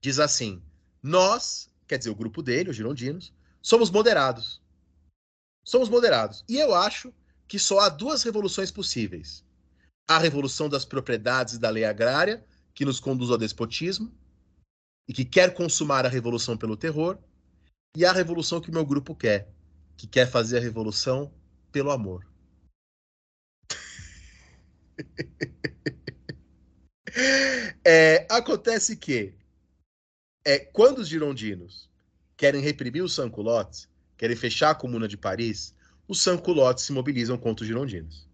diz 0.00 0.20
assim, 0.20 0.62
nós, 1.02 1.68
quer 1.88 1.98
dizer, 1.98 2.10
o 2.10 2.14
grupo 2.14 2.40
dele, 2.40 2.70
os 2.70 2.76
girondinos, 2.76 3.32
somos 3.60 3.90
moderados. 3.90 4.62
Somos 5.64 5.88
moderados. 5.88 6.44
E 6.48 6.56
eu 6.56 6.72
acho 6.72 7.12
que 7.48 7.58
só 7.58 7.80
há 7.80 7.88
duas 7.88 8.22
revoluções 8.22 8.70
possíveis 8.70 9.44
a 10.08 10.18
revolução 10.18 10.68
das 10.68 10.84
propriedades 10.84 11.54
e 11.54 11.58
da 11.58 11.70
lei 11.70 11.84
agrária, 11.84 12.44
que 12.74 12.84
nos 12.84 13.00
conduz 13.00 13.30
ao 13.30 13.38
despotismo, 13.38 14.12
e 15.08 15.12
que 15.12 15.24
quer 15.24 15.54
consumar 15.54 16.06
a 16.06 16.08
revolução 16.08 16.56
pelo 16.56 16.76
terror, 16.76 17.18
e 17.96 18.04
a 18.04 18.12
revolução 18.12 18.60
que 18.60 18.70
meu 18.70 18.84
grupo 18.84 19.14
quer, 19.14 19.48
que 19.96 20.06
quer 20.06 20.30
fazer 20.30 20.58
a 20.58 20.60
revolução 20.60 21.32
pelo 21.70 21.90
amor. 21.90 22.26
é, 27.84 28.26
acontece 28.30 28.96
que 28.96 29.34
é, 30.44 30.58
quando 30.58 30.98
os 30.98 31.08
girondinos 31.08 31.88
querem 32.36 32.60
reprimir 32.60 33.02
os 33.02 33.14
sans-culottes, 33.14 33.88
querem 34.16 34.36
fechar 34.36 34.70
a 34.70 34.74
Comuna 34.74 35.06
de 35.06 35.16
Paris, 35.16 35.74
os 36.08 36.20
sans-culottes 36.20 36.84
se 36.84 36.92
mobilizam 36.92 37.38
contra 37.38 37.62
os 37.62 37.68
girondinos. 37.68 38.26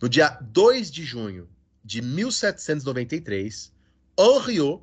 No 0.00 0.08
dia 0.08 0.30
2 0.40 0.90
de 0.90 1.04
junho 1.04 1.46
de 1.84 2.00
1793, 2.00 3.70
Henriot, 4.18 4.82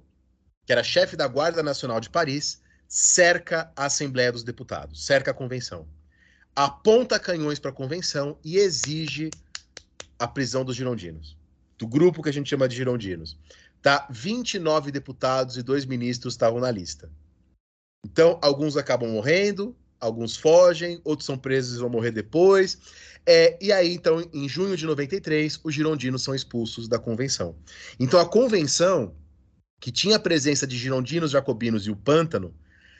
que 0.63 0.71
era 0.71 0.83
chefe 0.83 1.15
da 1.15 1.27
Guarda 1.27 1.63
Nacional 1.63 1.99
de 1.99 2.07
Paris, 2.07 2.61
cerca 2.87 3.71
a 3.75 3.85
Assembleia 3.85 4.31
dos 4.31 4.43
Deputados, 4.43 5.03
cerca 5.03 5.31
a 5.31 5.33
convenção. 5.33 5.87
Aponta 6.55 7.19
canhões 7.19 7.57
para 7.57 7.71
a 7.71 7.73
convenção 7.73 8.37
e 8.43 8.57
exige 8.57 9.31
a 10.19 10.27
prisão 10.27 10.63
dos 10.63 10.75
girondinos, 10.75 11.35
do 11.79 11.87
grupo 11.87 12.21
que 12.21 12.29
a 12.29 12.33
gente 12.33 12.49
chama 12.49 12.67
de 12.67 12.75
girondinos. 12.75 13.37
Tá? 13.81 14.07
29 14.11 14.91
deputados 14.91 15.57
e 15.57 15.63
dois 15.63 15.85
ministros 15.85 16.35
estavam 16.35 16.59
na 16.59 16.69
lista. 16.69 17.09
Então, 18.05 18.39
alguns 18.41 18.77
acabam 18.77 19.09
morrendo, 19.09 19.75
alguns 19.99 20.35
fogem, 20.35 21.01
outros 21.03 21.25
são 21.25 21.37
presos 21.37 21.77
e 21.77 21.79
vão 21.79 21.89
morrer 21.89 22.11
depois. 22.11 22.77
É, 23.25 23.57
e 23.61 23.73
aí, 23.73 23.93
então, 23.93 24.25
em 24.33 24.47
junho 24.47 24.77
de 24.77 24.85
93, 24.85 25.59
os 25.61 25.75
girondinos 25.75 26.23
são 26.23 26.33
expulsos 26.33 26.87
da 26.87 26.97
convenção. 26.97 27.57
Então, 27.99 28.19
a 28.19 28.25
convenção, 28.25 29.15
que 29.81 29.91
tinha 29.91 30.15
a 30.15 30.19
presença 30.19 30.65
de 30.65 30.77
girondinos, 30.77 31.31
jacobinos 31.31 31.85
e 31.85 31.91
o 31.91 31.95
pântano, 31.95 32.55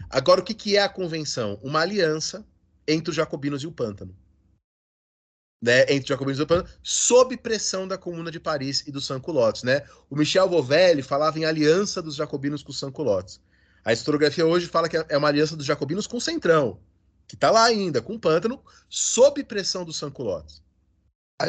agora 0.10 0.42
o 0.42 0.44
que, 0.44 0.54
que 0.54 0.76
é 0.76 0.82
a 0.82 0.90
convenção? 0.90 1.58
Uma 1.64 1.80
aliança 1.80 2.46
entre 2.86 3.10
os 3.10 3.16
jacobinos 3.16 3.64
e 3.64 3.68
o 3.68 3.72
pântano. 3.72 4.14
Né, 5.64 5.84
entre 5.84 6.02
os 6.04 6.10
jacobinos 6.10 6.40
e 6.40 6.44
o 6.44 6.48
pântano, 6.48 6.70
sob 6.84 7.36
pressão 7.38 7.88
da 7.88 7.98
Comuna 7.98 8.30
de 8.30 8.40
Paris 8.40 8.84
e 8.86 8.92
dos 8.92 9.06
Sans-Culottes. 9.06 9.64
Né? 9.64 9.86
O 10.10 10.16
Michel 10.18 10.50
Vovelli 10.50 11.02
falava 11.02 11.40
em 11.40 11.46
aliança 11.46 12.02
dos 12.02 12.16
jacobinos 12.16 12.62
com 12.62 12.72
os 12.72 12.80
Sans-Culottes. 12.80 13.40
A 13.88 13.94
historiografia 13.94 14.46
hoje 14.46 14.68
fala 14.68 14.90
que 14.90 14.98
é 14.98 15.18
uma 15.18 15.30
aliança 15.30 15.56
dos 15.56 15.66
jacobinos 15.66 16.06
com 16.06 16.18
o 16.18 16.22
Centrão 16.22 16.78
que 17.26 17.36
está 17.36 17.50
lá 17.50 17.64
ainda, 17.64 18.02
com 18.02 18.16
o 18.16 18.20
pântano, 18.20 18.62
sob 18.90 19.42
pressão 19.46 19.86
do 19.86 19.94
Sanculotes. 19.94 20.62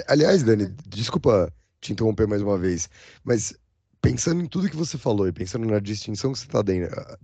Aliás, 0.07 0.45
Dani, 0.45 0.73
desculpa 0.87 1.53
te 1.81 1.93
interromper 1.93 2.29
mais 2.29 2.41
uma 2.41 2.57
vez, 2.57 2.89
mas 3.25 3.55
pensando 4.01 4.41
em 4.41 4.47
tudo 4.47 4.71
que 4.71 4.77
você 4.77 4.97
falou 4.97 5.27
e 5.27 5.33
pensando 5.33 5.67
na 5.67 5.81
distinção 5.81 6.33
que 6.33 6.39
você 6.39 6.47
está 6.47 6.63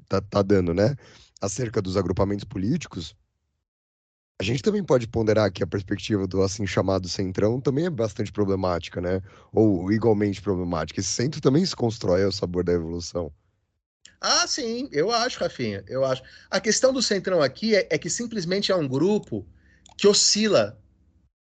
tá, 0.09 0.21
tá 0.21 0.43
dando, 0.43 0.75
né, 0.75 0.97
acerca 1.41 1.81
dos 1.81 1.97
agrupamentos 1.97 2.45
políticos, 2.45 3.15
a 4.41 4.43
gente 4.43 4.65
também 4.65 4.83
pode 4.83 5.07
ponderar 5.07 5.53
que 5.53 5.63
a 5.63 5.67
perspectiva 5.67 6.27
do 6.27 6.43
assim 6.43 6.67
chamado 6.67 7.09
centrão 7.09 7.61
também 7.61 7.87
é 7.87 7.91
bastante 7.91 8.33
problemática, 8.33 9.01
né? 9.01 9.23
Ou 9.53 9.93
igualmente 9.93 10.43
problemática. 10.43 10.99
Esse 10.99 11.11
centro 11.11 11.41
também 11.41 11.65
se 11.65 11.77
constrói 11.77 12.25
ao 12.25 12.33
sabor 12.33 12.65
da 12.65 12.73
evolução. 12.73 13.33
Ah, 14.21 14.47
sim, 14.47 14.89
eu 14.93 15.11
acho, 15.11 15.41
Rafinha, 15.41 15.85
eu 15.87 16.05
acho. 16.05 16.23
A 16.51 16.61
questão 16.61 16.93
do 16.93 17.03
Centrão 17.03 17.43
aqui 17.43 17.75
é, 17.75 17.87
é 17.91 17.99
que 17.99 18.09
simplesmente 18.09 18.73
é 18.73 18.77
um 18.77 18.89
grupo 18.89 19.47
que 19.97 20.07
oscila 20.07 20.79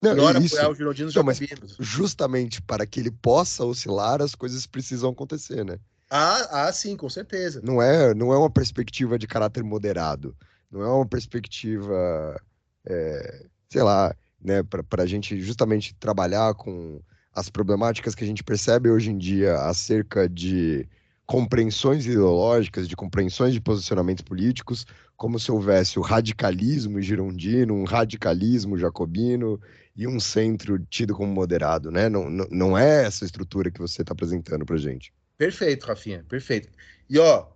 não, 0.03 0.25
hora 0.25 0.39
isso. 0.39 0.55
apoiar 0.55 0.71
os 0.71 0.79
Girondinos 0.79 1.15
não, 1.15 1.25
mas 1.25 1.41
justamente 1.81 2.63
para 2.63 2.87
que 2.87 3.01
ele 3.01 3.11
possa 3.11 3.65
oscilar, 3.65 4.23
as 4.23 4.35
coisas 4.35 4.67
precisam 4.67 5.11
acontecer, 5.11 5.65
né? 5.65 5.79
Ah, 6.11 6.67
ah, 6.67 6.73
sim, 6.73 6.97
com 6.97 7.09
certeza. 7.09 7.61
Não 7.63 7.83
é, 7.83 8.15
não 8.15 8.33
é 8.33 8.39
uma 8.39 8.51
perspectiva 8.51 9.19
de 9.19 9.27
caráter 9.27 9.63
moderado. 9.63 10.35
Não 10.71 10.83
é 10.83 10.89
uma 10.89 11.07
perspectiva, 11.07 12.41
é, 12.87 13.47
sei 13.69 13.83
lá, 13.83 14.15
né, 14.41 14.63
para 14.63 15.03
a 15.03 15.07
gente 15.07 15.41
justamente 15.41 15.95
trabalhar 15.97 16.55
com 16.55 17.01
as 17.35 17.51
problemáticas 17.51 18.15
que 18.15 18.25
a 18.25 18.27
gente 18.27 18.45
percebe 18.45 18.91
hoje 18.91 19.11
em 19.11 19.19
dia 19.19 19.57
acerca 19.63 20.29
de 20.29 20.89
compreensões 21.29 22.07
ideológicas, 22.07 22.89
de 22.89 22.97
compreensões 22.97 23.53
de 23.53 23.61
posicionamentos 23.61 24.23
políticos, 24.23 24.87
como 25.15 25.39
se 25.39 25.53
houvesse 25.53 25.99
o 25.99 26.03
radicalismo 26.03 27.03
girondino, 27.03 27.75
um 27.75 27.85
radicalismo 27.85 28.79
jacobino 28.79 29.61
e 29.95 30.09
um 30.09 30.19
centro 30.19 30.79
tido 30.87 31.15
como 31.15 31.31
moderado, 31.31 31.91
né? 31.91 32.09
Não, 32.09 32.31
não, 32.31 32.47
não 32.51 32.79
é 32.79 33.05
essa 33.05 33.27
estrutura 33.27 33.71
que 33.71 33.79
você 33.79 34.01
está 34.01 34.15
apresentando 34.15 34.65
para 34.65 34.79
gente. 34.79 35.13
Perfeito, 35.37 35.85
Rafinha, 35.87 36.25
perfeito. 36.27 36.71
E 37.11 37.19
ó, 37.19 37.47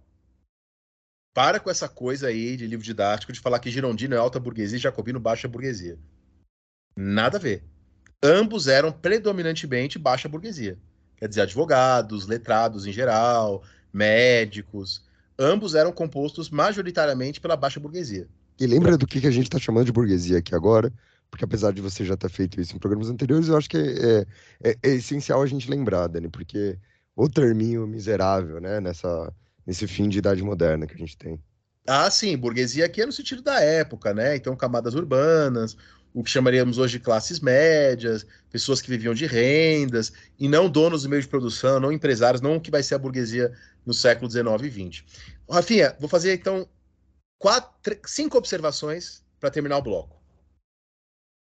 para 1.33 1.59
com 1.59 1.71
essa 1.71 1.89
coisa 1.89 2.29
aí 2.29 2.59
de 2.59 2.67
livro 2.67 2.85
didático 2.85 3.33
de 3.33 3.41
falar 3.41 3.59
que 3.59 3.71
girondino 3.71 4.15
é 4.15 4.19
alta 4.19 4.39
burguesia 4.39 4.77
e 4.77 4.83
jacobino 4.83 5.19
baixa 5.19 5.49
burguesia. 5.49 5.99
Nada 6.95 7.39
a 7.39 7.41
ver. 7.41 7.65
ambos 8.23 8.69
eram 8.69 8.93
predominantemente 8.93 9.99
baixa 9.99 10.29
burguesia. 10.29 10.79
Quer 11.23 11.29
dizer, 11.29 11.43
advogados, 11.43 12.27
letrados 12.27 12.85
em 12.85 12.91
geral, 12.91 13.63
médicos, 13.93 15.05
ambos 15.39 15.77
eram 15.77 15.93
compostos 15.93 16.51
majoritariamente 16.51 17.41
pela 17.41 17.57
baixa 17.57 17.79
burguesia. 17.79 18.27
E 18.59 18.67
lembra 18.67 18.99
do 18.99 19.07
que, 19.07 19.21
que 19.21 19.29
a 19.29 19.31
gente 19.31 19.45
está 19.45 19.57
chamando 19.57 19.87
de 19.87 19.93
burguesia 19.93 20.39
aqui 20.39 20.53
agora? 20.53 20.93
Porque 21.31 21.45
apesar 21.45 21.73
de 21.73 21.81
você 21.81 22.05
já 22.05 22.17
ter 22.17 22.29
feito 22.29 22.61
isso 22.61 22.75
em 22.75 22.79
programas 22.81 23.09
anteriores, 23.09 23.47
eu 23.47 23.57
acho 23.57 23.71
que 23.71 23.77
é, 23.77 24.27
é, 24.65 24.77
é 24.83 24.89
essencial 24.97 25.41
a 25.41 25.47
gente 25.47 25.71
lembrar, 25.71 26.09
Dani, 26.09 26.29
porque 26.29 26.77
o 27.15 27.29
terminho 27.29 27.87
miserável, 27.87 28.61
né, 28.61 28.81
nessa, 28.81 29.33
nesse 29.65 29.87
fim 29.87 30.09
de 30.09 30.19
idade 30.19 30.43
moderna 30.43 30.89
que 30.89 30.95
a 30.95 30.99
gente 30.99 31.17
tem. 31.17 31.41
Ah, 31.87 32.11
sim, 32.11 32.37
burguesia 32.37 32.85
aqui 32.85 33.01
é 33.01 33.07
no 33.07 33.13
sentido 33.13 33.43
da 33.43 33.61
época, 33.61 34.13
né? 34.13 34.35
Então, 34.35 34.57
camadas 34.57 34.97
urbanas, 34.97 35.77
o 36.15 36.23
que 36.23 36.31
chamaríamos 36.31 36.79
hoje 36.79 36.99
de 36.99 37.05
classes 37.05 37.41
médias, 37.41 38.27
pessoas 38.51 38.81
que 38.81 38.91
viviam 38.91 39.15
de 39.15 39.27
rendas, 39.27 40.13
e 40.39 40.49
não 40.49 40.69
donos 40.69 41.03
do 41.03 41.09
meio 41.09 41.23
de 41.23 41.29
produção, 41.29 41.81
não 41.81 41.93
empresários, 41.93 42.41
não 42.41 42.57
o 42.57 42.61
que 42.61 42.71
vai 42.71 42.83
ser 42.83 42.95
a 42.95 42.99
burguesia 42.99 43.53
no 43.85 43.95
século 43.95 44.31
XIX 44.31 44.47
e 44.63 44.91
XX. 44.91 45.05
Rafinha, 45.51 45.97
vou 45.99 46.09
fazer 46.09 46.35
então 46.35 46.69
quatro, 47.39 47.99
cinco 48.07 48.37
observações 48.37 49.23
para 49.41 49.51
terminar 49.51 49.79
o 49.79 49.83
bloco. 49.83 50.21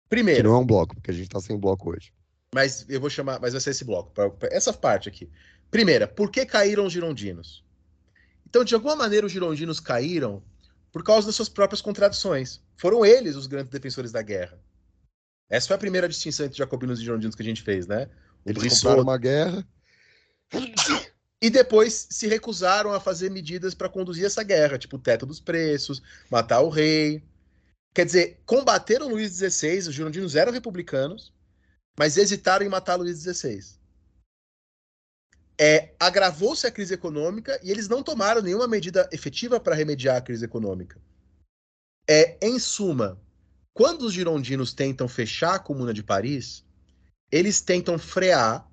Primeiro. 0.10 0.42
Que 0.42 0.48
não 0.48 0.56
é 0.56 0.60
um 0.60 0.66
bloco, 0.66 0.96
porque 0.96 1.12
a 1.12 1.14
gente 1.14 1.28
está 1.28 1.40
sem 1.40 1.58
bloco 1.58 1.92
hoje. 1.92 2.12
Mas 2.54 2.86
eu 2.90 3.00
vou 3.00 3.10
chamar, 3.10 3.40
mas 3.40 3.54
vai 3.54 3.62
ser 3.62 3.72
esse 3.72 3.86
bloco, 3.86 4.12
pra, 4.12 4.30
pra 4.30 4.50
essa 4.52 4.74
parte 4.74 5.08
aqui. 5.08 5.30
Primeira, 5.70 6.08
por 6.08 6.32
que 6.32 6.46
caíram 6.46 6.86
os 6.86 6.94
girondinos? 6.94 7.64
Então, 8.48 8.64
de 8.64 8.74
alguma 8.74 8.96
maneira, 8.96 9.26
os 9.26 9.32
girondinos 9.32 9.80
caíram 9.80 10.42
por 10.92 11.04
causa 11.04 11.28
das 11.28 11.36
suas 11.36 11.50
próprias 11.50 11.82
contradições. 11.82 12.62
Foram 12.78 13.06
eles 13.06 13.36
os 13.36 13.48
grandes 13.48 13.72
defensores 13.72 14.12
da 14.12 14.22
guerra. 14.22 14.60
Essa 15.50 15.68
foi 15.68 15.76
a 15.76 15.80
primeira 15.80 16.08
distinção 16.08 16.46
entre 16.46 16.58
jacobinos 16.58 17.00
e 17.00 17.04
girondinos 17.04 17.36
que 17.36 17.42
a 17.42 17.46
gente 17.46 17.62
fez, 17.62 17.88
né? 17.88 18.10
O 18.46 18.50
eles 18.50 18.62
Brissot... 18.62 18.82
compraram 18.82 19.04
uma 19.04 19.18
guerra. 19.18 19.68
E 21.42 21.50
depois 21.50 22.06
se 22.10 22.28
recusaram 22.28 22.92
a 22.92 23.00
fazer 23.00 23.32
medidas 23.32 23.74
para 23.74 23.88
conduzir 23.88 24.26
essa 24.26 24.44
guerra, 24.44 24.78
tipo 24.78 24.98
o 24.98 25.00
teto 25.00 25.26
dos 25.26 25.40
preços, 25.40 26.02
matar 26.30 26.60
o 26.60 26.68
rei. 26.68 27.24
Quer 27.94 28.06
dizer, 28.06 28.42
combateram 28.46 29.08
Luís 29.08 29.38
XVI, 29.38 29.88
os 29.88 29.94
girondinos 29.94 30.36
eram 30.36 30.52
republicanos, 30.52 31.32
mas 31.98 32.18
hesitaram 32.18 32.66
em 32.66 32.70
matar 32.70 32.98
Luís 32.98 33.22
XVI 33.22 33.79
é, 35.60 35.94
agravou-se 36.00 36.66
a 36.66 36.72
crise 36.72 36.94
econômica 36.94 37.60
e 37.62 37.70
eles 37.70 37.90
não 37.90 38.02
tomaram 38.02 38.42
nenhuma 38.42 38.66
medida 38.66 39.10
efetiva 39.12 39.60
para 39.60 39.76
remediar 39.76 40.16
a 40.16 40.22
crise 40.22 40.46
econômica. 40.46 40.98
É, 42.10 42.38
em 42.42 42.58
suma, 42.58 43.20
quando 43.74 44.04
os 44.04 44.14
girondinos 44.14 44.74
tentam 44.74 45.08
fechar 45.10 45.56
a 45.56 45.60
Comuna 45.60 45.94
de 45.94 46.02
Paris, 46.02 46.64
eles 47.30 47.60
tentam 47.60 48.00
frear 48.00 48.66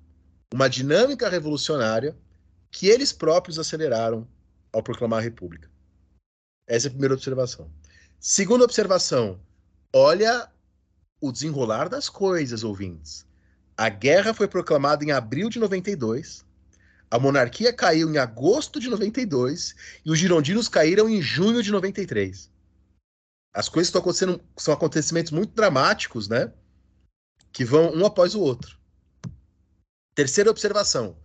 uma 0.53 0.69
dinâmica 0.69 1.27
revolucionária 1.27 2.17
que 2.71 2.87
eles 2.87 3.11
próprios 3.11 3.59
aceleraram 3.59 4.25
ao 4.71 4.81
proclamar 4.81 5.19
a 5.19 5.23
República. 5.23 5.69
Essa 6.65 6.87
é 6.87 6.89
a 6.89 6.91
primeira 6.91 7.15
observação. 7.15 7.69
Segunda 8.17 8.63
observação, 8.63 9.41
olha 9.93 10.49
o 11.19 11.33
desenrolar 11.33 11.89
das 11.89 12.07
coisas, 12.07 12.63
ouvintes. 12.63 13.25
A 13.75 13.89
guerra 13.89 14.33
foi 14.33 14.47
proclamada 14.47 15.03
em 15.03 15.11
abril 15.11 15.49
de 15.49 15.59
92 15.59 16.46
a 17.09 17.17
monarquia 17.17 17.71
caiu 17.71 18.09
em 18.09 18.17
agosto 18.17 18.79
de 18.79 18.89
92 18.89 19.75
e 20.05 20.11
os 20.11 20.19
girondinos 20.19 20.67
caíram 20.67 21.09
em 21.09 21.21
junho 21.21 21.63
de 21.63 21.71
93. 21.71 22.51
As 23.53 23.69
coisas 23.69 23.87
estão 23.87 24.01
acontecendo, 24.01 24.41
são 24.57 24.73
acontecimentos 24.73 25.31
muito 25.31 25.53
dramáticos, 25.53 26.27
né? 26.27 26.53
Que 27.51 27.63
vão 27.63 27.93
um 27.95 28.05
após 28.05 28.35
o 28.35 28.41
outro. 28.41 28.77
Terceira 30.13 30.51
observação: 30.51 31.17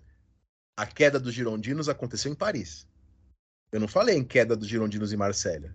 a 0.76 0.86
queda 0.86 1.18
dos 1.18 1.34
girondinos 1.34 1.88
aconteceu 1.88 2.30
em 2.30 2.36
Paris. 2.36 2.86
Eu 3.72 3.80
não 3.80 3.88
falei 3.88 4.16
em 4.16 4.24
queda 4.24 4.56
dos 4.56 4.68
girondinos 4.68 5.12
em 5.12 5.16
Marsella. 5.16 5.74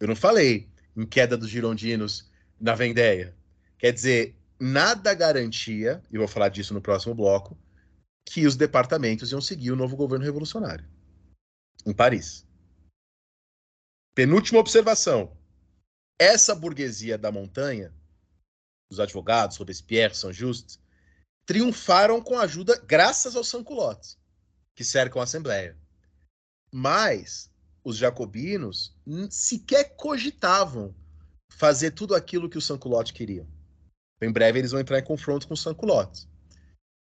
Eu 0.00 0.08
não 0.08 0.16
falei 0.16 0.68
em 0.96 1.04
queda 1.04 1.36
dos 1.36 1.50
girondinos 1.50 2.30
na 2.58 2.74
Vendéia. 2.74 3.36
Quer 3.78 3.92
dizer, 3.92 4.36
nada 4.58 5.12
garantia, 5.12 6.02
e 6.10 6.16
vou 6.16 6.26
falar 6.26 6.48
disso 6.48 6.72
no 6.72 6.80
próximo 6.80 7.14
bloco, 7.14 7.56
que 8.26 8.46
os 8.46 8.56
departamentos 8.56 9.30
iam 9.32 9.40
seguir 9.40 9.70
o 9.70 9.76
novo 9.76 9.96
governo 9.96 10.24
revolucionário 10.24 10.86
em 11.86 11.94
Paris. 11.94 12.44
Penúltima 14.14 14.58
observação. 14.58 15.36
Essa 16.18 16.54
burguesia 16.54 17.16
da 17.16 17.30
montanha, 17.30 17.94
os 18.90 18.98
advogados, 18.98 19.56
Robespierre, 19.56 20.14
Saint-Just, 20.14 20.80
triunfaram 21.46 22.20
com 22.20 22.38
a 22.38 22.42
ajuda 22.42 22.76
graças 22.78 23.36
aos 23.36 23.48
sans-culottes, 23.48 24.18
que 24.74 24.82
cercam 24.82 25.20
a 25.20 25.24
Assembleia. 25.24 25.78
Mas 26.72 27.52
os 27.84 27.96
jacobinos 27.96 28.96
sequer 29.30 29.94
cogitavam 29.96 30.94
fazer 31.52 31.92
tudo 31.92 32.14
aquilo 32.14 32.48
que 32.48 32.58
os 32.58 32.66
sans-culottes 32.66 33.12
queriam. 33.12 33.46
Em 34.20 34.32
breve 34.32 34.58
eles 34.58 34.72
vão 34.72 34.80
entrar 34.80 34.98
em 34.98 35.04
confronto 35.04 35.46
com 35.46 35.54
os 35.54 35.60
sans-culottes. 35.60 36.26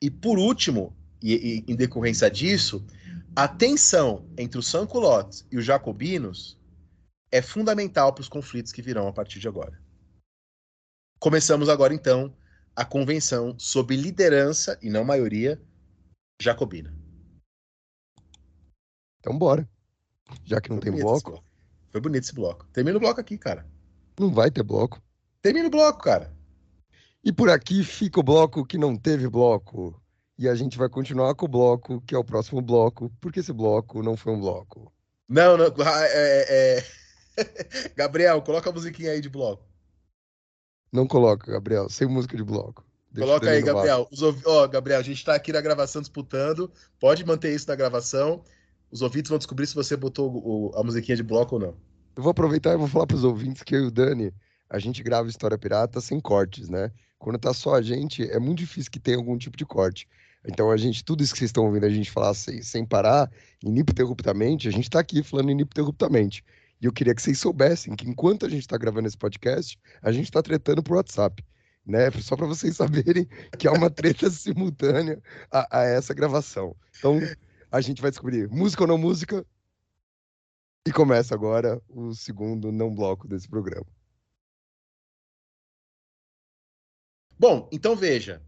E 0.01 0.09
por 0.09 0.37
último, 0.37 0.95
e, 1.21 1.63
e, 1.67 1.71
em 1.71 1.75
decorrência 1.75 2.29
disso, 2.29 2.85
a 3.35 3.47
tensão 3.47 4.27
entre 4.37 4.59
os 4.59 4.67
sans-culottes 4.67 5.45
e 5.51 5.57
os 5.57 5.65
jacobinos 5.65 6.57
é 7.31 7.41
fundamental 7.41 8.13
para 8.13 8.21
os 8.21 8.29
conflitos 8.29 8.71
que 8.71 8.81
virão 8.81 9.07
a 9.07 9.13
partir 9.13 9.39
de 9.39 9.47
agora. 9.47 9.79
Começamos 11.19 11.69
agora, 11.69 11.93
então, 11.93 12.33
a 12.75 12.85
convenção 12.85 13.57
sob 13.59 13.95
liderança, 13.95 14.79
e 14.81 14.89
não 14.89 15.03
maioria, 15.03 15.61
jacobina. 16.41 16.93
Então, 19.19 19.37
bora. 19.37 19.69
Já 20.45 20.61
que 20.61 20.69
não 20.69 20.77
Foi 20.77 20.91
tem 20.91 21.01
bloco. 21.01 21.43
Foi 21.91 21.99
bonito 21.99 22.23
esse 22.23 22.33
bloco. 22.33 22.65
Termina 22.71 22.97
o 22.97 22.99
bloco 22.99 23.19
aqui, 23.19 23.37
cara. 23.37 23.67
Não 24.17 24.31
vai 24.33 24.49
ter 24.49 24.63
bloco. 24.63 25.01
Termina 25.41 25.67
o 25.67 25.71
bloco, 25.71 26.01
cara. 26.01 26.33
E 27.23 27.33
por 27.33 27.49
aqui 27.49 27.83
fica 27.83 28.19
o 28.19 28.23
bloco 28.23 28.65
que 28.65 28.77
não 28.77 28.95
teve 28.95 29.27
bloco. 29.27 30.01
E 30.39 30.47
a 30.47 30.55
gente 30.55 30.77
vai 30.77 30.87
continuar 30.87 31.35
com 31.35 31.45
o 31.45 31.49
bloco, 31.49 31.99
que 32.07 32.15
é 32.15 32.17
o 32.17 32.23
próximo 32.23 32.61
bloco, 32.61 33.11
porque 33.19 33.41
esse 33.41 33.51
bloco 33.51 34.01
não 34.01 34.15
foi 34.15 34.31
um 34.31 34.39
bloco. 34.39 34.89
Não, 35.27 35.57
não. 35.57 35.65
Ah, 35.85 36.05
é, 36.05 36.79
é... 36.79 36.85
Gabriel, 37.93 38.41
coloca 38.41 38.69
a 38.69 38.71
musiquinha 38.71 39.11
aí 39.11 39.19
de 39.19 39.27
bloco. 39.27 39.61
Não 40.93 41.05
coloca, 41.05 41.51
Gabriel, 41.51 41.89
sem 41.89 42.07
música 42.07 42.37
de 42.37 42.43
bloco. 42.45 42.85
Deixa 43.11 43.27
coloca 43.27 43.49
aí, 43.49 43.61
Gabriel. 43.61 44.07
Os, 44.09 44.21
ó, 44.45 44.65
Gabriel, 44.65 45.01
a 45.01 45.03
gente 45.03 45.25
tá 45.25 45.35
aqui 45.35 45.51
na 45.51 45.59
gravação 45.59 46.01
disputando. 46.01 46.71
Pode 47.01 47.25
manter 47.25 47.53
isso 47.53 47.67
na 47.67 47.75
gravação. 47.75 48.41
Os 48.89 49.01
ouvintes 49.01 49.27
vão 49.27 49.39
descobrir 49.39 49.67
se 49.67 49.75
você 49.75 49.97
botou 49.97 50.31
o, 50.31 50.71
a 50.73 50.81
musiquinha 50.81 51.17
de 51.17 51.23
bloco 51.23 51.55
ou 51.55 51.61
não. 51.61 51.75
Eu 52.15 52.23
vou 52.23 52.31
aproveitar 52.31 52.73
e 52.73 52.77
vou 52.77 52.87
falar 52.87 53.07
para 53.07 53.17
os 53.17 53.25
ouvintes 53.25 53.61
que 53.61 53.75
eu 53.75 53.83
e 53.83 53.87
o 53.87 53.91
Dani, 53.91 54.33
a 54.69 54.79
gente 54.79 55.03
grava 55.03 55.27
História 55.27 55.57
Pirata 55.57 55.99
sem 55.99 56.17
cortes, 56.21 56.69
né? 56.69 56.93
Quando 57.17 57.37
tá 57.37 57.53
só 57.53 57.75
a 57.75 57.81
gente, 57.81 58.23
é 58.23 58.39
muito 58.39 58.59
difícil 58.59 58.89
que 58.89 58.99
tenha 59.01 59.17
algum 59.17 59.37
tipo 59.37 59.57
de 59.57 59.65
corte. 59.65 60.07
Então 60.45 60.71
a 60.71 60.77
gente, 60.77 61.03
tudo 61.03 61.23
isso 61.23 61.33
que 61.33 61.39
vocês 61.39 61.49
estão 61.49 61.65
ouvindo 61.65 61.85
a 61.85 61.89
gente 61.89 62.11
falar 62.11 62.33
sem, 62.33 62.61
sem 62.61 62.85
parar, 62.85 63.29
ininterruptamente, 63.63 64.67
a 64.67 64.71
gente 64.71 64.85
está 64.85 64.99
aqui 64.99 65.21
falando 65.21 65.51
ininterruptamente. 65.51 66.43
E 66.81 66.85
eu 66.85 66.93
queria 66.93 67.13
que 67.13 67.21
vocês 67.21 67.37
soubessem 67.37 67.95
que 67.95 68.07
enquanto 68.09 68.45
a 68.45 68.49
gente 68.49 68.61
está 68.61 68.77
gravando 68.77 69.07
esse 69.07 69.17
podcast, 69.17 69.77
a 70.01 70.11
gente 70.11 70.25
está 70.25 70.41
tretando 70.41 70.81
por 70.81 70.95
WhatsApp. 70.95 71.43
Né? 71.85 72.09
Só 72.21 72.37
para 72.37 72.47
vocês 72.47 72.75
saberem 72.77 73.27
que 73.57 73.67
há 73.67 73.71
uma 73.73 73.89
treta 73.89 74.29
simultânea 74.31 75.21
a, 75.51 75.79
a, 75.79 75.83
essa 75.83 76.13
gravação. 76.13 76.75
Então, 76.97 77.19
a 77.71 77.81
gente 77.81 78.01
vai 78.01 78.11
descobrir 78.11 78.47
música 78.49 78.83
ou 78.83 78.87
não 78.87 78.97
música. 78.97 79.45
E 80.87 80.91
começa 80.93 81.35
agora 81.35 81.81
o 81.89 82.13
segundo 82.15 82.71
não 82.71 82.95
bloco 82.95 83.27
desse 83.27 83.47
programa. 83.47 83.85
Bom, 87.37 87.69
então 87.71 87.95
veja 87.95 88.41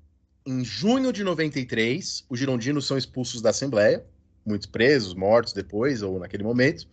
em 0.45 0.65
junho 0.65 1.13
de 1.13 1.23
93, 1.23 2.25
os 2.29 2.39
girondinos 2.39 2.85
são 2.85 2.97
expulsos 2.97 3.41
da 3.41 3.51
Assembleia, 3.51 4.03
muitos 4.45 4.67
presos, 4.67 5.13
mortos 5.13 5.53
depois 5.53 6.01
ou 6.01 6.19
naquele 6.19 6.43
momento. 6.43 6.87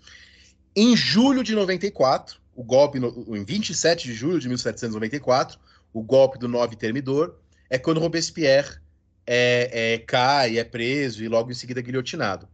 Em 0.77 0.97
julho 0.97 1.43
de 1.43 1.55
94, 1.55 2.39
o 2.55 2.63
golpe 2.63 2.99
no, 2.99 3.37
em 3.37 3.45
27 3.45 4.07
de 4.07 4.15
julho 4.15 4.39
de 4.39 4.49
1794, 4.49 5.59
o 5.93 6.03
golpe 6.03 6.39
do 6.39 6.49
Nove 6.49 6.77
Termidor, 6.77 7.37
é 7.71 7.79
quando 7.79 8.01
Robespierre 8.01 8.79
é, 9.27 9.95
é, 9.95 9.99
cai, 9.99 10.59
é 10.59 10.65
preso 10.65 11.25
e 11.25 11.29
logo 11.29 11.51
em 11.51 11.55
seguida 11.55 11.81
guilhotinado. 11.81 12.49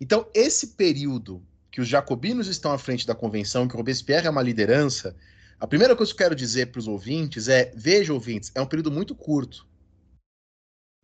Então, 0.00 0.26
esse 0.34 0.68
período 0.68 1.42
que 1.70 1.80
os 1.80 1.86
jacobinos 1.86 2.48
estão 2.48 2.72
à 2.72 2.78
frente 2.78 3.06
da 3.06 3.14
convenção, 3.14 3.68
que 3.68 3.76
Robespierre 3.76 4.26
é 4.26 4.30
uma 4.30 4.42
liderança, 4.42 5.14
a 5.60 5.66
primeira 5.66 5.94
coisa 5.94 6.10
que 6.12 6.20
eu 6.20 6.24
quero 6.24 6.34
dizer 6.34 6.66
para 6.66 6.78
os 6.78 6.88
ouvintes 6.88 7.46
é: 7.46 7.70
veja, 7.76 8.12
ouvintes, 8.12 8.50
é 8.54 8.60
um 8.60 8.66
período 8.66 8.90
muito 8.90 9.14
curto. 9.14 9.66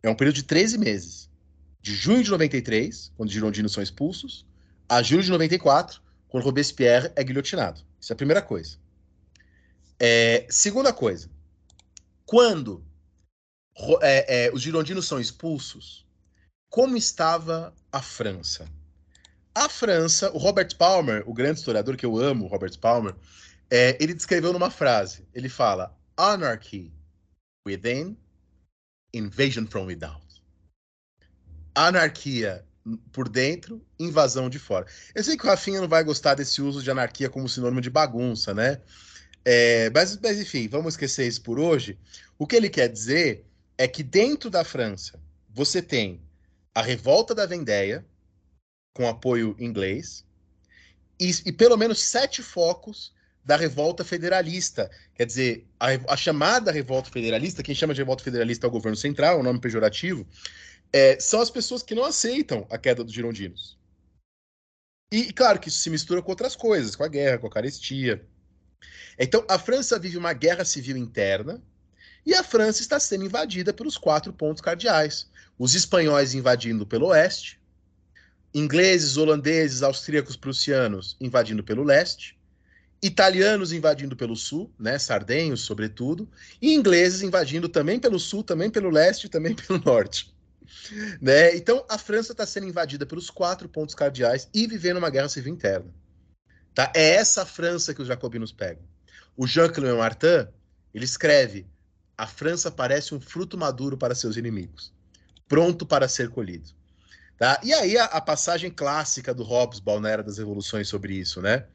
É 0.03 0.09
um 0.09 0.15
período 0.15 0.35
de 0.35 0.43
13 0.43 0.77
meses. 0.77 1.29
De 1.81 1.93
junho 1.93 2.23
de 2.23 2.29
93, 2.29 3.11
quando 3.15 3.29
os 3.29 3.33
girondinos 3.33 3.71
são 3.71 3.81
expulsos, 3.81 4.45
a 4.89 5.01
julho 5.01 5.23
de 5.23 5.31
94, 5.31 6.01
quando 6.27 6.43
Robespierre 6.43 7.11
é 7.15 7.23
guilhotinado. 7.23 7.81
Isso 7.99 8.11
é 8.11 8.13
a 8.13 8.17
primeira 8.17 8.41
coisa. 8.41 8.77
É, 9.99 10.45
segunda 10.49 10.93
coisa. 10.93 11.29
Quando 12.25 12.83
é, 14.01 14.45
é, 14.45 14.51
os 14.53 14.61
girondinos 14.61 15.07
são 15.07 15.19
expulsos, 15.19 16.05
como 16.69 16.97
estava 16.97 17.73
a 17.91 18.01
França? 18.01 18.67
A 19.55 19.69
França, 19.69 20.31
o 20.31 20.37
Robert 20.37 20.75
Palmer, 20.77 21.23
o 21.25 21.33
grande 21.33 21.59
historiador 21.59 21.95
que 21.95 22.05
eu 22.05 22.17
amo, 22.17 22.47
Robert 22.47 22.77
Palmer, 22.79 23.15
é, 23.69 23.97
ele 23.99 24.13
descreveu 24.13 24.53
numa 24.53 24.69
frase. 24.69 25.27
Ele 25.33 25.49
fala: 25.49 25.97
anarchy 26.15 26.91
within, 27.65 28.17
invasion 29.17 29.65
from 29.65 29.85
without. 29.85 30.25
Anarquia 31.75 32.65
por 33.11 33.27
dentro, 33.27 33.85
invasão 33.99 34.49
de 34.49 34.59
fora. 34.59 34.85
Eu 35.13 35.23
sei 35.23 35.35
que 35.35 35.45
o 35.45 35.49
Rafinha 35.49 35.81
não 35.81 35.87
vai 35.87 36.03
gostar 36.03 36.35
desse 36.35 36.61
uso 36.61 36.81
de 36.81 36.89
anarquia 36.89 37.29
como 37.29 37.49
sinônimo 37.49 37.81
de 37.81 37.89
bagunça, 37.89 38.53
né? 38.53 38.81
É, 39.43 39.89
mas, 39.89 40.17
mas, 40.17 40.39
enfim, 40.39 40.67
vamos 40.67 40.93
esquecer 40.93 41.27
isso 41.27 41.41
por 41.41 41.59
hoje. 41.59 41.97
O 42.37 42.45
que 42.45 42.55
ele 42.55 42.69
quer 42.69 42.87
dizer 42.87 43.45
é 43.77 43.87
que 43.87 44.03
dentro 44.03 44.49
da 44.49 44.63
França 44.63 45.19
você 45.49 45.81
tem 45.81 46.21
a 46.73 46.81
revolta 46.81 47.33
da 47.33 47.45
Vendéia, 47.45 48.05
com 48.93 49.07
apoio 49.07 49.55
inglês, 49.59 50.25
e, 51.19 51.31
e 51.45 51.51
pelo 51.51 51.77
menos 51.77 52.01
sete 52.01 52.43
focos 52.43 53.13
da 53.47 53.55
revolta 53.55 54.03
federalista. 54.03 54.91
Quer 55.15 55.25
dizer, 55.25 55.65
a, 55.79 55.87
a, 56.13 56.17
chamada 56.17 56.69
revolta 56.69 57.09
federalista, 57.09 57.63
quem 57.63 57.73
chama 57.73 57.93
de 57.93 58.01
revolta 58.01 58.21
federalista 58.21 58.67
é 58.67 58.69
o 58.69 58.71
governo 58.71 58.97
central, 58.97 59.37
é 59.37 59.39
um 59.39 59.43
nome 59.43 59.61
pejorativo, 59.61 60.27
é, 60.91 61.17
são 61.17 61.39
as 61.39 61.49
pessoas 61.49 61.81
que 61.81 61.95
não 61.95 62.03
aceitam 62.03 62.67
a 62.69 62.77
queda 62.77 63.05
dos 63.05 63.13
girondinos. 63.13 63.77
E, 65.13 65.29
e, 65.29 65.33
claro 65.33 65.61
que 65.61 65.69
isso 65.69 65.79
se 65.79 65.89
mistura 65.89 66.21
com 66.21 66.29
outras 66.29 66.57
coisas, 66.57 66.93
com 66.93 67.05
a 67.05 67.07
guerra, 67.07 67.37
com 67.37 67.47
a 67.47 67.49
carestia. 67.49 68.27
Então, 69.17 69.45
a 69.47 69.57
França 69.57 69.97
vive 69.97 70.17
uma 70.17 70.33
guerra 70.33 70.65
civil 70.65 70.97
interna 70.97 71.63
e 72.25 72.33
a 72.33 72.43
França 72.43 72.81
está 72.81 72.99
sendo 72.99 73.23
invadida 73.23 73.71
pelos 73.71 73.97
quatro 73.97 74.33
pontos 74.33 74.61
cardeais. 74.61 75.31
Os 75.57 75.73
espanhóis 75.73 76.33
invadindo 76.33 76.85
pelo 76.85 77.07
oeste, 77.07 77.61
ingleses, 78.53 79.15
holandeses, 79.15 79.81
austríacos, 79.81 80.35
prussianos 80.35 81.15
invadindo 81.21 81.63
pelo 81.63 81.83
leste, 81.83 82.36
italianos 83.01 83.71
invadindo 83.71 84.15
pelo 84.15 84.35
sul, 84.35 84.71
né, 84.79 84.97
sardenhos 84.97 85.61
sobretudo, 85.61 86.27
e 86.61 86.73
ingleses 86.73 87.21
invadindo 87.21 87.69
também 87.69 87.99
pelo 87.99 88.19
sul, 88.19 88.43
também 88.43 88.69
pelo 88.69 88.89
leste 88.89 89.29
também 89.29 89.53
pelo 89.55 89.79
norte. 89.79 90.33
Né? 91.21 91.55
Então, 91.55 91.85
a 91.89 91.97
França 91.97 92.31
está 92.31 92.45
sendo 92.45 92.67
invadida 92.67 93.05
pelos 93.05 93.29
quatro 93.29 93.69
pontos 93.69 93.95
cardeais 93.95 94.49
e 94.53 94.67
vivendo 94.67 94.97
uma 94.97 95.09
guerra 95.09 95.29
civil 95.29 95.53
interna. 95.53 95.93
Tá? 96.73 96.91
É 96.95 97.15
essa 97.15 97.45
França 97.45 97.93
que 97.93 98.01
os 98.01 98.07
jacobinos 98.07 98.51
pegam. 98.51 98.83
O 99.35 99.47
Jean-Clément 99.47 99.97
Martin, 99.97 100.47
ele 100.93 101.05
escreve, 101.05 101.65
a 102.17 102.25
França 102.25 102.71
parece 102.71 103.13
um 103.13 103.19
fruto 103.19 103.57
maduro 103.57 103.97
para 103.97 104.15
seus 104.15 104.37
inimigos, 104.37 104.91
pronto 105.47 105.85
para 105.85 106.07
ser 106.07 106.29
colhido. 106.29 106.69
Tá? 107.37 107.59
E 107.63 107.71
aí 107.71 107.97
a, 107.97 108.05
a 108.05 108.19
passagem 108.19 108.71
clássica 108.71 109.33
do 109.33 109.45
na 109.99 110.09
Era 110.09 110.23
das 110.23 110.39
Revoluções 110.39 110.87
sobre 110.87 111.13
isso, 111.13 111.39
né? 111.41 111.65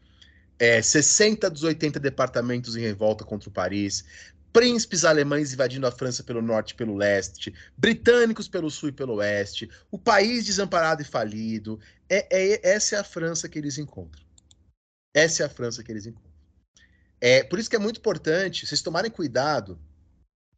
É, 0.63 0.81
60 0.81 1.51
dos 1.51 1.65
80 1.65 1.99
departamentos 1.99 2.77
em 2.77 2.81
revolta 2.81 3.25
contra 3.25 3.49
o 3.49 3.53
Paris, 3.53 4.05
príncipes 4.53 5.05
alemães 5.05 5.53
invadindo 5.53 5.89
a 5.89 5.91
França 5.91 6.23
pelo 6.23 6.41
norte 6.41 6.71
e 6.71 6.77
pelo 6.77 6.95
leste, 6.95 7.53
britânicos 7.77 8.47
pelo 8.47 8.71
sul 8.71 8.91
e 8.91 8.93
pelo 8.93 9.15
oeste, 9.15 9.69
o 9.91 9.99
país 9.99 10.45
desamparado 10.45 11.03
e 11.03 11.05
falido. 11.05 11.81
É, 12.09 12.29
é, 12.31 12.71
essa 12.75 12.95
é 12.95 12.99
a 13.01 13.03
França 13.03 13.49
que 13.49 13.59
eles 13.59 13.77
encontram. 13.77 14.25
Essa 15.13 15.43
é 15.43 15.47
a 15.47 15.49
França 15.49 15.83
que 15.83 15.91
eles 15.91 16.07
encontram. 16.07 16.31
É, 17.21 17.43
por 17.43 17.59
isso 17.59 17.69
que 17.69 17.75
é 17.75 17.81
muito 17.81 17.99
importante 17.99 18.65
vocês 18.65 18.83
tomarem 18.83 19.11
cuidado. 19.11 19.81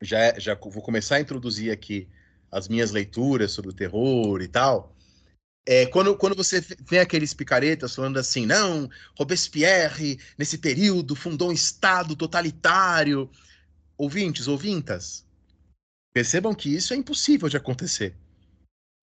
Já, 0.02 0.38
já 0.38 0.54
vou 0.54 0.82
começar 0.82 1.16
a 1.16 1.20
introduzir 1.20 1.72
aqui 1.72 2.10
as 2.52 2.68
minhas 2.68 2.90
leituras 2.90 3.52
sobre 3.52 3.70
o 3.70 3.74
terror 3.74 4.42
e 4.42 4.48
tal. 4.48 4.94
É, 5.66 5.86
quando, 5.86 6.14
quando 6.16 6.36
você 6.36 6.60
vê 6.60 6.98
aqueles 6.98 7.32
picaretas 7.32 7.94
falando 7.94 8.18
assim, 8.18 8.44
não, 8.44 8.88
Robespierre, 9.16 10.18
nesse 10.36 10.58
período, 10.58 11.16
fundou 11.16 11.48
um 11.48 11.52
Estado 11.52 12.14
totalitário. 12.14 13.30
Ouvintes, 13.96 14.46
ouvintas, 14.46 15.24
percebam 16.12 16.54
que 16.54 16.74
isso 16.74 16.92
é 16.92 16.96
impossível 16.96 17.48
de 17.48 17.56
acontecer. 17.56 18.14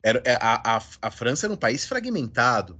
Era, 0.03 0.21
a, 0.39 0.77
a, 0.77 0.83
a 1.01 1.11
França 1.11 1.45
era 1.45 1.53
um 1.53 1.57
país 1.57 1.85
fragmentado, 1.85 2.79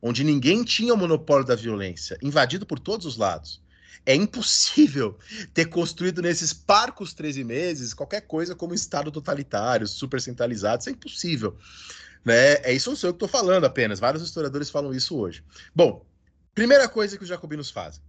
onde 0.00 0.24
ninguém 0.24 0.64
tinha 0.64 0.94
o 0.94 0.96
monopólio 0.96 1.46
da 1.46 1.54
violência, 1.54 2.18
invadido 2.22 2.64
por 2.64 2.78
todos 2.78 3.04
os 3.04 3.16
lados. 3.16 3.60
É 4.06 4.14
impossível 4.14 5.18
ter 5.52 5.66
construído 5.66 6.22
nesses 6.22 6.52
parcos 6.52 7.12
13 7.12 7.44
meses 7.44 7.92
qualquer 7.92 8.22
coisa 8.22 8.54
como 8.54 8.74
Estado 8.74 9.10
totalitário, 9.10 9.86
super 9.86 10.20
centralizado. 10.20 10.80
Isso 10.80 10.88
é 10.88 10.92
impossível. 10.92 11.58
Né? 12.28 12.56
É 12.62 12.74
isso 12.74 12.90
não 12.90 12.96
sou 12.96 13.08
eu 13.08 13.14
que 13.14 13.24
estou 13.24 13.28
falando 13.28 13.64
apenas. 13.64 13.98
Vários 13.98 14.22
historiadores 14.22 14.68
falam 14.68 14.92
isso 14.92 15.16
hoje. 15.16 15.42
Bom, 15.74 16.06
primeira 16.54 16.86
coisa 16.86 17.16
que 17.16 17.22
os 17.22 17.28
jacobinos 17.28 17.70
fazem. 17.70 18.02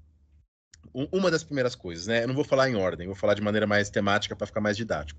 Uma 0.93 1.31
das 1.31 1.41
primeiras 1.41 1.73
coisas, 1.73 2.05
né? 2.05 2.23
Eu 2.23 2.27
não 2.27 2.35
vou 2.35 2.43
falar 2.43 2.69
em 2.69 2.75
ordem, 2.75 3.07
vou 3.07 3.15
falar 3.15 3.33
de 3.33 3.41
maneira 3.41 3.65
mais 3.65 3.89
temática 3.89 4.35
para 4.35 4.45
ficar 4.45 4.59
mais 4.59 4.75
didático. 4.75 5.17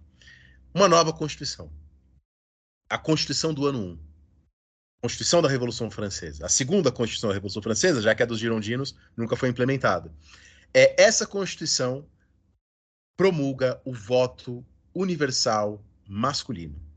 Uma 0.74 0.86
nova 0.86 1.14
Constituição. 1.14 1.72
A 2.90 2.98
Constituição 2.98 3.54
do 3.54 3.66
ano 3.66 3.78
1. 3.78 3.98
Constituição 5.00 5.40
da 5.40 5.48
Revolução 5.48 5.90
Francesa. 5.90 6.44
A 6.44 6.50
segunda 6.50 6.92
Constituição 6.92 7.30
da 7.30 7.34
Revolução 7.34 7.62
Francesa, 7.62 8.02
já 8.02 8.14
que 8.14 8.22
a 8.22 8.26
dos 8.26 8.38
girondinos 8.38 8.94
nunca 9.16 9.34
foi 9.34 9.48
implementada. 9.48 10.12
É, 10.74 11.02
essa 11.02 11.26
Constituição 11.26 12.06
promulga 13.16 13.80
o 13.82 13.94
voto 13.94 14.62
universal 14.94 15.82
masculino. 16.06 16.89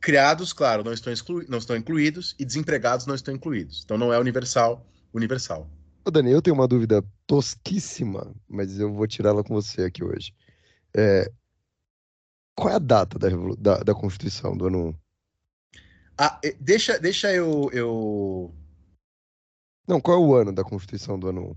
Criados, 0.00 0.52
claro, 0.52 0.84
não 0.84 0.92
estão, 0.92 1.12
exclu... 1.12 1.44
não 1.48 1.58
estão 1.58 1.76
incluídos 1.76 2.34
e 2.38 2.44
desempregados 2.44 3.06
não 3.06 3.14
estão 3.14 3.34
incluídos. 3.34 3.82
Então 3.84 3.98
não 3.98 4.12
é 4.12 4.18
universal, 4.18 4.86
universal. 5.12 5.68
Ô 6.04 6.10
Dani, 6.10 6.30
eu 6.30 6.40
tenho 6.40 6.54
uma 6.54 6.68
dúvida 6.68 7.04
tosquíssima, 7.26 8.34
mas 8.48 8.78
eu 8.78 8.92
vou 8.92 9.06
tirá-la 9.06 9.42
com 9.42 9.54
você 9.54 9.82
aqui 9.82 10.04
hoje. 10.04 10.32
É... 10.96 11.30
Qual 12.56 12.70
é 12.70 12.76
a 12.76 12.78
data 12.78 13.18
da, 13.18 13.28
Revolu... 13.28 13.56
da, 13.56 13.78
da 13.78 13.94
Constituição 13.94 14.56
do 14.56 14.66
ano 14.66 14.88
1? 14.88 14.94
Ah, 16.18 16.40
deixa, 16.58 16.98
deixa 16.98 17.32
eu, 17.32 17.70
eu. 17.72 18.52
Não, 19.86 20.00
qual 20.00 20.18
é 20.18 20.20
o 20.20 20.34
ano 20.34 20.52
da 20.52 20.64
Constituição 20.64 21.18
do 21.18 21.28
ano 21.28 21.50
1? 21.50 21.56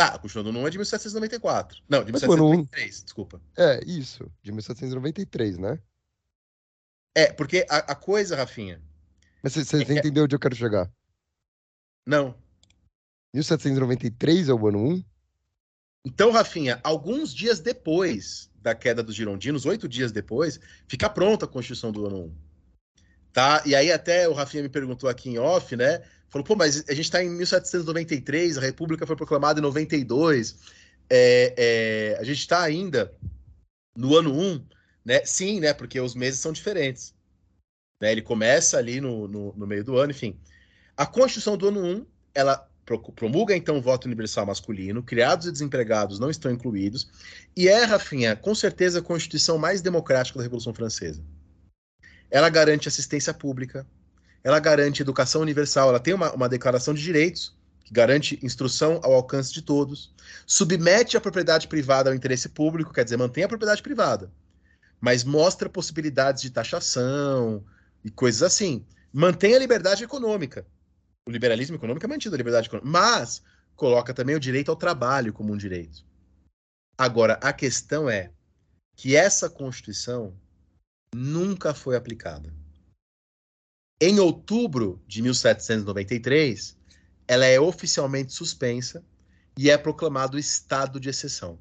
Ah, 0.00 0.06
a 0.14 0.18
Constituição 0.18 0.44
do 0.44 0.50
ano 0.50 0.60
1 0.60 0.66
é 0.66 0.70
de 0.70 0.78
1794. 0.78 1.82
Não, 1.88 2.04
de 2.04 2.12
1793, 2.12 3.02
desculpa. 3.02 3.42
É, 3.56 3.84
isso, 3.84 4.30
de 4.42 4.52
1793, 4.52 5.58
né? 5.58 5.78
É, 7.18 7.32
porque 7.32 7.66
a, 7.68 7.78
a 7.78 7.94
coisa, 7.96 8.36
Rafinha. 8.36 8.80
Mas 9.42 9.54
você 9.54 9.76
é 9.76 9.80
entendeu 9.80 10.22
onde 10.22 10.36
eu 10.36 10.38
quero 10.38 10.54
chegar? 10.54 10.88
Não. 12.06 12.32
1793 13.34 14.48
é 14.48 14.54
o 14.54 14.68
ano 14.68 14.78
1? 14.92 15.04
Então, 16.04 16.30
Rafinha, 16.30 16.78
alguns 16.84 17.34
dias 17.34 17.58
depois 17.58 18.48
da 18.62 18.72
queda 18.72 19.02
dos 19.02 19.16
girondinos, 19.16 19.66
oito 19.66 19.88
dias 19.88 20.12
depois, 20.12 20.60
fica 20.86 21.10
pronta 21.10 21.44
a 21.44 21.48
Constituição 21.48 21.90
do 21.90 22.06
ano 22.06 22.26
1. 22.26 22.34
Tá? 23.32 23.62
E 23.66 23.74
aí 23.74 23.90
até 23.90 24.28
o 24.28 24.32
Rafinha 24.32 24.62
me 24.62 24.68
perguntou 24.68 25.10
aqui 25.10 25.28
em 25.28 25.38
off, 25.38 25.74
né? 25.74 26.00
Falou, 26.28 26.44
pô, 26.44 26.54
mas 26.54 26.84
a 26.88 26.94
gente 26.94 27.06
está 27.06 27.20
em 27.20 27.30
1793, 27.30 28.58
a 28.58 28.60
República 28.60 29.04
foi 29.04 29.16
proclamada 29.16 29.58
em 29.58 29.62
92, 29.62 30.56
é, 31.10 31.54
é, 31.56 32.20
a 32.20 32.22
gente 32.22 32.38
está 32.38 32.62
ainda 32.62 33.12
no 33.96 34.16
ano 34.16 34.32
1, 34.32 34.64
né? 35.04 35.24
Sim, 35.24 35.60
né? 35.60 35.72
Porque 35.72 36.00
os 36.00 36.14
meses 36.14 36.40
são 36.40 36.52
diferentes. 36.52 37.14
Né? 38.00 38.12
Ele 38.12 38.22
começa 38.22 38.78
ali 38.78 39.00
no, 39.00 39.26
no, 39.28 39.52
no 39.54 39.66
meio 39.66 39.84
do 39.84 39.96
ano, 39.96 40.10
enfim. 40.10 40.38
A 40.96 41.06
Constituição 41.06 41.56
do 41.56 41.68
ano 41.68 41.80
1, 41.80 42.06
ela 42.34 42.68
promulga 43.14 43.54
então 43.54 43.76
o 43.76 43.82
voto 43.82 44.06
universal 44.06 44.46
masculino, 44.46 45.02
criados 45.02 45.46
e 45.46 45.52
desempregados 45.52 46.18
não 46.18 46.30
estão 46.30 46.50
incluídos, 46.50 47.08
e 47.54 47.68
é, 47.68 47.84
Rafinha, 47.84 48.34
com 48.34 48.54
certeza 48.54 49.00
a 49.00 49.02
Constituição 49.02 49.58
mais 49.58 49.82
democrática 49.82 50.38
da 50.38 50.42
Revolução 50.42 50.72
Francesa. 50.72 51.22
Ela 52.30 52.48
garante 52.48 52.88
assistência 52.88 53.34
pública, 53.34 53.86
ela 54.42 54.58
garante 54.58 55.02
educação 55.02 55.42
universal, 55.42 55.90
ela 55.90 56.00
tem 56.00 56.14
uma, 56.14 56.32
uma 56.32 56.48
declaração 56.48 56.94
de 56.94 57.02
direitos 57.02 57.56
que 57.84 57.92
garante 57.92 58.38
instrução 58.42 59.00
ao 59.02 59.14
alcance 59.14 59.52
de 59.52 59.62
todos, 59.62 60.12
submete 60.46 61.16
a 61.16 61.20
propriedade 61.20 61.68
privada 61.68 62.10
ao 62.10 62.16
interesse 62.16 62.48
público, 62.48 62.92
quer 62.92 63.04
dizer, 63.04 63.16
mantém 63.16 63.44
a 63.44 63.48
propriedade 63.48 63.82
privada, 63.82 64.30
mas 65.00 65.24
mostra 65.24 65.68
possibilidades 65.68 66.42
de 66.42 66.50
taxação 66.50 67.64
e 68.04 68.10
coisas 68.10 68.42
assim. 68.42 68.84
Mantém 69.12 69.54
a 69.54 69.58
liberdade 69.58 70.04
econômica. 70.04 70.66
O 71.26 71.30
liberalismo 71.30 71.76
econômico 71.76 72.04
é 72.04 72.08
mantido, 72.08 72.34
a 72.34 72.38
liberdade 72.38 72.68
econômica, 72.68 72.90
mas 72.90 73.42
coloca 73.76 74.12
também 74.12 74.34
o 74.34 74.40
direito 74.40 74.70
ao 74.70 74.76
trabalho 74.76 75.32
como 75.32 75.52
um 75.52 75.56
direito. 75.56 76.04
Agora, 76.96 77.34
a 77.34 77.52
questão 77.52 78.10
é 78.10 78.32
que 78.96 79.14
essa 79.14 79.48
Constituição 79.48 80.34
nunca 81.14 81.72
foi 81.72 81.96
aplicada. 81.96 82.52
Em 84.00 84.18
outubro 84.18 85.02
de 85.06 85.22
1793, 85.22 86.76
ela 87.26 87.46
é 87.46 87.60
oficialmente 87.60 88.32
suspensa 88.32 89.04
e 89.56 89.70
é 89.70 89.76
proclamado 89.76 90.38
estado 90.38 90.98
de 90.98 91.08
exceção. 91.08 91.58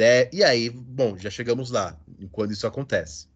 Né? 0.00 0.30
E 0.32 0.42
aí, 0.42 0.70
bom, 0.70 1.14
já 1.18 1.28
chegamos 1.28 1.70
lá, 1.70 1.94
quando 2.32 2.52
isso 2.52 2.66
acontece. 2.66 3.26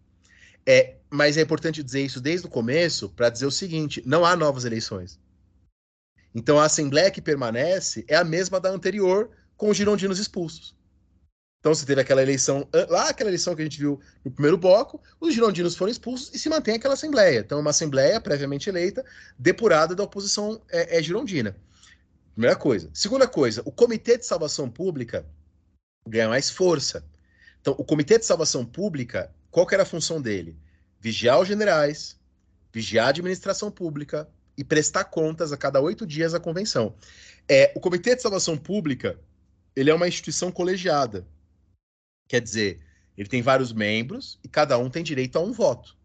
É, 0.65 0.95
mas 1.11 1.37
é 1.37 1.41
importante 1.41 1.83
dizer 1.83 2.01
isso 2.01 2.19
desde 2.19 2.47
o 2.47 2.49
começo 2.49 3.07
para 3.09 3.29
dizer 3.29 3.45
o 3.45 3.51
seguinte: 3.51 4.01
não 4.03 4.25
há 4.25 4.35
novas 4.35 4.65
eleições. 4.65 5.19
Então 6.33 6.59
a 6.59 6.65
Assembleia 6.65 7.11
que 7.11 7.21
permanece 7.21 8.03
é 8.07 8.15
a 8.15 8.23
mesma 8.23 8.59
da 8.59 8.71
anterior, 8.71 9.29
com 9.55 9.69
os 9.69 9.77
girondinos 9.77 10.17
expulsos. 10.17 10.75
Então 11.59 11.71
você 11.71 11.85
teve 11.85 12.01
aquela 12.01 12.23
eleição, 12.23 12.67
lá 12.89 13.09
aquela 13.09 13.29
eleição 13.29 13.55
que 13.55 13.61
a 13.61 13.65
gente 13.65 13.77
viu 13.77 13.99
no 14.23 14.31
primeiro 14.31 14.57
bloco, 14.57 14.99
os 15.21 15.35
girondinos 15.35 15.75
foram 15.75 15.91
expulsos 15.91 16.33
e 16.33 16.39
se 16.39 16.49
mantém 16.49 16.77
aquela 16.77 16.95
Assembleia. 16.95 17.41
Então 17.41 17.59
é 17.59 17.61
uma 17.61 17.69
Assembleia 17.69 18.19
previamente 18.19 18.69
eleita, 18.69 19.05
depurada 19.37 19.93
da 19.93 20.01
oposição 20.01 20.59
é, 20.71 20.97
é 20.97 21.03
girondina. 21.03 21.55
Primeira 22.33 22.55
coisa. 22.55 22.89
Segunda 22.91 23.27
coisa, 23.27 23.61
o 23.65 23.71
Comitê 23.71 24.17
de 24.17 24.25
Salvação 24.25 24.67
Pública 24.67 25.23
ganha 26.07 26.29
mais 26.29 26.49
força. 26.49 27.05
Então, 27.61 27.75
o 27.77 27.83
Comitê 27.83 28.19
de 28.19 28.25
Salvação 28.25 28.65
Pública, 28.65 29.33
qual 29.49 29.67
era 29.71 29.83
a 29.83 29.85
função 29.85 30.21
dele? 30.21 30.57
Vigiar 30.99 31.39
os 31.39 31.47
generais, 31.47 32.19
vigiar 32.71 33.07
a 33.07 33.09
administração 33.09 33.71
pública 33.71 34.29
e 34.57 34.63
prestar 34.63 35.05
contas 35.05 35.51
a 35.51 35.57
cada 35.57 35.81
oito 35.81 36.05
dias 36.05 36.33
à 36.33 36.39
convenção. 36.39 36.95
É, 37.47 37.71
o 37.75 37.79
Comitê 37.79 38.15
de 38.15 38.21
Salvação 38.21 38.57
Pública, 38.57 39.19
ele 39.75 39.89
é 39.89 39.93
uma 39.93 40.07
instituição 40.07 40.51
colegiada. 40.51 41.27
Quer 42.27 42.41
dizer, 42.41 42.81
ele 43.17 43.29
tem 43.29 43.41
vários 43.41 43.71
membros 43.71 44.39
e 44.43 44.47
cada 44.47 44.77
um 44.77 44.89
tem 44.89 45.03
direito 45.03 45.37
a 45.37 45.41
um 45.41 45.51
voto. 45.51 45.95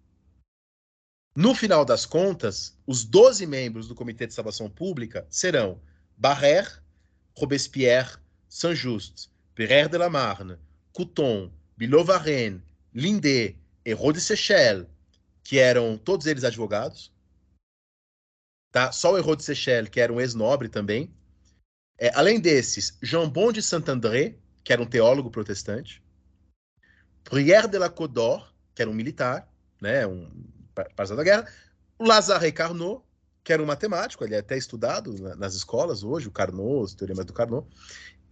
No 1.34 1.54
final 1.54 1.84
das 1.84 2.04
contas, 2.04 2.76
os 2.86 3.04
12 3.04 3.46
membros 3.46 3.86
do 3.86 3.94
Comitê 3.94 4.26
de 4.26 4.34
Salvação 4.34 4.68
Pública 4.68 5.26
serão 5.30 5.80
Barrère, 6.16 6.80
Robespierre, 7.36 8.18
Saint-Just, 8.48 9.29
Pereire 9.60 9.90
de 9.90 9.98
la 9.98 10.08
Marne, 10.08 10.58
Couton, 10.90 11.52
Bilot-Varenne, 11.76 12.62
Lindet 12.94 13.58
e 13.84 13.92
Rode 13.92 14.18
Sechel, 14.18 14.88
que 15.44 15.58
eram 15.58 15.98
todos 15.98 16.24
eles 16.24 16.44
advogados. 16.44 17.12
Tá? 18.72 18.90
Só 18.90 19.12
o 19.12 19.18
Hérode 19.18 19.44
Sechel, 19.44 19.90
que 19.90 20.00
era 20.00 20.10
um 20.10 20.18
ex-nobre 20.18 20.66
também. 20.70 21.14
É, 21.98 22.10
além 22.14 22.40
desses, 22.40 22.96
Jambon 23.02 23.52
de 23.52 23.62
Saint-André, 23.62 24.38
que 24.64 24.72
era 24.72 24.80
um 24.80 24.86
teólogo 24.86 25.30
protestante. 25.30 26.02
Prière 27.22 27.68
de 27.68 27.76
la 27.76 27.90
Côte 27.90 28.14
d'Or, 28.14 28.54
que 28.74 28.80
era 28.80 28.90
um 28.90 28.94
militar, 28.94 29.46
né, 29.78 30.06
um 30.06 30.26
parceiro 30.96 31.18
da 31.18 31.22
guerra. 31.22 31.52
Lazare 31.98 32.50
Carnot, 32.50 33.04
que 33.44 33.52
era 33.52 33.62
um 33.62 33.66
matemático, 33.66 34.24
ele 34.24 34.36
é 34.36 34.38
até 34.38 34.56
estudado 34.56 35.12
nas 35.36 35.54
escolas 35.54 36.02
hoje, 36.02 36.28
o 36.28 36.32
Carnot, 36.32 36.84
os 36.84 36.94
teoremas 36.94 37.26
do 37.26 37.34
Carnot, 37.34 37.68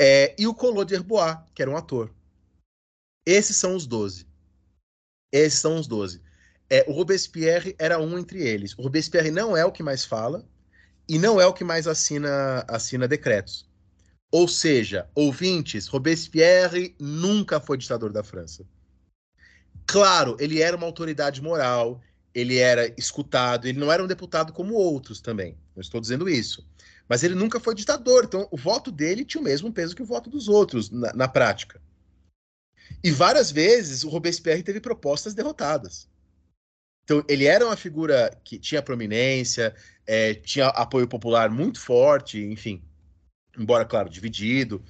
é, 0.01 0.35
e 0.39 0.47
o 0.47 0.55
Collot 0.55 0.89
d'Herbois, 0.89 1.39
que 1.55 1.63
era 1.63 1.71
um 1.71 1.77
ator. 1.77 2.13
Esses 3.27 3.57
são 3.57 3.75
os 3.75 3.87
doze. 3.87 4.27
Esses 5.33 5.59
são 5.59 5.77
os 5.77 5.87
doze. 5.87 6.23
É, 6.71 6.85
o 6.89 6.93
Robespierre 6.93 7.75
era 7.79 7.99
um 7.99 8.19
entre 8.19 8.41
eles. 8.41 8.77
O 8.79 8.83
Robespierre 8.83 9.31
não 9.31 9.57
é 9.57 9.65
o 9.65 9.73
que 9.73 9.83
mais 9.83 10.05
fala 10.05 10.47
e 11.09 11.19
não 11.19 11.41
é 11.41 11.47
o 11.47 11.53
que 11.53 11.65
mais 11.65 11.87
assina, 11.87 12.65
assina 12.69 13.09
decretos. 13.09 13.67
Ou 14.31 14.47
seja, 14.47 15.09
ouvintes, 15.15 15.87
Robespierre 15.87 16.95
nunca 17.01 17.59
foi 17.59 17.79
ditador 17.79 18.13
da 18.13 18.23
França. 18.23 18.67
Claro, 19.87 20.37
ele 20.39 20.61
era 20.61 20.77
uma 20.77 20.85
autoridade 20.85 21.41
moral, 21.41 22.01
ele 22.35 22.59
era 22.59 22.95
escutado, 22.99 23.67
ele 23.67 23.79
não 23.79 23.91
era 23.91 24.05
um 24.05 24.07
deputado 24.07 24.53
como 24.53 24.75
outros 24.75 25.21
também. 25.21 25.57
Não 25.75 25.81
estou 25.81 25.99
dizendo 25.99 26.29
isso. 26.29 26.67
Mas 27.09 27.23
ele 27.23 27.35
nunca 27.35 27.59
foi 27.59 27.75
ditador, 27.75 28.25
então 28.25 28.47
o 28.51 28.57
voto 28.57 28.93
dele 28.93 29.25
tinha 29.25 29.41
o 29.41 29.45
mesmo 29.45 29.73
peso 29.73 29.97
que 29.97 30.03
o 30.03 30.07
voto 30.07 30.29
dos 30.29 30.49
outros 30.49 30.91
na, 30.91 31.13
na 31.15 31.29
prática. 31.29 31.81
E 33.03 33.11
várias 33.11 33.51
vezes 33.51 34.05
o 34.05 34.09
Robespierre 34.09 34.63
teve 34.63 34.81
propostas 34.81 35.35
derrotadas. 35.35 36.09
Então, 37.05 37.25
ele 37.27 37.47
era 37.47 37.65
uma 37.65 37.77
figura 37.77 38.31
que 38.45 38.59
tinha 38.59 38.83
prominência, 38.83 39.75
é, 40.07 40.35
tinha 40.35 40.67
apoio 40.67 41.09
popular 41.09 41.49
muito 41.49 41.81
forte, 41.81 42.39
enfim, 42.39 42.83
embora, 43.59 43.87
claro, 43.87 44.11
dividido. 44.11 44.83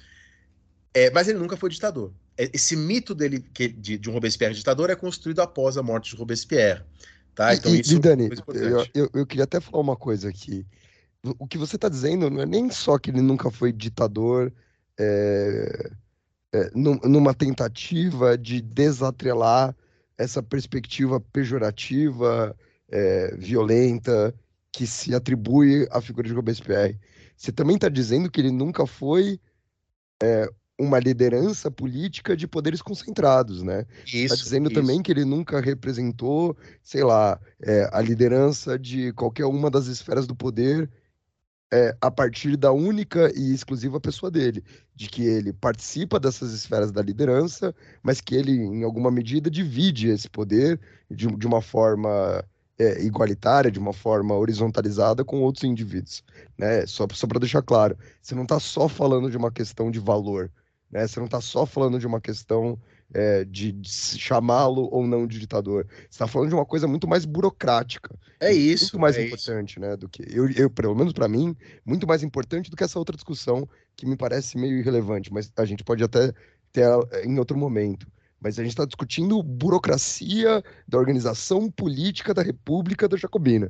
É, 0.93 1.09
mas 1.11 1.29
ele 1.29 1.39
nunca 1.39 1.55
foi 1.55 1.69
ditador. 1.69 2.11
É, 2.37 2.49
esse 2.53 2.75
mito 2.75 3.15
dele 3.15 3.39
que, 3.53 3.69
de, 3.69 3.97
de, 3.97 4.09
um 4.09 4.13
Robespierre 4.13 4.53
ditador 4.53 4.89
é 4.89 4.95
construído 4.95 5.39
após 5.39 5.77
a 5.77 5.83
morte 5.83 6.11
de 6.11 6.17
Robespierre. 6.17 6.83
Tá? 7.33 7.53
Então, 7.53 7.73
e, 7.73 7.79
isso 7.79 7.95
e 7.95 7.99
Dani, 7.99 8.29
eu, 8.47 8.85
eu, 8.93 9.09
eu, 9.13 9.25
queria 9.25 9.45
até 9.45 9.61
falar 9.61 9.81
uma 9.81 9.95
coisa 9.95 10.27
aqui. 10.27 10.65
O 11.37 11.47
que 11.47 11.57
você 11.57 11.75
está 11.75 11.89
dizendo 11.89 12.29
não 12.29 12.41
é 12.41 12.45
nem 12.45 12.69
só 12.69 12.97
que 12.97 13.09
ele 13.09 13.21
nunca 13.21 13.51
foi 13.51 13.73
ditador 13.73 14.53
é, 14.97 15.91
é, 16.53 16.71
numa 16.73 17.33
tentativa 17.33 18.37
de 18.37 18.61
desatrelar 18.61 19.75
essa 20.17 20.41
perspectiva 20.41 21.19
pejorativa, 21.19 22.55
é, 22.89 23.35
violenta, 23.35 24.33
que 24.71 24.85
se 24.87 25.13
atribui 25.13 25.87
à 25.91 26.01
figura 26.01 26.27
de 26.27 26.33
Robespierre. 26.33 26.99
Você 27.35 27.51
também 27.51 27.75
está 27.75 27.89
dizendo 27.89 28.29
que 28.29 28.39
ele 28.41 28.51
nunca 28.51 28.85
foi 28.85 29.39
é, 30.21 30.49
uma 30.79 30.99
liderança 30.99 31.69
política 31.69 32.35
de 32.35 32.47
poderes 32.47 32.81
concentrados, 32.81 33.61
né? 33.61 33.83
Tá. 33.83 33.89
Está 34.05 34.35
dizendo 34.35 34.71
isso. 34.71 34.79
também 34.79 35.01
que 35.01 35.11
ele 35.11 35.25
nunca 35.25 35.59
representou, 35.59 36.55
sei 36.81 37.03
lá, 37.03 37.39
é, 37.61 37.89
a 37.91 38.01
liderança 38.01 38.79
de 38.79 39.11
qualquer 39.13 39.45
uma 39.45 39.69
das 39.69 39.87
esferas 39.87 40.25
do 40.25 40.35
poder 40.35 40.89
é, 41.71 41.95
a 42.01 42.09
partir 42.09 42.57
da 42.57 42.71
única 42.71 43.31
e 43.35 43.53
exclusiva 43.53 43.99
pessoa 43.99 44.31
dele, 44.31 44.63
de 44.95 45.07
que 45.07 45.23
ele 45.23 45.53
participa 45.53 46.19
dessas 46.19 46.51
esferas 46.51 46.91
da 46.91 47.01
liderança, 47.01 47.73
mas 48.01 48.19
que 48.19 48.35
ele, 48.35 48.53
em 48.53 48.83
alguma 48.83 49.11
medida, 49.11 49.49
divide 49.49 50.09
esse 50.09 50.29
poder 50.29 50.79
de, 51.09 51.27
de 51.27 51.47
uma 51.47 51.61
forma 51.61 52.43
é, 52.79 53.03
igualitária, 53.03 53.69
de 53.69 53.77
uma 53.77 53.93
forma 53.93 54.35
horizontalizada 54.35 55.23
com 55.23 55.41
outros 55.41 55.63
indivíduos. 55.63 56.23
Né? 56.57 56.85
Só, 56.87 57.05
só 57.11 57.27
para 57.27 57.39
deixar 57.39 57.61
claro, 57.61 57.97
você 58.21 58.33
não 58.33 58.43
está 58.43 58.59
só 58.59 58.87
falando 58.87 59.29
de 59.29 59.37
uma 59.37 59.51
questão 59.51 59.91
de 59.91 59.99
valor, 59.99 60.49
né? 60.91 61.05
Você 61.05 61.19
não 61.19 61.25
está 61.25 61.39
só 61.39 61.65
falando 61.65 61.99
de 61.99 62.07
uma 62.07 62.19
questão 62.19 62.79
é, 63.13 63.43
de, 63.43 63.71
de 63.71 63.89
chamá-lo 63.89 64.87
ou 64.91 65.07
não 65.07 65.25
de 65.25 65.39
ditador. 65.39 65.87
Você 65.87 66.07
está 66.09 66.27
falando 66.27 66.49
de 66.49 66.55
uma 66.55 66.65
coisa 66.65 66.87
muito 66.87 67.07
mais 67.07 67.25
burocrática. 67.25 68.15
É 68.39 68.51
isso. 68.51 68.85
Muito 68.85 68.99
mais 68.99 69.17
é 69.17 69.25
importante, 69.25 69.71
isso. 69.71 69.79
né? 69.79 69.95
Do 69.95 70.07
que 70.07 70.23
eu, 70.29 70.49
eu 70.51 70.69
pelo 70.69 70.95
menos 70.95 71.13
para 71.13 71.27
mim, 71.27 71.55
muito 71.85 72.07
mais 72.07 72.23
importante 72.23 72.69
do 72.69 72.77
que 72.77 72.83
essa 72.83 72.99
outra 72.99 73.15
discussão 73.15 73.67
que 73.95 74.05
me 74.05 74.15
parece 74.15 74.57
meio 74.57 74.77
irrelevante, 74.77 75.31
mas 75.33 75.51
a 75.57 75.65
gente 75.65 75.83
pode 75.83 76.03
até 76.03 76.31
ter 76.71 76.87
em 77.23 77.37
outro 77.37 77.57
momento. 77.57 78.07
Mas 78.39 78.57
a 78.57 78.63
gente 78.63 78.71
está 78.71 78.85
discutindo 78.85 79.43
burocracia 79.43 80.63
da 80.87 80.97
organização 80.97 81.69
política 81.69 82.33
da 82.33 82.41
República 82.41 83.07
da 83.07 83.17
Jacobina. 83.17 83.69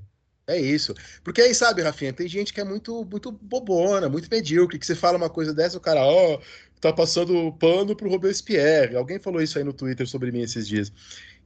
É 0.49 0.59
isso. 0.59 0.95
Porque 1.23 1.41
aí, 1.41 1.53
sabe, 1.53 1.83
Rafinha, 1.83 2.11
tem 2.11 2.27
gente 2.27 2.51
que 2.51 2.59
é 2.59 2.63
muito, 2.63 3.05
muito 3.05 3.31
bobona, 3.31 4.09
muito 4.09 4.27
medíocre, 4.31 4.79
que 4.79 4.85
você 4.85 4.95
fala 4.95 5.15
uma 5.15 5.29
coisa 5.29 5.53
dessa, 5.53 5.77
o 5.77 5.81
cara, 5.81 6.03
ó, 6.03 6.35
oh, 6.35 6.41
tá 6.81 6.91
passando 6.91 7.51
pano 7.53 7.95
pro 7.95 8.09
Robespierre. 8.09 8.95
Alguém 8.95 9.19
falou 9.19 9.41
isso 9.41 9.59
aí 9.59 9.63
no 9.63 9.73
Twitter 9.73 10.07
sobre 10.07 10.31
mim 10.31 10.41
esses 10.41 10.67
dias. 10.67 10.91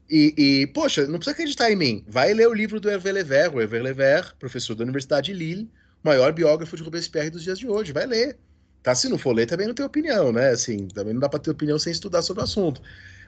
E, 0.10 0.34
e, 0.38 0.68
poxa, 0.68 1.06
não 1.06 1.20
precisa 1.20 1.32
acreditar 1.32 1.70
em 1.70 1.76
mim. 1.76 2.04
Vai 2.08 2.34
ler 2.34 2.48
o 2.48 2.54
livro 2.54 2.80
do 2.80 2.90
Hervé 2.90 3.12
Lever, 3.12 3.54
o 3.54 3.62
Hervé 3.62 3.82
Lever, 3.82 4.34
professor 4.40 4.76
da 4.76 4.84
Universidade 4.84 5.34
de 5.34 5.38
Lille, 5.38 5.70
maior 6.02 6.32
biógrafo 6.32 6.78
de 6.78 6.84
Robespierre 6.84 7.30
dos 7.30 7.44
dias 7.44 7.60
de 7.60 7.68
hoje. 7.68 7.92
Vai 7.92 8.06
ler. 8.06 8.38
Tá? 8.82 8.96
Se 8.96 9.10
não 9.10 9.18
for 9.18 9.34
ler, 9.34 9.48
também 9.48 9.68
não 9.68 9.74
tem 9.74 9.86
opinião, 9.86 10.32
né? 10.32 10.50
Assim, 10.50 10.88
também 10.88 11.14
não 11.14 11.22
dá 11.22 11.30
para 11.30 11.40
ter 11.40 11.52
opinião 11.52 11.80
sem 11.80 11.92
estudar 11.92 12.22
sobre 12.22 12.42
o 12.42 12.44
assunto. 12.44 12.82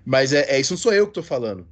Mas 0.06 0.34
é, 0.34 0.42
é 0.50 0.60
isso 0.60 0.74
não 0.74 0.78
sou 0.78 0.94
eu 0.94 1.08
que 1.08 1.14
tô 1.14 1.24
falando. 1.24 1.68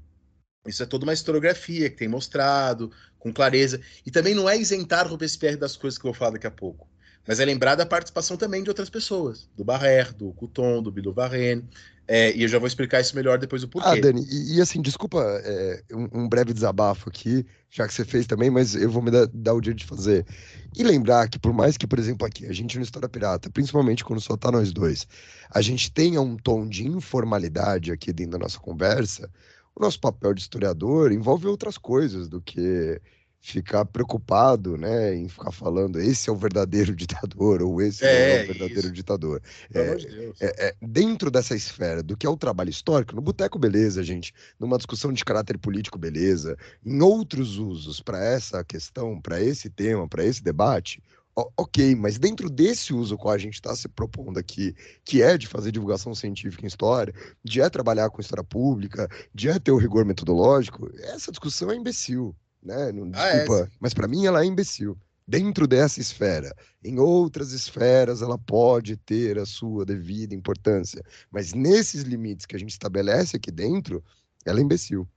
Isso 0.66 0.82
é 0.82 0.86
toda 0.86 1.04
uma 1.04 1.14
historiografia 1.14 1.90
que 1.90 1.98
tem 1.98 2.08
mostrado 2.08 2.92
com 3.20 3.34
clareza. 3.34 3.82
E 4.06 4.12
também 4.12 4.34
não 4.34 4.50
é 4.50 4.58
isentar 4.58 5.08
Robespierre 5.08 5.58
das 5.58 5.76
coisas 5.76 5.98
que 5.98 6.06
eu 6.06 6.12
vou 6.12 6.18
falar 6.18 6.32
daqui 6.32 6.48
a 6.48 6.52
pouco. 6.52 6.88
Mas 7.28 7.40
é 7.40 7.46
lembrar 7.46 7.76
da 7.76 7.86
participação 7.86 8.36
também 8.36 8.64
de 8.64 8.70
outras 8.70 8.90
pessoas, 8.90 9.50
do 9.56 9.64
Barrère, 9.64 10.14
do 10.14 10.32
Couton, 10.34 10.82
do 10.82 10.92
Bido 10.92 11.14
Varenne. 11.14 11.64
É, 12.06 12.36
e 12.36 12.44
eu 12.44 12.50
já 12.50 12.60
vou 12.60 12.68
explicar 12.68 13.00
isso 13.00 13.16
melhor 13.16 13.40
depois 13.40 13.62
do 13.62 13.68
porquê. 13.70 13.88
Ah, 13.88 13.96
Dani, 13.96 14.26
e, 14.30 14.58
e 14.58 14.62
assim, 14.62 14.82
desculpa 14.82 15.22
é, 15.22 15.84
um, 15.94 16.24
um, 16.24 16.30
breve 16.30 16.54
desabafo 16.54 17.08
aqui, 17.08 17.46
já 17.72 17.88
que 17.88 17.94
você 17.94 18.04
fez 18.04 18.28
também, 18.28 18.50
mas 18.50 18.76
eu 18.76 18.92
vou 18.92 19.02
me 19.02 19.10
dar, 19.10 19.26
dar, 19.34 19.54
o 19.54 19.62
dia 19.62 19.74
de 19.74 19.86
fazer. 19.86 20.26
E 20.76 20.84
lembrar 20.84 21.30
que, 21.30 21.40
por 21.40 21.54
mais 21.54 21.78
que, 21.78 21.88
por 21.88 21.98
exemplo, 21.98 22.28
aqui, 22.28 22.46
a 22.46 22.52
gente 22.52 22.78
no 22.78 22.84
História 22.84 23.08
Pirata, 23.08 23.50
principalmente 23.50 24.04
quando 24.04 24.20
só 24.20 24.36
tá 24.36 24.52
nós 24.52 24.74
dois, 24.74 25.08
a 25.50 25.62
gente 25.62 25.90
tenha 25.90 26.20
um 26.20 26.36
tom 26.36 26.68
de 26.68 26.86
informalidade 26.86 27.90
aqui 27.90 28.12
dentro 28.12 28.34
da 28.34 28.40
nossa 28.40 28.60
conversa, 28.60 29.30
o 29.76 29.82
nosso 29.82 30.00
papel 30.00 30.34
de 30.34 30.42
historiador 30.42 31.12
envolve 31.12 31.48
outras 31.48 31.78
coisas 31.78 32.28
do 32.28 32.42
que 32.42 33.02
ficar 33.44 33.84
preocupado, 33.84 34.78
né, 34.78 35.14
em 35.14 35.28
ficar 35.28 35.52
falando 35.52 36.00
esse 36.00 36.30
é 36.30 36.34
o 36.34 36.36
verdadeiro 36.36 36.96
ditador 36.96 37.62
ou 37.62 37.82
esse 37.82 38.06
é, 38.06 38.40
é 38.40 38.44
o 38.44 38.48
verdadeiro 38.48 38.86
isso. 38.86 38.94
ditador. 38.94 39.42
É, 39.74 39.96
de 39.96 40.34
é, 40.40 40.68
é, 40.68 40.76
dentro 40.82 41.30
dessa 41.30 41.54
esfera 41.54 42.02
do 42.02 42.16
que 42.16 42.26
é 42.26 42.30
o 42.30 42.38
trabalho 42.38 42.70
histórico, 42.70 43.14
no 43.14 43.22
boteco 43.22 43.60
beleza, 43.60 44.02
gente, 44.02 44.34
numa 44.58 44.78
discussão 44.78 45.12
de 45.12 45.26
caráter 45.26 45.58
político 45.58 46.00
beleza, 46.00 46.58
em 46.86 47.02
outros 47.02 47.58
usos 47.58 48.00
para 48.00 48.24
essa 48.24 48.64
questão, 48.64 49.20
para 49.20 49.42
esse 49.42 49.70
tema, 49.70 50.08
para 50.08 50.24
esse 50.24 50.42
debate, 50.42 51.04
ok, 51.36 51.96
mas 51.96 52.18
dentro 52.18 52.50
desse 52.50 52.94
uso 52.94 53.18
qual 53.18 53.34
a 53.34 53.38
gente 53.38 53.56
está 53.56 53.76
se 53.76 53.88
propondo 53.88 54.38
aqui, 54.38 54.76
que 55.04 55.22
é 55.22 55.38
de 55.38 55.48
fazer 55.48 55.72
divulgação 55.72 56.14
científica 56.14 56.64
em 56.64 56.68
história, 56.68 57.14
de 57.44 57.62
é 57.62 57.70
trabalhar 57.70 58.10
com 58.10 58.22
história 58.22 58.44
pública, 58.44 59.08
de 59.34 59.50
é 59.50 59.58
ter 59.58 59.72
o 59.72 59.78
rigor 59.78 60.06
metodológico, 60.06 60.90
essa 61.00 61.32
discussão 61.32 61.72
é 61.72 61.76
imbecil, 61.76 62.36
né? 62.62 62.92
Não, 62.92 63.10
desculpa, 63.10 63.64
ah, 63.64 63.66
é. 63.66 63.68
mas 63.80 63.94
para 63.94 64.08
mim 64.08 64.26
ela 64.26 64.44
é 64.44 64.46
imbecil. 64.46 64.98
Dentro 65.26 65.66
dessa 65.66 66.02
esfera, 66.02 66.54
em 66.84 67.00
outras 67.00 67.54
esferas, 67.54 68.22
ela 68.22 68.38
pode 68.38 68.98
ter 68.98 69.40
a 69.40 69.46
sua 69.46 69.86
devida 69.86 70.36
importância, 70.36 71.02
mas 71.32 71.54
nesses 71.54 72.04
limites 72.04 72.46
que 72.46 72.56
a 72.56 72.60
gente 72.60 72.72
estabelece 72.72 73.38
aqui 73.38 73.50
dentro, 73.50 74.04
ela 74.46 74.60
é 74.60 74.62
imbecil. 74.62 75.08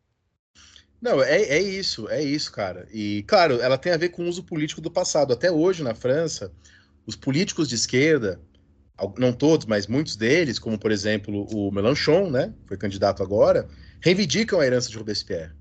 Não, 1.00 1.22
é, 1.22 1.42
é 1.42 1.60
isso, 1.60 2.08
é 2.08 2.22
isso, 2.22 2.50
cara. 2.52 2.88
E, 2.92 3.24
claro, 3.26 3.60
ela 3.60 3.76
tem 3.76 3.92
a 3.92 3.96
ver 3.96 4.10
com 4.10 4.24
o 4.24 4.28
uso 4.28 4.42
político 4.42 4.80
do 4.80 4.90
passado. 4.90 5.32
Até 5.32 5.50
hoje, 5.50 5.82
na 5.82 5.94
França, 5.94 6.52
os 7.06 7.14
políticos 7.14 7.68
de 7.68 7.74
esquerda, 7.74 8.40
não 9.18 9.32
todos, 9.32 9.66
mas 9.66 9.86
muitos 9.86 10.16
deles, 10.16 10.58
como, 10.58 10.78
por 10.78 10.90
exemplo, 10.90 11.46
o 11.50 11.70
Mélenchon, 11.70 12.30
né, 12.30 12.54
foi 12.66 12.76
candidato 12.76 13.22
agora, 13.22 13.68
reivindicam 14.00 14.60
a 14.60 14.66
herança 14.66 14.88
de 14.88 14.96
Robespierre. 14.96 15.52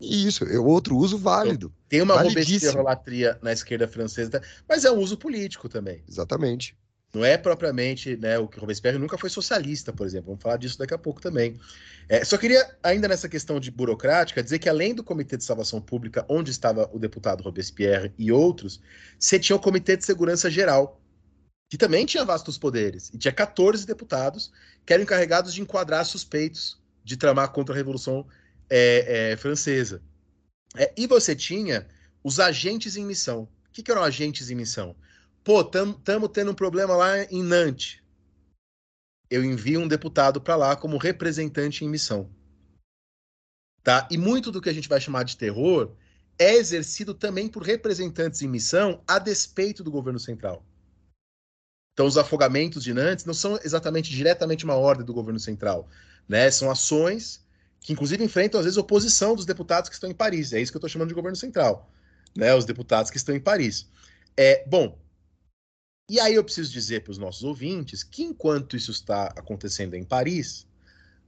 Isso, 0.00 0.44
é 0.44 0.58
outro 0.58 0.96
uso 0.96 1.18
válido. 1.18 1.66
Então, 1.66 1.88
tem 1.88 2.02
uma 2.02 2.22
Robespierre-latria 2.22 3.36
na 3.42 3.52
esquerda 3.52 3.88
francesa, 3.88 4.40
mas 4.68 4.84
é 4.84 4.92
um 4.92 4.98
uso 4.98 5.18
político 5.18 5.68
também. 5.68 6.04
Exatamente. 6.08 6.77
Não 7.14 7.24
é 7.24 7.38
propriamente 7.38 8.16
né, 8.16 8.38
o 8.38 8.46
que 8.46 8.60
Robespierre 8.60 8.98
nunca 8.98 9.16
foi 9.16 9.30
socialista, 9.30 9.92
por 9.92 10.06
exemplo. 10.06 10.26
Vamos 10.26 10.42
falar 10.42 10.58
disso 10.58 10.78
daqui 10.78 10.92
a 10.92 10.98
pouco 10.98 11.20
também. 11.20 11.58
É, 12.08 12.24
só 12.24 12.36
queria, 12.36 12.76
ainda 12.82 13.08
nessa 13.08 13.28
questão 13.28 13.58
de 13.58 13.70
burocrática, 13.70 14.42
dizer 14.42 14.58
que 14.58 14.68
além 14.68 14.94
do 14.94 15.02
Comitê 15.02 15.36
de 15.36 15.44
Salvação 15.44 15.80
Pública, 15.80 16.24
onde 16.28 16.50
estava 16.50 16.88
o 16.92 16.98
deputado 16.98 17.42
Robespierre 17.42 18.12
e 18.18 18.30
outros, 18.30 18.80
você 19.18 19.38
tinha 19.38 19.56
o 19.56 19.60
Comitê 19.60 19.96
de 19.96 20.04
Segurança 20.04 20.50
Geral, 20.50 21.00
que 21.70 21.78
também 21.78 22.04
tinha 22.04 22.24
vastos 22.24 22.58
poderes. 22.58 23.10
E 23.12 23.18
tinha 23.18 23.32
14 23.32 23.86
deputados 23.86 24.52
que 24.84 24.92
eram 24.92 25.02
encarregados 25.02 25.54
de 25.54 25.62
enquadrar 25.62 26.04
suspeitos 26.04 26.78
de 27.04 27.16
tramar 27.16 27.52
contra 27.52 27.74
a 27.74 27.76
Revolução 27.76 28.26
é, 28.68 29.32
é, 29.32 29.36
Francesa. 29.36 30.02
É, 30.76 30.92
e 30.96 31.06
você 31.06 31.34
tinha 31.34 31.86
os 32.22 32.38
agentes 32.38 32.96
em 32.96 33.04
missão. 33.04 33.42
O 33.42 33.48
que, 33.72 33.82
que 33.82 33.90
eram 33.90 34.02
agentes 34.02 34.50
em 34.50 34.54
missão? 34.54 34.94
Pô, 35.48 35.62
estamos 35.62 36.30
tendo 36.30 36.50
um 36.50 36.54
problema 36.54 36.94
lá 36.94 37.24
em 37.24 37.42
Nantes. 37.42 38.02
Eu 39.30 39.42
envio 39.42 39.80
um 39.80 39.88
deputado 39.88 40.42
para 40.42 40.54
lá 40.54 40.76
como 40.76 40.98
representante 40.98 41.82
em 41.82 41.88
missão. 41.88 42.28
Tá? 43.82 44.06
E 44.10 44.18
muito 44.18 44.52
do 44.52 44.60
que 44.60 44.68
a 44.68 44.74
gente 44.74 44.90
vai 44.90 45.00
chamar 45.00 45.22
de 45.22 45.38
terror 45.38 45.96
é 46.38 46.52
exercido 46.52 47.14
também 47.14 47.48
por 47.48 47.62
representantes 47.62 48.42
em 48.42 48.46
missão 48.46 49.02
a 49.08 49.18
despeito 49.18 49.82
do 49.82 49.90
governo 49.90 50.18
central. 50.18 50.62
Então, 51.94 52.04
os 52.04 52.18
afogamentos 52.18 52.84
de 52.84 52.92
Nantes 52.92 53.24
não 53.24 53.32
são 53.32 53.58
exatamente 53.64 54.10
diretamente 54.10 54.66
uma 54.66 54.74
ordem 54.74 55.06
do 55.06 55.14
governo 55.14 55.40
central, 55.40 55.88
né? 56.28 56.50
São 56.50 56.70
ações 56.70 57.42
que, 57.80 57.94
inclusive, 57.94 58.22
enfrentam 58.22 58.60
às 58.60 58.66
vezes 58.66 58.76
oposição 58.76 59.34
dos 59.34 59.46
deputados 59.46 59.88
que 59.88 59.94
estão 59.94 60.10
em 60.10 60.14
Paris. 60.14 60.52
É 60.52 60.60
isso 60.60 60.70
que 60.70 60.76
eu 60.76 60.80
estou 60.80 60.90
chamando 60.90 61.08
de 61.08 61.14
governo 61.14 61.36
central, 61.36 61.90
né? 62.36 62.54
Os 62.54 62.66
deputados 62.66 63.10
que 63.10 63.16
estão 63.16 63.34
em 63.34 63.40
Paris. 63.40 63.88
É 64.36 64.62
bom. 64.68 65.07
E 66.08 66.18
aí 66.18 66.34
eu 66.34 66.44
preciso 66.44 66.72
dizer 66.72 67.02
para 67.02 67.10
os 67.10 67.18
nossos 67.18 67.44
ouvintes 67.44 68.02
que 68.02 68.22
enquanto 68.22 68.76
isso 68.76 68.90
está 68.90 69.26
acontecendo 69.36 69.94
em 69.94 70.02
Paris, 70.02 70.66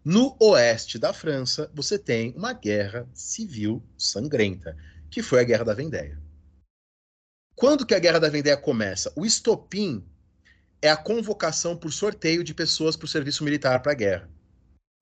no 0.02 0.34
oeste 0.40 0.98
da 0.98 1.12
França, 1.12 1.70
você 1.74 1.98
tem 1.98 2.32
uma 2.34 2.54
guerra 2.54 3.06
civil 3.12 3.82
sangrenta, 3.98 4.74
que 5.10 5.22
foi 5.22 5.40
a 5.40 5.44
Guerra 5.44 5.64
da 5.64 5.74
Vendéia. 5.74 6.18
Quando 7.54 7.84
que 7.84 7.94
a 7.94 7.98
Guerra 7.98 8.18
da 8.18 8.30
Vendéia 8.30 8.56
começa? 8.56 9.12
O 9.14 9.26
estopim 9.26 10.02
é 10.80 10.90
a 10.90 10.96
convocação 10.96 11.76
por 11.76 11.92
sorteio 11.92 12.42
de 12.42 12.54
pessoas 12.54 12.96
para 12.96 13.04
o 13.04 13.08
serviço 13.08 13.44
militar 13.44 13.82
para 13.82 13.92
a 13.92 13.94
guerra. 13.94 14.30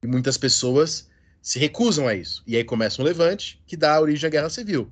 E 0.02 0.08
muitas 0.08 0.36
pessoas 0.36 1.08
se 1.40 1.60
recusam 1.60 2.08
a 2.08 2.14
isso. 2.14 2.42
E 2.44 2.56
aí 2.56 2.64
começa 2.64 3.00
um 3.00 3.04
levante 3.04 3.62
que 3.64 3.76
dá 3.76 4.00
origem 4.00 4.26
à 4.26 4.30
Guerra 4.30 4.50
Civil, 4.50 4.90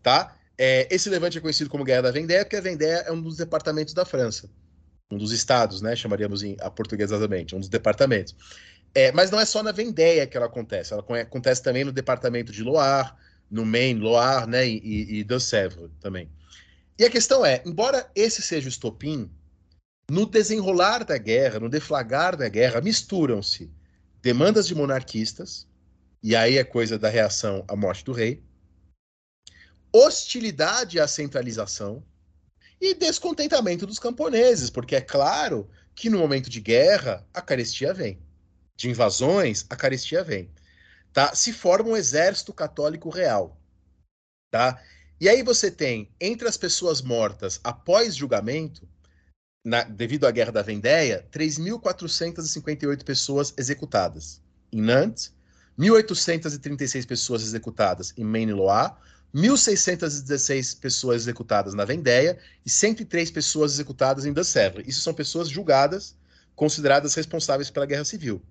tá? 0.00 0.37
É, 0.58 0.92
esse 0.92 1.08
levante 1.08 1.38
é 1.38 1.40
conhecido 1.40 1.70
como 1.70 1.84
Guerra 1.84 2.02
da 2.02 2.10
Vendéia, 2.10 2.44
porque 2.44 2.56
a 2.56 2.60
Vendéia 2.60 3.04
é 3.06 3.12
um 3.12 3.22
dos 3.22 3.36
departamentos 3.36 3.94
da 3.94 4.04
França. 4.04 4.50
Um 5.10 5.16
dos 5.16 5.30
estados, 5.30 5.80
né? 5.80 5.94
Chamaríamos 5.94 6.42
em 6.42 6.56
aportuguesadamente, 6.60 7.54
um 7.54 7.60
dos 7.60 7.68
departamentos. 7.68 8.34
É, 8.94 9.12
mas 9.12 9.30
não 9.30 9.38
é 9.38 9.44
só 9.44 9.62
na 9.62 9.70
Vendéia 9.70 10.26
que 10.26 10.36
ela 10.36 10.46
acontece. 10.46 10.92
Ela 10.92 11.04
acontece 11.22 11.62
também 11.62 11.84
no 11.84 11.92
departamento 11.92 12.50
de 12.50 12.64
Loire, 12.64 13.12
no 13.48 13.64
Maine, 13.64 14.00
Loire, 14.00 14.50
né? 14.50 14.66
E, 14.66 14.80
e, 14.82 15.26
e 15.26 15.40
Sèvres 15.40 15.90
também. 16.00 16.28
E 16.98 17.04
a 17.04 17.10
questão 17.10 17.46
é, 17.46 17.62
embora 17.64 18.10
esse 18.14 18.42
seja 18.42 18.66
o 18.66 18.68
estopim, 18.68 19.30
no 20.10 20.26
desenrolar 20.26 21.04
da 21.04 21.16
guerra, 21.16 21.60
no 21.60 21.68
deflagrar 21.68 22.36
da 22.36 22.48
guerra, 22.48 22.80
misturam-se 22.80 23.70
demandas 24.20 24.66
de 24.66 24.74
monarquistas, 24.74 25.66
e 26.22 26.34
aí 26.34 26.58
é 26.58 26.64
coisa 26.64 26.98
da 26.98 27.08
reação 27.08 27.64
à 27.68 27.76
morte 27.76 28.04
do 28.04 28.12
rei, 28.12 28.42
hostilidade 29.92 31.00
à 31.00 31.08
centralização 31.08 32.02
e 32.80 32.94
descontentamento 32.94 33.86
dos 33.86 33.98
camponeses, 33.98 34.70
porque 34.70 34.96
é 34.96 35.00
claro 35.00 35.68
que 35.94 36.08
no 36.08 36.18
momento 36.18 36.48
de 36.48 36.60
guerra 36.60 37.26
a 37.34 37.40
carestia 37.40 37.92
vem, 37.92 38.18
de 38.76 38.88
invasões 38.88 39.66
a 39.68 39.76
carestia 39.76 40.22
vem, 40.22 40.50
tá? 41.12 41.34
Se 41.34 41.52
forma 41.52 41.90
um 41.90 41.96
exército 41.96 42.52
católico 42.52 43.08
real, 43.08 43.60
tá? 44.50 44.80
E 45.20 45.28
aí 45.28 45.42
você 45.42 45.70
tem 45.70 46.08
entre 46.20 46.46
as 46.46 46.56
pessoas 46.56 47.02
mortas 47.02 47.58
após 47.64 48.14
julgamento, 48.14 48.88
na, 49.64 49.82
devido 49.82 50.26
à 50.26 50.30
guerra 50.30 50.52
da 50.52 50.62
Vendéia, 50.62 51.26
3.458 51.32 53.02
pessoas 53.02 53.52
executadas 53.58 54.40
em 54.70 54.80
Nantes, 54.80 55.34
1.836 55.78 57.06
pessoas 57.06 57.42
executadas 57.42 58.12
em 58.16 58.24
Maine-Loire, 58.24 58.94
1.616 59.34 60.78
pessoas 60.78 61.22
executadas 61.22 61.74
na 61.74 61.84
Vendéia 61.84 62.38
e 62.64 62.70
103 62.70 63.30
pessoas 63.30 63.72
executadas 63.72 64.24
em 64.24 64.34
Sèvres. 64.42 64.88
Isso 64.88 65.02
são 65.02 65.12
pessoas 65.12 65.48
julgadas, 65.48 66.16
consideradas 66.56 67.14
responsáveis 67.14 67.70
pela 67.70 67.86
Guerra 67.86 68.04
Civil. 68.04 68.42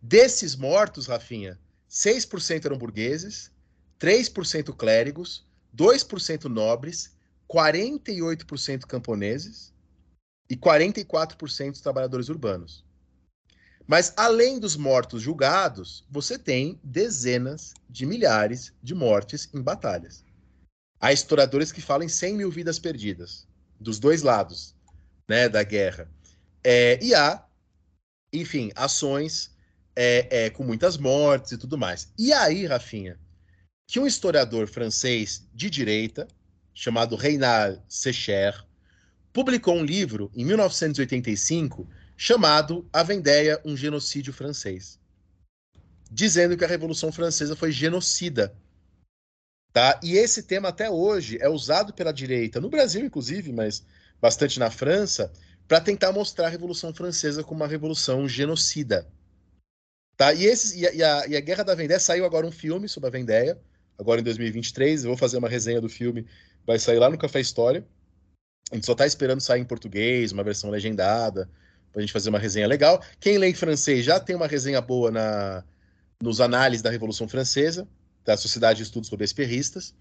Desses 0.00 0.54
mortos, 0.54 1.06
Rafinha, 1.06 1.58
6% 1.90 2.64
eram 2.64 2.76
burgueses, 2.76 3.50
3% 3.98 4.74
clérigos, 4.76 5.46
2% 5.76 6.44
nobres, 6.44 7.12
48% 7.48 8.86
camponeses 8.86 9.72
e 10.48 10.56
44% 10.56 11.80
trabalhadores 11.80 12.28
urbanos. 12.28 12.84
Mas 13.86 14.12
além 14.16 14.58
dos 14.58 14.76
mortos 14.76 15.22
julgados, 15.22 16.04
você 16.10 16.38
tem 16.38 16.78
dezenas 16.82 17.74
de 17.88 18.06
milhares 18.06 18.72
de 18.82 18.94
mortes 18.94 19.48
em 19.52 19.60
batalhas. 19.60 20.24
Há 21.00 21.12
historiadores 21.12 21.72
que 21.72 21.80
falam 21.80 22.06
em 22.06 22.08
100 22.08 22.36
mil 22.36 22.50
vidas 22.50 22.78
perdidas, 22.78 23.46
dos 23.78 23.98
dois 23.98 24.22
lados 24.22 24.74
né, 25.28 25.48
da 25.48 25.62
guerra. 25.62 26.08
É, 26.62 26.98
e 27.02 27.14
há, 27.14 27.44
enfim, 28.32 28.70
ações 28.76 29.50
é, 29.96 30.44
é, 30.44 30.50
com 30.50 30.62
muitas 30.62 30.96
mortes 30.96 31.52
e 31.52 31.58
tudo 31.58 31.76
mais. 31.76 32.12
E 32.16 32.32
aí, 32.32 32.66
Rafinha, 32.66 33.18
que 33.86 33.98
um 33.98 34.06
historiador 34.06 34.68
francês 34.68 35.46
de 35.52 35.68
direita, 35.68 36.28
chamado 36.72 37.16
Reinald 37.16 37.82
Secher, 37.88 38.64
publicou 39.32 39.74
um 39.74 39.84
livro 39.84 40.30
em 40.34 40.44
1985 40.44 41.88
chamado 42.16 42.88
A 42.92 43.02
Vendéia, 43.02 43.60
um 43.64 43.76
genocídio 43.76 44.32
francês, 44.32 44.98
dizendo 46.10 46.56
que 46.56 46.64
a 46.64 46.68
Revolução 46.68 47.10
Francesa 47.10 47.56
foi 47.56 47.72
genocida. 47.72 48.54
Tá? 49.72 49.98
E 50.02 50.16
esse 50.16 50.42
tema 50.42 50.68
até 50.68 50.90
hoje 50.90 51.38
é 51.40 51.48
usado 51.48 51.94
pela 51.94 52.12
direita, 52.12 52.60
no 52.60 52.68
Brasil 52.68 53.04
inclusive, 53.04 53.52
mas 53.52 53.84
bastante 54.20 54.58
na 54.58 54.70
França, 54.70 55.32
para 55.66 55.80
tentar 55.80 56.12
mostrar 56.12 56.46
a 56.46 56.50
Revolução 56.50 56.92
Francesa 56.92 57.42
como 57.42 57.60
uma 57.60 57.66
revolução 57.66 58.28
genocida. 58.28 59.08
Tá? 60.16 60.34
E, 60.34 60.44
esse, 60.44 60.78
e, 60.78 60.86
a, 60.86 60.92
e, 60.92 61.02
a, 61.02 61.26
e 61.28 61.36
a 61.36 61.40
Guerra 61.40 61.64
da 61.64 61.74
Vendéia 61.74 61.98
saiu 61.98 62.24
agora 62.24 62.46
um 62.46 62.52
filme 62.52 62.88
sobre 62.88 63.08
a 63.08 63.10
Vendéia, 63.10 63.58
agora 63.98 64.20
em 64.20 64.24
2023. 64.24 65.04
Eu 65.04 65.10
vou 65.10 65.16
fazer 65.16 65.38
uma 65.38 65.48
resenha 65.48 65.80
do 65.80 65.88
filme, 65.88 66.26
vai 66.66 66.78
sair 66.78 66.98
lá 66.98 67.08
no 67.08 67.16
Café 67.16 67.40
História. 67.40 67.84
A 68.70 68.74
gente 68.74 68.84
só 68.84 68.92
está 68.92 69.06
esperando 69.06 69.40
sair 69.40 69.60
em 69.60 69.64
português, 69.64 70.30
uma 70.30 70.44
versão 70.44 70.70
legendada 70.70 71.48
para 71.92 72.00
a 72.00 72.02
gente 72.02 72.12
fazer 72.12 72.30
uma 72.30 72.38
resenha 72.38 72.66
legal. 72.66 73.02
Quem 73.20 73.38
lê 73.38 73.48
em 73.48 73.54
francês 73.54 74.04
já 74.04 74.18
tem 74.18 74.34
uma 74.34 74.46
resenha 74.46 74.80
boa 74.80 75.10
na, 75.10 75.62
nos 76.20 76.40
análises 76.40 76.82
da 76.82 76.90
Revolução 76.90 77.28
Francesa, 77.28 77.86
da 78.24 78.36
Sociedade 78.36 78.78
de 78.78 78.84
Estudos 78.84 79.10
Robespierristas. 79.10 79.94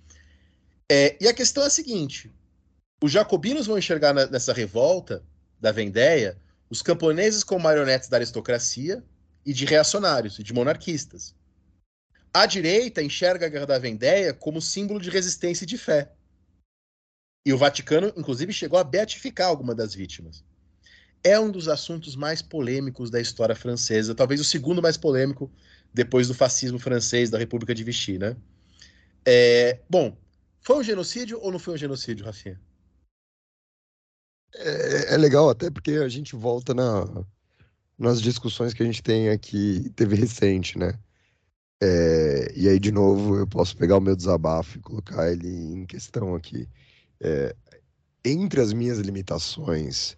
É, 0.90 1.18
e 1.22 1.28
a 1.28 1.34
questão 1.34 1.64
é 1.64 1.68
a 1.68 1.70
seguinte: 1.70 2.32
os 3.04 3.12
jacobinos 3.12 3.68
vão 3.68 3.78
enxergar 3.78 4.14
na, 4.14 4.26
nessa 4.26 4.54
revolta 4.54 5.22
da 5.60 5.72
Vendéia 5.72 6.38
os 6.70 6.82
camponeses 6.82 7.44
como 7.44 7.64
marionetes 7.64 8.08
da 8.08 8.18
aristocracia 8.18 9.04
e 9.46 9.54
de 9.54 9.66
reacionários 9.66 10.40
e 10.40 10.44
de 10.44 10.54
monarquistas. 10.54 11.36
A 12.34 12.46
direita 12.46 13.04
enxerga 13.04 13.46
a 13.46 13.50
Guerra 13.50 13.66
da 13.66 13.80
Vendéia 13.80 14.34
como 14.34 14.62
símbolo 14.62 15.02
de 15.02 15.10
resistência 15.10 15.66
e 15.66 15.68
de 15.68 15.78
fé. 15.78 16.14
E 17.46 17.52
o 17.52 17.58
Vaticano, 17.58 18.14
inclusive, 18.16 18.54
chegou 18.54 18.80
a 18.80 18.84
beatificar 18.84 19.48
alguma 19.48 19.76
das 19.76 19.94
vítimas. 19.94 20.46
É 21.24 21.40
um 21.40 21.52
dos 21.52 21.68
assuntos 21.68 22.16
mais 22.16 22.42
polêmicos 22.42 23.10
da 23.12 23.22
história 23.22 23.56
francesa, 23.56 24.16
talvez 24.16 24.42
o 24.42 24.46
segundo 24.46 24.82
mais 24.82 24.98
polêmico 24.98 25.52
depois 25.94 26.28
do 26.28 26.34
fascismo 26.34 26.80
francês 26.80 27.30
da 27.30 27.38
República 27.38 27.76
de 27.76 27.84
Vichy, 27.84 28.18
né? 28.18 28.36
É, 29.26 29.80
bom, 29.90 30.18
foi 30.62 30.78
um 30.78 30.84
genocídio 30.84 31.40
ou 31.42 31.52
não 31.52 31.60
foi 31.60 31.76
um 31.76 31.78
genocídio, 31.78 32.26
Rafinha? 32.26 32.60
É, 34.56 35.14
é 35.14 35.18
legal 35.18 35.50
até 35.50 35.70
porque 35.70 35.92
a 35.92 36.08
gente 36.08 36.36
volta 36.36 36.74
na, 36.74 37.06
nas 37.98 38.22
discussões 38.22 38.74
que 38.74 38.82
a 38.82 38.86
gente 38.86 39.04
tem 39.04 39.30
aqui, 39.30 39.92
teve 39.96 40.16
recente, 40.16 40.78
né? 40.78 40.98
É, 41.82 42.54
e 42.56 42.70
aí, 42.70 42.80
de 42.80 42.92
novo, 42.92 43.38
eu 43.38 43.48
posso 43.48 43.76
pegar 43.76 43.98
o 43.98 44.02
meu 44.02 44.16
desabafo 44.16 44.78
e 44.78 44.82
colocar 44.82 45.32
ele 45.32 45.48
em 45.48 45.86
questão 45.86 46.36
aqui. 46.36 46.68
É, 47.20 47.56
entre 48.24 48.62
as 48.62 48.72
minhas 48.72 49.00
limitações, 49.00 50.16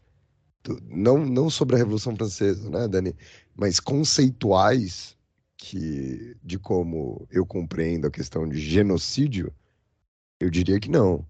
não, 0.83 1.25
não 1.25 1.49
sobre 1.49 1.75
a 1.75 1.79
Revolução 1.79 2.15
Francesa, 2.15 2.69
né, 2.69 2.87
Dani, 2.87 3.15
mas 3.55 3.79
conceituais 3.79 5.17
que, 5.57 6.35
de 6.43 6.57
como 6.57 7.27
eu 7.31 7.45
compreendo 7.45 8.07
a 8.07 8.11
questão 8.11 8.47
de 8.47 8.59
genocídio, 8.59 9.53
eu 10.39 10.49
diria 10.49 10.79
que 10.79 10.89
não. 10.89 11.25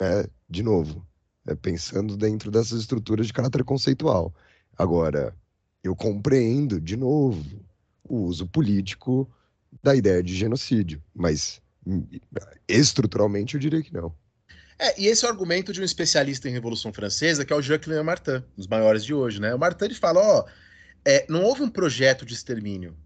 É, 0.00 0.28
de 0.48 0.62
novo, 0.62 1.06
é 1.46 1.54
pensando 1.54 2.16
dentro 2.16 2.50
dessas 2.50 2.80
estruturas 2.80 3.26
de 3.26 3.32
caráter 3.32 3.64
conceitual. 3.64 4.34
Agora, 4.76 5.34
eu 5.82 5.94
compreendo, 5.94 6.80
de 6.80 6.96
novo, 6.96 7.64
o 8.04 8.22
uso 8.22 8.46
político 8.46 9.28
da 9.82 9.94
ideia 9.94 10.22
de 10.22 10.34
genocídio, 10.34 11.02
mas 11.14 11.60
hum, 11.86 12.04
estruturalmente 12.68 13.54
eu 13.54 13.60
diria 13.60 13.82
que 13.82 13.92
não. 13.92 14.14
É, 14.78 15.00
e 15.00 15.06
esse 15.06 15.24
é 15.24 15.28
o 15.28 15.30
argumento 15.30 15.72
de 15.72 15.80
um 15.80 15.84
especialista 15.84 16.48
em 16.48 16.52
Revolução 16.52 16.92
Francesa, 16.92 17.44
que 17.44 17.52
é 17.52 17.56
o 17.56 17.62
Jacques 17.62 17.88
Martin, 18.04 18.30
um 18.30 18.42
dos 18.56 18.66
maiores 18.66 19.04
de 19.04 19.14
hoje, 19.14 19.40
né? 19.40 19.54
O 19.54 19.58
Martin 19.58 19.84
ele 19.86 19.94
fala, 19.94 20.20
ó, 20.20 20.44
é, 21.04 21.24
não 21.28 21.42
houve 21.44 21.62
um 21.62 21.70
projeto 21.70 22.26
de 22.26 22.34
extermínio 22.34 22.96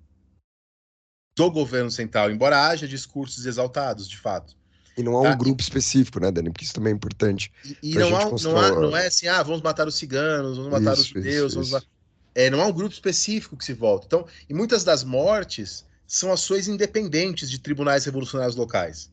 do 1.36 1.51
governo 1.51 1.90
central, 1.90 2.30
embora 2.30 2.66
haja 2.66 2.88
discursos 2.88 3.47
exaltados, 3.47 4.09
de 4.09 4.18
fato. 4.18 4.56
E 4.97 5.02
não 5.02 5.16
há 5.16 5.20
um 5.20 5.24
tá? 5.24 5.34
grupo 5.34 5.62
específico, 5.62 6.18
né, 6.18 6.30
Dani? 6.30 6.51
Porque 6.51 6.64
isso 6.64 6.74
também 6.74 6.92
é 6.92 6.97
importante. 6.97 7.52
E, 7.64 7.92
e 7.92 7.94
não, 7.94 8.16
há, 8.16 8.24
não, 8.24 8.56
há, 8.56 8.70
não, 8.72 8.97
é 8.97 9.06
assim, 9.06 9.28
ah, 9.28 9.42
vamos 9.42 9.62
matar 9.62 9.86
os 9.86 9.94
ciganos, 9.94 10.56
vamos 10.56 10.72
matar 10.72 10.94
isso, 10.94 11.02
os 11.02 11.09
judeus, 11.09 11.52
isso, 11.52 11.76
isso. 11.76 11.88
É, 12.34 12.51
não 12.51 12.60
há 12.60 12.66
um 12.66 12.72
grupo 12.72 12.92
específico 12.92 13.56
que 13.56 13.64
se 13.64 13.72
volta. 13.72 14.06
Então, 14.06 14.26
e 14.48 14.55
muitas 14.55 14.84
das 14.84 15.05
mortes 15.05 15.86
são 16.06 16.32
ações 16.32 16.68
independentes 16.68 17.51
de 17.51 17.59
tribunais 17.59 18.05
revolucionários 18.05 18.56
locais. 18.56 19.10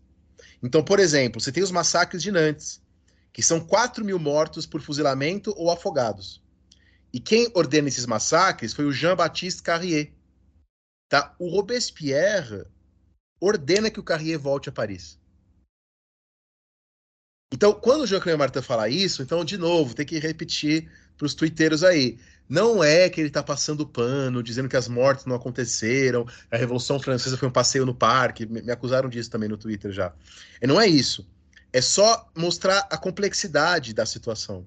Então, 0.61 0.83
por 0.83 0.99
exemplo, 0.99 1.39
você 1.41 1.51
tem 1.51 1.63
os 1.63 1.71
massacres 1.71 2.21
de 2.21 2.31
Nantes, 2.31 2.81
que 3.31 3.41
são 3.41 3.59
4 3.59 4.03
mil 4.03 4.19
mortos 4.19 4.65
por 4.65 4.81
fuzilamento 4.81 5.53
ou 5.57 5.69
afogados. 5.69 6.41
E 7.13 7.19
quem 7.19 7.49
ordena 7.53 7.87
esses 7.87 8.05
massacres 8.05 8.73
foi 8.73 8.85
o 8.85 8.91
Jean-Baptiste 8.91 9.61
Carrier. 9.61 10.11
Tá? 11.09 11.35
O 11.39 11.49
Robespierre 11.49 12.65
ordena 13.39 13.89
que 13.89 13.99
o 13.99 14.03
Carrier 14.03 14.39
volte 14.39 14.69
a 14.69 14.71
Paris. 14.71 15.19
Então, 17.51 17.73
quando 17.73 18.01
o 18.01 18.07
Jean-Claude 18.07 18.37
Martin 18.37 18.61
fala 18.61 18.89
isso, 18.89 19.21
então, 19.21 19.45
de 19.45 19.57
novo, 19.57 19.95
tem 19.95 20.05
que 20.05 20.19
repetir 20.19 20.91
para 21.17 21.25
os 21.25 21.33
twitteiros 21.33 21.83
aí. 21.83 22.19
Não 22.49 22.83
é 22.83 23.09
que 23.09 23.19
ele 23.19 23.27
está 23.27 23.43
passando 23.43 23.85
pano, 23.85 24.41
dizendo 24.41 24.69
que 24.69 24.77
as 24.77 24.87
mortes 24.87 25.25
não 25.25 25.35
aconteceram, 25.35 26.25
a 26.49 26.57
Revolução 26.57 26.99
Francesa 26.99 27.37
foi 27.37 27.47
um 27.47 27.51
passeio 27.51 27.85
no 27.85 27.93
parque. 27.93 28.45
Me 28.45 28.71
acusaram 28.71 29.09
disso 29.09 29.29
também 29.29 29.49
no 29.49 29.57
Twitter 29.57 29.91
já. 29.91 30.13
E 30.61 30.67
não 30.67 30.79
é 30.79 30.87
isso. 30.87 31.27
É 31.73 31.81
só 31.81 32.29
mostrar 32.35 32.87
a 32.89 32.97
complexidade 32.97 33.93
da 33.93 34.05
situação. 34.05 34.65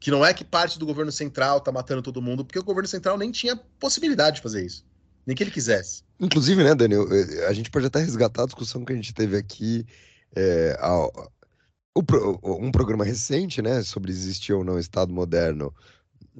Que 0.00 0.12
não 0.12 0.24
é 0.24 0.32
que 0.32 0.44
parte 0.44 0.78
do 0.78 0.86
governo 0.86 1.10
central 1.10 1.58
está 1.58 1.72
matando 1.72 2.02
todo 2.02 2.22
mundo, 2.22 2.44
porque 2.44 2.58
o 2.58 2.64
governo 2.64 2.86
central 2.86 3.18
nem 3.18 3.32
tinha 3.32 3.56
possibilidade 3.80 4.36
de 4.36 4.42
fazer 4.42 4.64
isso. 4.64 4.86
Nem 5.26 5.34
que 5.34 5.42
ele 5.42 5.50
quisesse. 5.50 6.04
Inclusive, 6.20 6.62
né, 6.62 6.74
Daniel, 6.74 7.06
eh, 7.12 7.46
a 7.46 7.52
gente 7.52 7.68
pode 7.68 7.86
até 7.86 7.98
resgatar 7.98 8.44
a 8.44 8.46
discussão 8.46 8.84
que 8.84 8.92
a 8.92 8.96
gente 8.96 9.12
teve 9.12 9.36
aqui 9.36 9.84
é, 10.36 10.78
um 11.96 12.70
programa 12.70 13.04
recente, 13.04 13.60
né, 13.60 13.82
sobre 13.82 14.12
existir 14.12 14.52
ou 14.52 14.64
não 14.64 14.78
Estado 14.78 15.12
moderno 15.12 15.74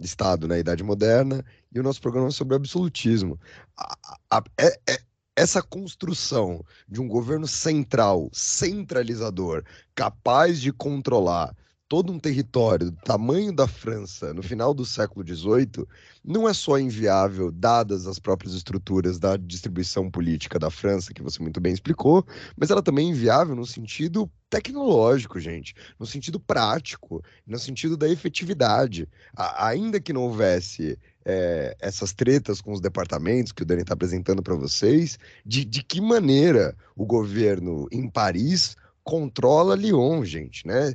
Estado 0.01 0.49
na 0.49 0.59
Idade 0.59 0.83
Moderna 0.83 1.45
e 1.73 1.79
o 1.79 1.83
nosso 1.83 2.01
programa 2.01 2.31
sobre 2.31 2.57
absolutismo. 2.57 3.39
A, 3.77 3.97
a, 4.31 4.43
é, 4.59 4.79
é, 4.89 5.01
essa 5.37 5.63
construção 5.63 6.65
de 6.89 7.01
um 7.01 7.07
governo 7.07 7.47
central, 7.47 8.29
centralizador, 8.33 9.65
capaz 9.95 10.61
de 10.61 10.73
controlar 10.73 11.55
todo 11.89 12.13
um 12.13 12.19
território 12.19 12.91
do 12.91 12.97
tamanho 12.99 13.51
da 13.51 13.67
França 13.67 14.35
no 14.35 14.43
final 14.43 14.75
do 14.75 14.85
século 14.85 15.27
XVIII 15.27 15.87
não 16.23 16.47
é 16.47 16.53
só 16.53 16.79
inviável, 16.79 17.51
dadas 17.51 18.07
as 18.07 18.19
próprias 18.19 18.53
estruturas 18.53 19.19
da 19.19 19.37
distribuição 19.39 20.11
política 20.11 20.59
da 20.59 20.71
França, 20.71 21.15
que 21.15 21.23
você 21.23 21.43
muito 21.43 21.61
bem 21.61 21.73
explicou, 21.73 22.27
mas 22.57 22.71
ela 22.71 22.83
também 22.83 23.09
é 23.09 23.11
inviável 23.11 23.57
no 23.57 23.65
sentido 23.65 24.31
tecnológico, 24.51 25.41
gente, 25.41 25.75
no 25.99 26.07
sentido 26.07 26.39
prático, 26.39 27.23
no 27.47 27.59
sentido 27.59 27.97
da 27.97 28.09
efetividade. 28.09 29.09
A, 29.35 29.69
ainda 29.69 30.01
que 30.01 30.13
não 30.13 30.23
houvesse 30.23 30.99
é, 31.25 31.75
essas 31.81 32.13
tretas 32.13 32.61
com 32.61 32.73
os 32.73 32.81
departamentos 32.81 33.53
que 33.53 33.63
o 33.63 33.67
Dani 33.67 33.83
está 33.83 33.95
apresentando 33.95 34.43
para 34.43 34.55
vocês, 34.55 35.19
de, 35.45 35.65
de 35.65 35.83
que 35.83 36.01
maneira 36.01 36.77
o 36.95 37.07
governo 37.07 37.87
em 37.91 38.09
Paris 38.09 38.77
controla 39.09 39.75
Lyon, 39.75 40.23
gente, 40.23 40.67
né? 40.67 40.93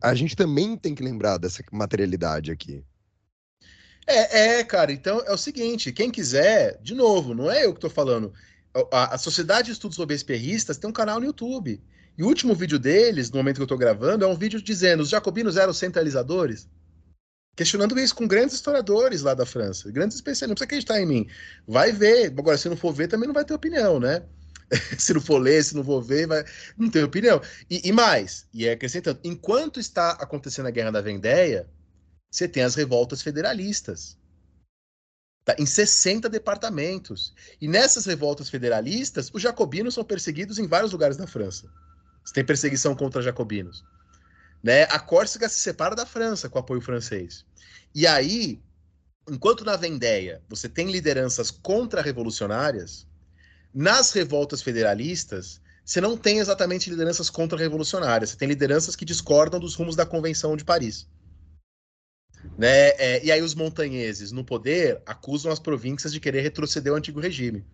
A 0.00 0.14
gente 0.14 0.34
também 0.34 0.78
tem 0.78 0.94
que 0.94 1.02
lembrar 1.02 1.36
dessa 1.36 1.62
materialidade 1.70 2.50
aqui. 2.50 2.82
É, 4.06 4.60
é, 4.60 4.64
cara, 4.64 4.90
então 4.90 5.22
é 5.26 5.30
o 5.30 5.36
seguinte, 5.36 5.92
quem 5.92 6.10
quiser, 6.10 6.78
de 6.80 6.94
novo, 6.94 7.34
não 7.34 7.50
é 7.50 7.66
eu 7.66 7.74
que 7.74 7.76
estou 7.76 7.90
falando, 7.90 8.32
a, 8.90 9.14
a, 9.14 9.18
Sociedade 9.18 9.66
de 9.66 9.72
Estudos 9.72 9.98
Robespierristas 9.98 10.78
tem 10.78 10.88
um 10.88 10.92
canal 10.92 11.20
no 11.20 11.26
YouTube, 11.26 11.82
e 12.16 12.22
o 12.22 12.26
último 12.26 12.54
vídeo 12.54 12.78
deles, 12.78 13.30
no 13.30 13.36
momento 13.36 13.56
que 13.56 13.62
eu 13.62 13.66
estou 13.66 13.76
gravando, 13.76 14.24
é 14.24 14.28
um 14.28 14.36
vídeo 14.36 14.62
dizendo 14.62 15.02
os 15.02 15.10
jacobinos 15.10 15.58
eram 15.58 15.74
centralizadores, 15.74 16.66
questionando 17.54 17.98
isso 17.98 18.14
com 18.14 18.26
grandes 18.26 18.54
historiadores 18.54 19.20
lá 19.20 19.34
da 19.34 19.44
França, 19.44 19.92
grandes 19.92 20.16
especialistas, 20.16 20.48
não 20.48 20.54
precisa 20.54 20.64
acreditar 20.64 20.98
em 20.98 21.06
mim, 21.06 21.28
vai 21.68 21.92
ver, 21.92 22.32
agora 22.38 22.56
se 22.56 22.70
não 22.70 22.76
for 22.76 22.92
ver 22.94 23.08
também 23.08 23.26
não 23.26 23.34
vai 23.34 23.44
ter 23.44 23.52
opinião, 23.52 24.00
né? 24.00 24.22
se 24.98 25.12
não 25.12 25.20
for 25.20 25.38
ler, 25.38 25.62
se 25.62 25.74
não 25.74 25.82
vou 25.82 26.02
ver, 26.02 26.26
vai... 26.26 26.44
não 26.76 26.90
tem 26.90 27.02
opinião. 27.02 27.40
E, 27.70 27.88
e, 27.88 27.92
mais, 27.92 28.46
e 28.52 28.66
é 28.66 28.72
acrescentando, 28.72 29.20
enquanto 29.24 29.80
está 29.80 30.12
acontecendo 30.12 30.66
a 30.66 30.70
Guerra 30.70 30.92
da 30.92 31.00
Vendéia, 31.00 31.68
você 32.30 32.48
tem 32.48 32.62
as 32.62 32.74
revoltas 32.74 33.22
federalistas. 33.22 34.18
Tá? 35.44 35.54
Em 35.58 35.66
60 35.66 36.28
departamentos. 36.28 37.34
E 37.60 37.68
nessas 37.68 38.06
revoltas 38.06 38.48
federalistas, 38.48 39.30
os 39.32 39.42
jacobinos 39.42 39.94
são 39.94 40.04
perseguidos 40.04 40.58
em 40.58 40.66
vários 40.66 40.92
lugares 40.92 41.16
da 41.16 41.26
França. 41.26 41.70
Você 42.24 42.34
tem 42.34 42.44
perseguição 42.44 42.94
contra 42.94 43.22
jacobinos. 43.22 43.84
Né? 44.62 44.84
A 44.84 44.98
Córcega 44.98 45.48
se 45.48 45.60
separa 45.60 45.94
da 45.94 46.06
França 46.06 46.48
com 46.48 46.58
apoio 46.58 46.80
francês. 46.80 47.44
E 47.94 48.06
aí, 48.06 48.62
enquanto 49.30 49.64
na 49.64 49.76
Vendéia 49.76 50.42
você 50.48 50.68
tem 50.68 50.90
lideranças 50.90 51.50
contra-revolucionárias, 51.50 53.06
nas 53.74 54.12
revoltas 54.12 54.62
federalistas, 54.62 55.60
você 55.84 56.00
não 56.00 56.16
tem 56.16 56.38
exatamente 56.38 56.88
lideranças 56.88 57.28
contra-revolucionárias, 57.28 58.30
você 58.30 58.36
tem 58.36 58.48
lideranças 58.48 58.94
que 58.94 59.04
discordam 59.04 59.58
dos 59.58 59.74
rumos 59.74 59.96
da 59.96 60.06
Convenção 60.06 60.56
de 60.56 60.64
Paris. 60.64 61.08
Né? 62.56 62.88
É, 62.90 63.24
e 63.24 63.32
aí 63.32 63.42
os 63.42 63.54
montanheses, 63.54 64.30
no 64.30 64.44
poder, 64.44 65.02
acusam 65.04 65.50
as 65.50 65.58
províncias 65.58 66.12
de 66.12 66.20
querer 66.20 66.42
retroceder 66.42 66.92
ao 66.92 66.98
antigo 66.98 67.20
regime. 67.20 67.64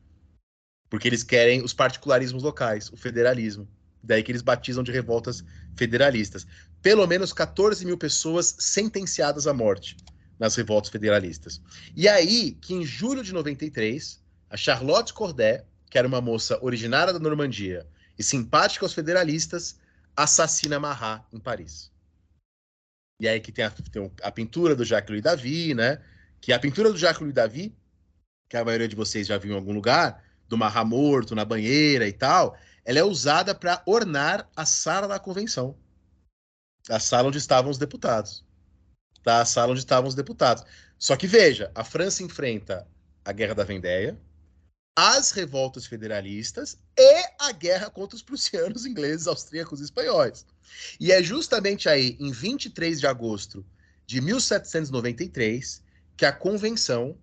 Porque 0.88 1.06
eles 1.06 1.22
querem 1.22 1.62
os 1.62 1.72
particularismos 1.72 2.42
locais, 2.42 2.90
o 2.90 2.96
federalismo. 2.96 3.68
Daí 4.02 4.22
que 4.22 4.32
eles 4.32 4.42
batizam 4.42 4.82
de 4.82 4.90
revoltas 4.90 5.44
federalistas. 5.76 6.46
Pelo 6.80 7.06
menos 7.06 7.32
14 7.32 7.84
mil 7.84 7.98
pessoas 7.98 8.56
sentenciadas 8.58 9.46
à 9.46 9.52
morte 9.52 9.96
nas 10.38 10.56
revoltas 10.56 10.90
federalistas. 10.90 11.60
E 11.94 12.08
aí 12.08 12.52
que 12.52 12.72
em 12.74 12.84
julho 12.84 13.22
de 13.22 13.32
93, 13.32 14.20
a 14.48 14.56
Charlotte 14.56 15.12
Corday, 15.12 15.62
que 15.90 15.98
era 15.98 16.06
uma 16.06 16.20
moça 16.20 16.58
originária 16.62 17.12
da 17.12 17.18
Normandia 17.18 17.86
e 18.16 18.22
simpática 18.22 18.84
aos 18.84 18.94
federalistas, 18.94 19.78
assassina 20.16 20.78
Marat 20.78 21.24
em 21.32 21.40
Paris. 21.40 21.90
E 23.20 23.28
aí 23.28 23.40
que 23.40 23.52
tem 23.52 23.64
a, 23.64 23.70
tem 23.70 24.10
a 24.22 24.30
pintura 24.30 24.74
do 24.74 24.84
Jacques-Louis 24.84 25.22
David, 25.22 25.74
né? 25.74 26.00
Que 26.40 26.52
a 26.52 26.58
pintura 26.58 26.90
do 26.90 26.96
Jacques-Louis 26.96 27.34
David, 27.34 27.74
que 28.48 28.56
a 28.56 28.64
maioria 28.64 28.88
de 28.88 28.96
vocês 28.96 29.26
já 29.26 29.36
viu 29.36 29.52
em 29.52 29.56
algum 29.56 29.72
lugar, 29.72 30.24
do 30.48 30.56
Marat 30.56 30.86
morto 30.86 31.34
na 31.34 31.44
banheira 31.44 32.06
e 32.08 32.12
tal, 32.12 32.56
ela 32.84 32.98
é 32.98 33.04
usada 33.04 33.54
para 33.54 33.82
ornar 33.84 34.48
a 34.56 34.64
sala 34.64 35.06
da 35.06 35.18
convenção. 35.18 35.76
A 36.88 36.98
sala 36.98 37.28
onde 37.28 37.38
estavam 37.38 37.70
os 37.70 37.78
deputados. 37.78 38.44
Tá? 39.22 39.40
A 39.40 39.44
sala 39.44 39.72
onde 39.72 39.80
estavam 39.80 40.08
os 40.08 40.14
deputados. 40.14 40.64
Só 40.98 41.16
que 41.16 41.26
veja, 41.26 41.70
a 41.74 41.84
França 41.84 42.22
enfrenta 42.22 42.86
a 43.24 43.32
Guerra 43.32 43.54
da 43.54 43.64
Vendéia, 43.64 44.18
as 44.94 45.30
revoltas 45.30 45.86
federalistas 45.86 46.76
e 46.96 47.24
a 47.38 47.52
guerra 47.52 47.90
contra 47.90 48.16
os 48.16 48.22
prussianos, 48.22 48.84
ingleses, 48.86 49.26
austríacos 49.26 49.80
e 49.80 49.84
espanhóis. 49.84 50.44
E 50.98 51.12
é 51.12 51.22
justamente 51.22 51.88
aí, 51.88 52.16
em 52.20 52.30
23 52.30 53.00
de 53.00 53.06
agosto 53.06 53.64
de 54.06 54.20
1793, 54.20 55.82
que 56.16 56.24
a 56.24 56.32
convenção, 56.32 57.16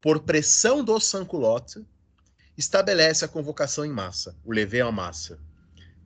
por 0.00 0.20
pressão 0.20 0.84
do 0.84 1.00
sans-culottes, 1.00 1.82
estabelece 2.56 3.24
a 3.24 3.28
convocação 3.28 3.84
em 3.84 3.90
massa, 3.90 4.36
o 4.44 4.52
lever 4.52 4.84
en 4.86 4.92
massa. 4.92 5.38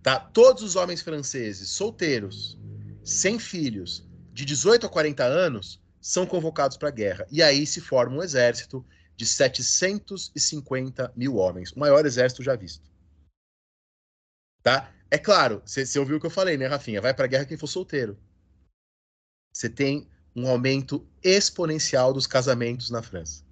Tá? 0.03 0.19
Todos 0.19 0.63
os 0.63 0.77
homens 0.77 1.03
franceses 1.03 1.69
solteiros, 1.71 2.57
sem 3.05 3.39
filhos, 3.39 4.07
de 4.33 4.45
18 4.45 4.87
a 4.87 4.89
40 4.89 5.25
anos, 5.25 5.81
são 6.01 6.25
convocados 6.25 6.77
para 6.77 6.89
a 6.89 6.93
guerra. 6.93 7.27
E 7.31 7.43
aí 7.43 7.67
se 7.67 7.81
forma 7.81 8.17
um 8.17 8.23
exército 8.23 8.87
de 9.19 9.27
750 9.27 11.13
mil 11.17 11.35
homens, 11.35 11.73
o 11.73 11.81
maior 11.81 12.07
exército 12.07 12.41
já 12.41 12.55
visto. 12.55 12.89
Tá? 14.63 14.95
É 15.11 15.19
claro, 15.19 15.61
você 15.67 15.99
ouviu 15.99 16.19
o 16.19 16.21
que 16.21 16.27
eu 16.27 16.31
falei, 16.31 16.57
né, 16.57 16.69
Rafinha? 16.69 17.01
Vai 17.01 17.13
para 17.13 17.25
a 17.25 17.29
guerra 17.29 17.45
quem 17.45 17.59
for 17.59 17.67
solteiro. 17.67 18.17
Você 19.53 19.69
tem 19.69 20.09
um 20.37 20.47
aumento 20.47 21.05
exponencial 21.21 22.13
dos 22.15 22.29
casamentos 22.29 22.91
na 22.91 23.03
França. 23.03 23.43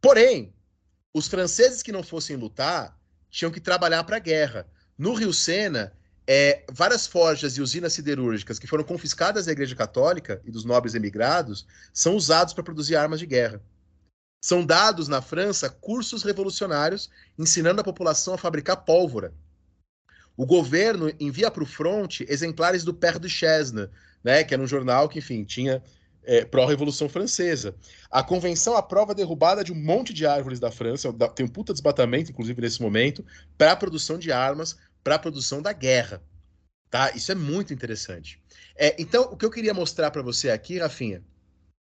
Porém, 0.00 0.54
os 1.12 1.26
franceses 1.26 1.82
que 1.82 1.90
não 1.90 2.04
fossem 2.04 2.36
lutar 2.36 2.96
tinham 3.28 3.50
que 3.50 3.60
trabalhar 3.60 4.04
para 4.04 4.18
a 4.18 4.20
guerra. 4.20 4.70
No 4.96 5.12
Rio 5.12 5.34
Sena, 5.34 5.92
é, 6.24 6.64
várias 6.70 7.04
forjas 7.04 7.56
e 7.56 7.60
usinas 7.60 7.94
siderúrgicas 7.94 8.60
que 8.60 8.66
foram 8.68 8.84
confiscadas 8.84 9.46
da 9.46 9.52
Igreja 9.52 9.74
Católica 9.74 10.40
e 10.44 10.52
dos 10.52 10.64
nobres 10.64 10.94
emigrados 10.94 11.66
são 11.92 12.14
usados 12.14 12.54
para 12.54 12.62
produzir 12.62 12.94
armas 12.94 13.18
de 13.18 13.26
guerra. 13.26 13.60
São 14.40 14.64
dados 14.64 15.08
na 15.08 15.20
França 15.20 15.68
cursos 15.68 16.22
revolucionários 16.22 17.10
ensinando 17.38 17.80
a 17.80 17.84
população 17.84 18.34
a 18.34 18.38
fabricar 18.38 18.84
pólvora. 18.84 19.34
O 20.36 20.46
governo 20.46 21.12
envia 21.18 21.50
para 21.50 21.64
o 21.64 21.66
fronte 21.66 22.24
exemplares 22.28 22.84
do 22.84 22.94
Père 22.94 23.18
Duchesne, 23.18 23.88
né, 24.22 24.44
que 24.44 24.54
era 24.54 24.62
um 24.62 24.66
jornal 24.66 25.08
que, 25.08 25.18
enfim, 25.18 25.42
tinha 25.42 25.82
é, 26.22 26.44
pró-revolução 26.44 27.08
francesa. 27.08 27.74
A 28.10 28.22
convenção 28.22 28.76
aprova 28.76 29.12
a 29.12 29.14
derrubada 29.14 29.64
de 29.64 29.72
um 29.72 29.82
monte 29.82 30.12
de 30.12 30.26
árvores 30.26 30.60
da 30.60 30.70
França, 30.70 31.12
tem 31.34 31.44
um 31.44 31.48
puta 31.48 31.72
desbatamento, 31.72 32.30
inclusive 32.30 32.60
nesse 32.60 32.80
momento, 32.80 33.24
para 33.56 33.72
a 33.72 33.76
produção 33.76 34.18
de 34.18 34.30
armas, 34.30 34.76
para 35.02 35.16
a 35.16 35.18
produção 35.18 35.60
da 35.60 35.72
guerra. 35.72 36.22
Tá? 36.90 37.10
Isso 37.16 37.32
é 37.32 37.34
muito 37.34 37.74
interessante. 37.74 38.40
É, 38.76 38.94
então, 38.98 39.24
o 39.32 39.36
que 39.36 39.44
eu 39.44 39.50
queria 39.50 39.74
mostrar 39.74 40.10
para 40.10 40.22
você 40.22 40.50
aqui, 40.50 40.78
Rafinha, 40.78 41.22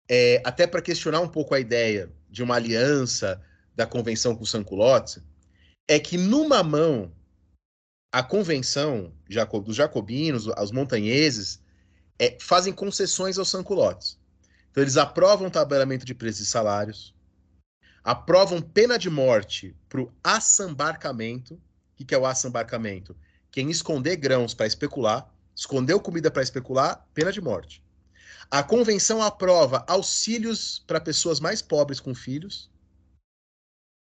é, 0.09 0.43
até 0.45 0.67
para 0.67 0.83
questionar 0.83 1.21
um 1.21 1.29
pouco 1.29 1.55
a 1.55 1.61
ideia 1.61 2.11
de 2.33 2.43
uma 2.43 2.57
aliança 2.57 3.41
da 3.77 3.87
convenção 3.87 4.35
com 4.35 4.43
o 4.43 4.47
Sanculotte, 4.47 5.23
é 5.87 6.01
que 6.01 6.17
numa 6.17 6.63
mão 6.63 7.13
a 8.11 8.23
convenção 8.23 9.13
dos 9.65 9.77
jacobinos, 9.77 10.47
os 10.47 10.73
montanheses, 10.73 11.63
é, 12.19 12.39
fazem 12.41 12.73
concessões 12.73 13.39
aos 13.39 13.51
Sanculottes. 13.51 14.19
Então, 14.71 14.83
eles 14.83 14.97
aprovam 14.97 15.51
tabelamento 15.51 16.07
de 16.07 16.15
preços 16.15 16.41
e 16.41 16.47
salários, 16.47 17.15
aprovam 18.03 18.61
pena 18.61 18.99
de 18.99 19.11
morte 19.11 19.77
para 19.89 20.01
o 20.01 20.13
assambarcamento. 20.25 21.55
O 21.55 22.05
que 22.05 22.15
é 22.15 22.19
o 22.19 22.27
assambarcamento? 22.27 23.17
Quem 23.51 23.71
esconder 23.71 24.17
grãos 24.17 24.55
para 24.55 24.67
especular, 24.67 25.31
escondeu 25.55 26.01
comida 26.01 26.31
para 26.31 26.43
especular, 26.43 27.07
pena 27.15 27.31
de 27.31 27.41
morte. 27.41 27.82
A 28.53 28.63
convenção 28.63 29.23
aprova 29.23 29.83
auxílios 29.89 30.81
para 30.81 31.01
pessoas 31.01 31.41
mais 31.41 31.63
pobres 31.63 31.99
com 31.99 32.15
filhos, 32.15 32.71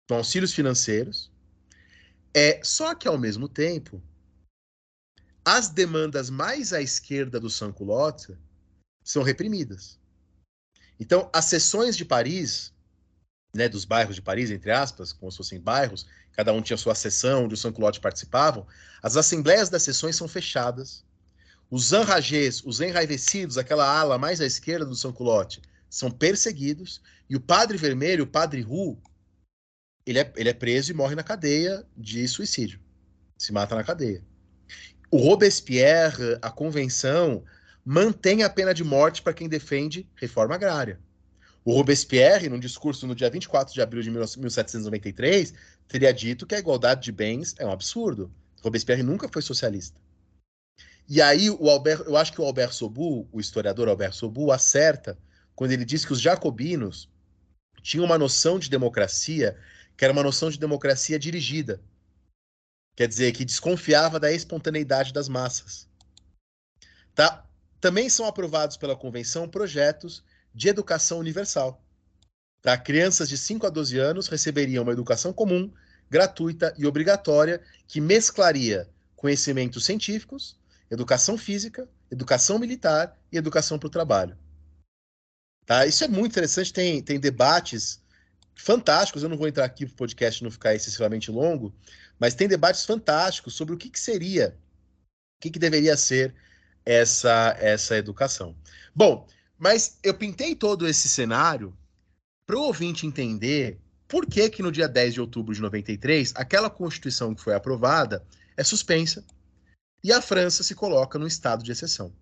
então, 0.06 0.18
auxílios 0.18 0.54
financeiros. 0.54 1.32
É 2.32 2.64
só 2.64 2.94
que 2.94 3.08
ao 3.08 3.18
mesmo 3.18 3.50
tempo, 3.50 4.00
as 5.44 5.70
demandas 5.70 6.30
mais 6.30 6.74
à 6.74 6.80
esquerda 6.80 7.40
do 7.40 7.50
sans-culotte 7.50 8.38
são 9.04 9.24
reprimidas. 9.24 10.00
Então, 11.00 11.28
as 11.34 11.46
sessões 11.46 11.98
de 11.98 12.06
Paris, 12.06 12.72
né, 13.52 13.68
dos 13.68 13.84
bairros 13.84 14.16
de 14.16 14.22
Paris, 14.22 14.52
entre 14.52 14.70
aspas, 14.70 15.12
como 15.12 15.32
se 15.32 15.38
fossem 15.38 15.60
bairros, 15.60 16.06
cada 16.34 16.54
um 16.54 16.62
tinha 16.62 16.78
sua 16.78 16.94
sessão, 16.94 17.46
onde 17.46 17.56
os 17.56 17.62
sans-culottes 17.62 18.00
participavam, 18.00 18.68
as 19.02 19.18
assembleias 19.18 19.70
das 19.72 19.82
sessões 19.82 20.16
são 20.16 20.28
fechadas. 20.28 21.04
Os 21.70 21.92
enragés, 21.92 22.62
os 22.64 22.80
enraivecidos, 22.80 23.58
aquela 23.58 23.88
ala 23.88 24.18
mais 24.18 24.40
à 24.40 24.46
esquerda 24.46 24.86
do 24.86 24.96
sans-culotte, 24.96 25.62
são 25.90 26.12
perseguidos, 26.12 27.02
e 27.30 27.36
o 27.36 27.42
padre 27.42 27.78
vermelho, 27.78 28.24
o 28.24 28.28
padre 28.28 28.62
Roux, 28.62 28.98
ele 30.06 30.20
é, 30.20 30.34
ele 30.36 30.50
é 30.50 30.54
preso 30.54 30.92
e 30.92 30.94
morre 30.94 31.16
na 31.16 31.24
cadeia 31.24 31.84
de 31.98 32.28
suicídio. 32.28 32.80
Se 33.38 33.52
mata 33.52 33.76
na 33.76 33.84
cadeia. 33.84 34.24
O 35.10 35.18
Robespierre, 35.18 36.38
a 36.42 36.52
convenção, 36.52 37.44
mantém 37.84 38.44
a 38.44 38.50
pena 38.50 38.74
de 38.74 38.84
morte 38.84 39.22
para 39.22 39.34
quem 39.34 39.50
defende 39.50 40.08
reforma 40.16 40.56
agrária. 40.56 41.00
O 41.64 41.74
Robespierre, 41.74 42.48
num 42.48 42.60
discurso 42.60 43.08
no 43.08 43.16
dia 43.16 43.30
24 43.30 43.74
de 43.74 43.82
abril 43.82 44.04
de 44.04 44.12
1793, 44.12 45.54
teria 45.88 46.14
dito 46.14 46.46
que 46.46 46.54
a 46.54 46.60
igualdade 46.60 47.02
de 47.02 47.12
bens 47.12 47.56
é 47.58 47.66
um 47.66 47.72
absurdo. 47.72 48.32
Robespierre 48.62 49.02
nunca 49.02 49.28
foi 49.28 49.42
socialista. 49.42 50.00
E 51.08 51.22
aí 51.22 51.50
o 51.50 51.70
Albert, 51.70 52.02
eu 52.06 52.18
acho 52.18 52.34
que 52.34 52.42
o 52.42 52.46
Albert 52.46 52.74
Sobu, 52.74 53.28
o 53.32 53.40
historiador 53.40 53.88
Albert 53.88 54.14
Sobu, 54.14 54.52
acerta 54.52 55.18
quando 55.56 55.72
ele 55.72 55.86
diz 55.86 56.04
que 56.04 56.14
os 56.14 56.20
jacobinos 56.20 57.10
tinham 57.82 58.06
uma 58.06 58.18
noção 58.18 58.58
de 58.58 58.70
democracia 58.70 59.58
que 59.98 60.04
era 60.04 60.12
uma 60.12 60.24
noção 60.24 60.50
de 60.50 60.60
democracia 60.60 61.18
dirigida. 61.18 61.82
Quer 62.96 63.08
dizer, 63.08 63.32
que 63.34 63.46
desconfiava 63.46 64.20
da 64.20 64.32
espontaneidade 64.32 65.14
das 65.14 65.30
massas. 65.30 65.88
Tá? 67.14 67.46
Também 67.80 68.10
são 68.10 68.26
aprovados 68.26 68.78
pela 68.78 68.96
convenção 68.96 69.48
projetos 69.48 70.24
de 70.54 70.68
educação 70.70 71.20
universal. 71.20 71.82
Tá? 72.62 72.78
Crianças 72.78 73.30
de 73.30 73.38
5 73.38 73.68
a 73.68 73.70
12 73.70 73.98
anos 73.98 74.28
receberiam 74.28 74.84
uma 74.84 74.94
educação 74.94 75.32
comum, 75.32 75.72
gratuita 76.10 76.74
e 76.78 76.86
obrigatória 76.86 77.62
que 77.88 78.02
mesclaria 78.02 78.90
conhecimentos 79.16 79.86
científicos, 79.86 80.58
educação 80.90 81.38
física, 81.38 81.88
educação 82.12 82.60
militar 82.60 83.18
e 83.32 83.38
educação 83.38 83.80
para 83.80 83.88
o 83.88 83.92
trabalho. 83.92 84.38
Tá? 85.66 85.86
Isso 85.86 86.04
é 86.04 86.08
muito 86.08 86.32
interessante, 86.32 86.72
tem, 86.72 87.02
tem 87.02 87.20
debates 87.20 88.02
fantásticos. 88.56 89.24
Eu 89.24 89.30
não 89.30 89.38
vou 89.38 89.48
entrar 89.48 89.66
aqui 89.66 89.86
para 89.86 89.94
o 89.94 89.98
podcast 89.98 90.44
não 90.44 90.52
ficar 90.52 90.76
excessivamente 90.76 91.32
longo, 91.32 91.74
mas 92.20 92.36
tem 92.36 92.48
debates 92.48 92.86
fantásticos 92.86 93.56
sobre 93.56 93.74
o 93.74 93.78
que, 93.78 93.90
que 93.90 94.00
seria, 94.00 94.58
o 95.38 95.42
que, 95.42 95.52
que 95.52 95.60
deveria 95.60 95.98
ser 95.98 96.34
essa, 96.86 97.56
essa 97.60 97.98
educação. 97.98 98.56
Bom, 98.94 99.28
mas 99.58 99.98
eu 100.04 100.14
pintei 100.14 100.56
todo 100.56 100.88
esse 100.88 101.10
cenário 101.10 101.76
para 102.46 102.58
o 102.58 102.64
ouvinte 102.64 103.08
entender 103.08 103.80
por 104.08 104.28
que, 104.28 104.50
que 104.50 104.62
no 104.62 104.72
dia 104.72 104.88
10 104.88 105.16
de 105.16 105.22
outubro 105.22 105.54
de 105.54 105.62
93, 105.62 106.34
aquela 106.36 106.70
Constituição 106.70 107.34
que 107.34 107.42
foi 107.42 107.56
aprovada 107.56 108.24
é 108.56 108.64
suspensa 108.64 109.26
e 110.06 110.14
a 110.14 110.22
França 110.22 110.62
se 110.62 110.76
coloca 110.76 111.18
no 111.18 111.26
estado 111.26 111.64
de 111.64 111.72
exceção. 111.72 112.14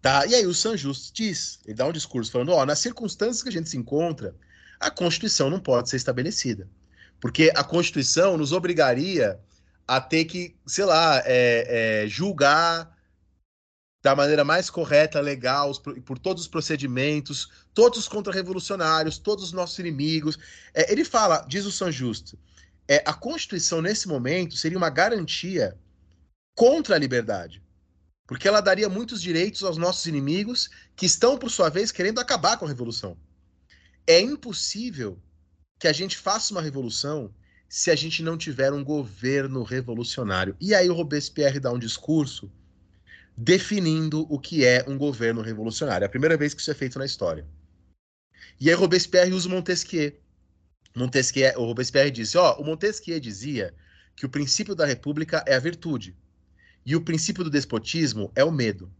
Tá? 0.00 0.24
E 0.24 0.36
aí 0.36 0.46
o 0.46 0.54
Saint-Just 0.54 1.12
diz, 1.12 1.58
ele 1.64 1.74
dá 1.74 1.84
um 1.84 1.92
discurso 1.92 2.30
falando, 2.30 2.52
ó, 2.52 2.64
nas 2.64 2.78
circunstâncias 2.78 3.42
que 3.42 3.48
a 3.48 3.52
gente 3.52 3.68
se 3.68 3.76
encontra, 3.76 4.36
a 4.78 4.88
Constituição 4.88 5.50
não 5.50 5.58
pode 5.58 5.90
ser 5.90 5.96
estabelecida. 5.96 6.68
Porque 7.20 7.50
a 7.56 7.64
Constituição 7.64 8.38
nos 8.38 8.52
obrigaria 8.52 9.40
a 9.84 10.00
ter 10.00 10.26
que, 10.26 10.54
sei 10.64 10.84
lá, 10.84 11.20
é, 11.26 12.04
é, 12.04 12.08
julgar 12.08 12.96
da 14.00 14.14
maneira 14.14 14.44
mais 14.44 14.70
correta, 14.70 15.18
legal, 15.18 15.72
por 16.04 16.20
todos 16.20 16.42
os 16.42 16.48
procedimentos, 16.48 17.50
todos 17.74 17.98
os 17.98 18.06
contra-revolucionários, 18.06 19.18
todos 19.18 19.46
os 19.46 19.52
nossos 19.52 19.76
inimigos. 19.80 20.38
É, 20.72 20.92
ele 20.92 21.04
fala, 21.04 21.44
diz 21.48 21.66
o 21.66 21.72
São 21.72 21.90
Justo, 21.90 22.38
é, 22.86 23.02
a 23.04 23.12
Constituição, 23.12 23.82
nesse 23.82 24.06
momento, 24.06 24.56
seria 24.56 24.78
uma 24.78 24.90
garantia 24.90 25.76
contra 26.54 26.96
a 26.96 26.98
liberdade. 26.98 27.62
Porque 28.26 28.48
ela 28.48 28.60
daria 28.60 28.88
muitos 28.88 29.20
direitos 29.20 29.62
aos 29.62 29.76
nossos 29.76 30.06
inimigos, 30.06 30.70
que 30.96 31.06
estão, 31.06 31.36
por 31.36 31.50
sua 31.50 31.68
vez, 31.68 31.92
querendo 31.92 32.20
acabar 32.20 32.56
com 32.56 32.64
a 32.64 32.68
revolução. 32.68 33.16
É 34.06 34.20
impossível 34.20 35.20
que 35.78 35.88
a 35.88 35.92
gente 35.92 36.16
faça 36.16 36.52
uma 36.52 36.62
revolução 36.62 37.34
se 37.68 37.90
a 37.90 37.94
gente 37.94 38.22
não 38.22 38.36
tiver 38.36 38.72
um 38.72 38.84
governo 38.84 39.62
revolucionário. 39.62 40.56
E 40.60 40.74
aí 40.74 40.88
o 40.88 40.94
Robespierre 40.94 41.58
dá 41.58 41.72
um 41.72 41.78
discurso 41.78 42.52
definindo 43.36 44.26
o 44.28 44.38
que 44.38 44.64
é 44.64 44.84
um 44.86 44.98
governo 44.98 45.40
revolucionário. 45.40 46.04
É 46.04 46.06
a 46.06 46.10
primeira 46.10 46.36
vez 46.36 46.52
que 46.54 46.60
isso 46.60 46.70
é 46.70 46.74
feito 46.74 46.98
na 46.98 47.06
história. 47.06 47.46
E 48.60 48.68
aí 48.68 48.74
Robespierre 48.74 49.32
usa 49.32 49.48
Montesquieu. 49.48 50.12
Montesquieu, 50.94 51.58
o 51.58 51.64
Robespierre 51.64 52.10
disse, 52.10 52.36
ó, 52.36 52.56
o 52.60 52.64
Montesquieu 52.64 53.18
dizia 53.18 53.74
que 54.14 54.26
o 54.26 54.28
princípio 54.28 54.74
da 54.74 54.84
república 54.84 55.42
é 55.46 55.54
a 55.54 55.58
virtude 55.58 56.14
e 56.84 56.96
o 56.96 57.00
princípio 57.00 57.44
do 57.44 57.50
despotismo 57.50 58.30
é 58.34 58.44
o 58.44 58.50
medo. 58.50 58.90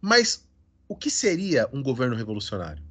Mas 0.00 0.46
o 0.88 0.96
que 0.96 1.10
seria 1.10 1.68
um 1.72 1.82
governo 1.82 2.14
revolucionário? 2.14 2.82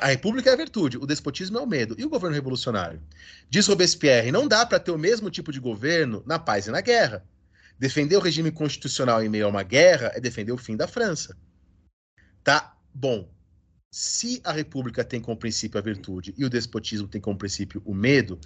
A 0.00 0.06
república 0.06 0.50
é 0.50 0.52
a 0.52 0.56
virtude, 0.56 0.96
o 0.96 1.06
despotismo 1.06 1.58
é 1.58 1.60
o 1.60 1.66
medo. 1.66 1.96
E 1.98 2.04
o 2.04 2.08
governo 2.08 2.36
revolucionário? 2.36 3.02
Diz 3.50 3.66
Robespierre: 3.66 4.30
não 4.30 4.46
dá 4.46 4.64
para 4.64 4.78
ter 4.78 4.92
o 4.92 4.98
mesmo 4.98 5.28
tipo 5.28 5.50
de 5.50 5.58
governo 5.58 6.22
na 6.24 6.38
paz 6.38 6.68
e 6.68 6.70
na 6.70 6.80
guerra. 6.80 7.24
Defender 7.78 8.16
o 8.16 8.20
regime 8.20 8.52
constitucional 8.52 9.24
em 9.24 9.28
meio 9.28 9.46
a 9.46 9.48
uma 9.48 9.64
guerra 9.64 10.12
é 10.14 10.20
defender 10.20 10.52
o 10.52 10.58
fim 10.58 10.76
da 10.76 10.86
França. 10.86 11.36
Tá 12.44 12.76
bom. 12.94 13.28
Se 13.90 14.40
a 14.44 14.52
república 14.52 15.04
tem 15.04 15.20
como 15.20 15.36
princípio 15.36 15.78
a 15.78 15.82
virtude 15.82 16.32
e 16.38 16.44
o 16.44 16.50
despotismo 16.50 17.08
tem 17.08 17.20
como 17.20 17.36
princípio 17.36 17.82
o 17.84 17.92
medo, 17.92 18.38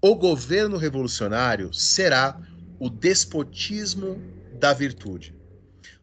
o 0.00 0.16
governo 0.16 0.76
revolucionário 0.76 1.72
será 1.72 2.38
o 2.78 2.90
despotismo 2.90 4.20
da 4.58 4.72
virtude. 4.72 5.34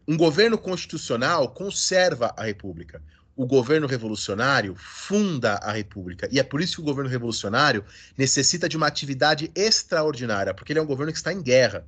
Um 0.07 0.17
governo 0.17 0.57
constitucional 0.57 1.49
conserva 1.49 2.33
a 2.37 2.43
república 2.43 3.01
o 3.35 3.45
governo 3.45 3.87
revolucionário 3.87 4.75
funda 4.75 5.55
a 5.55 5.71
república. 5.71 6.27
E 6.31 6.39
é 6.39 6.43
por 6.43 6.61
isso 6.61 6.75
que 6.75 6.81
o 6.81 6.85
governo 6.85 7.09
revolucionário 7.09 7.83
necessita 8.17 8.69
de 8.69 8.77
uma 8.77 8.87
atividade 8.87 9.51
extraordinária, 9.55 10.53
porque 10.53 10.71
ele 10.71 10.79
é 10.79 10.81
um 10.81 10.87
governo 10.87 11.11
que 11.11 11.17
está 11.17 11.33
em 11.33 11.41
guerra. 11.41 11.85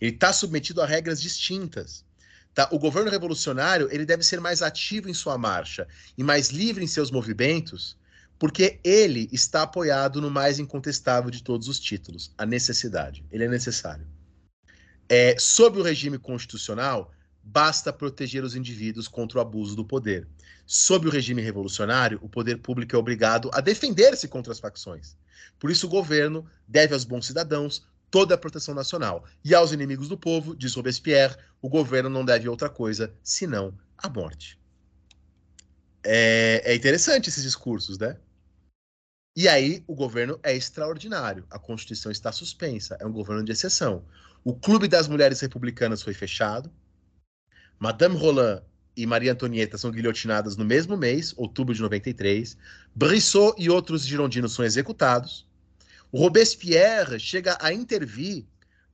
Ele 0.00 0.12
está 0.12 0.32
submetido 0.32 0.82
a 0.82 0.86
regras 0.86 1.20
distintas. 1.20 2.04
Tá? 2.54 2.68
O 2.72 2.78
governo 2.78 3.10
revolucionário 3.10 3.88
ele 3.92 4.04
deve 4.04 4.24
ser 4.24 4.40
mais 4.40 4.62
ativo 4.62 5.08
em 5.08 5.14
sua 5.14 5.38
marcha 5.38 5.86
e 6.16 6.24
mais 6.24 6.48
livre 6.48 6.82
em 6.82 6.88
seus 6.88 7.10
movimentos, 7.10 7.96
porque 8.38 8.80
ele 8.82 9.28
está 9.32 9.62
apoiado 9.62 10.20
no 10.20 10.30
mais 10.30 10.58
incontestável 10.58 11.30
de 11.30 11.42
todos 11.42 11.68
os 11.68 11.78
títulos, 11.78 12.32
a 12.36 12.44
necessidade. 12.44 13.24
Ele 13.30 13.44
é 13.44 13.48
necessário. 13.48 14.06
É, 15.08 15.36
sob 15.38 15.78
o 15.78 15.82
regime 15.82 16.18
constitucional, 16.18 17.12
basta 17.42 17.92
proteger 17.92 18.44
os 18.44 18.54
indivíduos 18.54 19.08
contra 19.08 19.38
o 19.38 19.40
abuso 19.40 19.74
do 19.74 19.84
poder. 19.84 20.28
Sob 20.66 21.08
o 21.08 21.10
regime 21.10 21.40
revolucionário, 21.40 22.18
o 22.22 22.28
poder 22.28 22.58
público 22.58 22.94
é 22.94 22.98
obrigado 22.98 23.50
a 23.54 23.60
defender-se 23.60 24.28
contra 24.28 24.52
as 24.52 24.60
facções. 24.60 25.16
Por 25.58 25.70
isso, 25.70 25.86
o 25.86 25.90
governo 25.90 26.46
deve 26.66 26.92
aos 26.92 27.04
bons 27.04 27.26
cidadãos 27.26 27.86
toda 28.10 28.34
a 28.34 28.38
proteção 28.38 28.74
nacional. 28.74 29.24
E 29.44 29.54
aos 29.54 29.72
inimigos 29.72 30.08
do 30.08 30.18
povo, 30.18 30.54
diz 30.54 30.74
Robespierre, 30.74 31.36
o 31.60 31.68
governo 31.68 32.10
não 32.10 32.24
deve 32.24 32.48
outra 32.48 32.68
coisa 32.68 33.14
senão 33.22 33.76
a 33.96 34.08
morte. 34.08 34.58
É, 36.04 36.62
é 36.64 36.74
interessante 36.74 37.28
esses 37.28 37.42
discursos, 37.42 37.98
né? 37.98 38.16
E 39.36 39.46
aí, 39.46 39.84
o 39.86 39.94
governo 39.94 40.38
é 40.42 40.54
extraordinário. 40.56 41.46
A 41.50 41.58
Constituição 41.58 42.10
está 42.10 42.32
suspensa. 42.32 42.96
É 43.00 43.06
um 43.06 43.12
governo 43.12 43.44
de 43.44 43.52
exceção. 43.52 44.04
O 44.44 44.54
Clube 44.54 44.88
das 44.88 45.08
Mulheres 45.08 45.40
Republicanas 45.40 46.02
foi 46.02 46.14
fechado. 46.14 46.70
Madame 47.78 48.16
Roland 48.16 48.62
e 48.96 49.06
Maria 49.06 49.32
Antonieta 49.32 49.78
são 49.78 49.90
guilhotinadas 49.90 50.56
no 50.56 50.64
mesmo 50.64 50.96
mês, 50.96 51.32
outubro 51.36 51.74
de 51.74 51.80
93. 51.80 52.56
Brissot 52.94 53.54
e 53.58 53.70
outros 53.70 54.04
girondinos 54.04 54.54
são 54.54 54.64
executados. 54.64 55.46
O 56.10 56.18
Robespierre 56.18 57.20
chega 57.20 57.58
a 57.60 57.72
intervir 57.72 58.46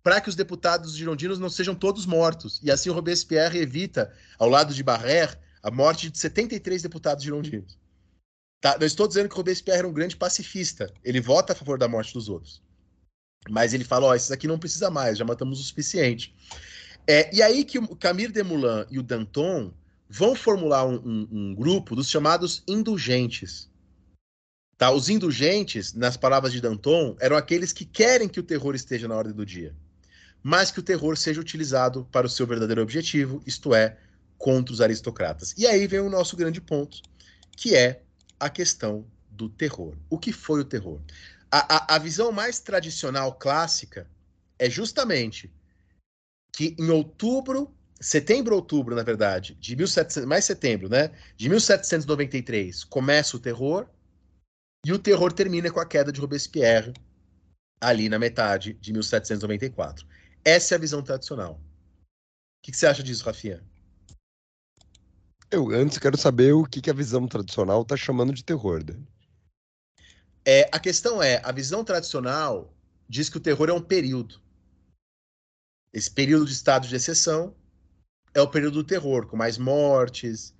para 0.02 0.20
que 0.20 0.28
os 0.28 0.36
deputados 0.36 0.94
girondinos 0.94 1.38
não 1.38 1.48
sejam 1.48 1.74
todos 1.74 2.04
mortos. 2.04 2.60
E 2.62 2.70
assim 2.70 2.90
o 2.90 2.92
Robespierre 2.92 3.58
evita, 3.58 4.12
ao 4.38 4.50
lado 4.50 4.74
de 4.74 4.82
Barrère, 4.82 5.38
a 5.62 5.70
morte 5.70 6.10
de 6.10 6.18
73 6.18 6.82
deputados 6.82 7.24
girondinos. 7.24 7.78
Tá? 8.60 8.76
Não 8.78 8.86
estou 8.86 9.08
dizendo 9.08 9.28
que 9.28 9.34
o 9.34 9.38
Robespierre 9.38 9.78
era 9.78 9.88
um 9.88 9.92
grande 9.92 10.16
pacifista. 10.16 10.92
Ele 11.02 11.20
vota 11.20 11.52
a 11.52 11.56
favor 11.56 11.78
da 11.78 11.88
morte 11.88 12.12
dos 12.12 12.28
outros. 12.28 12.62
Mas 13.50 13.74
ele 13.74 13.84
fala: 13.84 14.06
ó, 14.06 14.14
esses 14.14 14.30
aqui 14.30 14.46
não 14.46 14.58
precisa 14.58 14.90
mais, 14.90 15.18
já 15.18 15.24
matamos 15.24 15.60
o 15.60 15.62
suficiente. 15.62 16.34
É, 17.06 17.34
e 17.34 17.42
aí 17.42 17.64
que 17.64 17.78
o 17.78 17.96
Camille 17.96 18.32
Desmoulins 18.32 18.86
e 18.90 18.98
o 18.98 19.02
Danton 19.02 19.72
vão 20.08 20.34
formular 20.34 20.86
um, 20.86 20.96
um, 20.96 21.28
um, 21.30 21.54
grupo 21.54 21.94
dos 21.94 22.08
chamados 22.08 22.62
indulgentes. 22.66 23.68
Tá? 24.78 24.90
Os 24.90 25.08
indulgentes, 25.08 25.92
nas 25.92 26.16
palavras 26.16 26.52
de 26.52 26.60
Danton, 26.60 27.16
eram 27.20 27.36
aqueles 27.36 27.72
que 27.72 27.84
querem 27.84 28.28
que 28.28 28.40
o 28.40 28.42
terror 28.42 28.74
esteja 28.74 29.06
na 29.06 29.16
ordem 29.16 29.34
do 29.34 29.44
dia, 29.44 29.74
mas 30.42 30.70
que 30.70 30.80
o 30.80 30.82
terror 30.82 31.16
seja 31.16 31.40
utilizado 31.40 32.06
para 32.10 32.26
o 32.26 32.30
seu 32.30 32.46
verdadeiro 32.46 32.82
objetivo, 32.82 33.42
isto 33.46 33.74
é, 33.74 33.98
contra 34.38 34.72
os 34.72 34.80
aristocratas. 34.80 35.54
E 35.56 35.66
aí 35.66 35.86
vem 35.86 36.00
o 36.00 36.10
nosso 36.10 36.36
grande 36.36 36.60
ponto, 36.60 37.00
que 37.52 37.74
é 37.74 38.02
a 38.38 38.48
questão 38.48 39.06
do 39.30 39.48
terror. 39.48 39.94
O 40.08 40.18
que 40.18 40.32
foi 40.32 40.60
o 40.60 40.64
terror? 40.64 41.00
A, 41.56 41.76
a, 41.76 41.94
a 41.94 41.98
visão 42.00 42.32
mais 42.32 42.58
tradicional, 42.58 43.32
clássica, 43.32 44.10
é 44.58 44.68
justamente 44.68 45.54
que 46.52 46.74
em 46.76 46.90
outubro, 46.90 47.72
setembro, 48.00 48.56
outubro, 48.56 48.96
na 48.96 49.04
verdade, 49.04 49.54
de 49.54 49.76
1700, 49.76 50.26
mais 50.26 50.44
setembro, 50.44 50.88
né? 50.88 51.12
De 51.36 51.48
1793 51.48 52.82
começa 52.82 53.36
o 53.36 53.38
terror 53.38 53.86
e 54.84 54.92
o 54.92 54.98
terror 54.98 55.32
termina 55.32 55.70
com 55.70 55.78
a 55.78 55.86
queda 55.86 56.10
de 56.10 56.20
Robespierre 56.20 56.92
ali 57.80 58.08
na 58.08 58.18
metade 58.18 58.72
de 58.72 58.92
1794. 58.92 60.04
Essa 60.44 60.74
é 60.74 60.76
a 60.76 60.80
visão 60.80 61.04
tradicional. 61.04 61.52
O 61.52 62.64
que, 62.64 62.72
que 62.72 62.76
você 62.76 62.88
acha 62.88 63.00
disso, 63.00 63.24
Rafinha? 63.24 63.62
Eu 65.52 65.70
antes 65.70 65.98
quero 65.98 66.18
saber 66.18 66.52
o 66.52 66.64
que, 66.64 66.80
que 66.80 66.90
a 66.90 66.94
visão 66.94 67.28
tradicional 67.28 67.82
está 67.82 67.96
chamando 67.96 68.32
de 68.32 68.42
terror, 68.42 68.82
Dani. 68.82 69.13
É, 70.44 70.68
a 70.70 70.78
questão 70.78 71.22
é, 71.22 71.40
a 71.42 71.50
visão 71.50 71.82
tradicional 71.82 72.72
diz 73.08 73.28
que 73.28 73.36
o 73.36 73.40
terror 73.40 73.68
é 73.68 73.72
um 73.72 73.80
período. 73.80 74.40
Esse 75.92 76.10
período 76.10 76.46
de 76.46 76.52
estado 76.52 76.86
de 76.86 76.94
exceção 76.94 77.54
é 78.34 78.40
o 78.40 78.48
período 78.48 78.82
do 78.82 78.84
terror, 78.84 79.26
com 79.26 79.36
mais 79.36 79.56
mortes, 79.56 80.52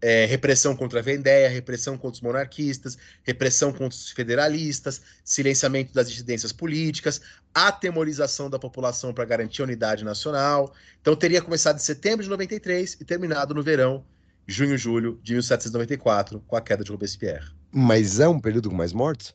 é, 0.00 0.24
repressão 0.24 0.74
contra 0.74 1.00
a 1.00 1.02
Vendéia, 1.02 1.48
repressão 1.48 1.96
contra 1.98 2.16
os 2.16 2.20
monarquistas, 2.20 2.96
repressão 3.22 3.70
contra 3.70 3.88
os 3.88 4.10
federalistas, 4.10 5.02
silenciamento 5.24 5.92
das 5.92 6.10
dissidências 6.10 6.52
políticas, 6.52 7.20
atemorização 7.52 8.48
da 8.48 8.58
população 8.58 9.12
para 9.12 9.24
garantir 9.24 9.60
a 9.60 9.64
unidade 9.64 10.04
nacional. 10.04 10.72
Então 11.00 11.14
teria 11.14 11.42
começado 11.42 11.76
em 11.76 11.80
setembro 11.80 12.22
de 12.22 12.30
93 12.30 12.96
e 13.00 13.04
terminado 13.04 13.54
no 13.54 13.62
verão, 13.62 14.04
junho, 14.48 14.78
julho 14.78 15.20
de 15.22 15.34
1794, 15.34 16.40
com 16.40 16.56
a 16.56 16.60
queda 16.60 16.82
de 16.82 16.90
Robespierre. 16.90 17.46
Mas 17.70 18.18
é 18.18 18.26
um 18.26 18.40
período 18.40 18.70
com 18.70 18.76
mais 18.76 18.94
mortes? 18.94 19.34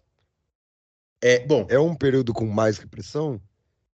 É, 1.21 1.45
bom. 1.45 1.67
É 1.69 1.79
um 1.79 1.95
período 1.95 2.33
com 2.33 2.45
mais 2.47 2.79
repressão? 2.79 3.39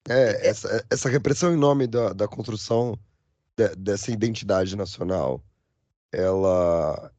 É, 0.08 0.14
é, 0.14 0.48
essa, 0.48 0.86
essa 0.88 1.08
repressão 1.08 1.52
em 1.52 1.56
nome 1.56 1.86
da, 1.86 2.12
da 2.12 2.28
construção 2.28 2.96
de, 3.56 3.74
dessa 3.74 4.12
identidade 4.12 4.76
nacional, 4.76 5.44
ela, 6.12 7.12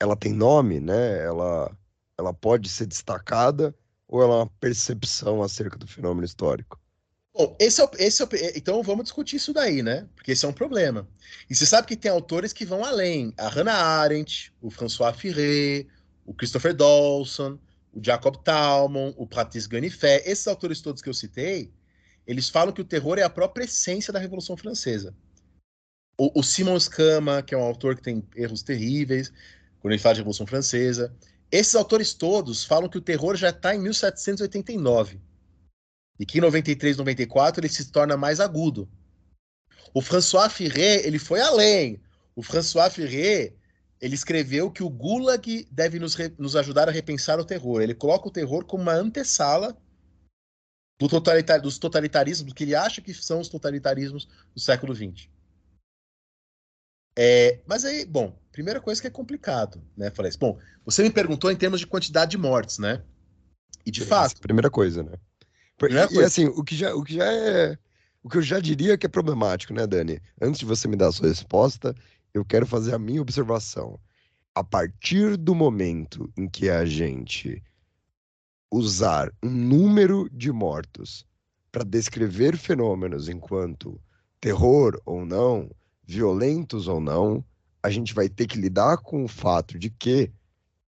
ela 0.00 0.16
tem 0.16 0.32
nome, 0.32 0.80
né? 0.80 1.22
Ela, 1.22 1.70
ela 2.18 2.32
pode 2.32 2.68
ser 2.68 2.86
destacada 2.86 3.74
ou 4.08 4.22
ela 4.22 4.34
é 4.34 4.38
uma 4.38 4.50
percepção 4.58 5.42
acerca 5.42 5.78
do 5.78 5.86
fenômeno 5.86 6.24
histórico? 6.24 6.79
Bom, 7.32 7.56
esse 7.60 7.80
é, 7.80 7.84
o, 7.84 7.90
esse 7.96 8.22
é 8.22 8.24
o, 8.24 8.28
então 8.56 8.82
vamos 8.82 9.04
discutir 9.04 9.36
isso 9.36 9.52
daí, 9.52 9.82
né? 9.82 10.08
Porque 10.16 10.32
esse 10.32 10.44
é 10.44 10.48
um 10.48 10.52
problema. 10.52 11.08
E 11.48 11.54
você 11.54 11.64
sabe 11.64 11.86
que 11.86 11.96
tem 11.96 12.10
autores 12.10 12.52
que 12.52 12.64
vão 12.64 12.84
além. 12.84 13.32
A 13.38 13.48
Hannah 13.48 13.72
Arendt, 13.72 14.52
o 14.60 14.68
François 14.68 15.14
Furet, 15.16 15.86
o 16.26 16.34
Christopher 16.34 16.74
Dawson, 16.74 17.56
o 17.92 18.04
Jacob 18.04 18.36
Talmon, 18.42 19.14
o 19.16 19.26
Patrice 19.26 19.68
Ganifet, 19.68 20.28
esses 20.28 20.46
autores 20.48 20.80
todos 20.80 21.00
que 21.00 21.08
eu 21.08 21.14
citei, 21.14 21.72
eles 22.26 22.48
falam 22.48 22.74
que 22.74 22.80
o 22.80 22.84
terror 22.84 23.18
é 23.18 23.22
a 23.22 23.30
própria 23.30 23.64
essência 23.64 24.12
da 24.12 24.18
Revolução 24.18 24.56
Francesa. 24.56 25.14
O, 26.18 26.40
o 26.40 26.42
Simon 26.42 26.78
Scama, 26.80 27.42
que 27.42 27.54
é 27.54 27.58
um 27.58 27.62
autor 27.62 27.94
que 27.94 28.02
tem 28.02 28.24
erros 28.34 28.62
terríveis, 28.62 29.32
quando 29.80 29.92
ele 29.92 30.02
fala 30.02 30.16
de 30.16 30.20
Revolução 30.20 30.46
Francesa, 30.46 31.14
esses 31.50 31.76
autores 31.76 32.12
todos 32.12 32.64
falam 32.64 32.88
que 32.88 32.98
o 32.98 33.00
terror 33.00 33.36
já 33.36 33.50
está 33.50 33.74
em 33.74 33.78
1789 33.78 35.29
e 36.20 36.26
que 36.26 36.36
em 36.36 36.42
93, 36.42 36.98
94 36.98 37.62
ele 37.62 37.72
se 37.72 37.90
torna 37.90 38.14
mais 38.14 38.40
agudo. 38.40 38.86
O 39.94 40.02
François 40.02 40.52
Furet, 40.52 41.00
ele 41.06 41.18
foi 41.18 41.40
além. 41.40 41.98
O 42.36 42.42
François 42.42 42.94
Furet, 42.94 43.56
ele 43.98 44.14
escreveu 44.14 44.70
que 44.70 44.82
o 44.82 44.90
Gulag 44.90 45.66
deve 45.72 45.98
nos, 45.98 46.14
nos 46.38 46.56
ajudar 46.56 46.90
a 46.90 46.92
repensar 46.92 47.40
o 47.40 47.44
terror. 47.44 47.80
Ele 47.80 47.94
coloca 47.94 48.28
o 48.28 48.30
terror 48.30 48.66
como 48.66 48.82
uma 48.82 48.92
antessala 48.92 49.74
do 51.00 51.08
totalitar, 51.08 51.58
dos 51.58 51.78
totalitarismos, 51.78 52.52
que 52.52 52.64
ele 52.64 52.74
acha 52.74 53.00
que 53.00 53.14
são 53.14 53.40
os 53.40 53.48
totalitarismos 53.48 54.28
do 54.54 54.60
século 54.60 54.94
XX. 54.94 55.26
É, 57.16 57.60
mas 57.66 57.86
aí, 57.86 58.04
bom, 58.04 58.38
primeira 58.52 58.78
coisa 58.78 59.00
que 59.00 59.06
é 59.06 59.10
complicado, 59.10 59.82
né? 59.96 60.10
Falei 60.10 60.28
assim, 60.28 60.38
bom, 60.38 60.60
você 60.84 61.02
me 61.02 61.10
perguntou 61.10 61.50
em 61.50 61.56
termos 61.56 61.80
de 61.80 61.86
quantidade 61.86 62.32
de 62.32 62.38
mortes, 62.38 62.78
né? 62.78 63.02
E 63.86 63.90
de 63.90 64.04
fato. 64.04 64.38
Primeira 64.42 64.70
coisa, 64.70 65.02
né? 65.02 65.18
E 66.10 66.14
coisa. 66.14 66.26
assim, 66.26 66.46
o 66.46 66.62
que, 66.62 66.76
já, 66.76 66.94
o 66.94 67.02
que 67.02 67.14
já 67.14 67.32
é. 67.32 67.78
O 68.22 68.28
que 68.28 68.36
eu 68.36 68.42
já 68.42 68.60
diria 68.60 68.98
que 68.98 69.06
é 69.06 69.08
problemático, 69.08 69.72
né, 69.72 69.86
Dani? 69.86 70.20
Antes 70.40 70.60
de 70.60 70.66
você 70.66 70.86
me 70.86 70.96
dar 70.96 71.08
a 71.08 71.12
sua 71.12 71.28
resposta, 71.28 71.94
eu 72.34 72.44
quero 72.44 72.66
fazer 72.66 72.94
a 72.94 72.98
minha 72.98 73.22
observação. 73.22 73.98
A 74.54 74.62
partir 74.62 75.36
do 75.36 75.54
momento 75.54 76.30
em 76.36 76.48
que 76.48 76.68
a 76.68 76.84
gente 76.84 77.62
usar 78.70 79.32
um 79.42 79.50
número 79.50 80.28
de 80.30 80.52
mortos 80.52 81.26
para 81.72 81.84
descrever 81.84 82.56
fenômenos 82.56 83.28
enquanto 83.28 84.00
terror 84.40 85.00
ou 85.04 85.24
não, 85.24 85.70
violentos 86.04 86.88
ou 86.88 87.00
não, 87.00 87.44
a 87.82 87.90
gente 87.90 88.14
vai 88.14 88.28
ter 88.28 88.46
que 88.46 88.58
lidar 88.58 88.98
com 88.98 89.24
o 89.24 89.28
fato 89.28 89.78
de 89.78 89.90
que 89.90 90.30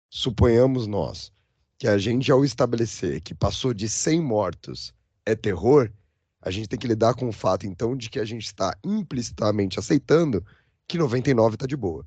suponhamos 0.09 0.87
nós, 0.87 1.33
que 1.81 1.89
a 1.89 1.97
gente, 1.97 2.31
ao 2.31 2.45
estabelecer 2.45 3.23
que 3.23 3.35
passou 3.35 3.73
de 3.73 3.89
100 3.89 4.21
mortos 4.21 4.93
é 5.25 5.35
terror, 5.35 5.91
a 6.39 6.51
gente 6.51 6.69
tem 6.69 6.79
que 6.79 6.87
lidar 6.87 7.15
com 7.15 7.27
o 7.27 7.33
fato, 7.33 7.67
então, 7.67 7.97
de 7.97 8.11
que 8.11 8.21
a 8.21 8.25
gente 8.25 8.45
está 8.45 8.77
implicitamente 8.85 9.79
aceitando 9.79 10.45
que 10.87 10.99
99 10.99 11.55
está 11.55 11.67
de 11.67 11.79
boa. 11.79 12.07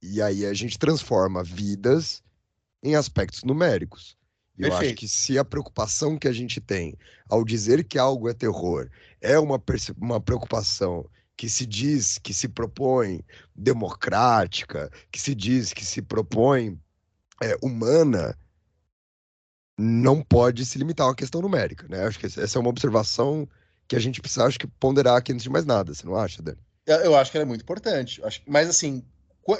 E 0.00 0.22
aí 0.22 0.46
a 0.46 0.54
gente 0.54 0.78
transforma 0.78 1.42
vidas 1.42 2.22
em 2.80 2.94
aspectos 2.94 3.42
numéricos. 3.42 4.16
E 4.56 4.62
eu 4.62 4.76
acho 4.76 4.94
que 4.94 5.08
se 5.08 5.36
a 5.36 5.44
preocupação 5.44 6.16
que 6.16 6.28
a 6.28 6.32
gente 6.32 6.60
tem 6.60 6.96
ao 7.28 7.44
dizer 7.44 7.82
que 7.82 7.98
algo 7.98 8.28
é 8.28 8.34
terror 8.34 8.88
é 9.20 9.36
uma, 9.36 9.60
uma 10.00 10.20
preocupação 10.20 11.04
que 11.36 11.48
se 11.48 11.66
diz 11.66 12.18
que 12.18 12.32
se 12.32 12.46
propõe 12.46 13.20
democrática, 13.52 14.92
que 15.10 15.20
se 15.20 15.34
diz 15.34 15.72
que 15.72 15.84
se 15.84 16.00
propõe 16.00 16.78
é, 17.42 17.56
humana, 17.60 18.38
não 19.78 20.22
pode 20.22 20.64
se 20.64 20.78
limitar 20.78 21.06
a 21.06 21.10
uma 21.10 21.16
questão 21.16 21.40
numérica, 21.40 21.86
né? 21.88 22.04
Acho 22.04 22.18
que 22.18 22.26
essa 22.26 22.58
é 22.58 22.60
uma 22.60 22.70
observação 22.70 23.48
que 23.88 23.96
a 23.96 23.98
gente 23.98 24.20
precisa, 24.20 24.46
acho 24.46 24.58
que, 24.58 24.66
ponderar 24.66 25.16
aqui 25.16 25.32
antes 25.32 25.42
de 25.42 25.50
mais 25.50 25.64
nada, 25.64 25.92
você 25.92 26.06
não 26.06 26.16
acha, 26.16 26.42
Dani? 26.42 26.58
Eu 26.86 27.16
acho 27.16 27.30
que 27.30 27.36
ela 27.36 27.44
é 27.44 27.48
muito 27.48 27.62
importante. 27.62 28.20
Mas, 28.46 28.68
assim, 28.68 29.02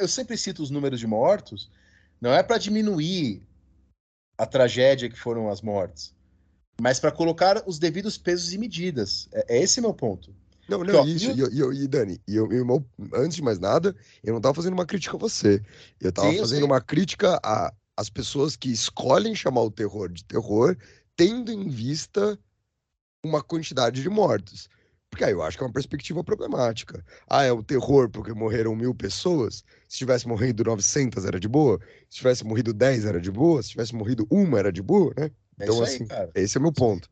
eu 0.01 0.09
sempre 0.09 0.37
cito 0.37 0.63
os 0.63 0.71
números 0.71 1.01
de 1.01 1.07
mortos, 1.07 1.71
não 2.21 2.33
é 2.33 2.43
para 2.43 2.59
diminuir 2.59 3.43
a 4.39 4.47
tragédia 4.47 5.09
que 5.09 5.19
foram 5.19 5.49
as 5.51 5.61
mortes, 5.61 6.15
mas 6.81 6.99
para 6.99 7.13
colocar 7.13 7.63
os 7.67 7.79
devidos 7.79 8.19
pesos 8.19 8.53
e 8.53 8.59
medidas. 8.59 9.29
É, 9.33 9.57
é 9.57 9.63
esse 9.63 9.81
meu 9.81 9.95
ponto. 9.95 10.35
Não, 10.69 10.79
não, 10.79 10.95
Porque, 10.95 11.11
isso. 11.11 11.31
E, 11.31 11.43
e, 11.43 11.85
e, 11.85 11.89
Dani, 11.89 12.21
eu, 12.27 12.51
eu, 12.51 12.85
antes 13.15 13.37
de 13.37 13.43
mais 13.43 13.59
nada, 13.59 13.95
eu 14.23 14.33
não 14.33 14.39
estava 14.39 14.55
fazendo 14.55 14.73
uma 14.73 14.87
crítica 14.87 15.17
a 15.17 15.21
você. 15.21 15.63
Eu 16.01 16.09
estava 16.09 16.33
fazendo 16.33 16.65
uma 16.65 16.81
crítica 16.81 17.39
às 17.97 18.11
pessoas 18.11 18.57
que 18.57 18.71
escolhem 18.71 19.35
chamar 19.35 19.63
o 19.63 19.71
terror 19.71 20.11
de 20.11 20.25
terror, 20.25 20.77
tendo 21.17 21.53
em 21.53 21.69
vista 21.69 22.39
uma 23.25 23.43
quantidade 23.43 24.03
de 24.03 24.09
mortos. 24.09 24.69
Porque 25.11 25.25
aí 25.25 25.33
eu 25.33 25.43
acho 25.43 25.57
que 25.57 25.63
é 25.63 25.67
uma 25.67 25.73
perspectiva 25.73 26.25
problemática. 26.25 27.05
Ah, 27.31 27.45
é 27.45 27.53
o 27.53 27.63
terror 27.63 28.11
porque 28.11 28.33
morreram 28.33 28.75
mil 28.75 28.93
pessoas? 28.93 29.63
Se 29.87 29.99
tivesse 29.99 30.27
morrido 30.27 30.65
900 30.65 31.25
era 31.25 31.39
de 31.39 31.47
boa? 31.47 31.79
Se 32.11 32.19
tivesse 32.19 32.45
morrido 32.45 32.75
10 32.75 33.05
era 33.05 33.21
de 33.21 33.31
boa? 33.31 33.63
Se 33.63 33.71
tivesse 33.71 33.95
morrido 33.95 34.27
uma 34.29 34.59
era 34.59 34.73
de 34.73 34.83
boa, 34.83 35.15
né? 35.17 35.31
É 35.61 35.65
então, 35.65 35.81
assim, 35.83 36.05
aí, 36.11 36.29
esse 36.35 36.59
é 36.59 36.61
meu 36.61 36.73
ponto. 36.73 37.09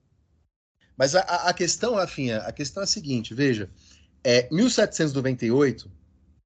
Mas 0.96 1.14
a, 1.14 1.20
a 1.20 1.54
questão, 1.54 1.94
Rafinha, 1.94 2.38
a 2.38 2.52
questão 2.52 2.82
é 2.82 2.84
a 2.84 2.88
seguinte, 2.88 3.34
veja, 3.34 3.70
é 4.24 4.48
1798, 4.50 5.90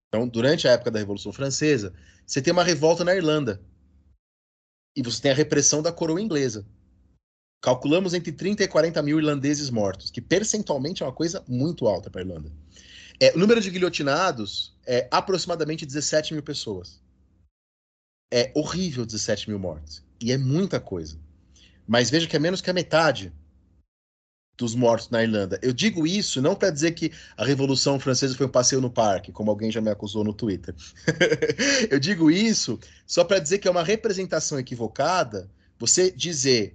então 0.09 0.29
durante 0.29 0.69
a 0.69 0.73
época 0.73 0.91
da 0.91 0.99
Revolução 0.99 1.33
Francesa, 1.33 1.93
você 2.27 2.43
tem 2.43 2.53
uma 2.53 2.65
revolta 2.65 3.05
na 3.05 3.15
Irlanda. 3.15 3.61
E 4.97 5.03
você 5.03 5.21
tem 5.21 5.31
a 5.31 5.35
repressão 5.35 5.83
da 5.83 5.93
coroa 5.93 6.21
inglesa. 6.21 6.67
Calculamos 7.63 8.15
entre 8.15 8.33
30 8.33 8.65
e 8.65 8.69
40 8.69 9.03
mil 9.03 9.19
irlandeses 9.19 9.71
mortos, 9.71 10.11
que 10.11 10.21
percentualmente 10.21 11.03
é 11.03 11.07
uma 11.07 11.13
coisa 11.13 11.45
muito 11.47 11.87
alta 11.87 12.11
para 12.11 12.23
a 12.23 12.25
Irlanda. 12.25 12.51
É, 13.21 13.33
o 13.35 13.39
número 13.39 13.61
de 13.61 13.71
guilhotinados 13.71 14.75
é 14.87 15.09
aproximadamente 15.11 15.87
17 15.87 16.35
mil 16.35 16.43
pessoas. 16.43 17.01
É 18.33 18.53
horrível 18.55 19.05
17 19.07 19.49
mil 19.51 19.59
mortos. 19.59 20.05
E 20.21 20.33
é 20.33 20.39
muita 20.39 20.81
coisa. 20.81 21.19
Mas 21.87 22.11
veja 22.11 22.27
que 22.27 22.37
é 22.37 22.39
menos 22.39 22.61
que 22.61 22.71
a 22.71 22.75
metade 22.75 23.33
dos 24.57 24.75
mortos 24.75 25.11
na 25.11 25.23
Irlanda. 25.23 25.59
Eu 25.63 25.73
digo 25.73 26.07
isso 26.07 26.41
não 26.41 26.55
para 26.55 26.71
dizer 26.71 26.93
que 26.93 27.13
a 27.37 27.45
Revolução 27.45 28.01
Francesa 28.01 28.37
foi 28.37 28.47
um 28.47 28.51
passeio 28.51 28.81
no 28.81 28.91
parque, 28.91 29.33
como 29.33 29.51
alguém 29.51 29.71
já 29.71 29.81
me 29.81 29.91
acusou 29.91 30.25
no 30.25 30.33
Twitter. 30.33 30.75
eu 31.91 31.99
digo 31.99 32.31
isso 32.31 32.79
só 33.07 33.25
para 33.25 33.39
dizer 33.39 33.59
que 33.59 33.69
é 33.69 33.71
uma 33.71 33.85
representação 33.85 34.59
equivocada 34.59 35.51
você 35.79 36.11
dizer, 36.11 36.75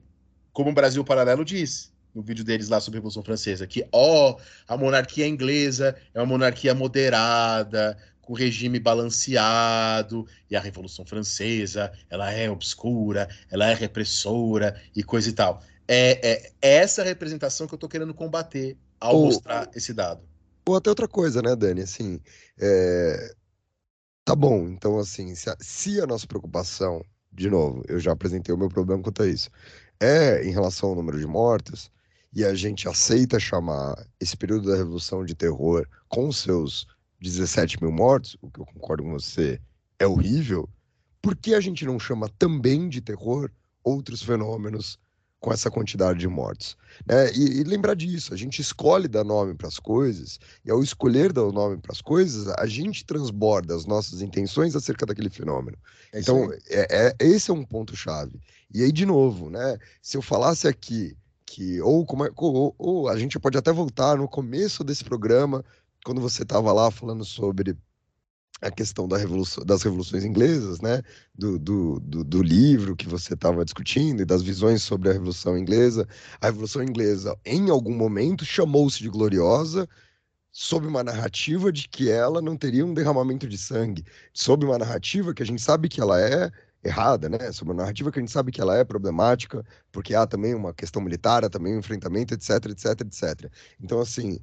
como 0.53 0.70
o 0.70 0.74
Brasil 0.74 1.03
Paralelo 1.03 1.44
diz 1.44 1.91
no 2.14 2.22
vídeo 2.22 2.44
deles 2.44 2.68
lá 2.68 2.80
sobre 2.80 2.98
a 2.98 2.99
Revolução 2.99 3.24
Francesa, 3.24 3.66
que 3.66 3.88
ó, 3.91 4.32
oh, 4.32 4.41
a 4.68 4.76
monarquia 4.76 5.26
inglesa 5.26 5.95
é 6.14 6.20
uma 6.20 6.26
monarquia 6.26 6.76
moderada, 6.76 7.98
com 8.22 8.34
regime 8.34 8.80
balanceado, 8.80 10.28
e 10.49 10.56
a 10.56 10.60
Revolução 10.60 11.06
Francesa, 11.06 11.91
ela 12.10 12.32
é 12.32 12.49
obscura, 12.49 13.30
ela 13.49 13.70
é 13.70 13.74
repressora 13.74 14.80
e 14.95 15.03
coisa 15.03 15.30
e 15.30 15.34
tal. 15.34 15.64
É, 15.93 16.31
é, 16.31 16.51
é 16.61 16.76
essa 16.77 17.03
representação 17.03 17.68
que 17.68 17.73
eu 17.73 17.76
estou 17.76 17.89
querendo 17.89 18.13
combater 18.13 18.77
ao 18.97 19.13
ou, 19.13 19.26
mostrar 19.26 19.69
esse 19.76 19.93
dado. 19.93 20.22
Ou 20.65 20.77
até 20.77 20.89
outra 20.89 21.05
coisa, 21.05 21.41
né, 21.41 21.53
Dani? 21.53 21.81
Assim, 21.81 22.22
é... 22.57 23.35
tá 24.23 24.34
bom. 24.34 24.69
Então, 24.69 24.97
assim, 24.97 25.35
se 25.35 25.49
a, 25.49 25.57
se 25.59 25.99
a 25.99 26.07
nossa 26.07 26.26
preocupação, 26.26 27.03
de 27.30 27.49
novo, 27.49 27.84
eu 27.89 27.99
já 27.99 28.13
apresentei 28.13 28.55
o 28.55 28.57
meu 28.57 28.69
problema 28.69 29.03
quanto 29.03 29.22
a 29.22 29.27
isso, 29.27 29.49
é 29.99 30.41
em 30.45 30.51
relação 30.51 30.91
ao 30.91 30.95
número 30.95 31.19
de 31.19 31.27
mortes, 31.27 31.91
e 32.34 32.45
a 32.45 32.53
gente 32.53 32.88
aceita 32.88 33.38
chamar 33.38 34.07
esse 34.18 34.38
período 34.38 34.69
da 34.69 34.77
Revolução 34.77 35.26
de 35.26 35.35
Terror 35.35 35.85
com 36.07 36.31
seus 36.31 36.88
17 37.19 37.84
mil 37.84 37.91
mortos, 37.91 38.38
o 38.41 38.49
que 38.49 38.61
eu 38.61 38.65
concordo 38.65 39.03
com 39.03 39.11
você 39.11 39.59
é 39.99 40.07
horrível, 40.07 40.69
por 41.22 41.35
que 41.35 41.53
a 41.53 41.59
gente 41.59 41.85
não 41.85 41.99
chama 41.99 42.30
também 42.39 42.88
de 42.88 43.01
terror 43.01 43.51
outros 43.84 44.23
fenômenos 44.23 44.97
com 45.41 45.51
essa 45.51 45.72
quantidade 45.72 46.19
de 46.19 46.27
mortes. 46.27 46.77
Né? 47.05 47.34
E, 47.34 47.59
e, 47.59 47.63
lembrar 47.63 47.95
disso, 47.95 48.31
a 48.31 48.38
gente 48.38 48.61
escolhe 48.61 49.07
dar 49.07 49.23
nome 49.23 49.55
para 49.55 49.68
as 49.68 49.80
coisas, 49.80 50.39
e 50.63 50.69
ao 50.69 50.84
escolher 50.84 51.34
dar 51.34 51.43
o 51.43 51.51
nome 51.51 51.77
para 51.77 51.91
as 51.91 51.99
coisas, 51.99 52.47
a 52.47 52.68
gente 52.68 53.03
transborda 53.03 53.76
as 53.76 53.88
nossas 53.88 54.22
intenções 54.22 54.76
acerca 54.76 55.03
daquele 55.03 55.31
fenômeno. 55.31 55.77
É 56.13 56.19
então, 56.19 56.53
é, 56.69 57.07
é, 57.07 57.15
esse 57.19 57.49
é 57.49 57.53
um 57.53 57.65
ponto-chave. 57.65 58.39
E 58.72 58.84
aí, 58.84 58.91
de 58.91 59.05
novo, 59.05 59.49
né? 59.49 59.77
Se 59.99 60.15
eu 60.15 60.22
falasse 60.22 60.68
aqui 60.68 61.18
que, 61.43 61.81
ou, 61.81 62.05
como 62.05 62.23
é, 62.23 62.30
ou, 62.38 62.76
ou 62.77 63.09
a 63.09 63.18
gente 63.18 63.39
pode 63.39 63.57
até 63.57 63.72
voltar 63.72 64.18
no 64.18 64.27
começo 64.27 64.84
desse 64.84 65.03
programa, 65.03 65.65
quando 66.05 66.22
você 66.22 66.43
estava 66.43 66.72
lá 66.72 66.91
falando 66.91 67.26
sobre 67.26 67.76
a 68.62 68.70
questão 68.70 69.08
da 69.08 69.18
revolução, 69.18 69.66
das 69.66 69.82
revoluções 69.82 70.24
inglesas, 70.24 70.80
né? 70.82 71.02
Do, 71.34 71.58
do, 71.58 72.00
do, 72.00 72.24
do 72.24 72.44
livro 72.44 72.96
que 72.96 73.08
você 73.08 73.34
estava 73.34 73.66
discutindo 73.66 74.22
e 74.22 74.26
das 74.26 74.44
visões 74.44 74.84
sobre 74.84 75.10
a 75.10 75.14
Revolução 75.14 75.58
Inglesa. 75.58 76.08
A 76.40 76.46
Revolução 76.48 76.84
Inglesa, 76.84 77.36
em 77.44 77.70
algum 77.70 77.96
momento, 77.96 78.46
chamou-se 78.46 79.00
de 79.00 79.10
gloriosa, 79.10 79.90
sob 80.52 80.86
uma 80.86 81.04
narrativa 81.04 81.72
de 81.72 81.88
que 81.90 82.10
ela 82.12 82.42
não 82.42 82.56
teria 82.56 82.86
um 82.86 82.94
derramamento 82.94 83.48
de 83.48 83.58
sangue, 83.58 84.06
sob 84.34 84.66
uma 84.66 84.78
narrativa 84.78 85.34
que 85.34 85.42
a 85.42 85.46
gente 85.46 85.62
sabe 85.62 85.90
que 85.90 86.02
ela 86.02 86.22
é 86.22 86.52
errada, 86.84 87.30
né? 87.30 87.52
Sob 87.52 87.72
uma 87.72 87.82
narrativa 87.82 88.12
que 88.12 88.20
a 88.20 88.22
gente 88.22 88.32
sabe 88.32 88.52
que 88.52 88.62
ela 88.62 88.78
é 88.78 88.84
problemática, 88.84 89.66
porque 89.92 90.14
há 90.14 90.28
também 90.28 90.54
uma 90.54 90.74
questão 90.74 91.02
militar, 91.02 91.44
há 91.46 91.50
também 91.50 91.76
um 91.76 91.80
enfrentamento, 91.80 92.34
etc, 92.34 92.66
etc, 92.68 93.02
etc. 93.02 93.52
Então, 93.80 94.00
assim, 94.00 94.40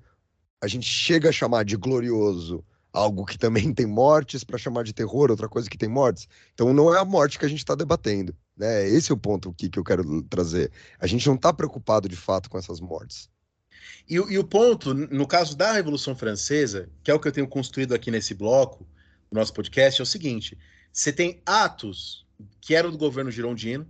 a 0.61 0.66
gente 0.66 0.86
chega 0.86 1.28
a 1.28 1.32
chamar 1.32 1.65
de 1.65 1.77
glorioso 1.77 2.65
algo 2.93 3.24
que 3.24 3.39
também 3.39 3.73
tem 3.74 3.86
mortes 3.86 4.44
para 4.44 4.59
chamar 4.59 4.85
de 4.85 4.93
terror, 4.93 5.31
outra 5.31 5.48
coisa 5.48 5.69
que 5.69 5.78
tem 5.78 5.89
mortes. 5.89 6.28
Então 6.55 6.73
não 6.73 6.94
é 6.94 6.98
a 6.98 7.05
morte 7.05 7.39
que 7.39 7.44
a 7.44 7.48
gente 7.48 7.59
está 7.59 7.74
debatendo. 7.74 8.35
Né? 8.56 8.89
Esse 8.89 9.10
é 9.12 9.15
o 9.15 9.19
ponto 9.19 9.52
que, 9.52 9.69
que 9.69 9.78
eu 9.78 9.85
quero 9.85 10.23
trazer. 10.23 10.70
A 10.98 11.06
gente 11.06 11.27
não 11.27 11.35
está 11.35 11.52
preocupado 11.52 12.09
de 12.09 12.16
fato 12.16 12.51
com 12.51 12.59
essas 12.59 12.81
mortes. 12.81 13.28
E, 14.09 14.15
e, 14.15 14.39
o 14.39 14.44
ponto, 14.44 14.94
no 14.94 15.27
caso 15.27 15.56
da 15.56 15.73
Revolução 15.73 16.16
Francesa, 16.16 16.89
que 17.02 17.10
é 17.10 17.15
o 17.15 17.20
que 17.20 17.28
eu 17.28 17.32
tenho 17.32 17.47
construído 17.47 17.94
aqui 17.94 18.10
nesse 18.10 18.35
bloco, 18.35 18.86
no 19.31 19.39
nosso 19.39 19.52
podcast, 19.52 20.01
é 20.01 20.02
o 20.02 20.06
seguinte: 20.06 20.59
você 20.93 21.12
tem 21.12 21.40
atos 21.44 22.27
que 22.60 22.74
eram 22.74 22.90
do 22.90 22.98
governo 22.98 23.31
girondino, 23.31 23.86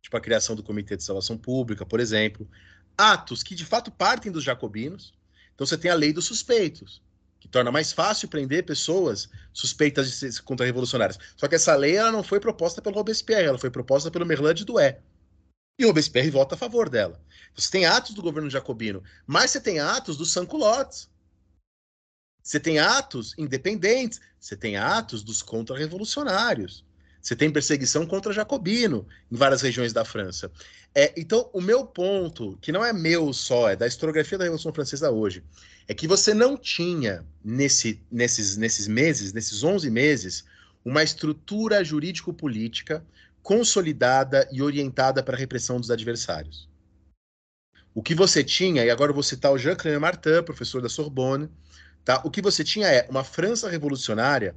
tipo 0.00 0.16
a 0.16 0.20
criação 0.20 0.54
do 0.54 0.62
Comitê 0.62 0.96
de 0.96 1.02
Salvação 1.02 1.36
Pública, 1.36 1.86
por 1.86 2.00
exemplo, 2.00 2.48
atos 2.96 3.42
que 3.42 3.54
de 3.54 3.64
fato 3.64 3.90
partem 3.90 4.30
dos 4.30 4.44
jacobinos. 4.44 5.12
Então 5.54 5.66
você 5.66 5.76
tem 5.76 5.90
a 5.90 5.94
lei 5.94 6.12
dos 6.12 6.24
suspeitos 6.24 7.02
que 7.42 7.48
torna 7.48 7.72
mais 7.72 7.92
fácil 7.92 8.28
prender 8.28 8.64
pessoas 8.64 9.28
suspeitas 9.52 10.08
de 10.08 10.14
ser 10.14 10.42
contra-revolucionárias. 10.42 11.18
Só 11.36 11.48
que 11.48 11.56
essa 11.56 11.74
lei 11.74 11.96
ela 11.96 12.12
não 12.12 12.22
foi 12.22 12.38
proposta 12.38 12.80
pelo 12.80 12.94
Robespierre, 12.94 13.48
ela 13.48 13.58
foi 13.58 13.68
proposta 13.68 14.12
pelo 14.12 14.24
Merlin 14.24 14.54
de 14.54 14.64
Douai. 14.64 14.96
E 15.76 15.84
Robespierre 15.84 16.30
vota 16.30 16.54
a 16.54 16.58
favor 16.58 16.88
dela. 16.88 17.20
Você 17.56 17.68
tem 17.68 17.84
atos 17.84 18.14
do 18.14 18.22
governo 18.22 18.48
jacobino, 18.48 19.02
mas 19.26 19.50
você 19.50 19.60
tem 19.60 19.80
atos 19.80 20.16
dos 20.16 20.30
sans-culottes. 20.30 21.10
Você 22.40 22.60
tem 22.60 22.78
atos 22.78 23.34
independentes, 23.36 24.20
você 24.38 24.56
tem 24.56 24.76
atos 24.76 25.24
dos 25.24 25.42
contra-revolucionários. 25.42 26.84
Você 27.22 27.36
tem 27.36 27.52
perseguição 27.52 28.04
contra 28.04 28.32
jacobino 28.32 29.06
em 29.30 29.36
várias 29.36 29.62
regiões 29.62 29.92
da 29.92 30.04
França. 30.04 30.50
É, 30.92 31.12
então, 31.16 31.48
o 31.52 31.60
meu 31.60 31.86
ponto, 31.86 32.58
que 32.60 32.72
não 32.72 32.84
é 32.84 32.92
meu 32.92 33.32
só, 33.32 33.70
é 33.70 33.76
da 33.76 33.86
historiografia 33.86 34.36
da 34.36 34.44
Revolução 34.44 34.72
Francesa 34.72 35.10
hoje, 35.10 35.44
é 35.86 35.94
que 35.94 36.08
você 36.08 36.34
não 36.34 36.56
tinha, 36.56 37.24
nesse, 37.44 38.02
nesses, 38.10 38.56
nesses 38.56 38.88
meses, 38.88 39.32
nesses 39.32 39.62
11 39.62 39.88
meses, 39.88 40.44
uma 40.84 41.02
estrutura 41.02 41.84
jurídico-política 41.84 43.04
consolidada 43.40 44.48
e 44.52 44.60
orientada 44.60 45.22
para 45.22 45.36
a 45.36 45.38
repressão 45.38 45.78
dos 45.78 45.90
adversários. 45.90 46.68
O 47.94 48.02
que 48.02 48.14
você 48.14 48.42
tinha, 48.42 48.84
e 48.84 48.90
agora 48.90 49.10
eu 49.10 49.14
vou 49.14 49.22
citar 49.22 49.52
o 49.52 49.58
Jean-Claude 49.58 49.98
Martin, 49.98 50.42
professor 50.44 50.82
da 50.82 50.88
Sorbonne, 50.88 51.48
tá? 52.04 52.20
o 52.24 52.30
que 52.30 52.42
você 52.42 52.64
tinha 52.64 52.88
é 52.88 53.06
uma 53.08 53.22
França 53.22 53.68
revolucionária 53.68 54.56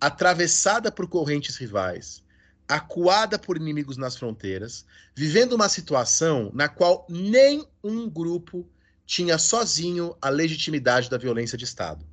atravessada 0.00 0.90
por 0.90 1.08
correntes 1.08 1.56
rivais, 1.56 2.22
acuada 2.68 3.38
por 3.38 3.56
inimigos 3.56 3.96
nas 3.96 4.16
fronteiras, 4.16 4.84
vivendo 5.14 5.52
uma 5.52 5.68
situação 5.68 6.50
na 6.54 6.68
qual 6.68 7.06
nem 7.08 7.66
um 7.82 8.08
grupo 8.08 8.68
tinha 9.06 9.38
sozinho 9.38 10.16
a 10.20 10.28
legitimidade 10.28 11.10
da 11.10 11.18
violência 11.18 11.58
de 11.58 11.64
Estado. 11.64 12.06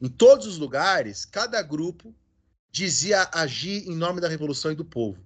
Em 0.00 0.08
todos 0.08 0.46
os 0.46 0.58
lugares, 0.58 1.24
cada 1.24 1.62
grupo 1.62 2.14
dizia 2.70 3.28
agir 3.32 3.86
em 3.88 3.94
nome 3.94 4.20
da 4.20 4.28
revolução 4.28 4.72
e 4.72 4.74
do 4.74 4.84
povo. 4.84 5.22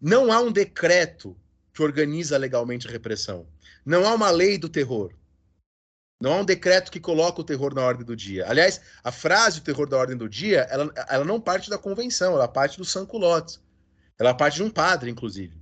Não 0.00 0.32
há 0.32 0.40
um 0.40 0.52
decreto 0.52 1.36
que 1.72 1.82
organiza 1.82 2.38
legalmente 2.38 2.86
a 2.86 2.90
repressão. 2.90 3.46
Não 3.84 4.06
há 4.06 4.14
uma 4.14 4.30
lei 4.30 4.58
do 4.58 4.68
terror. 4.68 5.12
Não 6.20 6.34
há 6.34 6.36
um 6.36 6.44
decreto 6.44 6.92
que 6.92 7.00
coloca 7.00 7.40
o 7.40 7.44
terror 7.44 7.74
na 7.74 7.82
ordem 7.82 8.04
do 8.04 8.14
dia. 8.14 8.46
Aliás, 8.46 8.80
a 9.02 9.10
frase 9.10 9.60
o 9.60 9.62
terror 9.62 9.88
da 9.88 9.96
ordem 9.96 10.16
do 10.16 10.28
dia, 10.28 10.66
ela, 10.70 10.92
ela 11.08 11.24
não 11.24 11.40
parte 11.40 11.70
da 11.70 11.78
convenção, 11.78 12.34
ela 12.34 12.46
parte 12.46 12.76
do 12.76 12.84
Sanculottes. 12.84 13.58
Ela 14.18 14.34
parte 14.34 14.56
de 14.56 14.62
um 14.62 14.70
padre, 14.70 15.10
inclusive. 15.10 15.56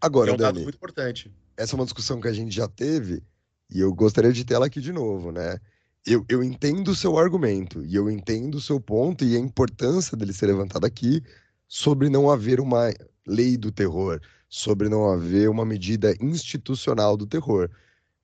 Agora, 0.00 0.30
é 0.30 0.34
um 0.34 0.36
Dani, 0.36 0.54
dado 0.54 0.62
muito 0.62 0.76
importante. 0.76 1.30
essa 1.56 1.74
é 1.74 1.76
uma 1.76 1.84
discussão 1.84 2.20
que 2.20 2.28
a 2.28 2.32
gente 2.32 2.54
já 2.54 2.66
teve 2.66 3.22
e 3.70 3.80
eu 3.80 3.92
gostaria 3.92 4.32
de 4.32 4.44
tê-la 4.44 4.66
aqui 4.66 4.80
de 4.80 4.92
novo, 4.92 5.30
né? 5.30 5.58
Eu, 6.06 6.24
eu 6.28 6.42
entendo 6.42 6.88
o 6.88 6.94
seu 6.94 7.18
argumento 7.18 7.84
e 7.84 7.94
eu 7.94 8.10
entendo 8.10 8.54
o 8.54 8.60
seu 8.60 8.80
ponto 8.80 9.24
e 9.24 9.36
a 9.36 9.38
importância 9.38 10.16
dele 10.16 10.32
ser 10.32 10.46
levantado 10.46 10.86
aqui 10.86 11.22
sobre 11.66 12.08
não 12.08 12.30
haver 12.30 12.60
uma 12.60 12.90
lei 13.26 13.58
do 13.58 13.70
terror, 13.70 14.20
sobre 14.48 14.88
não 14.88 15.10
haver 15.10 15.50
uma 15.50 15.66
medida 15.66 16.16
institucional 16.18 17.14
do 17.14 17.26
terror. 17.26 17.68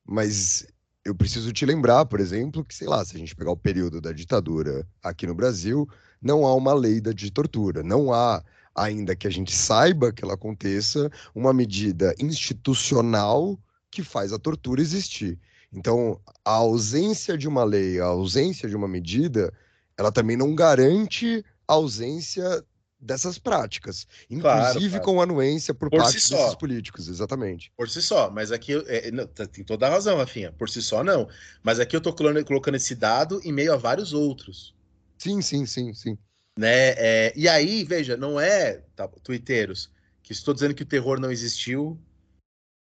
Mas 0.06 0.66
eu 1.04 1.14
preciso 1.14 1.52
te 1.52 1.66
lembrar, 1.66 2.06
por 2.06 2.18
exemplo, 2.18 2.64
que, 2.64 2.74
sei 2.74 2.88
lá, 2.88 3.04
se 3.04 3.14
a 3.14 3.18
gente 3.18 3.36
pegar 3.36 3.50
o 3.50 3.56
período 3.56 4.00
da 4.00 4.10
ditadura 4.10 4.86
aqui 5.02 5.26
no 5.26 5.34
Brasil, 5.34 5.86
não 6.20 6.46
há 6.46 6.54
uma 6.54 6.72
lei 6.72 7.00
de 7.00 7.30
tortura, 7.30 7.82
não 7.82 8.12
há, 8.12 8.42
ainda 8.74 9.14
que 9.14 9.26
a 9.26 9.30
gente 9.30 9.54
saiba 9.54 10.12
que 10.12 10.24
ela 10.24 10.34
aconteça, 10.34 11.10
uma 11.34 11.52
medida 11.52 12.14
institucional 12.18 13.58
que 13.90 14.02
faz 14.02 14.32
a 14.32 14.38
tortura 14.38 14.80
existir. 14.80 15.38
Então, 15.70 16.18
a 16.44 16.52
ausência 16.52 17.36
de 17.36 17.46
uma 17.46 17.64
lei, 17.64 18.00
a 18.00 18.06
ausência 18.06 18.68
de 18.68 18.74
uma 18.74 18.88
medida, 18.88 19.52
ela 19.98 20.10
também 20.10 20.36
não 20.36 20.54
garante 20.54 21.44
a 21.68 21.74
ausência 21.74 22.64
dessas 23.04 23.38
práticas, 23.38 24.06
inclusive 24.30 24.88
claro. 24.88 25.04
com 25.04 25.20
anuência 25.20 25.74
por, 25.74 25.90
Por 25.90 26.00
parte 26.00 26.18
si 26.18 26.32
desses 26.32 26.54
políticos, 26.54 27.06
exatamente. 27.06 27.70
Por 27.76 27.88
si 27.88 28.00
só, 28.00 28.30
mas 28.30 28.50
aqui 28.50 28.72
é, 28.86 29.10
não, 29.10 29.26
tá- 29.26 29.46
tem 29.46 29.62
toda 29.62 29.86
a 29.86 29.90
razão, 29.90 30.16
Rafinha. 30.16 30.50
Por 30.52 30.70
si 30.70 30.80
só, 30.80 31.04
não. 31.04 31.28
Mas 31.62 31.78
aqui 31.78 31.94
eu 31.94 32.00
tô 32.00 32.12
colocando, 32.12 32.76
esse 32.76 32.94
dado 32.94 33.40
em 33.44 33.52
meio 33.52 33.74
a 33.74 33.76
vários 33.76 34.12
outros. 34.14 34.74
Sim, 35.18 35.42
sim, 35.42 35.66
sim, 35.66 35.92
sim. 35.92 36.18
né? 36.58 36.94
É, 36.96 37.32
e 37.36 37.48
aí, 37.48 37.84
veja, 37.84 38.16
não 38.16 38.40
é, 38.40 38.82
tá, 38.96 39.06
tuiteiros, 39.06 39.90
que 40.22 40.32
estou 40.32 40.54
dizendo 40.54 40.74
que 40.74 40.82
o 40.82 40.86
terror 40.86 41.20
não 41.20 41.30
existiu, 41.30 42.00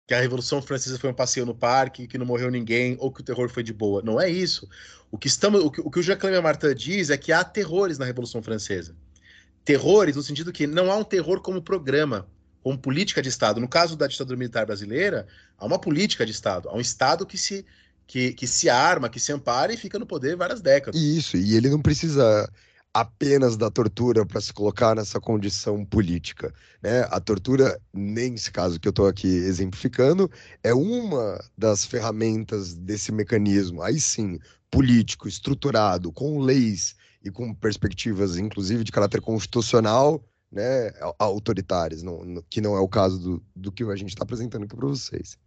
que 0.06 0.14
a 0.14 0.20
Revolução 0.20 0.60
Francesa 0.60 0.98
foi 0.98 1.08
um 1.08 1.14
passeio 1.14 1.46
no 1.46 1.54
parque, 1.54 2.06
que 2.06 2.18
não 2.18 2.26
morreu 2.26 2.50
ninguém, 2.50 2.96
ou 3.00 3.10
que 3.10 3.22
o 3.22 3.24
terror 3.24 3.48
foi 3.48 3.62
de 3.62 3.72
boa. 3.72 4.02
Não 4.02 4.20
é 4.20 4.28
isso. 4.28 4.68
O 5.10 5.16
que, 5.16 5.28
estamos, 5.28 5.64
o 5.64 5.70
que, 5.70 5.80
o 5.80 5.90
que 5.90 6.00
o 6.00 6.02
Jacques 6.02 6.42
Martin 6.42 6.74
diz 6.74 7.10
é 7.10 7.16
que 7.16 7.32
há 7.32 7.42
terrores 7.42 7.96
na 7.96 8.04
Revolução 8.04 8.42
Francesa. 8.42 8.94
Terrores 9.64 10.16
no 10.16 10.22
sentido 10.22 10.52
que 10.52 10.66
não 10.66 10.90
há 10.90 10.96
um 10.96 11.04
terror 11.04 11.40
como 11.40 11.62
programa, 11.62 12.26
como 12.62 12.78
política 12.78 13.22
de 13.22 13.28
Estado. 13.28 13.60
No 13.60 13.68
caso 13.68 13.96
da 13.96 14.06
ditadura 14.06 14.38
militar 14.38 14.66
brasileira, 14.66 15.26
há 15.58 15.66
uma 15.66 15.78
política 15.78 16.24
de 16.24 16.32
Estado, 16.32 16.68
há 16.68 16.74
um 16.74 16.80
Estado 16.80 17.26
que 17.26 17.38
se, 17.38 17.64
que, 18.06 18.32
que 18.32 18.46
se 18.46 18.68
arma, 18.68 19.08
que 19.08 19.20
se 19.20 19.32
ampara 19.32 19.72
e 19.72 19.76
fica 19.76 19.98
no 19.98 20.06
poder 20.06 20.36
várias 20.36 20.60
décadas. 20.60 21.00
Isso, 21.00 21.36
e 21.36 21.56
ele 21.56 21.68
não 21.68 21.80
precisa 21.80 22.50
apenas 22.92 23.56
da 23.56 23.70
tortura 23.70 24.26
para 24.26 24.40
se 24.40 24.52
colocar 24.52 24.96
nessa 24.96 25.20
condição 25.20 25.84
política, 25.84 26.52
né? 26.82 27.06
A 27.10 27.20
tortura, 27.20 27.80
nesse 27.94 28.50
caso 28.50 28.80
que 28.80 28.88
eu 28.88 28.90
estou 28.90 29.06
aqui 29.06 29.28
exemplificando, 29.28 30.28
é 30.62 30.74
uma 30.74 31.38
das 31.56 31.84
ferramentas 31.84 32.74
desse 32.74 33.12
mecanismo, 33.12 33.80
aí 33.80 34.00
sim, 34.00 34.40
político, 34.70 35.28
estruturado, 35.28 36.12
com 36.12 36.40
leis 36.40 36.96
e 37.22 37.30
com 37.30 37.54
perspectivas, 37.54 38.36
inclusive 38.36 38.84
de 38.84 38.92
caráter 38.92 39.20
constitucional, 39.20 40.24
né, 40.50 40.90
autoritárias, 41.18 42.02
não- 42.02 42.24
não- 42.24 42.42
que 42.48 42.60
não 42.60 42.76
é 42.76 42.80
o 42.80 42.88
caso 42.88 43.18
do, 43.18 43.44
do 43.54 43.70
que 43.70 43.84
a 43.84 43.96
gente 43.96 44.08
está 44.08 44.24
apresentando 44.24 44.64
aqui 44.64 44.74
para 44.74 44.88
vocês. 44.88 45.38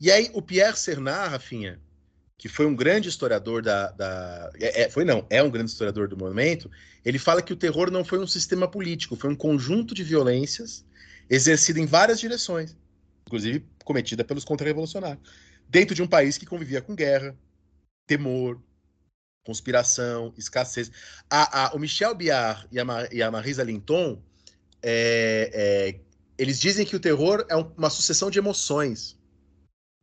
E 0.00 0.10
aí, 0.10 0.30
o 0.32 0.42
Pierre 0.42 0.76
Cernat, 0.76 1.30
Rafinha, 1.30 1.80
que 2.38 2.48
foi 2.48 2.66
um 2.66 2.74
grande 2.74 3.08
historiador 3.08 3.62
da. 3.62 3.92
da 3.92 4.50
é, 4.60 4.82
é, 4.82 4.90
foi 4.90 5.04
não, 5.04 5.24
é 5.30 5.42
um 5.42 5.50
grande 5.50 5.70
historiador 5.70 6.08
do 6.08 6.16
movimento, 6.16 6.68
ele 7.04 7.18
fala 7.18 7.40
que 7.40 7.52
o 7.52 7.56
terror 7.56 7.90
não 7.90 8.04
foi 8.04 8.18
um 8.18 8.26
sistema 8.26 8.66
político, 8.66 9.14
foi 9.14 9.30
um 9.30 9.36
conjunto 9.36 9.94
de 9.94 10.02
violências 10.02 10.84
exercida 11.30 11.78
em 11.78 11.86
várias 11.86 12.18
direções, 12.18 12.76
inclusive 13.26 13.64
cometida 13.84 14.24
pelos 14.24 14.44
contra-revolucionários, 14.44 15.22
dentro 15.68 15.94
de 15.94 16.02
um 16.02 16.06
país 16.06 16.36
que 16.36 16.44
convivia 16.44 16.82
com 16.82 16.94
guerra, 16.96 17.36
temor, 18.06 18.60
conspiração, 19.44 20.32
escassez. 20.36 20.90
A, 21.28 21.66
a- 21.66 21.74
o 21.74 21.78
Michel 21.78 22.14
Biard 22.14 22.66
e 22.70 22.78
a, 22.78 22.84
Ma- 22.84 23.08
e 23.10 23.22
a 23.22 23.30
Marisa 23.30 23.62
Linton, 23.62 24.22
é, 24.82 25.50
é, 25.52 26.00
eles 26.38 26.58
dizem 26.58 26.86
que 26.86 26.96
o 26.96 27.00
terror 27.00 27.44
é 27.48 27.56
um- 27.56 27.72
uma 27.76 27.90
sucessão 27.90 28.30
de 28.30 28.38
emoções 28.38 29.18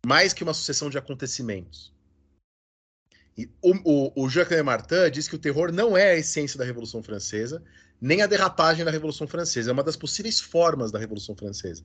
mais 0.05 0.33
que 0.33 0.43
uma 0.43 0.53
sucessão 0.53 0.89
de 0.89 0.97
acontecimentos. 0.97 1.93
E 3.37 3.49
o, 3.61 3.73
o, 4.15 4.25
o 4.25 4.29
Jacques 4.29 4.61
Martin 4.63 5.09
diz 5.11 5.27
que 5.27 5.35
o 5.35 5.39
terror 5.39 5.71
não 5.71 5.97
é 5.97 6.11
a 6.11 6.17
essência 6.17 6.57
da 6.57 6.65
Revolução 6.65 7.01
Francesa, 7.01 7.63
nem 8.01 8.21
a 8.21 8.27
derrapagem 8.27 8.83
da 8.83 8.91
Revolução 8.91 9.27
Francesa. 9.27 9.69
É 9.69 9.73
uma 9.73 9.83
das 9.83 9.95
possíveis 9.95 10.39
formas 10.39 10.91
da 10.91 10.99
Revolução 10.99 11.35
Francesa. 11.35 11.83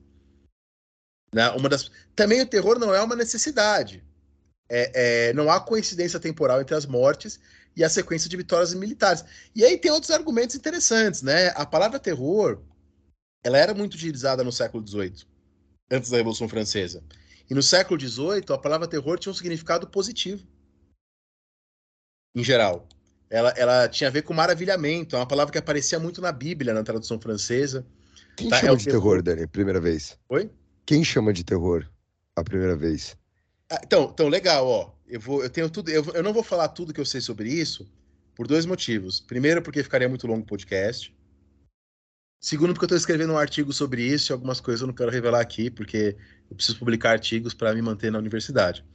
Né? 1.33 1.49
Uma 1.51 1.67
das... 1.69 1.91
Também 2.15 2.41
o 2.41 2.45
terror 2.45 2.79
não 2.79 2.93
é 2.93 3.01
uma 3.01 3.15
necessidade. 3.15 4.03
É, 4.69 5.29
é, 5.29 5.33
não 5.33 5.49
há 5.49 5.59
coincidência 5.59 6.19
temporal 6.19 6.61
entre 6.61 6.75
as 6.75 6.85
mortes 6.85 7.39
e 7.75 7.83
a 7.83 7.89
sequência 7.89 8.29
de 8.29 8.37
vitórias 8.37 8.73
militares. 8.73 9.23
E 9.55 9.63
aí 9.63 9.77
tem 9.77 9.91
outros 9.91 10.11
argumentos 10.11 10.55
interessantes. 10.55 11.21
Né? 11.21 11.49
A 11.55 11.65
palavra 11.65 11.99
terror 11.99 12.61
ela 13.43 13.57
era 13.59 13.75
muito 13.75 13.93
utilizada 13.93 14.43
no 14.43 14.51
século 14.51 14.85
XVIII, 14.85 15.23
antes 15.91 16.09
da 16.09 16.17
Revolução 16.17 16.49
Francesa. 16.49 17.03
E 17.47 17.53
no 17.53 17.61
século 17.61 17.99
XVIII, 17.99 18.45
a 18.49 18.57
palavra 18.57 18.87
terror 18.87 19.19
tinha 19.19 19.31
um 19.31 19.35
significado 19.35 19.87
positivo. 19.87 20.43
Em 22.35 22.43
geral. 22.43 22.87
Ela, 23.29 23.49
ela 23.51 23.87
tinha 23.87 24.07
a 24.07 24.11
ver 24.11 24.23
com 24.23 24.33
maravilhamento. 24.33 25.15
É 25.15 25.19
uma 25.19 25.27
palavra 25.27 25.51
que 25.51 25.57
aparecia 25.57 25.99
muito 25.99 26.21
na 26.21 26.31
Bíblia, 26.31 26.73
na 26.73 26.83
tradução 26.83 27.19
francesa. 27.19 27.85
Quem 28.35 28.49
Tá, 28.49 28.57
é 28.57 28.61
chama 28.61 28.73
o 28.73 28.77
de 28.77 28.85
terror. 28.85 29.01
terror, 29.01 29.21
Dani, 29.21 29.47
primeira 29.47 29.79
vez? 29.79 30.17
Oi? 30.29 30.49
Quem 30.85 31.03
chama 31.03 31.31
de 31.31 31.43
terror 31.43 31.87
a 32.35 32.43
primeira 32.43 32.75
vez? 32.75 33.15
Ah, 33.71 33.79
então, 33.83 34.09
então, 34.13 34.27
legal, 34.27 34.67
ó. 34.67 34.91
Eu, 35.07 35.19
vou, 35.19 35.43
eu 35.43 35.49
tenho 35.49 35.69
tudo. 35.69 35.89
Eu, 35.89 36.03
eu 36.13 36.23
não 36.23 36.33
vou 36.33 36.43
falar 36.43 36.69
tudo 36.69 36.93
que 36.93 36.99
eu 37.01 37.05
sei 37.05 37.21
sobre 37.21 37.49
isso 37.49 37.87
por 38.35 38.47
dois 38.47 38.65
motivos. 38.65 39.19
Primeiro, 39.19 39.61
porque 39.61 39.83
ficaria 39.83 40.09
muito 40.09 40.27
longo 40.27 40.41
o 40.43 40.45
podcast. 40.45 41.13
Segundo, 42.39 42.73
porque 42.73 42.83
eu 42.83 42.87
estou 42.87 42.97
escrevendo 42.97 43.33
um 43.33 43.37
artigo 43.37 43.73
sobre 43.73 44.03
isso 44.03 44.31
e 44.31 44.33
algumas 44.33 44.59
coisas 44.59 44.81
eu 44.81 44.87
não 44.87 44.93
quero 44.93 45.09
revelar 45.11 45.39
aqui, 45.41 45.69
porque 45.71 46.15
eu 46.49 46.55
preciso 46.55 46.77
publicar 46.77 47.11
artigos 47.11 47.53
para 47.53 47.73
me 47.73 47.81
manter 47.81 48.11
na 48.11 48.19
universidade. 48.19 48.85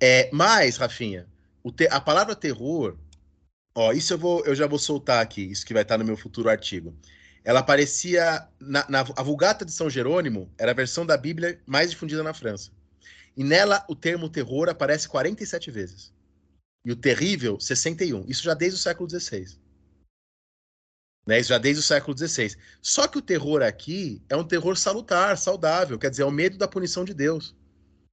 É, 0.00 0.30
mas, 0.32 0.76
Rafinha, 0.76 1.26
te- 1.76 1.88
a 1.90 2.00
palavra 2.00 2.36
terror, 2.36 2.96
ó, 3.74 3.92
isso 3.92 4.14
eu, 4.14 4.18
vou, 4.18 4.44
eu 4.46 4.54
já 4.54 4.66
vou 4.66 4.78
soltar 4.78 5.22
aqui, 5.22 5.42
isso 5.42 5.66
que 5.66 5.74
vai 5.74 5.82
estar 5.82 5.98
no 5.98 6.04
meu 6.04 6.16
futuro 6.16 6.48
artigo. 6.50 6.94
Ela 7.44 7.60
aparecia 7.60 8.48
na, 8.60 8.86
na 8.88 9.00
a 9.00 9.22
Vulgata 9.22 9.64
de 9.64 9.72
São 9.72 9.90
Jerônimo, 9.90 10.52
era 10.58 10.72
a 10.72 10.74
versão 10.74 11.06
da 11.06 11.16
Bíblia 11.16 11.60
mais 11.66 11.90
difundida 11.90 12.22
na 12.22 12.34
França. 12.34 12.72
E 13.40 13.42
nela 13.42 13.82
o 13.88 13.96
termo 13.96 14.28
terror 14.28 14.68
aparece 14.68 15.08
47 15.08 15.70
vezes. 15.70 16.12
E 16.84 16.92
o 16.92 16.96
terrível, 16.96 17.58
61. 17.58 18.26
Isso 18.28 18.42
já 18.42 18.52
desde 18.52 18.78
o 18.78 18.82
século 18.82 19.08
XVI. 19.08 19.58
Né? 21.26 21.40
Isso 21.40 21.48
já 21.48 21.56
desde 21.56 21.80
o 21.80 21.82
século 21.82 22.14
XVI. 22.14 22.54
Só 22.82 23.08
que 23.08 23.16
o 23.16 23.22
terror 23.22 23.62
aqui 23.62 24.22
é 24.28 24.36
um 24.36 24.44
terror 24.44 24.76
salutar, 24.76 25.38
saudável, 25.38 25.98
quer 25.98 26.10
dizer, 26.10 26.24
é 26.24 26.26
o 26.26 26.30
medo 26.30 26.58
da 26.58 26.68
punição 26.68 27.02
de 27.02 27.14
Deus. 27.14 27.56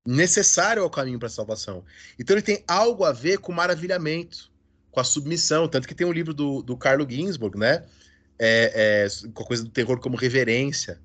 Necessário 0.08 0.82
ao 0.82 0.90
caminho 0.90 1.20
para 1.20 1.28
a 1.28 1.30
salvação. 1.30 1.84
Então 2.18 2.34
ele 2.34 2.42
tem 2.42 2.64
algo 2.66 3.04
a 3.04 3.12
ver 3.12 3.40
com 3.40 3.52
maravilhamento, 3.52 4.50
com 4.92 5.02
a 5.02 5.04
submissão. 5.04 5.68
Tanto 5.68 5.90
que 5.90 5.96
tem 5.96 6.08
um 6.08 6.14
livro 6.14 6.34
do, 6.34 6.62
do 6.62 6.78
Carlo 6.78 7.06
Ginsburg, 7.06 7.58
né? 7.58 7.86
É, 8.40 9.06
é, 9.06 9.30
com 9.34 9.44
a 9.44 9.46
coisa 9.46 9.66
do 9.66 9.70
terror 9.72 10.00
como 10.00 10.16
reverência. 10.16 11.02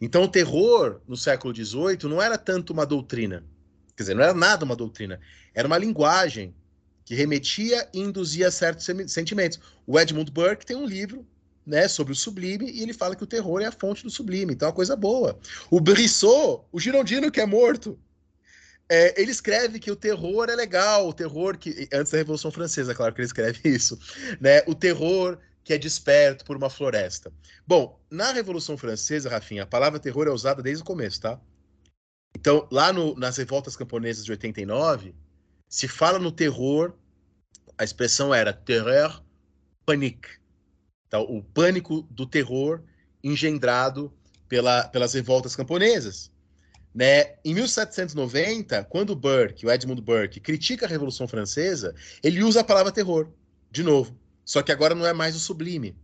Então 0.00 0.24
o 0.24 0.28
terror 0.28 1.00
no 1.08 1.16
século 1.16 1.54
XVIII 1.54 2.04
não 2.04 2.20
era 2.20 2.36
tanto 2.36 2.72
uma 2.72 2.84
doutrina. 2.84 3.44
Quer 3.96 4.02
dizer, 4.02 4.14
não 4.14 4.22
era 4.22 4.34
nada 4.34 4.64
uma 4.64 4.76
doutrina. 4.76 5.18
Era 5.54 5.66
uma 5.66 5.78
linguagem 5.78 6.54
que 7.04 7.14
remetia 7.14 7.88
e 7.94 8.00
induzia 8.00 8.50
certos 8.50 8.86
sentimentos. 9.06 9.58
O 9.86 9.98
Edmund 9.98 10.30
Burke 10.30 10.66
tem 10.66 10.76
um 10.76 10.86
livro 10.86 11.26
né, 11.64 11.88
sobre 11.88 12.12
o 12.12 12.16
sublime 12.16 12.70
e 12.70 12.82
ele 12.82 12.92
fala 12.92 13.16
que 13.16 13.24
o 13.24 13.26
terror 13.26 13.60
é 13.60 13.66
a 13.66 13.72
fonte 13.72 14.02
do 14.02 14.10
sublime. 14.10 14.52
Então 14.52 14.66
é 14.66 14.70
uma 14.70 14.76
coisa 14.76 14.94
boa. 14.94 15.38
O 15.70 15.80
Brissot, 15.80 16.64
o 16.70 16.78
girondino 16.78 17.30
que 17.30 17.40
é 17.40 17.46
morto, 17.46 17.98
é, 18.88 19.20
ele 19.20 19.30
escreve 19.30 19.78
que 19.78 19.90
o 19.90 19.96
terror 19.96 20.48
é 20.48 20.54
legal, 20.54 21.08
o 21.08 21.12
terror 21.12 21.56
que. 21.56 21.88
Antes 21.92 22.12
da 22.12 22.18
Revolução 22.18 22.52
Francesa, 22.52 22.94
claro 22.94 23.14
que 23.14 23.20
ele 23.20 23.26
escreve 23.26 23.60
isso. 23.68 23.98
Né? 24.40 24.62
O 24.66 24.74
terror 24.74 25.38
que 25.66 25.74
é 25.74 25.78
desperto 25.78 26.44
por 26.44 26.56
uma 26.56 26.70
floresta. 26.70 27.32
Bom, 27.66 28.00
na 28.08 28.30
Revolução 28.30 28.78
Francesa, 28.78 29.28
Rafinha, 29.28 29.64
a 29.64 29.66
palavra 29.66 29.98
terror 29.98 30.28
é 30.28 30.30
usada 30.30 30.62
desde 30.62 30.84
o 30.84 30.86
começo, 30.86 31.20
tá? 31.20 31.40
Então, 32.38 32.68
lá 32.70 32.92
no, 32.92 33.16
nas 33.16 33.36
revoltas 33.36 33.74
camponesas 33.74 34.24
de 34.24 34.30
89, 34.30 35.12
se 35.68 35.88
fala 35.88 36.20
no 36.20 36.30
terror, 36.30 36.94
a 37.76 37.82
expressão 37.82 38.32
era 38.32 38.52
terreur 38.52 39.20
panique. 39.84 40.38
Então, 41.08 41.22
o 41.22 41.42
pânico 41.42 42.02
do 42.12 42.26
terror 42.26 42.84
engendrado 43.24 44.14
pela, 44.48 44.86
pelas 44.86 45.14
revoltas 45.14 45.56
camponesas. 45.56 46.30
Né? 46.94 47.34
Em 47.44 47.52
1790, 47.52 48.84
quando 48.84 49.16
Burke, 49.16 49.66
o 49.66 49.72
Edmund 49.72 50.00
Burke, 50.00 50.38
critica 50.38 50.86
a 50.86 50.88
Revolução 50.88 51.26
Francesa, 51.26 51.92
ele 52.22 52.44
usa 52.44 52.60
a 52.60 52.64
palavra 52.64 52.92
terror, 52.92 53.32
de 53.68 53.82
novo. 53.82 54.16
Só 54.46 54.62
que 54.62 54.70
agora 54.70 54.94
não 54.94 55.04
é 55.04 55.12
mais 55.12 55.34
o 55.34 55.40
sublime. 55.40 55.98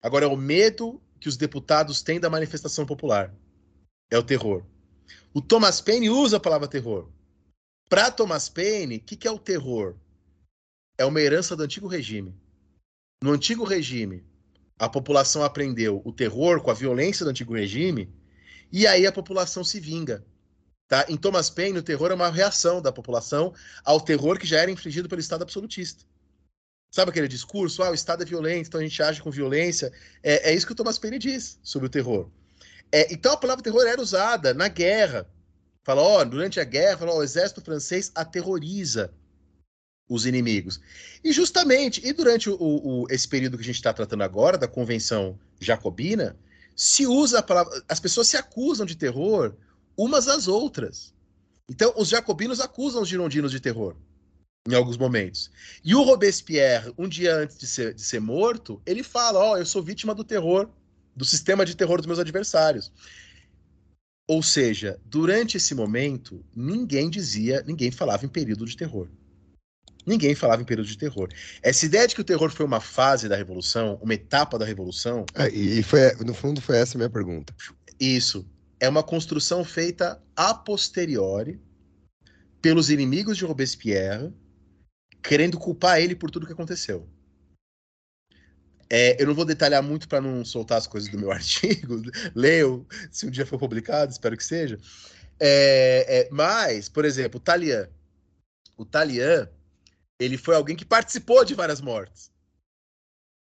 Agora 0.00 0.24
é 0.24 0.28
o 0.28 0.36
medo 0.36 1.00
que 1.20 1.28
os 1.28 1.36
deputados 1.36 2.02
têm 2.02 2.18
da 2.18 2.30
manifestação 2.30 2.86
popular. 2.86 3.32
É 4.10 4.16
o 4.16 4.22
terror. 4.22 4.64
O 5.34 5.42
Thomas 5.42 5.80
Paine 5.80 6.08
usa 6.08 6.38
a 6.38 6.40
palavra 6.40 6.66
terror. 6.66 7.10
Para 7.90 8.10
Thomas 8.10 8.48
Paine, 8.48 8.96
o 8.96 9.00
que, 9.00 9.14
que 9.14 9.28
é 9.28 9.30
o 9.30 9.38
terror? 9.38 9.94
É 10.96 11.04
uma 11.04 11.20
herança 11.20 11.54
do 11.54 11.62
antigo 11.62 11.86
regime. 11.86 12.34
No 13.22 13.32
antigo 13.32 13.62
regime, 13.62 14.24
a 14.78 14.88
população 14.88 15.44
aprendeu 15.44 16.00
o 16.04 16.12
terror 16.12 16.62
com 16.62 16.70
a 16.70 16.74
violência 16.74 17.24
do 17.24 17.30
antigo 17.30 17.54
regime, 17.54 18.12
e 18.72 18.86
aí 18.86 19.06
a 19.06 19.12
população 19.12 19.62
se 19.62 19.78
vinga. 19.78 20.24
Tá? 20.88 21.04
Em 21.08 21.16
Thomas 21.16 21.50
Paine, 21.50 21.78
o 21.78 21.82
terror 21.82 22.10
é 22.10 22.14
uma 22.14 22.30
reação 22.30 22.80
da 22.80 22.90
população 22.90 23.54
ao 23.84 24.00
terror 24.00 24.38
que 24.38 24.46
já 24.46 24.58
era 24.58 24.70
infligido 24.70 25.08
pelo 25.08 25.20
Estado 25.20 25.42
absolutista. 25.42 26.04
Sabe 26.92 27.10
aquele 27.10 27.26
discurso? 27.26 27.82
Ah, 27.82 27.90
o 27.90 27.94
Estado 27.94 28.22
é 28.22 28.26
violento, 28.26 28.68
então 28.68 28.78
a 28.78 28.82
gente 28.82 29.02
age 29.02 29.22
com 29.22 29.30
violência. 29.30 29.90
É, 30.22 30.50
é 30.50 30.54
isso 30.54 30.66
que 30.66 30.72
o 30.72 30.76
Thomas 30.76 30.98
Paine 30.98 31.18
diz 31.18 31.58
sobre 31.62 31.86
o 31.86 31.90
terror. 31.90 32.28
É, 32.92 33.10
então 33.10 33.32
a 33.32 33.36
palavra 33.38 33.64
terror 33.64 33.86
era 33.86 34.00
usada 34.00 34.52
na 34.52 34.68
guerra. 34.68 35.26
Fala, 35.82 36.02
ó, 36.02 36.22
durante 36.22 36.60
a 36.60 36.64
guerra, 36.64 36.98
fala, 36.98 37.12
ó, 37.12 37.18
o 37.20 37.22
exército 37.22 37.62
francês 37.62 38.12
aterroriza 38.14 39.10
os 40.06 40.26
inimigos. 40.26 40.82
E 41.24 41.32
justamente, 41.32 42.06
e 42.06 42.12
durante 42.12 42.50
o, 42.50 42.56
o, 42.60 43.06
esse 43.08 43.26
período 43.26 43.56
que 43.56 43.62
a 43.62 43.66
gente 43.66 43.76
está 43.76 43.94
tratando 43.94 44.22
agora, 44.22 44.58
da 44.58 44.68
Convenção 44.68 45.38
Jacobina, 45.58 46.36
se 46.76 47.06
usa 47.06 47.38
a 47.38 47.42
palavra. 47.42 47.82
As 47.88 48.00
pessoas 48.00 48.28
se 48.28 48.36
acusam 48.36 48.84
de 48.84 48.96
terror 48.96 49.54
umas 49.96 50.28
às 50.28 50.46
outras. 50.46 51.14
Então, 51.66 51.94
os 51.96 52.10
jacobinos 52.10 52.60
acusam 52.60 53.00
os 53.00 53.08
girondinos 53.08 53.50
de 53.50 53.60
terror 53.60 53.96
em 54.68 54.74
alguns 54.74 54.96
momentos. 54.96 55.50
E 55.84 55.94
o 55.94 56.02
Robespierre, 56.02 56.92
um 56.96 57.08
dia 57.08 57.36
antes 57.36 57.58
de 57.58 57.66
ser, 57.66 57.94
de 57.94 58.02
ser 58.02 58.20
morto, 58.20 58.80
ele 58.86 59.02
fala: 59.02 59.38
Ó, 59.38 59.52
oh, 59.52 59.56
eu 59.56 59.66
sou 59.66 59.82
vítima 59.82 60.14
do 60.14 60.24
terror, 60.24 60.68
do 61.16 61.24
sistema 61.24 61.64
de 61.64 61.76
terror 61.76 61.98
dos 61.98 62.06
meus 62.06 62.18
adversários. 62.18 62.92
Ou 64.28 64.42
seja, 64.42 64.98
durante 65.04 65.56
esse 65.56 65.74
momento, 65.74 66.44
ninguém 66.54 67.10
dizia, 67.10 67.62
ninguém 67.66 67.90
falava 67.90 68.24
em 68.24 68.28
período 68.28 68.64
de 68.64 68.76
terror. 68.76 69.08
Ninguém 70.06 70.34
falava 70.34 70.62
em 70.62 70.64
período 70.64 70.88
de 70.88 70.98
terror. 70.98 71.28
Essa 71.62 71.86
ideia 71.86 72.08
de 72.08 72.14
que 72.14 72.20
o 72.20 72.24
terror 72.24 72.50
foi 72.50 72.66
uma 72.66 72.80
fase 72.80 73.28
da 73.28 73.36
revolução, 73.36 73.98
uma 74.02 74.14
etapa 74.14 74.58
da 74.58 74.64
revolução. 74.64 75.24
É, 75.34 75.48
e 75.48 75.82
foi, 75.82 76.12
no 76.24 76.34
fundo, 76.34 76.60
foi 76.60 76.76
essa 76.76 76.96
a 76.96 76.98
minha 76.98 77.10
pergunta. 77.10 77.54
Isso 78.00 78.44
é 78.80 78.88
uma 78.88 79.02
construção 79.02 79.64
feita 79.64 80.20
a 80.34 80.54
posteriori 80.54 81.60
pelos 82.60 82.90
inimigos 82.90 83.36
de 83.36 83.44
Robespierre, 83.44 84.32
querendo 85.22 85.58
culpar 85.58 86.00
ele 86.00 86.16
por 86.16 86.30
tudo 86.30 86.46
que 86.46 86.52
aconteceu. 86.52 87.08
É, 88.90 89.20
eu 89.22 89.26
não 89.26 89.34
vou 89.34 89.46
detalhar 89.46 89.82
muito 89.82 90.06
para 90.06 90.20
não 90.20 90.44
soltar 90.44 90.76
as 90.76 90.86
coisas 90.86 91.08
do 91.10 91.18
meu 91.18 91.30
artigo. 91.32 92.02
Leio, 92.34 92.86
se 93.10 93.26
um 93.26 93.30
dia 93.30 93.46
for 93.46 93.58
publicado, 93.58 94.12
espero 94.12 94.36
que 94.36 94.44
seja. 94.44 94.78
É, 95.40 96.04
é, 96.08 96.28
mas, 96.30 96.88
por 96.88 97.04
exemplo, 97.04 97.38
o 97.38 97.42
Talian. 97.42 97.88
O 98.76 98.84
Talian, 98.84 99.48
ele 100.20 100.36
foi 100.36 100.54
alguém 100.54 100.76
que 100.76 100.84
participou 100.84 101.44
de 101.44 101.54
várias 101.54 101.80
mortes. 101.80 102.30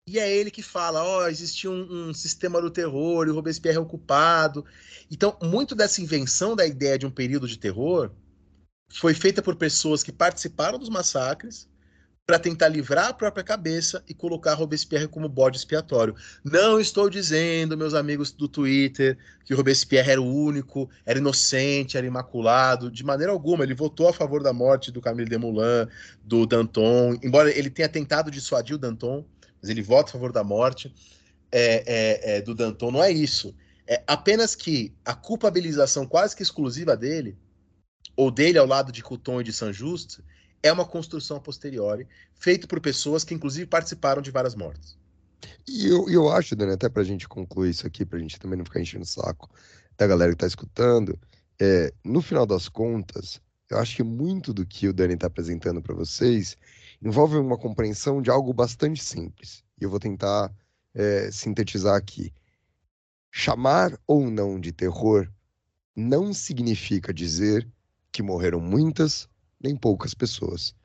E 0.08 0.18
é 0.18 0.34
ele 0.34 0.50
que 0.50 0.64
fala, 0.64 1.04
ó, 1.04 1.24
oh, 1.24 1.28
existia 1.28 1.70
um, 1.70 2.10
um, 2.10 2.14
sistema 2.14 2.62
do 2.62 2.72
terror 2.72 3.28
e 3.28 3.30
o 3.30 3.36
Robespierre 3.36 3.78
é 3.78 3.80
ocupado. 3.80 4.66
Então, 5.12 5.38
muito 5.44 5.76
dessa 5.76 6.02
invenção 6.02 6.56
da 6.56 6.66
ideia 6.66 6.98
de 6.98 7.06
um 7.06 7.12
período 7.12 7.46
de 7.46 7.60
terror 7.60 8.10
foi 8.90 9.14
feita 9.14 9.42
por 9.42 9.56
pessoas 9.56 10.04
que 10.04 10.12
participaram 10.12 10.80
dos 10.80 10.90
massacres 10.90 11.68
para 12.28 12.38
tentar 12.38 12.68
livrar 12.68 13.08
a 13.08 13.14
própria 13.14 13.42
cabeça 13.42 14.04
e 14.06 14.14
colocar 14.14 14.54
Robespierre 14.54 15.08
como 15.08 15.30
bode 15.30 15.58
expiatório. 15.58 16.14
Não 16.44 16.78
estou 16.78 17.10
dizendo, 17.10 17.78
meus 17.78 17.94
amigos 17.94 18.34
do 18.34 18.50
Twitter, 18.50 19.18
que 19.46 19.54
Robespierre 19.54 20.12
era 20.12 20.22
o 20.22 20.26
único, 20.26 20.90
era 21.06 21.20
inocente, 21.20 21.98
era 21.98 22.06
imaculado, 22.06 22.92
de 22.92 23.02
maneira 23.02 23.32
alguma. 23.32 23.64
Ele 23.64 23.74
votou 23.74 24.10
a 24.10 24.14
favor 24.14 24.44
da 24.44 24.52
morte 24.52 24.92
do 24.92 25.00
Camille 25.00 25.30
Desmoulins, 25.30 25.88
do 26.22 26.46
Danton, 26.46 27.18
embora 27.24 27.50
ele 27.50 27.70
tenha 27.70 27.88
tentado 27.88 28.30
dissuadir 28.30 28.76
o 28.76 28.80
Danton, 28.80 29.24
mas 29.62 29.70
ele 29.70 29.82
vota 29.82 30.10
a 30.10 30.12
favor 30.12 30.34
da 30.34 30.44
morte 30.44 30.94
é, 31.50 31.84
é, 31.88 32.38
é, 32.38 32.42
do 32.42 32.54
Danton. 32.54 32.92
Não 32.92 33.02
é 33.02 33.10
isso. 33.10 33.56
É 33.88 34.04
apenas 34.06 34.54
que 34.54 34.94
a 35.06 35.14
culpabilização 35.14 36.06
quase 36.06 36.36
que 36.36 36.44
exclusiva 36.44 36.98
dele, 36.98 37.38
ou 38.18 38.32
dele 38.32 38.58
ao 38.58 38.66
lado 38.66 38.92
de 38.92 39.04
Couton 39.04 39.40
e 39.40 39.44
de 39.44 39.54
Saint-Just, 39.54 40.20
é 40.64 40.72
uma 40.72 40.86
construção 40.86 41.38
a 41.38 41.40
posteriori, 41.40 42.08
feita 42.36 42.68
por 42.68 42.82
pessoas 42.82 43.24
que 43.24 43.34
inclusive 43.34 43.68
participaram 43.68 44.22
de 44.22 44.32
várias 44.32 44.56
mortes. 44.56 44.98
E 45.68 45.88
eu, 45.88 46.10
eu 46.10 46.30
acho, 46.30 46.56
Dani, 46.56 46.74
até 46.74 46.90
para 46.90 47.04
a 47.04 47.06
gente 47.06 47.28
concluir 47.28 47.70
isso 47.70 47.86
aqui, 47.86 48.04
para 48.04 48.18
a 48.18 48.22
gente 48.22 48.40
também 48.40 48.58
não 48.58 48.66
ficar 48.66 48.82
enchendo 48.82 49.04
o 49.04 49.08
saco 49.08 49.50
da 49.96 50.08
galera 50.08 50.32
que 50.32 50.36
está 50.36 50.48
escutando, 50.48 51.18
é, 51.60 51.94
no 52.04 52.22
final 52.22 52.46
das 52.46 52.68
contas, 52.68 53.40
eu 53.70 53.78
acho 53.78 53.96
que 53.96 54.04
muito 54.04 54.54
do 54.54 54.66
que 54.66 54.88
o 54.88 54.94
Dani 54.94 55.14
está 55.14 55.28
apresentando 55.28 55.82
para 55.82 55.94
vocês 55.94 56.58
envolve 57.02 57.38
uma 57.38 57.58
compreensão 57.58 58.22
de 58.22 58.30
algo 58.30 58.54
bastante 58.54 59.04
simples. 59.04 59.64
E 59.80 59.84
eu 59.84 59.90
vou 59.90 60.00
tentar 60.00 60.52
é, 60.94 61.30
sintetizar 61.32 61.96
aqui. 61.96 62.34
Chamar 63.32 63.98
ou 64.08 64.32
não 64.32 64.60
de 64.60 64.72
terror 64.72 65.30
não 65.96 66.34
significa 66.34 67.14
dizer 67.14 67.68
que 68.12 68.24
morreram 68.24 68.60
muitas 68.60 69.28
nem 69.62 69.76
poucas 69.76 70.14
pessoas. 70.14 70.76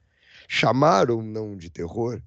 Chamar 0.49 1.11
ou 1.11 1.23
não 1.23 1.57
de 1.57 1.71
terror 1.71 2.21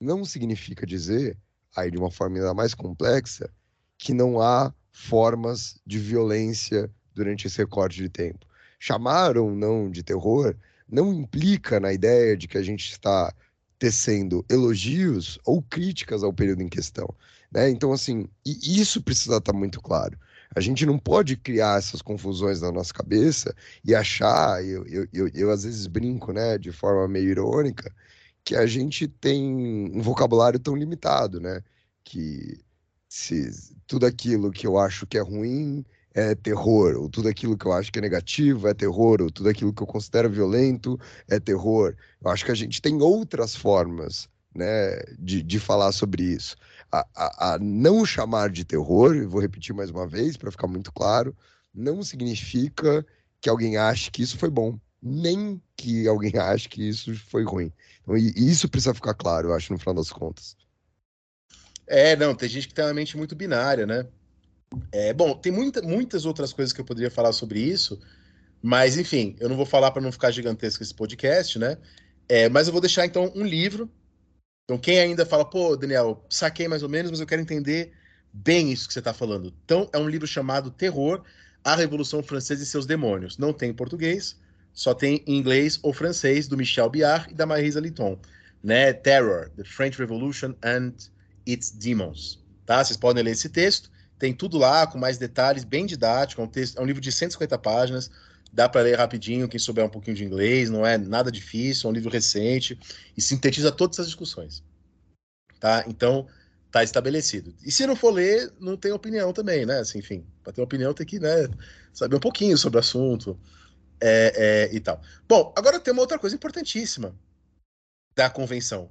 não 0.00 0.24
significa 0.24 0.86
dizer, 0.86 1.36
aí 1.76 1.90
de 1.90 1.98
uma 1.98 2.10
forma 2.10 2.36
ainda 2.36 2.54
mais 2.54 2.74
complexa, 2.74 3.50
que 3.96 4.14
não 4.14 4.40
há 4.40 4.72
formas 4.92 5.80
de 5.86 5.98
violência 5.98 6.90
durante 7.14 7.46
esse 7.46 7.58
recorte 7.58 7.96
de 7.96 8.08
tempo. 8.08 8.46
Chamar 8.78 9.36
ou 9.36 9.50
não 9.50 9.90
de 9.90 10.02
terror 10.02 10.56
não 10.88 11.12
implica 11.12 11.78
na 11.80 11.92
ideia 11.92 12.36
de 12.36 12.48
que 12.48 12.56
a 12.56 12.62
gente 12.62 12.90
está 12.90 13.34
tecendo 13.78 14.44
elogios 14.48 15.38
ou 15.44 15.62
críticas 15.62 16.22
ao 16.22 16.32
período 16.32 16.62
em 16.62 16.68
questão. 16.68 17.08
Né? 17.52 17.68
Então, 17.70 17.92
assim, 17.92 18.28
isso 18.44 19.02
precisa 19.02 19.36
estar 19.36 19.52
muito 19.52 19.80
claro. 19.80 20.18
A 20.54 20.60
gente 20.60 20.86
não 20.86 20.98
pode 20.98 21.36
criar 21.36 21.78
essas 21.78 22.02
confusões 22.02 22.60
na 22.60 22.72
nossa 22.72 22.92
cabeça 22.92 23.54
e 23.84 23.94
achar, 23.94 24.64
eu, 24.64 24.86
eu, 24.86 25.06
eu, 25.12 25.28
eu 25.34 25.50
às 25.50 25.64
vezes 25.64 25.86
brinco, 25.86 26.32
né, 26.32 26.58
de 26.58 26.72
forma 26.72 27.06
meio 27.06 27.30
irônica, 27.30 27.92
que 28.44 28.56
a 28.56 28.66
gente 28.66 29.06
tem 29.06 29.44
um 29.92 30.00
vocabulário 30.00 30.58
tão 30.58 30.74
limitado, 30.74 31.38
né? 31.40 31.62
Que 32.02 32.58
se 33.08 33.50
tudo 33.86 34.06
aquilo 34.06 34.50
que 34.50 34.66
eu 34.66 34.78
acho 34.78 35.06
que 35.06 35.18
é 35.18 35.20
ruim 35.20 35.84
é 36.14 36.34
terror, 36.34 36.96
ou 36.96 37.08
tudo 37.08 37.28
aquilo 37.28 37.56
que 37.56 37.66
eu 37.66 37.72
acho 37.72 37.92
que 37.92 37.98
é 37.98 38.02
negativo 38.02 38.66
é 38.68 38.74
terror, 38.74 39.20
ou 39.20 39.30
tudo 39.30 39.48
aquilo 39.48 39.72
que 39.72 39.82
eu 39.82 39.86
considero 39.86 40.30
violento 40.30 40.98
é 41.28 41.38
terror. 41.38 41.94
Eu 42.22 42.30
acho 42.30 42.44
que 42.44 42.50
a 42.50 42.54
gente 42.54 42.80
tem 42.82 43.00
outras 43.02 43.54
formas 43.54 44.28
né, 44.54 44.98
de, 45.18 45.42
de 45.42 45.58
falar 45.60 45.92
sobre 45.92 46.22
isso. 46.22 46.56
A, 46.90 47.06
a, 47.14 47.54
a 47.54 47.58
não 47.58 48.04
chamar 48.06 48.50
de 48.50 48.64
terror, 48.64 49.28
vou 49.28 49.40
repetir 49.40 49.74
mais 49.74 49.90
uma 49.90 50.06
vez 50.06 50.36
para 50.36 50.50
ficar 50.50 50.66
muito 50.66 50.90
claro, 50.90 51.36
não 51.74 52.02
significa 52.02 53.04
que 53.40 53.48
alguém 53.48 53.76
ache 53.76 54.10
que 54.10 54.22
isso 54.22 54.38
foi 54.38 54.50
bom, 54.50 54.78
nem 55.02 55.60
que 55.76 56.08
alguém 56.08 56.36
ache 56.38 56.68
que 56.68 56.86
isso 56.86 57.14
foi 57.14 57.44
ruim. 57.44 57.72
Então, 58.02 58.16
e, 58.16 58.32
e 58.36 58.50
isso 58.50 58.68
precisa 58.68 58.94
ficar 58.94 59.14
claro, 59.14 59.48
eu 59.48 59.54
acho, 59.54 59.72
no 59.72 59.78
final 59.78 59.94
das 59.94 60.10
contas. 60.10 60.56
É, 61.86 62.16
não, 62.16 62.34
tem 62.34 62.48
gente 62.48 62.68
que 62.68 62.74
tem 62.74 62.84
uma 62.84 62.94
mente 62.94 63.16
muito 63.16 63.34
binária, 63.34 63.86
né? 63.86 64.06
É, 64.92 65.12
bom, 65.14 65.34
tem 65.34 65.50
muita, 65.50 65.80
muitas 65.80 66.26
outras 66.26 66.52
coisas 66.52 66.72
que 66.72 66.80
eu 66.80 66.84
poderia 66.84 67.10
falar 67.10 67.32
sobre 67.32 67.60
isso, 67.60 67.98
mas 68.62 68.98
enfim, 68.98 69.34
eu 69.40 69.48
não 69.48 69.56
vou 69.56 69.64
falar 69.64 69.90
para 69.90 70.02
não 70.02 70.12
ficar 70.12 70.30
gigantesco 70.30 70.82
esse 70.82 70.94
podcast, 70.94 71.58
né? 71.58 71.78
É, 72.28 72.48
mas 72.48 72.66
eu 72.66 72.72
vou 72.72 72.80
deixar 72.80 73.06
então 73.06 73.32
um 73.34 73.44
livro. 73.44 73.90
Então, 74.68 74.76
quem 74.76 75.00
ainda 75.00 75.24
fala, 75.24 75.46
pô, 75.46 75.74
Daniel, 75.74 76.22
saquei 76.28 76.68
mais 76.68 76.82
ou 76.82 76.90
menos, 76.90 77.10
mas 77.10 77.20
eu 77.20 77.26
quero 77.26 77.40
entender 77.40 77.90
bem 78.30 78.70
isso 78.70 78.86
que 78.86 78.92
você 78.92 78.98
está 78.98 79.14
falando. 79.14 79.50
Então, 79.64 79.88
é 79.94 79.96
um 79.96 80.06
livro 80.06 80.26
chamado 80.26 80.70
Terror, 80.70 81.22
a 81.64 81.74
Revolução 81.74 82.22
Francesa 82.22 82.62
e 82.62 82.66
seus 82.66 82.84
Demônios. 82.84 83.38
Não 83.38 83.50
tem 83.50 83.70
em 83.70 83.74
português, 83.74 84.36
só 84.74 84.92
tem 84.92 85.22
em 85.26 85.38
inglês 85.38 85.78
ou 85.82 85.94
francês, 85.94 86.46
do 86.46 86.54
Michel 86.54 86.90
Biard 86.90 87.30
e 87.30 87.34
da 87.34 87.46
Marisa 87.46 87.80
Litton. 87.80 88.20
Né? 88.62 88.92
Terror, 88.92 89.48
The 89.56 89.64
French 89.64 89.98
Revolution 89.98 90.52
and 90.62 90.92
its 91.46 91.70
demons. 91.70 92.38
Tá? 92.66 92.84
Vocês 92.84 92.98
podem 92.98 93.24
ler 93.24 93.30
esse 93.30 93.48
texto, 93.48 93.90
tem 94.18 94.34
tudo 94.34 94.58
lá 94.58 94.86
com 94.86 94.98
mais 94.98 95.16
detalhes, 95.16 95.64
bem 95.64 95.86
didático, 95.86 96.42
é 96.42 96.44
um, 96.44 96.46
texto, 96.46 96.76
é 96.76 96.82
um 96.82 96.84
livro 96.84 97.00
de 97.00 97.10
150 97.10 97.56
páginas, 97.56 98.10
dá 98.52 98.68
para 98.68 98.82
ler 98.82 98.98
rapidinho, 98.98 99.48
quem 99.48 99.58
souber 99.58 99.84
um 99.84 99.88
pouquinho 99.90 100.16
de 100.16 100.24
inglês, 100.24 100.70
não 100.70 100.86
é 100.86 100.96
nada 100.98 101.30
difícil, 101.30 101.88
é 101.88 101.90
um 101.90 101.94
livro 101.94 102.10
recente 102.10 102.78
e 103.16 103.22
sintetiza 103.22 103.72
todas 103.72 103.96
essas 103.96 104.06
discussões. 104.06 104.62
Tá? 105.60 105.84
Então, 105.86 106.26
tá 106.70 106.82
estabelecido. 106.82 107.54
E 107.64 107.70
se 107.70 107.86
não 107.86 107.96
for 107.96 108.12
ler, 108.12 108.52
não 108.60 108.76
tem 108.76 108.92
opinião 108.92 109.32
também, 109.32 109.64
né? 109.64 109.80
Assim, 109.80 109.98
enfim, 109.98 110.26
para 110.42 110.52
ter 110.52 110.62
opinião 110.62 110.92
tem 110.92 111.06
que 111.06 111.18
né, 111.18 111.48
saber 111.92 112.16
um 112.16 112.20
pouquinho 112.20 112.56
sobre 112.58 112.76
o 112.76 112.80
assunto 112.80 113.38
é, 114.00 114.32
é, 114.70 114.74
e 114.74 114.80
tal. 114.80 115.00
Bom, 115.28 115.52
agora 115.56 115.80
tem 115.80 115.92
uma 115.92 116.02
outra 116.02 116.18
coisa 116.18 116.36
importantíssima 116.36 117.14
da 118.14 118.28
convenção. 118.28 118.90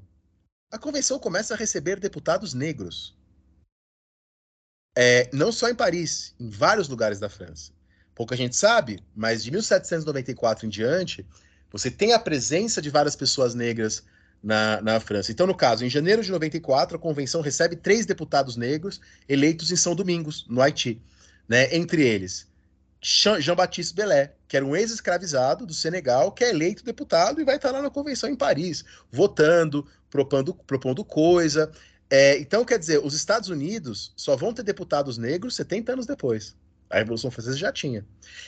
A 0.72 0.78
convenção 0.78 1.20
começa 1.20 1.54
a 1.54 1.58
receber 1.58 2.00
deputados 2.00 2.54
negros. 2.54 3.16
É, 4.98 5.30
não 5.32 5.52
só 5.52 5.70
em 5.70 5.76
Paris, 5.76 6.34
em 6.40 6.50
vários 6.50 6.90
lugares 6.90 7.20
da 7.20 7.30
França. 7.30 7.72
Pouca 8.18 8.36
gente 8.36 8.56
sabe, 8.56 9.00
mas 9.16 9.44
de 9.44 9.52
1794 9.52 10.66
em 10.66 10.70
diante, 10.70 11.24
você 11.72 11.92
tem 11.92 12.14
a 12.14 12.20
presença 12.20 12.82
de 12.82 12.90
várias 12.90 13.16
pessoas 13.16 13.54
negras 13.54 14.04
na, 14.42 14.82
na 14.82 15.00
França. 15.00 15.32
Então, 15.32 15.46
no 15.46 15.54
caso, 15.54 15.86
em 15.86 15.90
janeiro 15.90 16.24
de 16.24 16.32
94, 16.32 16.98
a 16.98 17.00
convenção 17.00 17.42
recebe 17.42 17.76
três 17.76 18.08
deputados 18.08 18.58
negros 18.58 19.00
eleitos 19.30 19.72
em 19.72 19.76
São 19.76 19.94
Domingos, 19.94 20.48
no 20.50 20.64
Haiti. 20.64 21.00
Né? 21.48 21.76
Entre 21.76 22.02
eles, 22.02 22.48
Jean-Baptiste 23.04 23.94
Belé, 23.94 24.34
que 24.48 24.58
era 24.58 24.66
um 24.66 24.76
ex-escravizado 24.76 25.68
do 25.68 25.74
Senegal, 25.76 26.32
que 26.32 26.44
é 26.44 26.50
eleito 26.50 26.84
deputado 26.84 27.40
e 27.40 27.46
vai 27.46 27.58
estar 27.58 27.70
lá 27.70 27.84
na 27.84 27.92
convenção 27.92 28.32
em 28.32 28.36
Paris, 28.36 28.84
votando, 29.12 29.86
propondo, 30.10 30.56
propondo 30.56 31.06
coisa. 31.06 31.72
É, 32.10 32.40
então, 32.40 32.66
quer 32.66 32.80
dizer, 32.80 33.00
os 33.06 33.14
Estados 33.14 33.50
Unidos 33.50 34.12
só 34.18 34.36
vão 34.36 34.56
ter 34.56 34.64
deputados 34.64 35.20
negros 35.20 35.56
70 35.56 35.94
anos 35.94 36.08
depois. 36.08 36.56
A 36.90 36.98
Revolução 36.98 37.32
Francesa 37.32 37.58
já 37.58 37.72
tinha. 37.72 38.06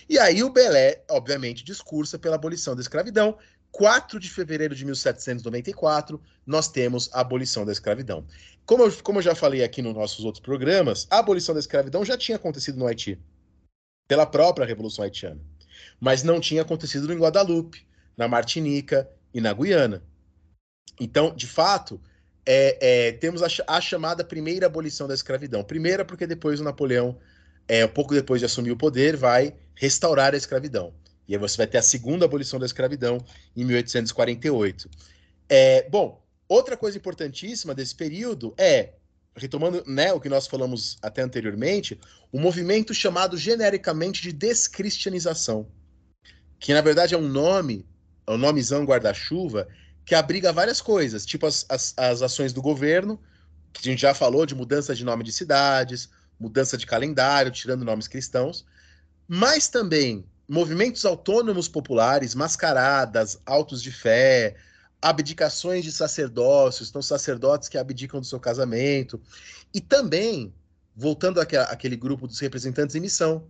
E 0.07 0.17
aí 0.17 0.43
o 0.43 0.49
Belé, 0.49 1.03
obviamente, 1.09 1.63
discursa 1.63 2.17
pela 2.17 2.35
abolição 2.35 2.75
da 2.75 2.81
escravidão, 2.81 3.37
4 3.71 4.19
de 4.19 4.29
fevereiro 4.29 4.75
de 4.75 4.85
1794, 4.85 6.21
nós 6.45 6.67
temos 6.67 7.09
a 7.13 7.21
abolição 7.21 7.65
da 7.65 7.71
escravidão. 7.71 8.25
Como 8.65 8.83
eu, 8.83 8.91
como 9.03 9.19
eu 9.19 9.23
já 9.23 9.35
falei 9.35 9.63
aqui 9.63 9.81
nos 9.81 9.93
nossos 9.93 10.25
outros 10.25 10.41
programas, 10.43 11.07
a 11.09 11.19
abolição 11.19 11.53
da 11.53 11.59
escravidão 11.59 12.03
já 12.05 12.17
tinha 12.17 12.35
acontecido 12.35 12.77
no 12.77 12.87
Haiti, 12.87 13.19
pela 14.07 14.25
própria 14.25 14.65
Revolução 14.65 15.03
Haitiana. 15.03 15.39
Mas 15.99 16.23
não 16.23 16.39
tinha 16.39 16.61
acontecido 16.61 17.11
em 17.11 17.17
Guadalupe, 17.17 17.85
na 18.17 18.27
Martinica 18.27 19.09
e 19.33 19.39
na 19.39 19.53
Guiana. 19.53 20.03
Então, 20.99 21.33
de 21.33 21.47
fato, 21.47 22.01
é, 22.45 22.77
é, 23.07 23.11
temos 23.13 23.41
a, 23.43 23.47
a, 23.67 23.79
chamada 23.79 24.23
primeira 24.23 24.65
abolição 24.65 25.07
da 25.07 25.13
escravidão. 25.13 25.63
Primeira, 25.63 26.03
porque 26.03 26.25
depois 26.27 26.59
o 26.59 26.63
Napoleão, 26.63 27.17
é, 27.69 27.85
pouco 27.85 28.15
depois 28.15 28.41
de 28.41 28.45
assumir 28.45 28.71
o 28.71 28.77
poder, 28.77 29.15
vai 29.15 29.53
restaurar 29.75 30.33
a 30.33 30.37
escravidão. 30.37 30.91
E 31.27 31.35
aí 31.35 31.39
você 31.39 31.55
vai 31.55 31.67
ter 31.67 31.77
a 31.77 31.83
segunda 31.83 32.25
abolição 32.25 32.59
da 32.59 32.65
escravidão 32.65 33.23
em 33.55 33.63
1848. 33.63 34.89
É, 35.47 35.87
bom, 35.87 36.19
outra 36.47 36.75
coisa 36.75 36.97
importantíssima 36.97 37.75
desse 37.75 37.93
período 37.93 38.55
é, 38.57 38.93
retomando 39.35 39.83
né, 39.85 40.11
o 40.11 40.19
que 40.19 40.27
nós 40.27 40.47
falamos 40.47 40.97
até 40.99 41.21
anteriormente, 41.21 41.99
o 42.31 42.39
um 42.39 42.41
movimento 42.41 42.91
chamado 42.91 43.37
genericamente 43.37 44.23
de 44.23 44.33
descristianização, 44.33 45.67
que 46.59 46.73
na 46.73 46.81
verdade 46.81 47.13
é 47.13 47.17
um 47.17 47.29
nome, 47.29 47.87
é 48.25 48.31
um 48.31 48.37
nomezão 48.37 48.83
guarda-chuva, 48.83 49.67
que 50.03 50.15
abriga 50.15 50.51
várias 50.51 50.81
coisas, 50.81 51.23
tipo 51.23 51.45
as, 51.45 51.67
as, 51.69 51.93
as 51.95 52.23
ações 52.23 52.51
do 52.51 52.63
governo, 52.63 53.21
que 53.71 53.87
a 53.87 53.91
gente 53.91 54.01
já 54.01 54.15
falou 54.15 54.43
de 54.43 54.55
mudança 54.55 54.95
de 54.95 55.05
nome 55.05 55.23
de 55.23 55.31
cidades, 55.31 56.09
mudança 56.39 56.77
de 56.77 56.85
calendário, 56.85 57.51
tirando 57.51 57.83
nomes 57.83 58.07
cristãos, 58.07 58.65
mas 59.27 59.67
também 59.67 60.25
movimentos 60.47 61.05
autônomos 61.05 61.67
populares, 61.67 62.33
mascaradas, 62.33 63.39
autos 63.45 63.83
de 63.83 63.91
fé, 63.91 64.55
abdicações 65.01 65.83
de 65.83 65.91
sacerdócios, 65.91 66.89
então 66.89 67.01
sacerdotes 67.01 67.69
que 67.69 67.77
abdicam 67.77 68.19
do 68.19 68.25
seu 68.25 68.39
casamento, 68.39 69.21
e 69.73 69.79
também, 69.79 70.53
voltando 70.95 71.39
àquele 71.39 71.95
grupo 71.95 72.27
dos 72.27 72.39
representantes 72.39 72.95
em 72.95 72.99
missão, 72.99 73.47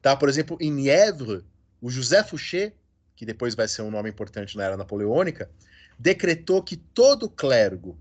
tá? 0.00 0.16
Por 0.16 0.28
exemplo, 0.28 0.56
em 0.60 0.72
Nièvre, 0.72 1.44
o 1.80 1.90
José 1.90 2.24
Fouché, 2.24 2.72
que 3.14 3.26
depois 3.26 3.54
vai 3.54 3.68
ser 3.68 3.82
um 3.82 3.90
nome 3.90 4.08
importante 4.08 4.56
na 4.56 4.64
era 4.64 4.76
napoleônica, 4.76 5.50
decretou 5.98 6.62
que 6.62 6.76
todo 6.76 7.28
clérigo 7.28 7.98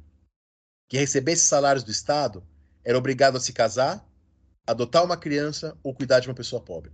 que 0.87 0.97
recebesse 0.97 1.45
salários 1.45 1.83
do 1.83 1.91
Estado 1.91 2.43
era 2.83 2.97
obrigado 2.97 3.35
a 3.35 3.39
se 3.39 3.51
casar, 3.51 4.06
adotar 4.67 5.03
uma 5.03 5.17
criança 5.17 5.77
ou 5.81 5.95
cuidar 5.95 6.19
de 6.19 6.27
uma 6.27 6.35
pessoa 6.35 6.61
pobre. 6.61 6.91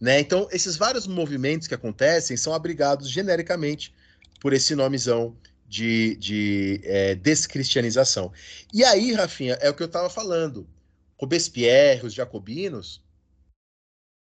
Né? 0.00 0.18
Então, 0.18 0.48
esses 0.50 0.76
vários 0.76 1.06
movimentos 1.06 1.68
que 1.68 1.74
acontecem 1.74 2.36
são 2.36 2.54
abrigados 2.54 3.08
genericamente 3.08 3.94
por 4.40 4.52
esse 4.52 4.74
nomezão 4.74 5.36
de, 5.68 6.16
de 6.16 6.80
é, 6.82 7.14
descristianização. 7.14 8.32
E 8.72 8.82
aí, 8.84 9.12
Rafinha, 9.12 9.54
é 9.60 9.70
o 9.70 9.74
que 9.74 9.82
eu 9.82 9.86
estava 9.86 10.10
falando. 10.10 10.68
Robespierre, 11.16 12.04
os 12.04 12.12
jacobinos, 12.12 13.00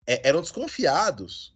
é, 0.07 0.27
eram 0.27 0.41
desconfiados 0.41 1.55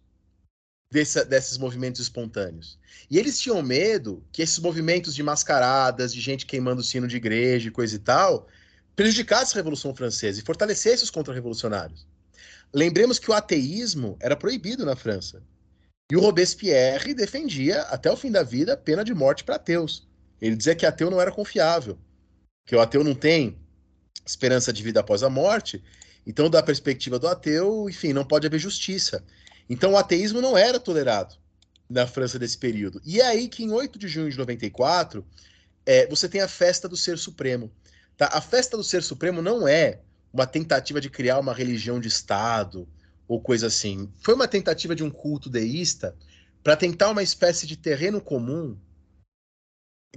desse, 0.90 1.24
desses 1.24 1.58
movimentos 1.58 2.00
espontâneos. 2.00 2.78
E 3.10 3.18
eles 3.18 3.40
tinham 3.40 3.60
medo 3.62 4.24
que 4.30 4.42
esses 4.42 4.58
movimentos 4.58 5.14
de 5.14 5.22
mascaradas, 5.22 6.14
de 6.14 6.20
gente 6.20 6.46
queimando 6.46 6.80
o 6.80 6.84
sino 6.84 7.08
de 7.08 7.16
igreja 7.16 7.68
e 7.68 7.72
coisa 7.72 7.96
e 7.96 7.98
tal, 7.98 8.46
prejudicassem 8.94 9.54
a 9.54 9.60
Revolução 9.60 9.94
Francesa 9.94 10.40
e 10.40 10.44
fortalecessem 10.44 11.04
os 11.04 11.10
contra-revolucionários. 11.10 12.06
Lembremos 12.72 13.18
que 13.18 13.30
o 13.30 13.34
ateísmo 13.34 14.16
era 14.20 14.36
proibido 14.36 14.84
na 14.84 14.96
França. 14.96 15.42
E 16.10 16.16
o 16.16 16.20
Robespierre 16.20 17.14
defendia, 17.14 17.82
até 17.82 18.10
o 18.10 18.16
fim 18.16 18.30
da 18.30 18.42
vida, 18.42 18.76
pena 18.76 19.04
de 19.04 19.14
morte 19.14 19.44
para 19.44 19.56
ateus. 19.56 20.06
Ele 20.40 20.56
dizia 20.56 20.74
que 20.74 20.84
ateu 20.84 21.10
não 21.10 21.20
era 21.20 21.30
confiável, 21.30 21.98
que 22.66 22.74
o 22.74 22.80
ateu 22.80 23.04
não 23.04 23.14
tem 23.14 23.58
esperança 24.26 24.72
de 24.72 24.82
vida 24.82 25.00
após 25.00 25.22
a 25.22 25.30
morte. 25.30 25.82
Então, 26.26 26.50
da 26.50 26.62
perspectiva 26.62 27.18
do 27.18 27.28
ateu, 27.28 27.88
enfim, 27.88 28.12
não 28.12 28.24
pode 28.24 28.46
haver 28.46 28.58
justiça. 28.58 29.24
Então, 29.68 29.92
o 29.92 29.96
ateísmo 29.96 30.40
não 30.40 30.56
era 30.56 30.78
tolerado 30.78 31.34
na 31.88 32.06
França 32.06 32.38
desse 32.38 32.58
período. 32.58 33.00
E 33.04 33.20
é 33.20 33.26
aí 33.26 33.48
que, 33.48 33.64
em 33.64 33.70
8 33.70 33.98
de 33.98 34.08
junho 34.08 34.30
de 34.30 34.38
94, 34.38 35.24
é, 35.84 36.06
você 36.06 36.28
tem 36.28 36.40
a 36.40 36.48
festa 36.48 36.88
do 36.88 36.96
Ser 36.96 37.18
Supremo. 37.18 37.70
Tá? 38.22 38.28
A 38.32 38.40
festa 38.40 38.76
do 38.76 38.84
Ser 38.84 39.02
Supremo 39.02 39.42
não 39.42 39.66
é 39.66 40.00
uma 40.32 40.46
tentativa 40.46 41.00
de 41.00 41.10
criar 41.10 41.40
uma 41.40 41.52
religião 41.52 41.98
de 41.98 42.06
Estado 42.06 42.88
ou 43.26 43.40
coisa 43.40 43.66
assim. 43.66 44.08
Foi 44.20 44.32
uma 44.32 44.46
tentativa 44.46 44.94
de 44.94 45.02
um 45.02 45.10
culto 45.10 45.50
deísta 45.50 46.16
para 46.62 46.76
tentar 46.76 47.10
uma 47.10 47.24
espécie 47.24 47.66
de 47.66 47.76
terreno 47.76 48.20
comum 48.20 48.78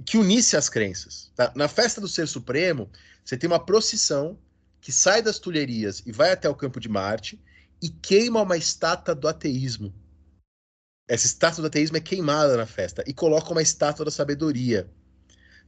que 0.04 0.16
unisse 0.16 0.56
as 0.56 0.68
crenças. 0.68 1.32
Tá? 1.34 1.52
Na 1.56 1.66
festa 1.66 2.00
do 2.00 2.06
Ser 2.06 2.28
Supremo, 2.28 2.88
você 3.24 3.36
tem 3.36 3.50
uma 3.50 3.58
procissão 3.58 4.38
que 4.80 4.92
sai 4.92 5.20
das 5.20 5.40
Tulherias 5.40 6.00
e 6.06 6.12
vai 6.12 6.30
até 6.30 6.48
o 6.48 6.54
Campo 6.54 6.78
de 6.78 6.88
Marte 6.88 7.42
e 7.82 7.88
queima 7.88 8.40
uma 8.40 8.56
estátua 8.56 9.16
do 9.16 9.26
ateísmo. 9.26 9.92
Essa 11.08 11.26
estátua 11.26 11.60
do 11.60 11.66
ateísmo 11.66 11.96
é 11.96 12.00
queimada 12.00 12.56
na 12.56 12.66
festa 12.66 13.02
e 13.04 13.12
coloca 13.12 13.50
uma 13.50 13.62
estátua 13.62 14.04
da 14.04 14.12
sabedoria. 14.12 14.88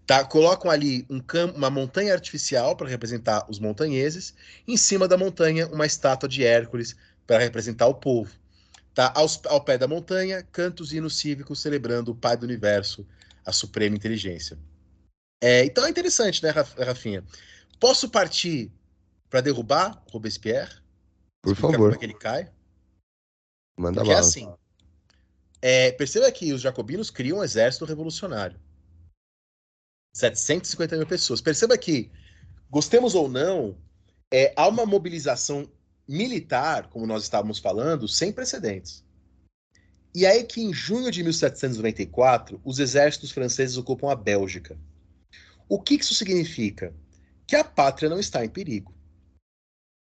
Tá? 0.08 0.24
Colocam 0.24 0.70
ali 0.70 1.06
um 1.10 1.20
uma 1.54 1.68
montanha 1.68 2.14
artificial 2.14 2.74
para 2.74 2.88
representar 2.88 3.44
os 3.46 3.58
montanheses, 3.58 4.34
em 4.66 4.74
cima 4.74 5.06
da 5.06 5.18
montanha 5.18 5.66
uma 5.66 5.84
estátua 5.84 6.26
de 6.26 6.42
Hércules 6.42 6.96
para 7.26 7.38
representar 7.38 7.86
o 7.88 7.94
povo. 7.94 8.32
Tá? 8.94 9.12
Aos, 9.14 9.38
ao 9.44 9.62
pé 9.62 9.76
da 9.76 9.86
montanha, 9.86 10.42
cantos 10.50 10.94
e 10.94 10.96
hinos 10.96 11.18
cívicos 11.18 11.60
celebrando 11.60 12.12
o 12.12 12.14
Pai 12.14 12.38
do 12.38 12.44
Universo, 12.44 13.06
a 13.44 13.52
suprema 13.52 13.96
inteligência. 13.96 14.58
É, 15.42 15.66
então 15.66 15.84
é 15.84 15.90
interessante, 15.90 16.42
né, 16.42 16.54
Rafinha? 16.86 17.22
Posso 17.78 18.08
partir 18.08 18.72
para 19.28 19.42
derrubar 19.42 20.02
Robespierre? 20.10 20.72
Por 21.42 21.54
favor. 21.54 21.76
Como 21.76 21.94
é 21.94 21.98
que 21.98 22.04
ele 22.06 22.14
cai? 22.14 22.50
Manda 23.78 24.00
Porque 24.00 24.10
é 24.10 24.18
assim. 24.18 24.50
É, 25.60 25.92
perceba 25.92 26.32
que 26.32 26.50
os 26.54 26.62
jacobinos 26.62 27.10
criam 27.10 27.40
um 27.40 27.44
exército 27.44 27.84
revolucionário. 27.84 28.58
750 30.18 30.96
mil 30.96 31.06
pessoas. 31.06 31.40
Perceba 31.40 31.78
que, 31.78 32.10
gostemos 32.68 33.14
ou 33.14 33.28
não, 33.28 33.76
é, 34.32 34.52
há 34.56 34.66
uma 34.66 34.84
mobilização 34.84 35.70
militar, 36.08 36.88
como 36.88 37.06
nós 37.06 37.22
estávamos 37.22 37.58
falando, 37.58 38.08
sem 38.08 38.32
precedentes. 38.32 39.04
E 40.14 40.26
aí 40.26 40.42
que 40.42 40.60
em 40.60 40.72
junho 40.72 41.10
de 41.10 41.22
1794, 41.22 42.60
os 42.64 42.80
exércitos 42.80 43.30
franceses 43.30 43.76
ocupam 43.76 44.10
a 44.10 44.16
Bélgica. 44.16 44.76
O 45.68 45.80
que 45.80 45.94
isso 45.94 46.14
significa? 46.14 46.92
Que 47.46 47.54
a 47.54 47.62
pátria 47.62 48.10
não 48.10 48.18
está 48.18 48.44
em 48.44 48.48
perigo. 48.48 48.92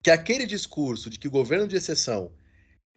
Que 0.02 0.10
aquele 0.10 0.46
discurso 0.46 1.08
de 1.08 1.18
que 1.18 1.28
o 1.28 1.30
governo 1.30 1.68
de 1.68 1.76
exceção 1.76 2.32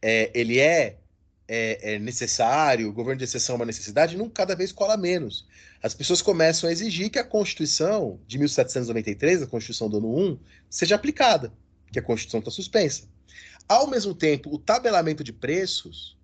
é, 0.02 0.32
ele 0.34 0.60
é 0.60 1.03
é, 1.48 1.96
é 1.96 2.00
necessário, 2.00 2.90
o 2.90 2.94
governo 2.94 3.20
de 3.20 3.26
exceção 3.26 3.56
é 3.56 3.58
uma 3.58 3.66
necessidade, 3.66 4.18
não 4.18 4.30
cada 4.30 4.56
vez 4.56 4.72
cola 4.72 4.98
menos. 4.98 5.46
As 5.82 5.94
pessoas 5.94 6.22
começam 6.22 6.70
a 6.70 6.72
exigir 6.72 7.10
que 7.10 7.20
a 7.20 7.24
Constituição 7.24 8.20
de 8.26 8.38
1793, 8.38 9.44
a 9.44 9.48
Constituição 9.48 9.90
do 9.90 9.98
ano 9.98 10.18
1, 10.18 10.40
seja 10.70 10.96
aplicada, 10.96 11.54
que 11.92 12.00
a 12.00 12.04
Constituição 12.04 12.40
está 12.40 12.52
suspensa. 12.52 13.04
Ao 13.68 13.88
mesmo 13.88 14.14
tempo, 14.14 14.54
o 14.54 14.58
tabelamento 14.58 15.24
de 15.24 15.34
preços 15.34 16.18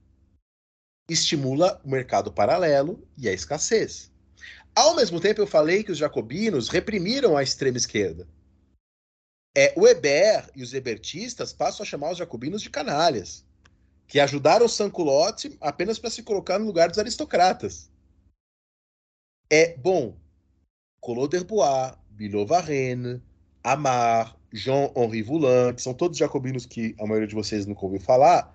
estimula 1.09 1.81
o 1.83 1.89
mercado 1.89 2.31
paralelo 2.31 3.07
e 3.17 3.27
a 3.27 3.33
escassez. 3.33 4.11
Ao 4.75 4.95
mesmo 4.95 5.19
tempo, 5.19 5.41
eu 5.41 5.47
falei 5.47 5.83
que 5.83 5.91
os 5.91 5.97
jacobinos 5.97 6.69
reprimiram 6.69 7.35
a 7.35 7.43
extrema 7.43 7.77
esquerda. 7.77 8.27
É, 9.57 9.73
o 9.75 9.81
Weber 9.81 10.49
e 10.55 10.61
os 10.61 10.73
ebertistas 10.73 11.51
passam 11.51 11.83
a 11.83 11.85
chamar 11.85 12.11
os 12.11 12.17
jacobinos 12.17 12.61
de 12.61 12.69
canalhas 12.69 13.43
que 14.09 14.19
ajudaram 14.19 14.65
o 14.65 14.69
Sanculotte 14.69 15.55
apenas 15.61 15.99
para 15.99 16.09
se 16.09 16.23
colocar 16.23 16.57
no 16.57 16.65
lugar 16.65 16.89
dos 16.89 16.97
aristocratas. 16.97 17.91
É 19.47 19.77
bom. 19.77 20.17
Collot 20.99 21.29
d'Herbois, 21.29 21.93
Bilot 22.09 22.47
Varenne, 22.47 23.21
Amar, 23.63 24.35
Jean-Henri 24.51 25.21
Voulin, 25.21 25.75
que 25.75 25.81
são 25.83 25.93
todos 25.93 26.17
jacobinos 26.17 26.65
que 26.65 26.95
a 26.99 27.05
maioria 27.05 27.27
de 27.27 27.35
vocês 27.35 27.67
nunca 27.67 27.85
ouviu 27.85 27.99
falar, 27.99 28.53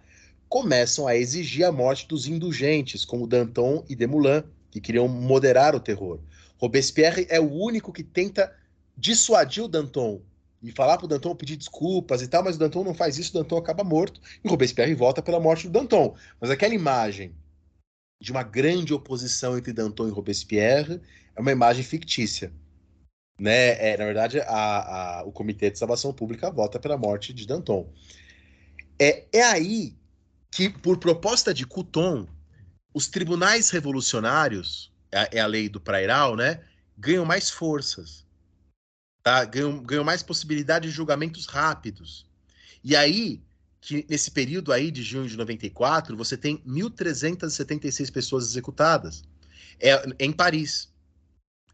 começam 0.48 1.06
a 1.06 1.16
exigir 1.16 1.64
a 1.64 1.70
morte 1.70 2.08
dos 2.08 2.26
indulgentes, 2.26 3.04
como 3.04 3.26
Danton 3.26 3.84
e 3.88 3.94
Desmoulins, 3.94 4.42
que 4.72 4.80
queriam 4.80 5.06
moderar 5.06 5.76
o 5.76 5.80
terror. 5.80 6.18
Robespierre 6.58 7.28
é 7.30 7.38
o 7.38 7.48
único 7.48 7.92
que 7.92 8.02
tenta 8.02 8.52
dissuadir 8.96 9.62
o 9.62 9.68
Danton 9.68 10.20
e 10.64 10.72
falar 10.72 10.96
pro 10.96 11.06
Danton 11.06 11.36
pedir 11.36 11.56
desculpas 11.56 12.22
e 12.22 12.26
tal, 12.26 12.42
mas 12.42 12.56
o 12.56 12.58
Danton 12.58 12.82
não 12.82 12.94
faz 12.94 13.18
isso, 13.18 13.36
o 13.36 13.42
Danton 13.42 13.58
acaba 13.58 13.84
morto 13.84 14.18
e 14.42 14.48
Robespierre 14.48 14.94
volta 14.94 15.20
pela 15.20 15.38
morte 15.38 15.68
do 15.68 15.72
Danton. 15.74 16.16
Mas 16.40 16.50
aquela 16.50 16.74
imagem 16.74 17.36
de 18.18 18.32
uma 18.32 18.42
grande 18.42 18.94
oposição 18.94 19.58
entre 19.58 19.74
Danton 19.74 20.08
e 20.08 20.10
Robespierre 20.10 21.02
é 21.36 21.40
uma 21.40 21.52
imagem 21.52 21.84
fictícia. 21.84 22.50
Né? 23.38 23.72
É, 23.90 23.96
na 23.98 24.06
verdade, 24.06 24.40
a, 24.40 25.18
a, 25.18 25.24
o 25.24 25.32
Comitê 25.32 25.70
de 25.70 25.78
Salvação 25.78 26.14
Pública 26.14 26.50
vota 26.50 26.80
pela 26.80 26.96
morte 26.96 27.34
de 27.34 27.46
Danton. 27.46 27.92
É, 28.98 29.26
é 29.30 29.42
aí 29.42 29.94
que, 30.50 30.70
por 30.70 30.96
proposta 30.96 31.52
de 31.52 31.66
Couton, 31.66 32.26
os 32.94 33.06
tribunais 33.06 33.68
revolucionários, 33.68 34.90
é, 35.12 35.36
é 35.36 35.40
a 35.40 35.46
lei 35.46 35.68
do 35.68 35.80
Prairal, 35.80 36.36
né, 36.36 36.62
ganham 36.96 37.26
mais 37.26 37.50
forças 37.50 38.23
tá? 39.24 39.44
ganham, 39.44 39.82
ganham 39.82 40.04
mais 40.04 40.22
possibilidade 40.22 40.86
de 40.86 40.94
julgamentos 40.94 41.46
rápidos. 41.46 42.26
E 42.84 42.94
aí, 42.94 43.42
que 43.80 44.06
nesse 44.08 44.30
período 44.30 44.72
aí 44.72 44.90
de 44.90 45.02
junho 45.02 45.26
de 45.26 45.36
94, 45.36 46.16
você 46.16 46.36
tem 46.36 46.58
1.376 46.58 48.12
pessoas 48.12 48.44
executadas. 48.44 49.24
É, 49.80 50.00
em 50.20 50.30
Paris. 50.30 50.92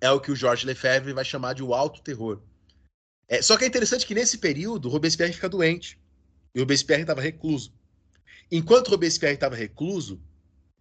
É 0.00 0.10
o 0.10 0.18
que 0.18 0.32
o 0.32 0.36
Georges 0.36 0.64
Lefebvre 0.64 1.12
vai 1.12 1.24
chamar 1.24 1.52
de 1.52 1.62
o 1.62 1.74
alto 1.74 2.00
terror. 2.00 2.40
É, 3.28 3.42
só 3.42 3.56
que 3.58 3.64
é 3.64 3.66
interessante 3.66 4.06
que 4.06 4.14
nesse 4.14 4.38
período, 4.38 4.88
Robespierre 4.88 5.32
fica 5.32 5.48
doente. 5.48 5.98
E 6.54 6.60
Robespierre 6.60 7.02
estava 7.02 7.20
recluso. 7.20 7.74
Enquanto 8.50 8.88
Robespierre 8.88 9.34
estava 9.34 9.54
recluso, 9.54 10.20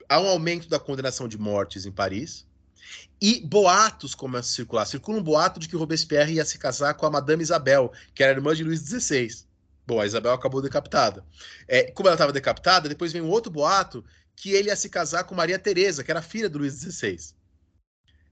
há 0.08 0.22
um 0.22 0.28
aumento 0.28 0.70
da 0.70 0.80
condenação 0.80 1.28
de 1.28 1.38
mortes 1.38 1.86
em 1.86 1.92
Paris. 1.92 2.48
E 3.22 3.42
boatos 3.42 4.16
começam 4.16 4.52
a 4.52 4.56
circular. 4.56 4.86
Circula 4.86 5.20
um 5.20 5.24
boato 5.24 5.60
de 5.60 5.68
que 5.68 5.76
Robespierre 5.76 6.34
ia 6.34 6.46
se 6.46 6.58
casar 6.58 6.94
com 6.94 7.06
a 7.06 7.10
Madame 7.10 7.44
Isabel, 7.44 7.92
que 8.14 8.24
era 8.24 8.34
irmã 8.34 8.56
de 8.56 8.64
Luís 8.64 8.82
XVI. 8.82 9.46
Bom, 9.86 10.00
a 10.00 10.06
Isabel 10.06 10.34
acabou 10.34 10.62
decapitada. 10.62 11.26
É, 11.68 11.92
como 11.92 12.08
ela 12.08 12.16
estava 12.16 12.32
decapitada, 12.32 12.88
depois 12.88 13.12
vem 13.12 13.22
um 13.22 13.30
outro 13.30 13.52
boato 13.52 14.06
que 14.36 14.52
ele 14.52 14.70
ia 14.70 14.76
se 14.76 14.88
casar 14.88 15.26
com 15.26 15.36
Maria 15.36 15.60
Teresa, 15.60 16.04
que 16.04 16.12
era 16.12 16.22
filha 16.22 16.50
do 16.50 16.60
Luís 16.60 16.76
XVI. 16.76 17.34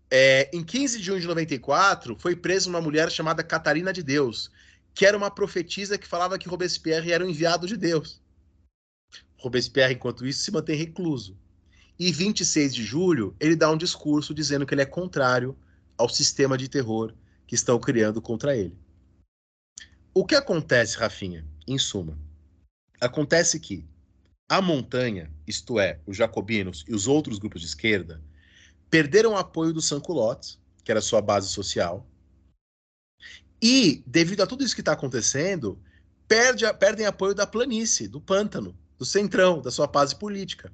É, 0.10 0.50
em 0.54 0.64
15 0.64 1.00
de 1.00 1.04
junho 1.04 1.20
de 1.20 1.28
94, 1.28 2.16
foi 2.18 2.36
presa 2.36 2.70
uma 2.70 2.80
mulher 2.80 3.12
chamada 3.12 3.44
Catarina 3.44 3.92
de 3.92 4.02
Deus, 4.02 4.50
que 4.94 5.06
era 5.06 5.18
uma 5.18 5.30
profetisa 5.30 5.98
que 5.98 6.08
falava 6.08 6.38
que 6.40 6.48
Robespierre 6.48 7.12
era 7.12 7.26
o 7.26 7.30
enviado 7.30 7.68
de 7.68 7.76
Deus. 7.76 8.22
Robespierre, 9.38 9.96
enquanto 9.96 10.26
isso, 10.26 10.44
se 10.44 10.52
mantém 10.52 10.78
recluso. 10.78 11.38
E 12.00 12.12
26 12.12 12.76
de 12.76 12.84
julho, 12.84 13.36
ele 13.40 13.56
dá 13.56 13.72
um 13.72 13.78
discurso 13.78 14.34
dizendo 14.34 14.66
que 14.66 14.74
ele 14.74 14.82
é 14.82 14.86
contrário 14.86 15.58
ao 15.98 16.08
sistema 16.08 16.58
de 16.58 16.70
terror 16.70 17.14
que 17.48 17.56
estão 17.56 17.80
criando 17.80 18.22
contra 18.22 18.56
ele. 18.56 18.78
O 20.14 20.26
que 20.26 20.36
acontece, 20.36 20.98
Rafinha, 20.98 21.46
em 21.68 21.78
suma? 21.78 22.18
Acontece 23.00 23.60
que 23.60 23.86
a 24.50 24.62
montanha, 24.62 25.32
isto 25.46 25.80
é, 25.80 26.00
os 26.06 26.16
jacobinos 26.16 26.86
e 26.88 26.94
os 26.94 27.08
outros 27.08 27.40
grupos 27.40 27.62
de 27.62 27.68
esquerda, 27.68 28.22
perderam 28.90 29.32
o 29.32 29.38
apoio 29.38 29.74
do 29.74 29.82
Sanculottes, 29.82 30.60
que 30.84 30.92
era 30.92 31.02
sua 31.02 31.22
base 31.22 31.50
social, 31.50 32.08
e, 33.62 34.04
devido 34.06 34.42
a 34.42 34.48
tudo 34.48 34.64
isso 34.64 34.76
que 34.76 34.82
está 34.82 34.94
acontecendo, 34.94 35.80
perde, 36.28 36.72
perdem 36.74 37.06
apoio 37.06 37.34
da 37.34 37.48
planície, 37.48 38.08
do 38.08 38.22
pântano, 38.22 38.78
do 38.98 39.06
centrão, 39.06 39.62
da 39.62 39.72
sua 39.72 39.88
base 39.88 40.16
política. 40.16 40.72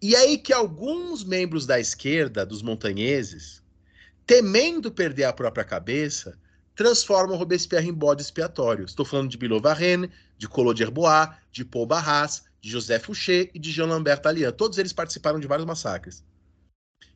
E 0.00 0.14
aí 0.14 0.38
que 0.38 0.52
alguns 0.52 1.24
membros 1.24 1.66
da 1.66 1.80
esquerda, 1.80 2.44
dos 2.44 2.62
montanheses, 2.62 3.62
temendo 4.26 4.90
perder 4.90 5.24
a 5.24 5.32
própria 5.32 5.64
cabeça, 5.64 6.38
transformam 6.74 7.36
Robespierre 7.36 7.88
em 7.88 7.92
bode 7.92 8.22
expiatório. 8.22 8.84
Estou 8.84 9.04
falando 9.04 9.30
de 9.30 9.38
Bilot 9.38 9.62
Varenne, 9.62 10.10
de 10.36 10.48
Collot 10.48 10.76
d'Herbois, 10.76 11.30
de 11.52 11.64
Paul 11.64 11.86
Barras, 11.86 12.44
de 12.60 12.70
José 12.70 12.98
Fouché 12.98 13.50
e 13.54 13.58
de 13.58 13.70
Jean-Lambert 13.70 14.20
Tallien. 14.20 14.50
Todos 14.52 14.78
eles 14.78 14.92
participaram 14.92 15.38
de 15.38 15.46
vários 15.46 15.66
massacres. 15.66 16.24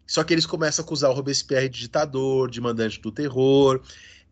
Só 0.06 0.24
que 0.24 0.32
eles 0.32 0.46
começam 0.46 0.82
a 0.82 0.86
acusar 0.86 1.10
o 1.10 1.14
Robespierre 1.14 1.68
de 1.68 1.80
ditador, 1.80 2.50
de 2.50 2.60
mandante 2.60 3.00
do 3.00 3.12
terror. 3.12 3.82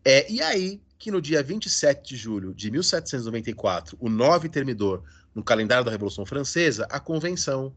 É, 0.03 0.31
e 0.31 0.41
aí 0.41 0.81
que 0.97 1.11
no 1.11 1.21
dia 1.21 1.43
27 1.43 2.09
de 2.09 2.15
julho 2.15 2.53
de 2.53 2.71
1794, 2.71 3.97
o 3.99 4.09
9 4.09 4.49
termidor 4.49 5.03
no 5.35 5.43
calendário 5.43 5.85
da 5.85 5.91
Revolução 5.91 6.25
Francesa, 6.25 6.87
a 6.89 6.99
convenção 6.99 7.73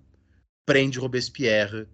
prende 0.66 0.99
Robespierre, 0.99 1.87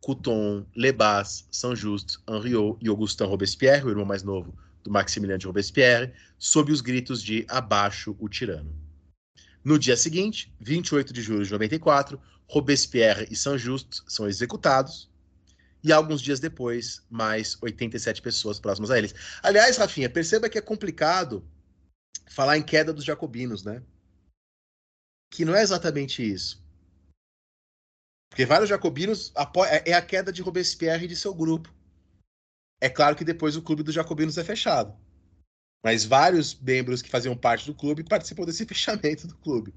Couton, 0.00 0.64
Lebas, 0.74 1.46
Saint-Just, 1.50 2.18
Henriot 2.28 2.78
e 2.80 2.88
Augustin 2.88 3.24
Robespierre, 3.24 3.84
o 3.84 3.90
irmão 3.90 4.04
mais 4.04 4.22
novo 4.22 4.56
do 4.82 4.90
Maximilien 4.90 5.38
de 5.38 5.46
Robespierre, 5.46 6.12
sob 6.38 6.72
os 6.72 6.80
gritos 6.80 7.22
de 7.22 7.44
abaixo 7.48 8.16
o 8.18 8.28
tirano. 8.28 8.74
No 9.62 9.78
dia 9.78 9.96
seguinte, 9.96 10.52
28 10.60 11.12
de 11.12 11.20
julho 11.20 11.44
de 11.44 11.52
94, 11.52 12.18
Robespierre 12.46 13.26
e 13.30 13.36
Saint-Just 13.36 14.02
são 14.08 14.26
executados, 14.26 15.10
e 15.82 15.92
alguns 15.92 16.20
dias 16.20 16.40
depois, 16.40 17.02
mais 17.10 17.56
87 17.60 18.20
pessoas 18.20 18.60
próximas 18.60 18.90
a 18.90 18.98
eles. 18.98 19.14
Aliás, 19.42 19.76
Rafinha, 19.76 20.10
perceba 20.10 20.48
que 20.48 20.58
é 20.58 20.62
complicado 20.62 21.44
falar 22.28 22.58
em 22.58 22.62
queda 22.62 22.92
dos 22.92 23.04
jacobinos, 23.04 23.64
né? 23.64 23.82
Que 25.32 25.44
não 25.44 25.54
é 25.54 25.62
exatamente 25.62 26.22
isso. 26.22 26.59
Porque 28.30 28.46
vários 28.46 28.70
jacobinos 28.70 29.32
é, 29.68 29.90
é 29.90 29.94
a 29.94 30.00
queda 30.00 30.32
de 30.32 30.40
Robespierre 30.40 31.04
e 31.04 31.08
de 31.08 31.16
seu 31.16 31.34
grupo. 31.34 31.74
É 32.80 32.88
claro 32.88 33.16
que 33.16 33.24
depois 33.24 33.56
o 33.56 33.62
clube 33.62 33.82
dos 33.82 33.94
jacobinos 33.94 34.38
é 34.38 34.44
fechado. 34.44 34.96
Mas 35.84 36.04
vários 36.04 36.54
membros 36.54 37.02
que 37.02 37.10
faziam 37.10 37.36
parte 37.36 37.66
do 37.66 37.74
clube 37.74 38.04
participam 38.04 38.44
desse 38.44 38.64
fechamento 38.66 39.26
do 39.26 39.36
clube. 39.36 39.74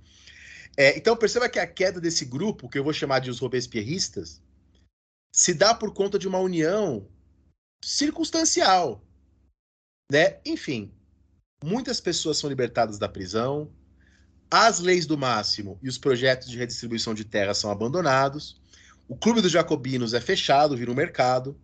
É, 0.78 0.98
então 0.98 1.18
perceba 1.18 1.50
que 1.50 1.60
a 1.60 1.68
queda 1.68 2.00
desse 2.00 2.26
grupo, 2.26 2.70
que 2.70 2.78
eu 2.78 2.84
vou 2.84 2.94
chamar 2.94 3.20
de 3.20 3.30
os 3.30 3.40
robespierristas, 3.40 4.42
se 5.34 5.54
dá 5.54 5.74
por 5.74 5.94
conta 5.94 6.18
de 6.20 6.28
uma 6.28 6.40
união 6.40 7.08
circunstancial. 7.84 9.04
Né? 10.12 10.40
Enfim, 10.46 10.94
muitas 11.64 12.00
pessoas 12.00 12.38
são 12.38 12.50
libertadas 12.50 12.98
da 13.00 13.10
prisão, 13.10 13.72
as 14.56 14.80
leis 14.80 15.08
do 15.08 15.18
máximo 15.18 15.80
e 15.82 15.90
os 15.90 15.98
projetos 15.98 16.48
de 16.48 16.60
redistribuição 16.60 17.16
de 17.16 17.26
terra 17.26 17.56
são 17.56 17.72
abandonados, 17.72 18.62
o 19.08 19.16
Clube 19.16 19.42
dos 19.42 19.52
Jacobinos 19.52 20.14
é 20.14 20.22
fechado, 20.22 20.78
vira 20.78 20.92
um 20.92 20.94
mercado, 20.94 21.60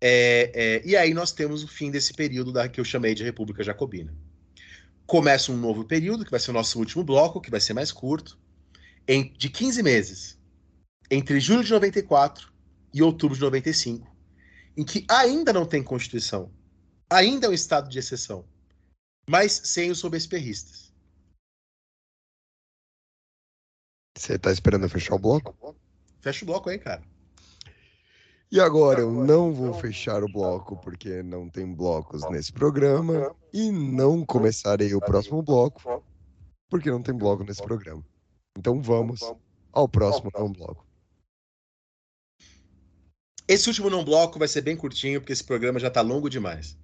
é, 0.00 0.52
é, 0.54 0.82
e 0.86 0.96
aí 0.96 1.12
nós 1.12 1.32
temos 1.32 1.64
o 1.64 1.68
fim 1.68 1.90
desse 1.90 2.14
período 2.14 2.52
da, 2.52 2.68
que 2.68 2.78
eu 2.78 2.84
chamei 2.84 3.12
de 3.12 3.24
República 3.24 3.64
Jacobina. 3.64 4.14
Começa 5.04 5.50
um 5.50 5.56
novo 5.56 5.84
período, 5.84 6.24
que 6.24 6.30
vai 6.30 6.38
ser 6.38 6.52
o 6.52 6.54
nosso 6.54 6.78
último 6.78 7.02
bloco, 7.02 7.40
que 7.40 7.50
vai 7.50 7.58
ser 7.58 7.74
mais 7.74 7.90
curto, 7.90 8.38
em, 9.08 9.32
de 9.32 9.50
15 9.50 9.82
meses, 9.82 10.38
entre 11.10 11.40
julho 11.40 11.64
de 11.64 11.72
94 11.72 12.52
e 12.94 13.02
outubro 13.02 13.34
de 13.34 13.42
95, 13.42 14.08
em 14.76 14.84
que 14.84 15.04
ainda 15.10 15.52
não 15.52 15.66
tem 15.66 15.82
Constituição, 15.82 16.52
ainda 17.10 17.48
é 17.48 17.50
um 17.50 17.52
estado 17.52 17.88
de 17.88 17.98
exceção, 17.98 18.44
mas 19.28 19.60
sem 19.64 19.90
os 19.90 19.98
sobesperristas. 19.98 20.91
Você 24.22 24.38
tá 24.38 24.52
esperando 24.52 24.84
eu 24.84 24.88
fechar 24.88 25.16
o 25.16 25.18
bloco? 25.18 25.74
Fecha 26.20 26.44
o 26.44 26.46
bloco 26.46 26.70
aí, 26.70 26.78
cara. 26.78 27.02
E 28.52 28.60
agora 28.60 29.00
eu 29.00 29.10
não 29.10 29.52
vou 29.52 29.74
fechar 29.74 30.22
o 30.22 30.32
bloco 30.32 30.76
porque 30.76 31.24
não 31.24 31.50
tem 31.50 31.74
blocos 31.74 32.22
nesse 32.30 32.52
programa 32.52 33.34
e 33.52 33.72
não 33.72 34.24
começarei 34.24 34.94
o 34.94 35.00
próximo 35.00 35.42
bloco 35.42 36.04
porque 36.70 36.88
não 36.88 37.02
tem 37.02 37.12
bloco 37.12 37.42
nesse 37.42 37.60
programa. 37.64 38.06
Então 38.56 38.80
vamos 38.80 39.22
ao 39.72 39.88
próximo 39.88 40.30
não 40.38 40.52
bloco. 40.52 40.86
Esse 43.48 43.68
último 43.70 43.90
não 43.90 44.04
bloco 44.04 44.38
vai 44.38 44.46
ser 44.46 44.60
bem 44.60 44.76
curtinho, 44.76 45.20
porque 45.20 45.32
esse 45.32 45.42
programa 45.42 45.80
já 45.80 45.90
tá 45.90 46.00
longo 46.00 46.30
demais. 46.30 46.78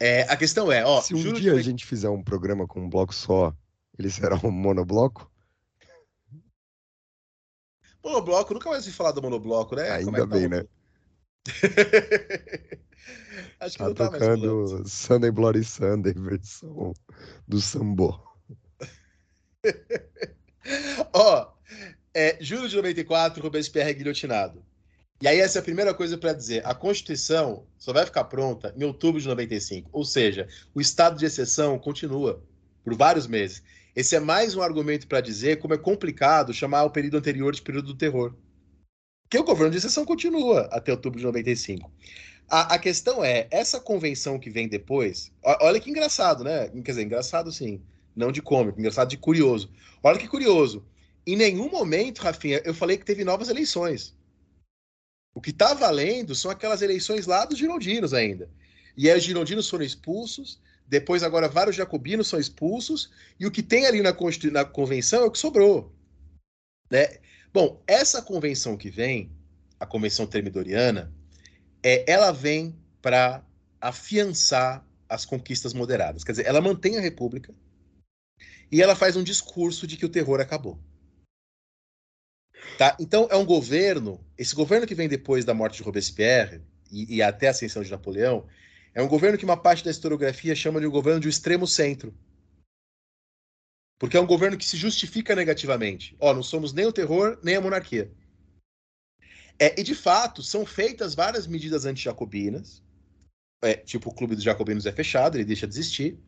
É, 0.00 0.22
a 0.22 0.36
questão 0.36 0.72
é, 0.72 0.84
ó. 0.84 1.00
Se 1.00 1.14
um 1.14 1.34
dia 1.34 1.52
a 1.52 1.62
gente 1.62 1.86
fizer 1.86 2.08
um 2.08 2.20
programa 2.20 2.66
com 2.66 2.80
um 2.80 2.88
bloco 2.88 3.14
só, 3.14 3.54
ele 3.96 4.10
será 4.10 4.34
um 4.42 4.50
monobloco? 4.50 5.32
Monobloco, 8.04 8.52
nunca 8.54 8.68
mais 8.70 8.84
ouvi 8.84 8.96
falar 8.96 9.12
do 9.12 9.22
monobloco, 9.22 9.74
né? 9.74 9.90
Ainda 9.90 10.10
é 10.18 10.22
que 10.22 10.28
tá 10.28 10.36
bem, 10.36 10.46
o- 10.46 10.48
né? 10.50 10.64
Acho 13.60 13.72
que 13.76 13.78
Tá 13.78 13.88
não 13.88 13.94
tá 13.94 14.10
tocando 14.10 14.88
Sunday 14.88 15.30
Bloody 15.30 15.64
Sunday, 15.64 16.12
versão 16.14 16.92
do 17.46 17.60
Sambo. 17.60 18.22
Ó, 21.12 21.52
é, 22.12 22.36
julho 22.40 22.68
de 22.68 22.76
94, 22.76 23.42
Robespierre 23.42 23.90
é 23.90 23.94
guilhotinado. 23.94 24.64
E 25.20 25.28
aí 25.28 25.38
essa 25.40 25.58
é 25.58 25.60
a 25.60 25.64
primeira 25.64 25.94
coisa 25.94 26.18
para 26.18 26.32
dizer. 26.32 26.66
A 26.66 26.74
Constituição 26.74 27.66
só 27.78 27.92
vai 27.92 28.04
ficar 28.04 28.24
pronta 28.24 28.74
em 28.76 28.84
outubro 28.84 29.20
de 29.20 29.26
95. 29.28 29.88
Ou 29.92 30.04
seja, 30.04 30.48
o 30.74 30.80
estado 30.80 31.16
de 31.18 31.24
exceção 31.24 31.78
continua 31.78 32.42
por 32.82 32.94
vários 32.94 33.26
meses. 33.26 33.62
Esse 33.94 34.16
é 34.16 34.20
mais 34.20 34.56
um 34.56 34.62
argumento 34.62 35.06
para 35.06 35.20
dizer 35.20 35.60
como 35.60 35.72
é 35.72 35.78
complicado 35.78 36.52
chamar 36.52 36.82
o 36.82 36.90
período 36.90 37.16
anterior 37.16 37.54
de 37.54 37.62
período 37.62 37.88
do 37.88 37.98
terror. 37.98 38.34
Porque 39.22 39.38
o 39.38 39.44
governo 39.44 39.70
de 39.70 39.78
exceção 39.78 40.04
continua 40.04 40.62
até 40.72 40.90
outubro 40.90 41.18
de 41.18 41.24
95. 41.24 41.90
A, 42.48 42.74
a 42.74 42.78
questão 42.78 43.24
é, 43.24 43.46
essa 43.52 43.80
convenção 43.80 44.38
que 44.38 44.50
vem 44.50 44.68
depois, 44.68 45.32
olha 45.60 45.78
que 45.78 45.90
engraçado, 45.90 46.42
né? 46.42 46.68
Quer 46.68 46.90
dizer, 46.90 47.02
engraçado 47.04 47.52
sim, 47.52 47.80
não 48.16 48.32
de 48.32 48.42
cômico, 48.42 48.80
engraçado 48.80 49.08
de 49.08 49.16
curioso. 49.16 49.70
Olha 50.02 50.18
que 50.18 50.28
curioso. 50.28 50.84
Em 51.24 51.36
nenhum 51.36 51.70
momento, 51.70 52.18
Rafinha, 52.18 52.60
eu 52.64 52.74
falei 52.74 52.98
que 52.98 53.04
teve 53.04 53.24
novas 53.24 53.48
eleições. 53.48 54.14
O 55.32 55.40
que 55.40 55.50
está 55.50 55.72
valendo 55.72 56.34
são 56.34 56.50
aquelas 56.50 56.82
eleições 56.82 57.26
lá 57.26 57.44
dos 57.44 57.58
girondinos 57.58 58.12
ainda. 58.12 58.50
E 58.96 59.08
aí 59.08 59.16
os 59.16 59.24
girondinos 59.24 59.68
foram 59.68 59.84
expulsos, 59.84 60.60
depois 60.86 61.22
agora 61.22 61.48
vários 61.48 61.76
jacobinos 61.76 62.28
são 62.28 62.38
expulsos, 62.38 63.10
e 63.38 63.46
o 63.46 63.50
que 63.50 63.62
tem 63.62 63.86
ali 63.86 64.02
na, 64.02 64.14
na 64.52 64.64
convenção 64.64 65.22
é 65.22 65.24
o 65.24 65.30
que 65.30 65.38
sobrou. 65.38 65.92
Né? 66.90 67.18
Bom, 67.52 67.82
essa 67.86 68.20
convenção 68.20 68.76
que 68.76 68.90
vem, 68.90 69.30
a 69.78 69.86
convenção 69.86 70.26
termidoriana, 70.26 71.12
é, 71.82 72.04
ela 72.10 72.32
vem 72.32 72.76
para 73.00 73.44
afiançar 73.80 74.86
as 75.08 75.24
conquistas 75.24 75.72
moderadas. 75.72 76.24
Quer 76.24 76.32
dizer, 76.32 76.46
ela 76.46 76.60
mantém 76.60 76.96
a 76.96 77.00
república 77.00 77.54
e 78.70 78.82
ela 78.82 78.96
faz 78.96 79.16
um 79.16 79.22
discurso 79.22 79.86
de 79.86 79.96
que 79.96 80.06
o 80.06 80.08
terror 80.08 80.40
acabou. 80.40 80.78
Tá? 82.78 82.96
Então, 82.98 83.28
é 83.30 83.36
um 83.36 83.44
governo, 83.44 84.24
esse 84.36 84.54
governo 84.54 84.86
que 84.86 84.94
vem 84.94 85.08
depois 85.08 85.44
da 85.44 85.54
morte 85.54 85.76
de 85.76 85.82
Robespierre 85.82 86.62
e, 86.90 87.16
e 87.16 87.22
até 87.22 87.48
a 87.48 87.50
ascensão 87.50 87.82
de 87.82 87.90
Napoleão, 87.90 88.46
é 88.94 89.02
um 89.02 89.08
governo 89.08 89.36
que 89.36 89.44
uma 89.44 89.56
parte 89.56 89.84
da 89.84 89.90
historiografia 89.90 90.54
chama 90.54 90.80
de 90.80 90.86
um 90.86 90.90
governo 90.90 91.20
de 91.20 91.26
um 91.26 91.30
extremo 91.30 91.66
centro. 91.66 92.14
Porque 93.98 94.16
é 94.16 94.20
um 94.20 94.26
governo 94.26 94.56
que 94.56 94.64
se 94.64 94.76
justifica 94.76 95.34
negativamente. 95.34 96.16
Ó, 96.20 96.32
não 96.32 96.42
somos 96.42 96.72
nem 96.72 96.86
o 96.86 96.92
terror, 96.92 97.38
nem 97.42 97.56
a 97.56 97.60
monarquia. 97.60 98.12
É, 99.58 99.80
e 99.80 99.82
de 99.82 99.94
fato, 99.94 100.42
são 100.42 100.64
feitas 100.64 101.14
várias 101.14 101.46
medidas 101.46 101.84
anti-jacobinas. 101.84 102.82
É, 103.62 103.74
tipo, 103.74 104.10
o 104.10 104.14
Clube 104.14 104.34
dos 104.34 104.44
Jacobinos 104.44 104.86
é 104.86 104.92
fechado, 104.92 105.36
ele 105.36 105.44
deixa 105.44 105.66
de 105.66 105.74
existir. 105.74 106.18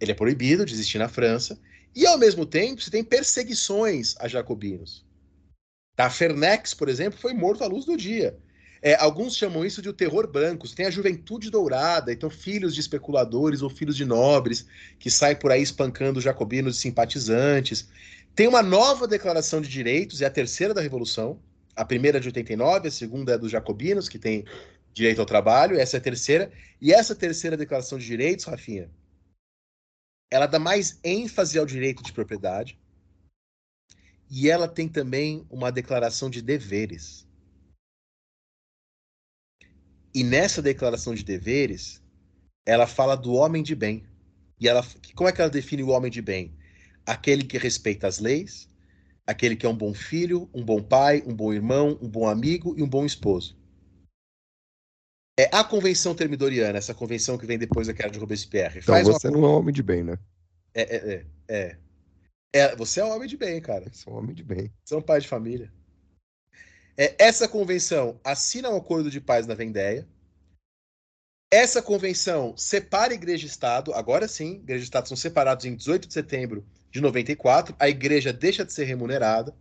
Ele 0.00 0.12
é 0.12 0.14
proibido 0.14 0.64
de 0.64 0.72
existir 0.72 0.98
na 0.98 1.08
França. 1.08 1.60
E, 1.94 2.06
ao 2.06 2.18
mesmo 2.18 2.46
tempo, 2.46 2.80
você 2.80 2.90
tem 2.90 3.04
perseguições 3.04 4.16
a 4.18 4.26
jacobinos. 4.26 5.04
Tá? 5.94 6.08
Fernex, 6.08 6.72
por 6.72 6.88
exemplo, 6.88 7.18
foi 7.18 7.34
morto 7.34 7.62
à 7.62 7.66
luz 7.66 7.84
do 7.84 7.96
dia. 7.96 8.38
É, 8.84 8.96
alguns 8.96 9.36
chamam 9.36 9.64
isso 9.64 9.80
de 9.80 9.88
o 9.88 9.92
terror 9.92 10.26
branco. 10.26 10.68
Tem 10.74 10.86
a 10.86 10.90
juventude 10.90 11.50
dourada, 11.50 12.12
então 12.12 12.28
filhos 12.28 12.74
de 12.74 12.80
especuladores 12.80 13.62
ou 13.62 13.70
filhos 13.70 13.96
de 13.96 14.04
nobres 14.04 14.66
que 14.98 15.08
saem 15.08 15.36
por 15.36 15.52
aí 15.52 15.62
espancando 15.62 16.20
jacobinos 16.20 16.76
e 16.76 16.80
simpatizantes. 16.80 17.88
Tem 18.34 18.48
uma 18.48 18.62
nova 18.62 19.06
declaração 19.06 19.60
de 19.60 19.68
direitos, 19.68 20.20
é 20.20 20.26
a 20.26 20.30
terceira 20.30 20.74
da 20.74 20.80
Revolução. 20.80 21.38
A 21.76 21.84
primeira 21.84 22.18
é 22.18 22.20
de 22.20 22.26
89, 22.28 22.88
a 22.88 22.90
segunda 22.90 23.34
é 23.34 23.38
dos 23.38 23.52
jacobinos, 23.52 24.08
que 24.08 24.18
tem 24.18 24.44
direito 24.92 25.20
ao 25.20 25.26
trabalho, 25.26 25.78
essa 25.78 25.96
é 25.96 26.00
a 26.00 26.02
terceira. 26.02 26.50
E 26.80 26.92
essa 26.92 27.14
terceira 27.14 27.56
declaração 27.56 27.98
de 27.98 28.04
direitos, 28.04 28.46
Rafinha, 28.46 28.90
ela 30.28 30.46
dá 30.46 30.58
mais 30.58 30.98
ênfase 31.04 31.58
ao 31.58 31.64
direito 31.64 32.02
de 32.02 32.12
propriedade 32.12 32.78
e 34.28 34.48
ela 34.48 34.66
tem 34.66 34.88
também 34.88 35.46
uma 35.50 35.70
declaração 35.70 36.28
de 36.28 36.42
deveres. 36.42 37.26
E 40.14 40.22
nessa 40.22 40.60
declaração 40.60 41.14
de 41.14 41.24
deveres, 41.24 42.02
ela 42.66 42.86
fala 42.86 43.16
do 43.16 43.32
homem 43.32 43.62
de 43.62 43.74
bem. 43.74 44.04
E 44.60 44.68
ela, 44.68 44.84
como 45.14 45.28
é 45.28 45.32
que 45.32 45.40
ela 45.40 45.50
define 45.50 45.82
o 45.82 45.88
homem 45.88 46.10
de 46.10 46.22
bem? 46.22 46.54
Aquele 47.04 47.44
que 47.44 47.58
respeita 47.58 48.06
as 48.06 48.18
leis, 48.18 48.68
aquele 49.26 49.56
que 49.56 49.66
é 49.66 49.68
um 49.68 49.76
bom 49.76 49.92
filho, 49.94 50.48
um 50.54 50.64
bom 50.64 50.82
pai, 50.82 51.22
um 51.26 51.34
bom 51.34 51.52
irmão, 51.52 51.98
um 52.00 52.08
bom 52.08 52.28
amigo 52.28 52.74
e 52.76 52.82
um 52.82 52.88
bom 52.88 53.04
esposo. 53.04 53.56
É 55.38 55.48
a 55.50 55.64
convenção 55.64 56.14
termidoriana, 56.14 56.78
essa 56.78 56.94
convenção 56.94 57.38
que 57.38 57.46
vem 57.46 57.58
depois 57.58 57.86
daquela 57.86 58.12
de 58.12 58.18
Robespierre. 58.18 58.80
Então 58.80 58.94
faz 58.94 59.08
uma- 59.08 59.18
você 59.18 59.30
não 59.30 59.44
é 59.44 59.48
um 59.48 59.54
homem 59.56 59.74
de 59.74 59.82
bem, 59.82 60.04
né? 60.04 60.18
É, 60.74 60.82
é, 60.82 61.14
é, 61.14 61.26
é. 61.48 61.78
É, 62.54 62.76
Você 62.76 63.00
é 63.00 63.04
um 63.04 63.10
homem 63.10 63.26
de 63.26 63.36
bem, 63.36 63.60
cara. 63.60 63.90
Você 63.90 64.08
é 64.08 64.12
um 64.12 64.16
homem 64.16 64.34
de 64.34 64.44
bem. 64.44 64.70
Você 64.84 64.94
é 64.94 64.98
um 64.98 65.02
pai 65.02 65.20
de 65.20 65.28
família. 65.28 65.72
É, 66.96 67.14
essa 67.18 67.48
convenção 67.48 68.20
assina 68.22 68.70
um 68.70 68.76
acordo 68.76 69.10
de 69.10 69.20
paz 69.20 69.46
na 69.46 69.54
Vendéia. 69.54 70.06
Essa 71.50 71.82
convenção 71.82 72.56
separa 72.56 73.14
igreja 73.14 73.44
e 73.44 73.48
Estado. 73.48 73.92
Agora 73.94 74.28
sim, 74.28 74.56
igreja 74.56 74.80
e 74.80 74.84
Estado 74.84 75.08
são 75.08 75.16
separados 75.16 75.64
em 75.64 75.74
18 75.74 76.08
de 76.08 76.14
setembro 76.14 76.66
de 76.90 77.00
94. 77.00 77.74
A 77.78 77.88
igreja 77.88 78.32
deixa 78.32 78.64
de 78.64 78.72
ser 78.72 78.84
remunerada. 78.84 79.54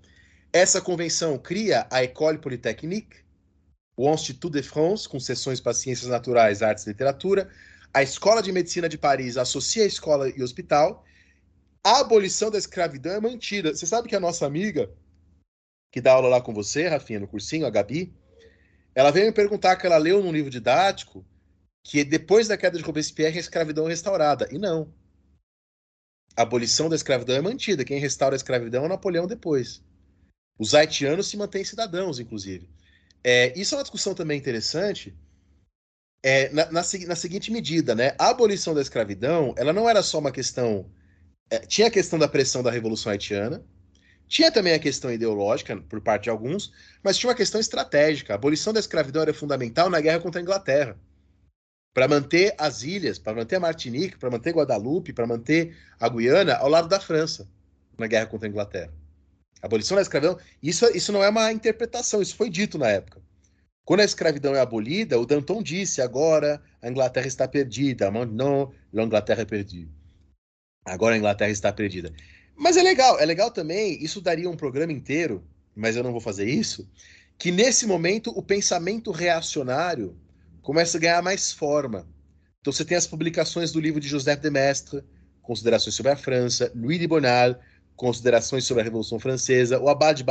Essa 0.53 0.81
convenção 0.81 1.37
cria 1.37 1.87
a 1.89 2.03
École 2.03 2.37
Polytechnique, 2.37 3.17
o 3.95 4.09
Institut 4.13 4.51
de 4.51 4.63
France, 4.63 5.07
com 5.07 5.19
sessões 5.19 5.61
para 5.61 5.73
ciências 5.73 6.09
naturais, 6.09 6.61
artes 6.61 6.85
e 6.85 6.89
literatura. 6.89 7.49
A 7.93 8.03
Escola 8.03 8.41
de 8.41 8.51
Medicina 8.51 8.87
de 8.87 8.97
Paris 8.97 9.37
associa 9.37 9.83
a 9.83 9.87
escola 9.87 10.29
e 10.29 10.43
hospital. 10.43 11.05
A 11.83 11.99
abolição 11.99 12.51
da 12.51 12.57
escravidão 12.57 13.13
é 13.13 13.19
mantida. 13.19 13.73
Você 13.73 13.85
sabe 13.85 14.07
que 14.07 14.15
a 14.15 14.19
nossa 14.19 14.45
amiga, 14.45 14.89
que 15.91 16.01
dá 16.01 16.13
aula 16.13 16.29
lá 16.29 16.41
com 16.41 16.53
você, 16.53 16.87
Rafinha, 16.87 17.19
no 17.19 17.27
cursinho, 17.27 17.65
a 17.65 17.69
Gabi, 17.69 18.13
ela 18.95 19.11
veio 19.11 19.25
me 19.25 19.31
perguntar 19.31 19.75
que 19.75 19.85
ela 19.85 19.97
leu 19.97 20.23
num 20.23 20.31
livro 20.31 20.49
didático 20.49 21.25
que 21.83 22.03
depois 22.03 22.47
da 22.47 22.57
queda 22.57 22.77
de 22.77 22.83
Robespierre 22.83 23.37
a 23.37 23.41
escravidão 23.41 23.87
é 23.87 23.89
restaurada. 23.89 24.47
E 24.51 24.57
não. 24.57 24.93
A 26.35 26.43
abolição 26.43 26.87
da 26.87 26.95
escravidão 26.95 27.35
é 27.35 27.41
mantida. 27.41 27.83
Quem 27.83 27.99
restaura 27.99 28.35
a 28.35 28.37
escravidão 28.37 28.85
é 28.85 28.87
Napoleão 28.87 29.27
depois. 29.27 29.83
Os 30.57 30.75
haitianos 30.75 31.27
se 31.27 31.37
mantêm 31.37 31.65
cidadãos, 31.65 32.19
inclusive. 32.19 32.69
É, 33.23 33.57
isso 33.59 33.73
é 33.73 33.77
uma 33.77 33.83
discussão 33.83 34.13
também 34.13 34.37
interessante 34.37 35.15
é, 36.23 36.49
na, 36.49 36.65
na, 36.71 36.81
na 36.81 37.15
seguinte 37.15 37.51
medida, 37.51 37.95
né? 37.95 38.15
A 38.17 38.29
abolição 38.29 38.73
da 38.73 38.81
escravidão, 38.81 39.53
ela 39.57 39.73
não 39.73 39.89
era 39.89 40.03
só 40.03 40.19
uma 40.19 40.31
questão 40.31 40.89
é, 41.51 41.59
tinha 41.59 41.87
a 41.87 41.91
questão 41.91 42.17
da 42.17 42.29
pressão 42.29 42.63
da 42.63 42.71
Revolução 42.71 43.11
Haitiana, 43.11 43.61
tinha 44.31 44.49
também 44.49 44.73
a 44.73 44.79
questão 44.79 45.11
ideológica 45.11 45.75
por 45.75 45.99
parte 45.99 46.23
de 46.23 46.29
alguns, 46.29 46.71
mas 47.03 47.17
tinha 47.17 47.29
uma 47.29 47.35
questão 47.35 47.59
estratégica. 47.59 48.31
A 48.31 48.35
abolição 48.35 48.71
da 48.71 48.79
escravidão 48.79 49.21
era 49.21 49.33
fundamental 49.33 49.89
na 49.89 49.99
guerra 49.99 50.21
contra 50.21 50.39
a 50.39 50.41
Inglaterra. 50.41 50.97
Para 51.93 52.07
manter 52.07 52.55
as 52.57 52.81
ilhas, 52.81 53.19
para 53.19 53.35
manter 53.35 53.57
a 53.57 53.59
Martinique, 53.59 54.17
para 54.17 54.31
manter 54.31 54.53
Guadalupe, 54.53 55.11
para 55.11 55.27
manter 55.27 55.75
a 55.99 56.07
Guiana 56.07 56.55
ao 56.55 56.69
lado 56.69 56.87
da 56.87 56.97
França, 56.97 57.45
na 57.97 58.07
guerra 58.07 58.25
contra 58.25 58.47
a 58.47 58.49
Inglaterra. 58.49 58.93
A 59.61 59.65
abolição 59.65 59.95
da 59.95 60.01
escravidão, 60.01 60.39
isso, 60.63 60.85
isso 60.95 61.11
não 61.11 61.21
é 61.21 61.27
uma 61.27 61.51
interpretação, 61.51 62.21
isso 62.21 62.37
foi 62.37 62.49
dito 62.49 62.77
na 62.77 62.87
época. 62.87 63.21
Quando 63.83 63.99
a 63.99 64.05
escravidão 64.05 64.55
é 64.55 64.61
abolida, 64.61 65.19
o 65.19 65.25
Danton 65.25 65.61
disse 65.61 66.01
agora 66.01 66.63
a 66.81 66.87
Inglaterra 66.87 67.27
está 67.27 67.49
perdida, 67.49 68.09
maintenant 68.09 68.71
l'Angleterre 68.93 69.41
est 69.41 69.49
perdue. 69.49 69.89
Agora 70.85 71.15
a 71.15 71.17
Inglaterra 71.17 71.51
está 71.51 71.73
perdida. 71.73 72.13
Mas 72.61 72.77
é 72.77 72.83
legal, 72.83 73.19
é 73.19 73.25
legal 73.25 73.49
também, 73.49 73.97
isso 74.03 74.21
daria 74.21 74.47
um 74.47 74.55
programa 74.55 74.93
inteiro, 74.93 75.43
mas 75.75 75.95
eu 75.95 76.03
não 76.03 76.11
vou 76.11 76.21
fazer 76.21 76.47
isso, 76.47 76.87
que 77.35 77.51
nesse 77.51 77.87
momento 77.87 78.29
o 78.37 78.43
pensamento 78.43 79.09
reacionário 79.09 80.15
começa 80.61 80.95
a 80.95 81.01
ganhar 81.01 81.23
mais 81.23 81.51
forma. 81.51 82.07
Então 82.59 82.71
você 82.71 82.85
tem 82.85 82.95
as 82.95 83.07
publicações 83.07 83.71
do 83.71 83.79
livro 83.79 83.99
de 83.99 84.07
Joseph 84.07 84.39
de 84.39 84.51
Maistre, 84.51 85.03
Considerações 85.41 85.95
sobre 85.95 86.11
a 86.11 86.15
França, 86.15 86.71
Louis 86.75 86.99
de 86.99 87.07
Bonal, 87.07 87.59
Considerações 87.95 88.63
sobre 88.63 88.81
a 88.81 88.83
Revolução 88.83 89.19
Francesa, 89.19 89.79
o 89.79 89.89
Abad 89.89 90.21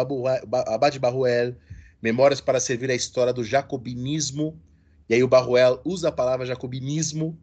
Barruel, 1.00 1.56
Memórias 2.00 2.40
para 2.40 2.60
servir 2.60 2.92
a 2.92 2.94
história 2.94 3.32
do 3.32 3.42
jacobinismo, 3.42 4.56
e 5.08 5.14
aí 5.14 5.22
o 5.24 5.28
Barruel 5.28 5.80
usa 5.84 6.10
a 6.10 6.12
palavra 6.12 6.46
jacobinismo 6.46 7.36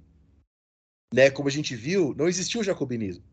né, 1.13 1.29
como 1.29 1.49
a 1.49 1.51
gente 1.51 1.75
viu, 1.75 2.15
não 2.17 2.29
existia 2.29 2.61
o 2.61 2.63
jacobinismo. 2.63 3.26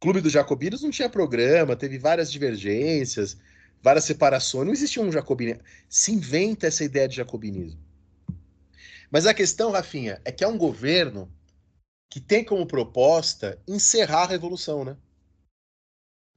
Clube 0.00 0.20
dos 0.20 0.32
Jacobinos 0.32 0.82
não 0.82 0.90
tinha 0.90 1.08
programa, 1.08 1.74
teve 1.74 1.98
várias 1.98 2.30
divergências, 2.30 3.36
várias 3.82 4.04
separações, 4.04 4.66
não 4.66 4.72
existia 4.72 5.02
um 5.02 5.10
jacobinismo. 5.10 5.62
Se 5.88 6.12
inventa 6.12 6.66
essa 6.66 6.84
ideia 6.84 7.08
de 7.08 7.16
jacobinismo. 7.16 7.80
Mas 9.10 9.26
a 9.26 9.34
questão, 9.34 9.72
Rafinha, 9.72 10.20
é 10.24 10.30
que 10.30 10.44
é 10.44 10.48
um 10.48 10.58
governo 10.58 11.32
que 12.10 12.20
tem 12.20 12.44
como 12.44 12.66
proposta 12.66 13.60
encerrar 13.66 14.22
a 14.22 14.28
revolução, 14.28 14.84
né? 14.84 14.96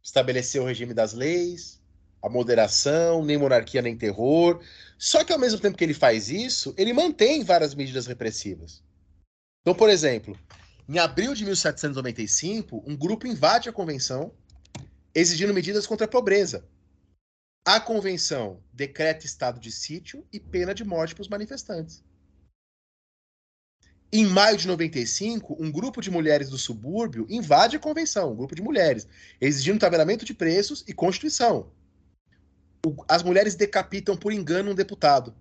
Estabelecer 0.03 0.61
o 0.61 0.65
regime 0.65 0.93
das 0.93 1.13
leis, 1.13 1.81
a 2.21 2.29
moderação, 2.29 3.23
nem 3.23 3.37
monarquia 3.37 3.81
nem 3.81 3.97
terror. 3.97 4.61
Só 4.97 5.23
que 5.23 5.33
ao 5.33 5.39
mesmo 5.39 5.59
tempo 5.59 5.77
que 5.77 5.83
ele 5.83 5.93
faz 5.93 6.29
isso, 6.29 6.73
ele 6.77 6.93
mantém 6.93 7.43
várias 7.43 7.75
medidas 7.75 8.07
repressivas. 8.07 8.83
Então, 9.61 9.75
por 9.75 9.89
exemplo, 9.89 10.37
em 10.91 10.99
abril 10.99 11.33
de 11.33 11.45
1795, 11.45 12.83
um 12.85 12.97
grupo 12.97 13.25
invade 13.25 13.69
a 13.69 13.71
convenção 13.71 14.33
exigindo 15.15 15.53
medidas 15.53 15.87
contra 15.87 16.03
a 16.05 16.09
pobreza. 16.09 16.67
A 17.65 17.79
convenção 17.79 18.61
decreta 18.73 19.25
estado 19.25 19.57
de 19.57 19.71
sítio 19.71 20.27
e 20.33 20.37
pena 20.37 20.75
de 20.75 20.83
morte 20.83 21.15
para 21.15 21.21
os 21.21 21.29
manifestantes. 21.29 22.03
Em 24.11 24.25
maio 24.25 24.57
de 24.57 24.67
95, 24.67 25.55
um 25.57 25.71
grupo 25.71 26.01
de 26.01 26.11
mulheres 26.11 26.49
do 26.49 26.57
subúrbio 26.57 27.25
invade 27.29 27.77
a 27.77 27.79
convenção, 27.79 28.33
um 28.33 28.35
grupo 28.35 28.53
de 28.53 28.61
mulheres, 28.61 29.07
exigindo 29.39 29.79
tabelamento 29.79 30.25
de 30.25 30.33
preços 30.33 30.83
e 30.85 30.93
constituição. 30.93 31.71
O, 32.85 33.01
as 33.07 33.23
mulheres 33.23 33.55
decapitam 33.55 34.17
por 34.17 34.33
engano 34.33 34.71
um 34.71 34.75
deputado. 34.75 35.33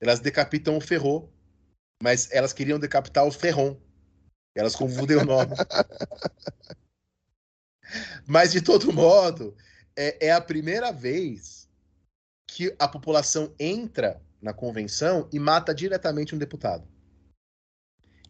Elas 0.00 0.20
decapitam 0.20 0.78
o 0.78 0.80
Ferro, 0.80 1.30
mas 2.02 2.30
elas 2.32 2.54
queriam 2.54 2.78
decapitar 2.78 3.26
o 3.26 3.30
Ferron. 3.30 3.78
Elas 4.60 4.76
confundem 4.76 5.16
o 5.16 5.24
nome. 5.24 5.56
mas, 8.26 8.52
de 8.52 8.60
todo 8.60 8.92
modo, 8.92 9.56
é, 9.96 10.28
é 10.28 10.32
a 10.32 10.40
primeira 10.40 10.92
vez 10.92 11.68
que 12.46 12.74
a 12.78 12.86
população 12.86 13.54
entra 13.58 14.20
na 14.40 14.52
convenção 14.52 15.28
e 15.32 15.38
mata 15.38 15.74
diretamente 15.74 16.34
um 16.34 16.38
deputado. 16.38 16.86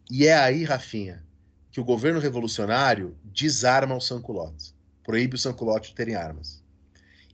E 0.09 0.27
é 0.27 0.35
aí, 0.35 0.63
Rafinha, 0.63 1.25
que 1.71 1.79
o 1.79 1.83
governo 1.83 2.19
revolucionário 2.19 3.17
desarma 3.23 3.95
os 3.95 4.05
sanculotes, 4.05 4.75
proíbe 5.03 5.35
os 5.35 5.41
sanculotes 5.41 5.89
de 5.89 5.95
terem 5.95 6.15
armas. 6.15 6.61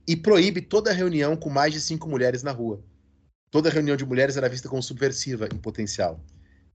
E 0.06 0.16
proíbe 0.16 0.62
toda 0.62 0.92
reunião 0.92 1.36
com 1.36 1.50
mais 1.50 1.72
de 1.72 1.80
cinco 1.80 2.08
mulheres 2.08 2.42
na 2.42 2.50
rua. 2.50 2.82
Toda 3.50 3.70
reunião 3.70 3.96
de 3.96 4.06
mulheres 4.06 4.36
era 4.36 4.48
vista 4.48 4.68
como 4.68 4.82
subversiva 4.82 5.48
em 5.52 5.58
potencial. 5.58 6.20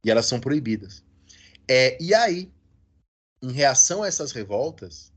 E 0.03 0.11
elas 0.11 0.25
são 0.25 0.39
proibidas. 0.39 1.03
É, 1.67 1.97
e 2.01 2.13
aí, 2.13 2.51
em 3.41 3.51
reação 3.51 4.03
a 4.03 4.07
essas 4.07 4.31
revoltas, 4.31 5.11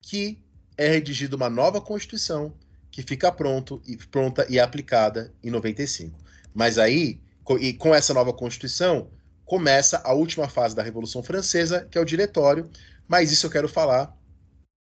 que 0.00 0.38
é 0.76 0.88
redigida 0.88 1.36
uma 1.36 1.50
nova 1.50 1.80
Constituição 1.80 2.54
que 2.90 3.02
fica 3.02 3.32
pronto 3.32 3.80
e 3.86 3.96
pronta 3.96 4.46
e 4.50 4.60
aplicada 4.60 5.32
em 5.42 5.50
95. 5.50 6.18
Mas 6.54 6.76
aí, 6.76 7.18
e 7.60 7.72
com 7.72 7.94
essa 7.94 8.12
nova 8.12 8.32
Constituição, 8.32 9.10
começa 9.44 10.00
a 10.04 10.12
última 10.12 10.48
fase 10.48 10.76
da 10.76 10.82
Revolução 10.82 11.22
Francesa, 11.22 11.86
que 11.90 11.96
é 11.96 12.00
o 12.00 12.04
diretório, 12.04 12.70
mas 13.08 13.32
isso 13.32 13.46
eu 13.46 13.50
quero 13.50 13.68
falar 13.68 14.14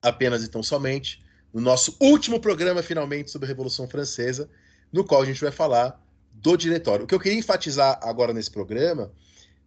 apenas 0.02 0.44
e 0.44 0.50
tão 0.50 0.62
somente 0.62 1.24
no 1.54 1.62
nosso 1.62 1.96
último 2.02 2.40
programa, 2.40 2.84
finalmente, 2.84 3.32
sobre 3.32 3.46
a 3.46 3.48
Revolução 3.48 3.88
Francesa, 3.88 4.50
no 4.92 5.06
qual 5.06 5.22
a 5.22 5.26
gente 5.26 5.40
vai 5.40 5.52
falar 5.52 6.02
do 6.34 6.58
diretório. 6.58 7.06
O 7.06 7.08
que 7.08 7.16
eu 7.16 7.20
queria 7.20 7.40
enfatizar 7.40 7.98
agora 8.04 8.34
nesse 8.34 8.52
programa 8.52 9.12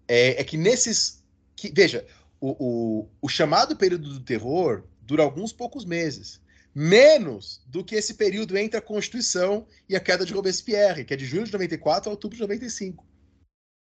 é, 0.09 0.41
é 0.41 0.45
que 0.45 0.57
nesses. 0.57 1.23
Que, 1.55 1.71
veja, 1.71 2.07
o, 2.41 2.57
o, 2.59 3.09
o 3.23 3.29
chamado 3.29 3.77
período 3.77 4.09
do 4.09 4.21
terror 4.21 4.85
dura 5.03 5.23
alguns 5.23 5.53
poucos 5.53 5.85
meses 5.85 6.41
menos 6.75 7.61
do 7.67 7.83
que 7.83 7.97
esse 7.97 8.15
período 8.15 8.57
entre 8.57 8.79
a 8.79 8.83
Constituição 8.83 9.67
e 9.89 9.97
a 9.97 10.01
queda 10.01 10.25
de 10.25 10.33
Robespierre, 10.33 11.05
que 11.05 11.13
é 11.13 11.17
de 11.17 11.27
julho 11.27 11.45
de 11.45 11.53
94 11.53 12.09
a 12.09 12.13
outubro 12.13 12.37
de 12.37 12.43
95. 12.43 13.05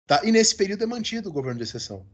Tá? 0.07 0.21
E 0.23 0.31
nesse 0.31 0.55
período 0.55 0.85
é 0.85 0.87
mantido 0.87 1.31
o 1.31 1.33
governo 1.33 1.59
de 1.59 1.65
exceção. 1.65 2.07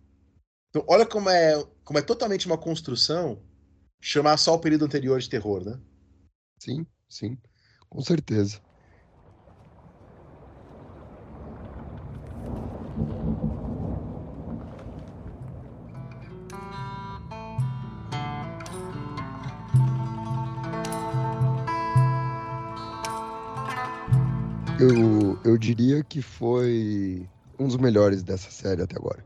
Então, 0.68 0.84
olha 0.86 1.04
como 1.04 1.28
é, 1.28 1.60
como 1.82 1.98
é 1.98 2.02
totalmente 2.02 2.46
uma 2.46 2.56
construção 2.56 3.42
chamar 4.00 4.36
só 4.36 4.54
o 4.54 4.60
período 4.60 4.84
anterior 4.84 5.18
de 5.18 5.28
terror, 5.28 5.64
né? 5.64 5.78
Sim, 6.58 6.86
sim, 7.08 7.36
com 7.88 8.00
certeza. 8.00 8.60
Eu, 24.80 25.38
eu 25.44 25.58
diria 25.58 26.02
que 26.02 26.22
foi 26.22 27.28
um 27.58 27.66
dos 27.66 27.76
melhores 27.76 28.22
dessa 28.22 28.50
série 28.50 28.82
até 28.82 28.96
agora. 28.96 29.22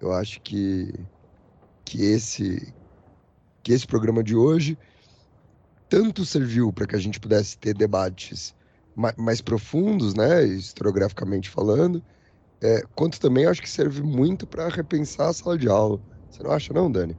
Eu 0.00 0.12
acho 0.12 0.40
que 0.40 0.92
que 1.84 2.02
esse 2.02 2.74
que 3.62 3.72
esse 3.72 3.86
programa 3.86 4.24
de 4.24 4.34
hoje 4.34 4.76
tanto 5.88 6.24
serviu 6.24 6.72
para 6.72 6.86
que 6.88 6.96
a 6.96 6.98
gente 6.98 7.20
pudesse 7.20 7.56
ter 7.56 7.74
debates 7.74 8.52
mais, 8.96 9.14
mais 9.16 9.40
profundos, 9.40 10.14
né, 10.14 10.42
historiograficamente 10.44 11.48
falando, 11.48 12.04
é, 12.60 12.82
quanto 12.96 13.20
também 13.20 13.46
acho 13.46 13.62
que 13.62 13.70
serve 13.70 14.02
muito 14.02 14.46
para 14.46 14.68
repensar 14.68 15.28
a 15.28 15.32
sala 15.32 15.56
de 15.56 15.68
aula. 15.68 16.00
Você 16.28 16.42
não 16.42 16.50
acha, 16.50 16.74
não, 16.74 16.90
Dani? 16.90 17.16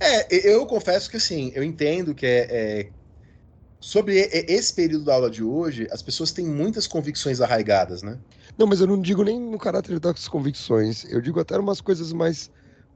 É, 0.00 0.48
eu 0.50 0.64
confesso 0.66 1.10
que 1.10 1.18
assim, 1.18 1.52
eu 1.54 1.62
entendo 1.62 2.14
que 2.14 2.24
é, 2.24 2.80
é 2.80 2.92
sobre 3.86 4.18
esse 4.32 4.74
período 4.74 5.04
da 5.04 5.14
aula 5.14 5.30
de 5.30 5.44
hoje, 5.44 5.86
as 5.92 6.02
pessoas 6.02 6.32
têm 6.32 6.44
muitas 6.44 6.88
convicções 6.88 7.40
arraigadas, 7.40 8.02
né? 8.02 8.18
Não, 8.58 8.66
mas 8.66 8.80
eu 8.80 8.86
não 8.88 9.00
digo 9.00 9.22
nem 9.22 9.40
no 9.40 9.58
caráter 9.58 10.00
das 10.00 10.26
convicções, 10.26 11.04
eu 11.04 11.20
digo 11.20 11.38
até 11.38 11.56
umas 11.56 11.80
coisas 11.80 12.12
mais, 12.12 12.50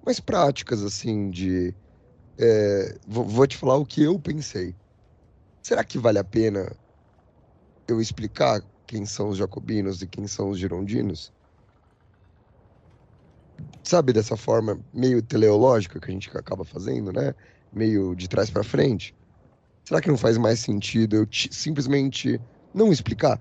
mais 0.05 0.19
práticas, 0.19 0.83
assim, 0.83 1.31
de. 1.31 1.73
É, 2.37 2.99
vou, 3.07 3.47
te 3.47 3.57
falar 3.57 3.77
o 3.77 3.87
que 3.87 4.03
eu 4.03 4.19
pensei. 4.19 4.75
Será 5.63 5.85
que 5.85 5.97
vale 5.97 6.19
a 6.19 6.25
pena 6.25 6.69
eu 7.87 8.01
explicar 8.01 8.61
quem 8.85 9.07
são 9.07 9.29
os 9.29 9.39
jacobinos 9.39 10.03
e 10.03 10.09
quem 10.09 10.27
são 10.27 10.51
os 10.51 10.59
girondinos? 10.59 11.33
Sabe, 13.85 14.13
dessa 14.13 14.37
forma 14.37 14.81
meio 14.93 15.23
teleológica 15.23 16.01
que 16.01 16.11
a 16.11 16.13
gente 16.13 16.37
acaba 16.37 16.65
fazendo, 16.65 17.13
né? 17.13 17.33
Meio 17.73 18.17
de 18.17 18.29
trás 18.29 18.51
para 18.51 18.65
frente. 18.65 19.15
Será 19.85 20.01
que 20.01 20.09
não 20.09 20.17
faz 20.17 20.39
mais 20.39 20.61
sentido 20.61 21.17
eu 21.17 21.29
simplesmente 21.51 22.41
não 22.73 22.93
explicar? 22.93 23.41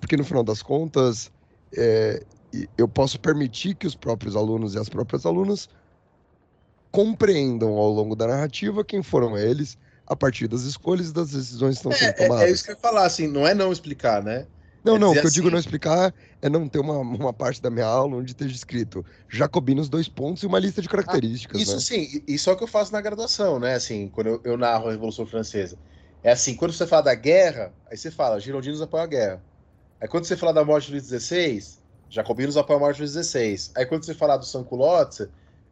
Porque 0.00 0.16
no 0.16 0.24
final 0.24 0.42
das 0.42 0.62
contas, 0.62 1.30
é, 1.76 2.22
eu 2.76 2.88
posso 2.88 3.18
permitir 3.20 3.74
que 3.74 3.86
os 3.86 3.94
próprios 3.94 4.36
alunos 4.36 4.74
e 4.74 4.78
as 4.78 4.88
próprias 4.88 5.24
alunas 5.24 5.68
compreendam 6.90 7.70
ao 7.72 7.90
longo 7.90 8.16
da 8.16 8.26
narrativa 8.26 8.84
quem 8.84 9.02
foram 9.02 9.36
eles 9.36 9.78
a 10.06 10.14
partir 10.14 10.46
das 10.46 10.62
escolhas 10.62 11.10
e 11.10 11.12
das 11.12 11.30
decisões 11.30 11.78
que 11.78 11.88
estão 11.88 11.92
sendo 11.92 12.16
tomadas. 12.16 12.44
É, 12.44 12.48
é 12.48 12.50
isso 12.52 12.64
que 12.64 12.70
eu 12.70 12.74
ia 12.74 12.80
falar, 12.80 13.04
assim, 13.04 13.26
não 13.26 13.46
é 13.46 13.54
não 13.54 13.72
explicar, 13.72 14.22
né? 14.22 14.46
Não, 14.86 14.96
é 14.96 14.98
não, 14.98 15.10
o 15.10 15.12
que 15.12 15.18
eu 15.18 15.24
assim... 15.24 15.34
digo 15.34 15.50
não 15.50 15.58
explicar 15.58 16.14
é 16.40 16.48
não 16.48 16.68
ter 16.68 16.78
uma, 16.78 16.98
uma 16.98 17.32
parte 17.32 17.60
da 17.60 17.68
minha 17.70 17.86
aula 17.86 18.16
onde 18.16 18.30
esteja 18.30 18.54
escrito 18.54 19.04
Jacobinos 19.28 19.88
dois 19.88 20.08
pontos 20.08 20.42
e 20.42 20.46
uma 20.46 20.58
lista 20.58 20.80
de 20.80 20.88
características. 20.88 21.58
Ah, 21.58 21.62
isso 21.62 21.74
né? 21.74 21.80
sim, 21.80 22.22
isso 22.26 22.48
é 22.48 22.52
o 22.52 22.56
que 22.56 22.64
eu 22.64 22.68
faço 22.68 22.92
na 22.92 23.00
graduação, 23.00 23.58
né? 23.58 23.74
Assim, 23.74 24.08
quando 24.08 24.28
eu, 24.28 24.40
eu, 24.44 24.56
narro 24.56 24.88
a 24.88 24.92
Revolução 24.92 25.26
Francesa. 25.26 25.76
É 26.22 26.30
assim, 26.30 26.54
quando 26.54 26.72
você 26.72 26.86
fala 26.86 27.02
da 27.02 27.14
guerra, 27.14 27.72
aí 27.90 27.96
você 27.96 28.10
fala, 28.10 28.40
girondinos 28.40 28.80
apoiam 28.80 29.04
a 29.04 29.06
guerra. 29.06 29.42
Aí 30.00 30.08
quando 30.08 30.24
você 30.24 30.36
fala 30.36 30.52
da 30.52 30.64
morte 30.64 30.86
de 30.86 30.92
Luís 30.92 31.06
XVI, 31.06 31.64
jacobinos 32.08 32.56
apoiam 32.56 32.78
a 32.78 32.80
morte 32.80 32.96
de 32.96 33.02
Luís 33.02 33.12
XVI. 33.12 33.70
Aí 33.74 33.86
quando 33.86 34.04
você 34.04 34.14
falar 34.14 34.36
do 34.36 34.44
Sans-Culottes, 34.44 35.28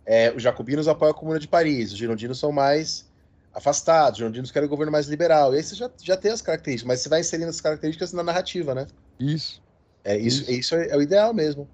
é, 0.06 0.32
os 0.34 0.42
jacobinos 0.42 0.88
apoiam 0.88 1.12
a 1.12 1.14
Comuna 1.14 1.38
de 1.38 1.48
Paris, 1.48 1.92
os 1.92 1.98
girondinos 1.98 2.38
são 2.38 2.52
mais 2.52 3.06
afastados, 3.54 4.12
os 4.12 4.18
girondinos 4.18 4.50
querem 4.50 4.66
um 4.66 4.70
governo 4.70 4.92
mais 4.92 5.06
liberal. 5.06 5.54
E 5.54 5.58
aí 5.58 5.62
você 5.62 5.74
já, 5.74 5.90
já 6.02 6.16
tem 6.16 6.32
as 6.32 6.42
características, 6.42 6.86
mas 6.88 7.00
você 7.00 7.08
vai 7.08 7.20
inserindo 7.20 7.50
as 7.50 7.60
características 7.60 8.12
na 8.12 8.22
narrativa, 8.22 8.74
né? 8.74 8.86
Isso. 9.18 9.62
É, 10.04 10.16
isso, 10.18 10.42
isso. 10.42 10.50
isso 10.50 10.74
é, 10.74 10.88
é, 10.88 10.96
o 10.96 11.02
ideal 11.02 11.32
mesmo. 11.32 11.68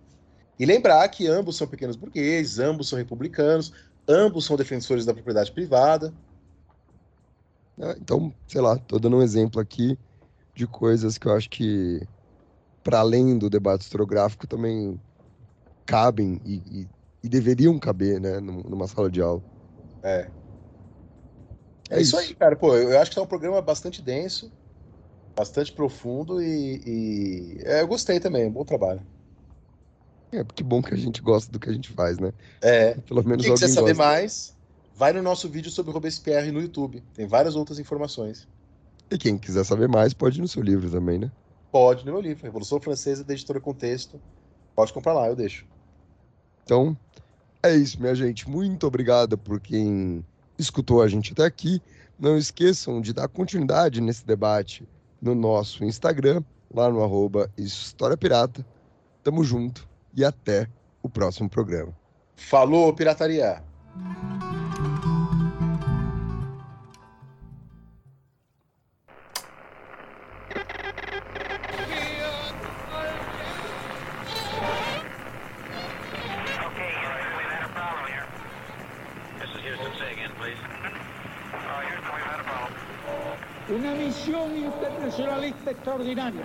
E 0.58 0.66
lembrar 0.66 1.08
que 1.08 1.26
ambos 1.26 1.56
são 1.56 1.66
pequenos 1.66 1.96
burgueses, 1.96 2.58
ambos 2.58 2.88
são 2.88 2.98
republicanos, 2.98 3.72
ambos 4.06 4.44
são 4.44 4.56
defensores 4.56 5.04
da 5.04 5.14
propriedade 5.14 5.50
privada. 5.52 6.12
É, 7.78 7.92
então, 7.92 8.32
sei 8.46 8.60
lá, 8.60 8.74
estou 8.74 8.98
dando 8.98 9.16
um 9.16 9.22
exemplo 9.22 9.60
aqui 9.60 9.98
de 10.54 10.66
coisas 10.66 11.16
que 11.16 11.26
eu 11.26 11.32
acho 11.34 11.48
que, 11.48 12.06
para 12.82 13.00
além 13.00 13.38
do 13.38 13.48
debate 13.48 13.82
historiográfico, 13.82 14.46
também 14.46 15.00
cabem 15.86 16.40
e, 16.44 16.56
e, 16.56 16.88
e 17.24 17.28
deveriam 17.28 17.78
caber, 17.78 18.20
né, 18.20 18.38
numa 18.38 18.86
sala 18.86 19.10
de 19.10 19.20
aula. 19.22 19.42
É. 20.02 20.28
É, 21.90 21.98
é 21.98 22.00
isso. 22.02 22.16
isso 22.16 22.18
aí, 22.18 22.34
cara. 22.34 22.54
Pô, 22.54 22.76
eu 22.76 22.98
acho 23.00 23.10
que 23.10 23.18
é 23.18 23.22
um 23.22 23.26
programa 23.26 23.60
bastante 23.60 24.00
denso 24.00 24.50
bastante 25.34 25.72
profundo 25.72 26.42
e, 26.42 26.82
e... 26.86 27.60
É, 27.64 27.82
eu 27.82 27.88
gostei 27.88 28.20
também, 28.20 28.50
bom 28.50 28.64
trabalho. 28.64 29.00
É, 30.32 30.44
porque 30.44 30.62
bom 30.62 30.80
que 30.80 30.94
a 30.94 30.96
gente 30.96 31.20
gosta 31.20 31.50
do 31.50 31.58
que 31.58 31.68
a 31.68 31.72
gente 31.72 31.90
faz, 31.90 32.18
né? 32.18 32.32
É. 32.62 32.94
Pelo 32.94 33.24
menos 33.24 33.44
Quem 33.44 33.54
quiser 33.54 33.68
saber 33.68 33.94
gosta. 33.94 34.04
mais, 34.04 34.56
vai 34.94 35.12
no 35.12 35.22
nosso 35.22 35.48
vídeo 35.48 35.70
sobre 35.70 35.92
Robespierre 35.92 36.52
no 36.52 36.60
YouTube. 36.60 37.02
Tem 37.14 37.26
várias 37.26 37.56
outras 37.56 37.78
informações. 37.78 38.46
E 39.10 39.18
quem 39.18 39.36
quiser 39.36 39.64
saber 39.64 39.88
mais, 39.88 40.14
pode 40.14 40.38
ir 40.38 40.42
no 40.42 40.46
seu 40.48 40.62
livro 40.62 40.88
também, 40.88 41.18
né? 41.18 41.32
Pode 41.72 42.06
no 42.06 42.12
meu 42.12 42.20
livro, 42.20 42.44
Revolução 42.44 42.80
Francesa, 42.80 43.24
da 43.24 43.32
editora 43.32 43.60
Contexto. 43.60 44.20
Pode 44.74 44.92
comprar 44.92 45.12
lá, 45.12 45.26
eu 45.26 45.34
deixo. 45.34 45.66
Então, 46.64 46.96
é 47.60 47.74
isso, 47.74 48.00
minha 48.00 48.14
gente. 48.14 48.48
Muito 48.48 48.86
obrigado 48.86 49.36
por 49.36 49.60
quem 49.60 50.24
escutou 50.56 51.02
a 51.02 51.08
gente 51.08 51.32
até 51.32 51.44
aqui. 51.44 51.82
Não 52.18 52.38
esqueçam 52.38 53.00
de 53.00 53.12
dar 53.12 53.26
continuidade 53.26 54.00
nesse 54.00 54.24
debate 54.24 54.86
no 55.20 55.34
nosso 55.34 55.84
Instagram, 55.84 56.42
lá 56.72 56.88
no 56.88 57.02
arroba 57.02 57.50
História 57.56 58.16
Pirata. 58.16 58.64
Tamo 59.22 59.44
junto 59.44 59.88
e 60.16 60.24
até 60.24 60.68
o 61.02 61.08
próximo 61.08 61.48
programa. 61.48 61.94
Falou, 62.36 62.92
pirataria! 62.94 63.62
Una 83.70 83.94
misión 83.94 84.56
internacionalista 85.10 85.70
extraordinaria. 85.72 86.42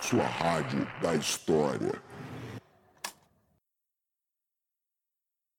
Sua 0.00 0.22
rádio 0.24 0.86
da 1.02 1.14
história. 1.14 1.92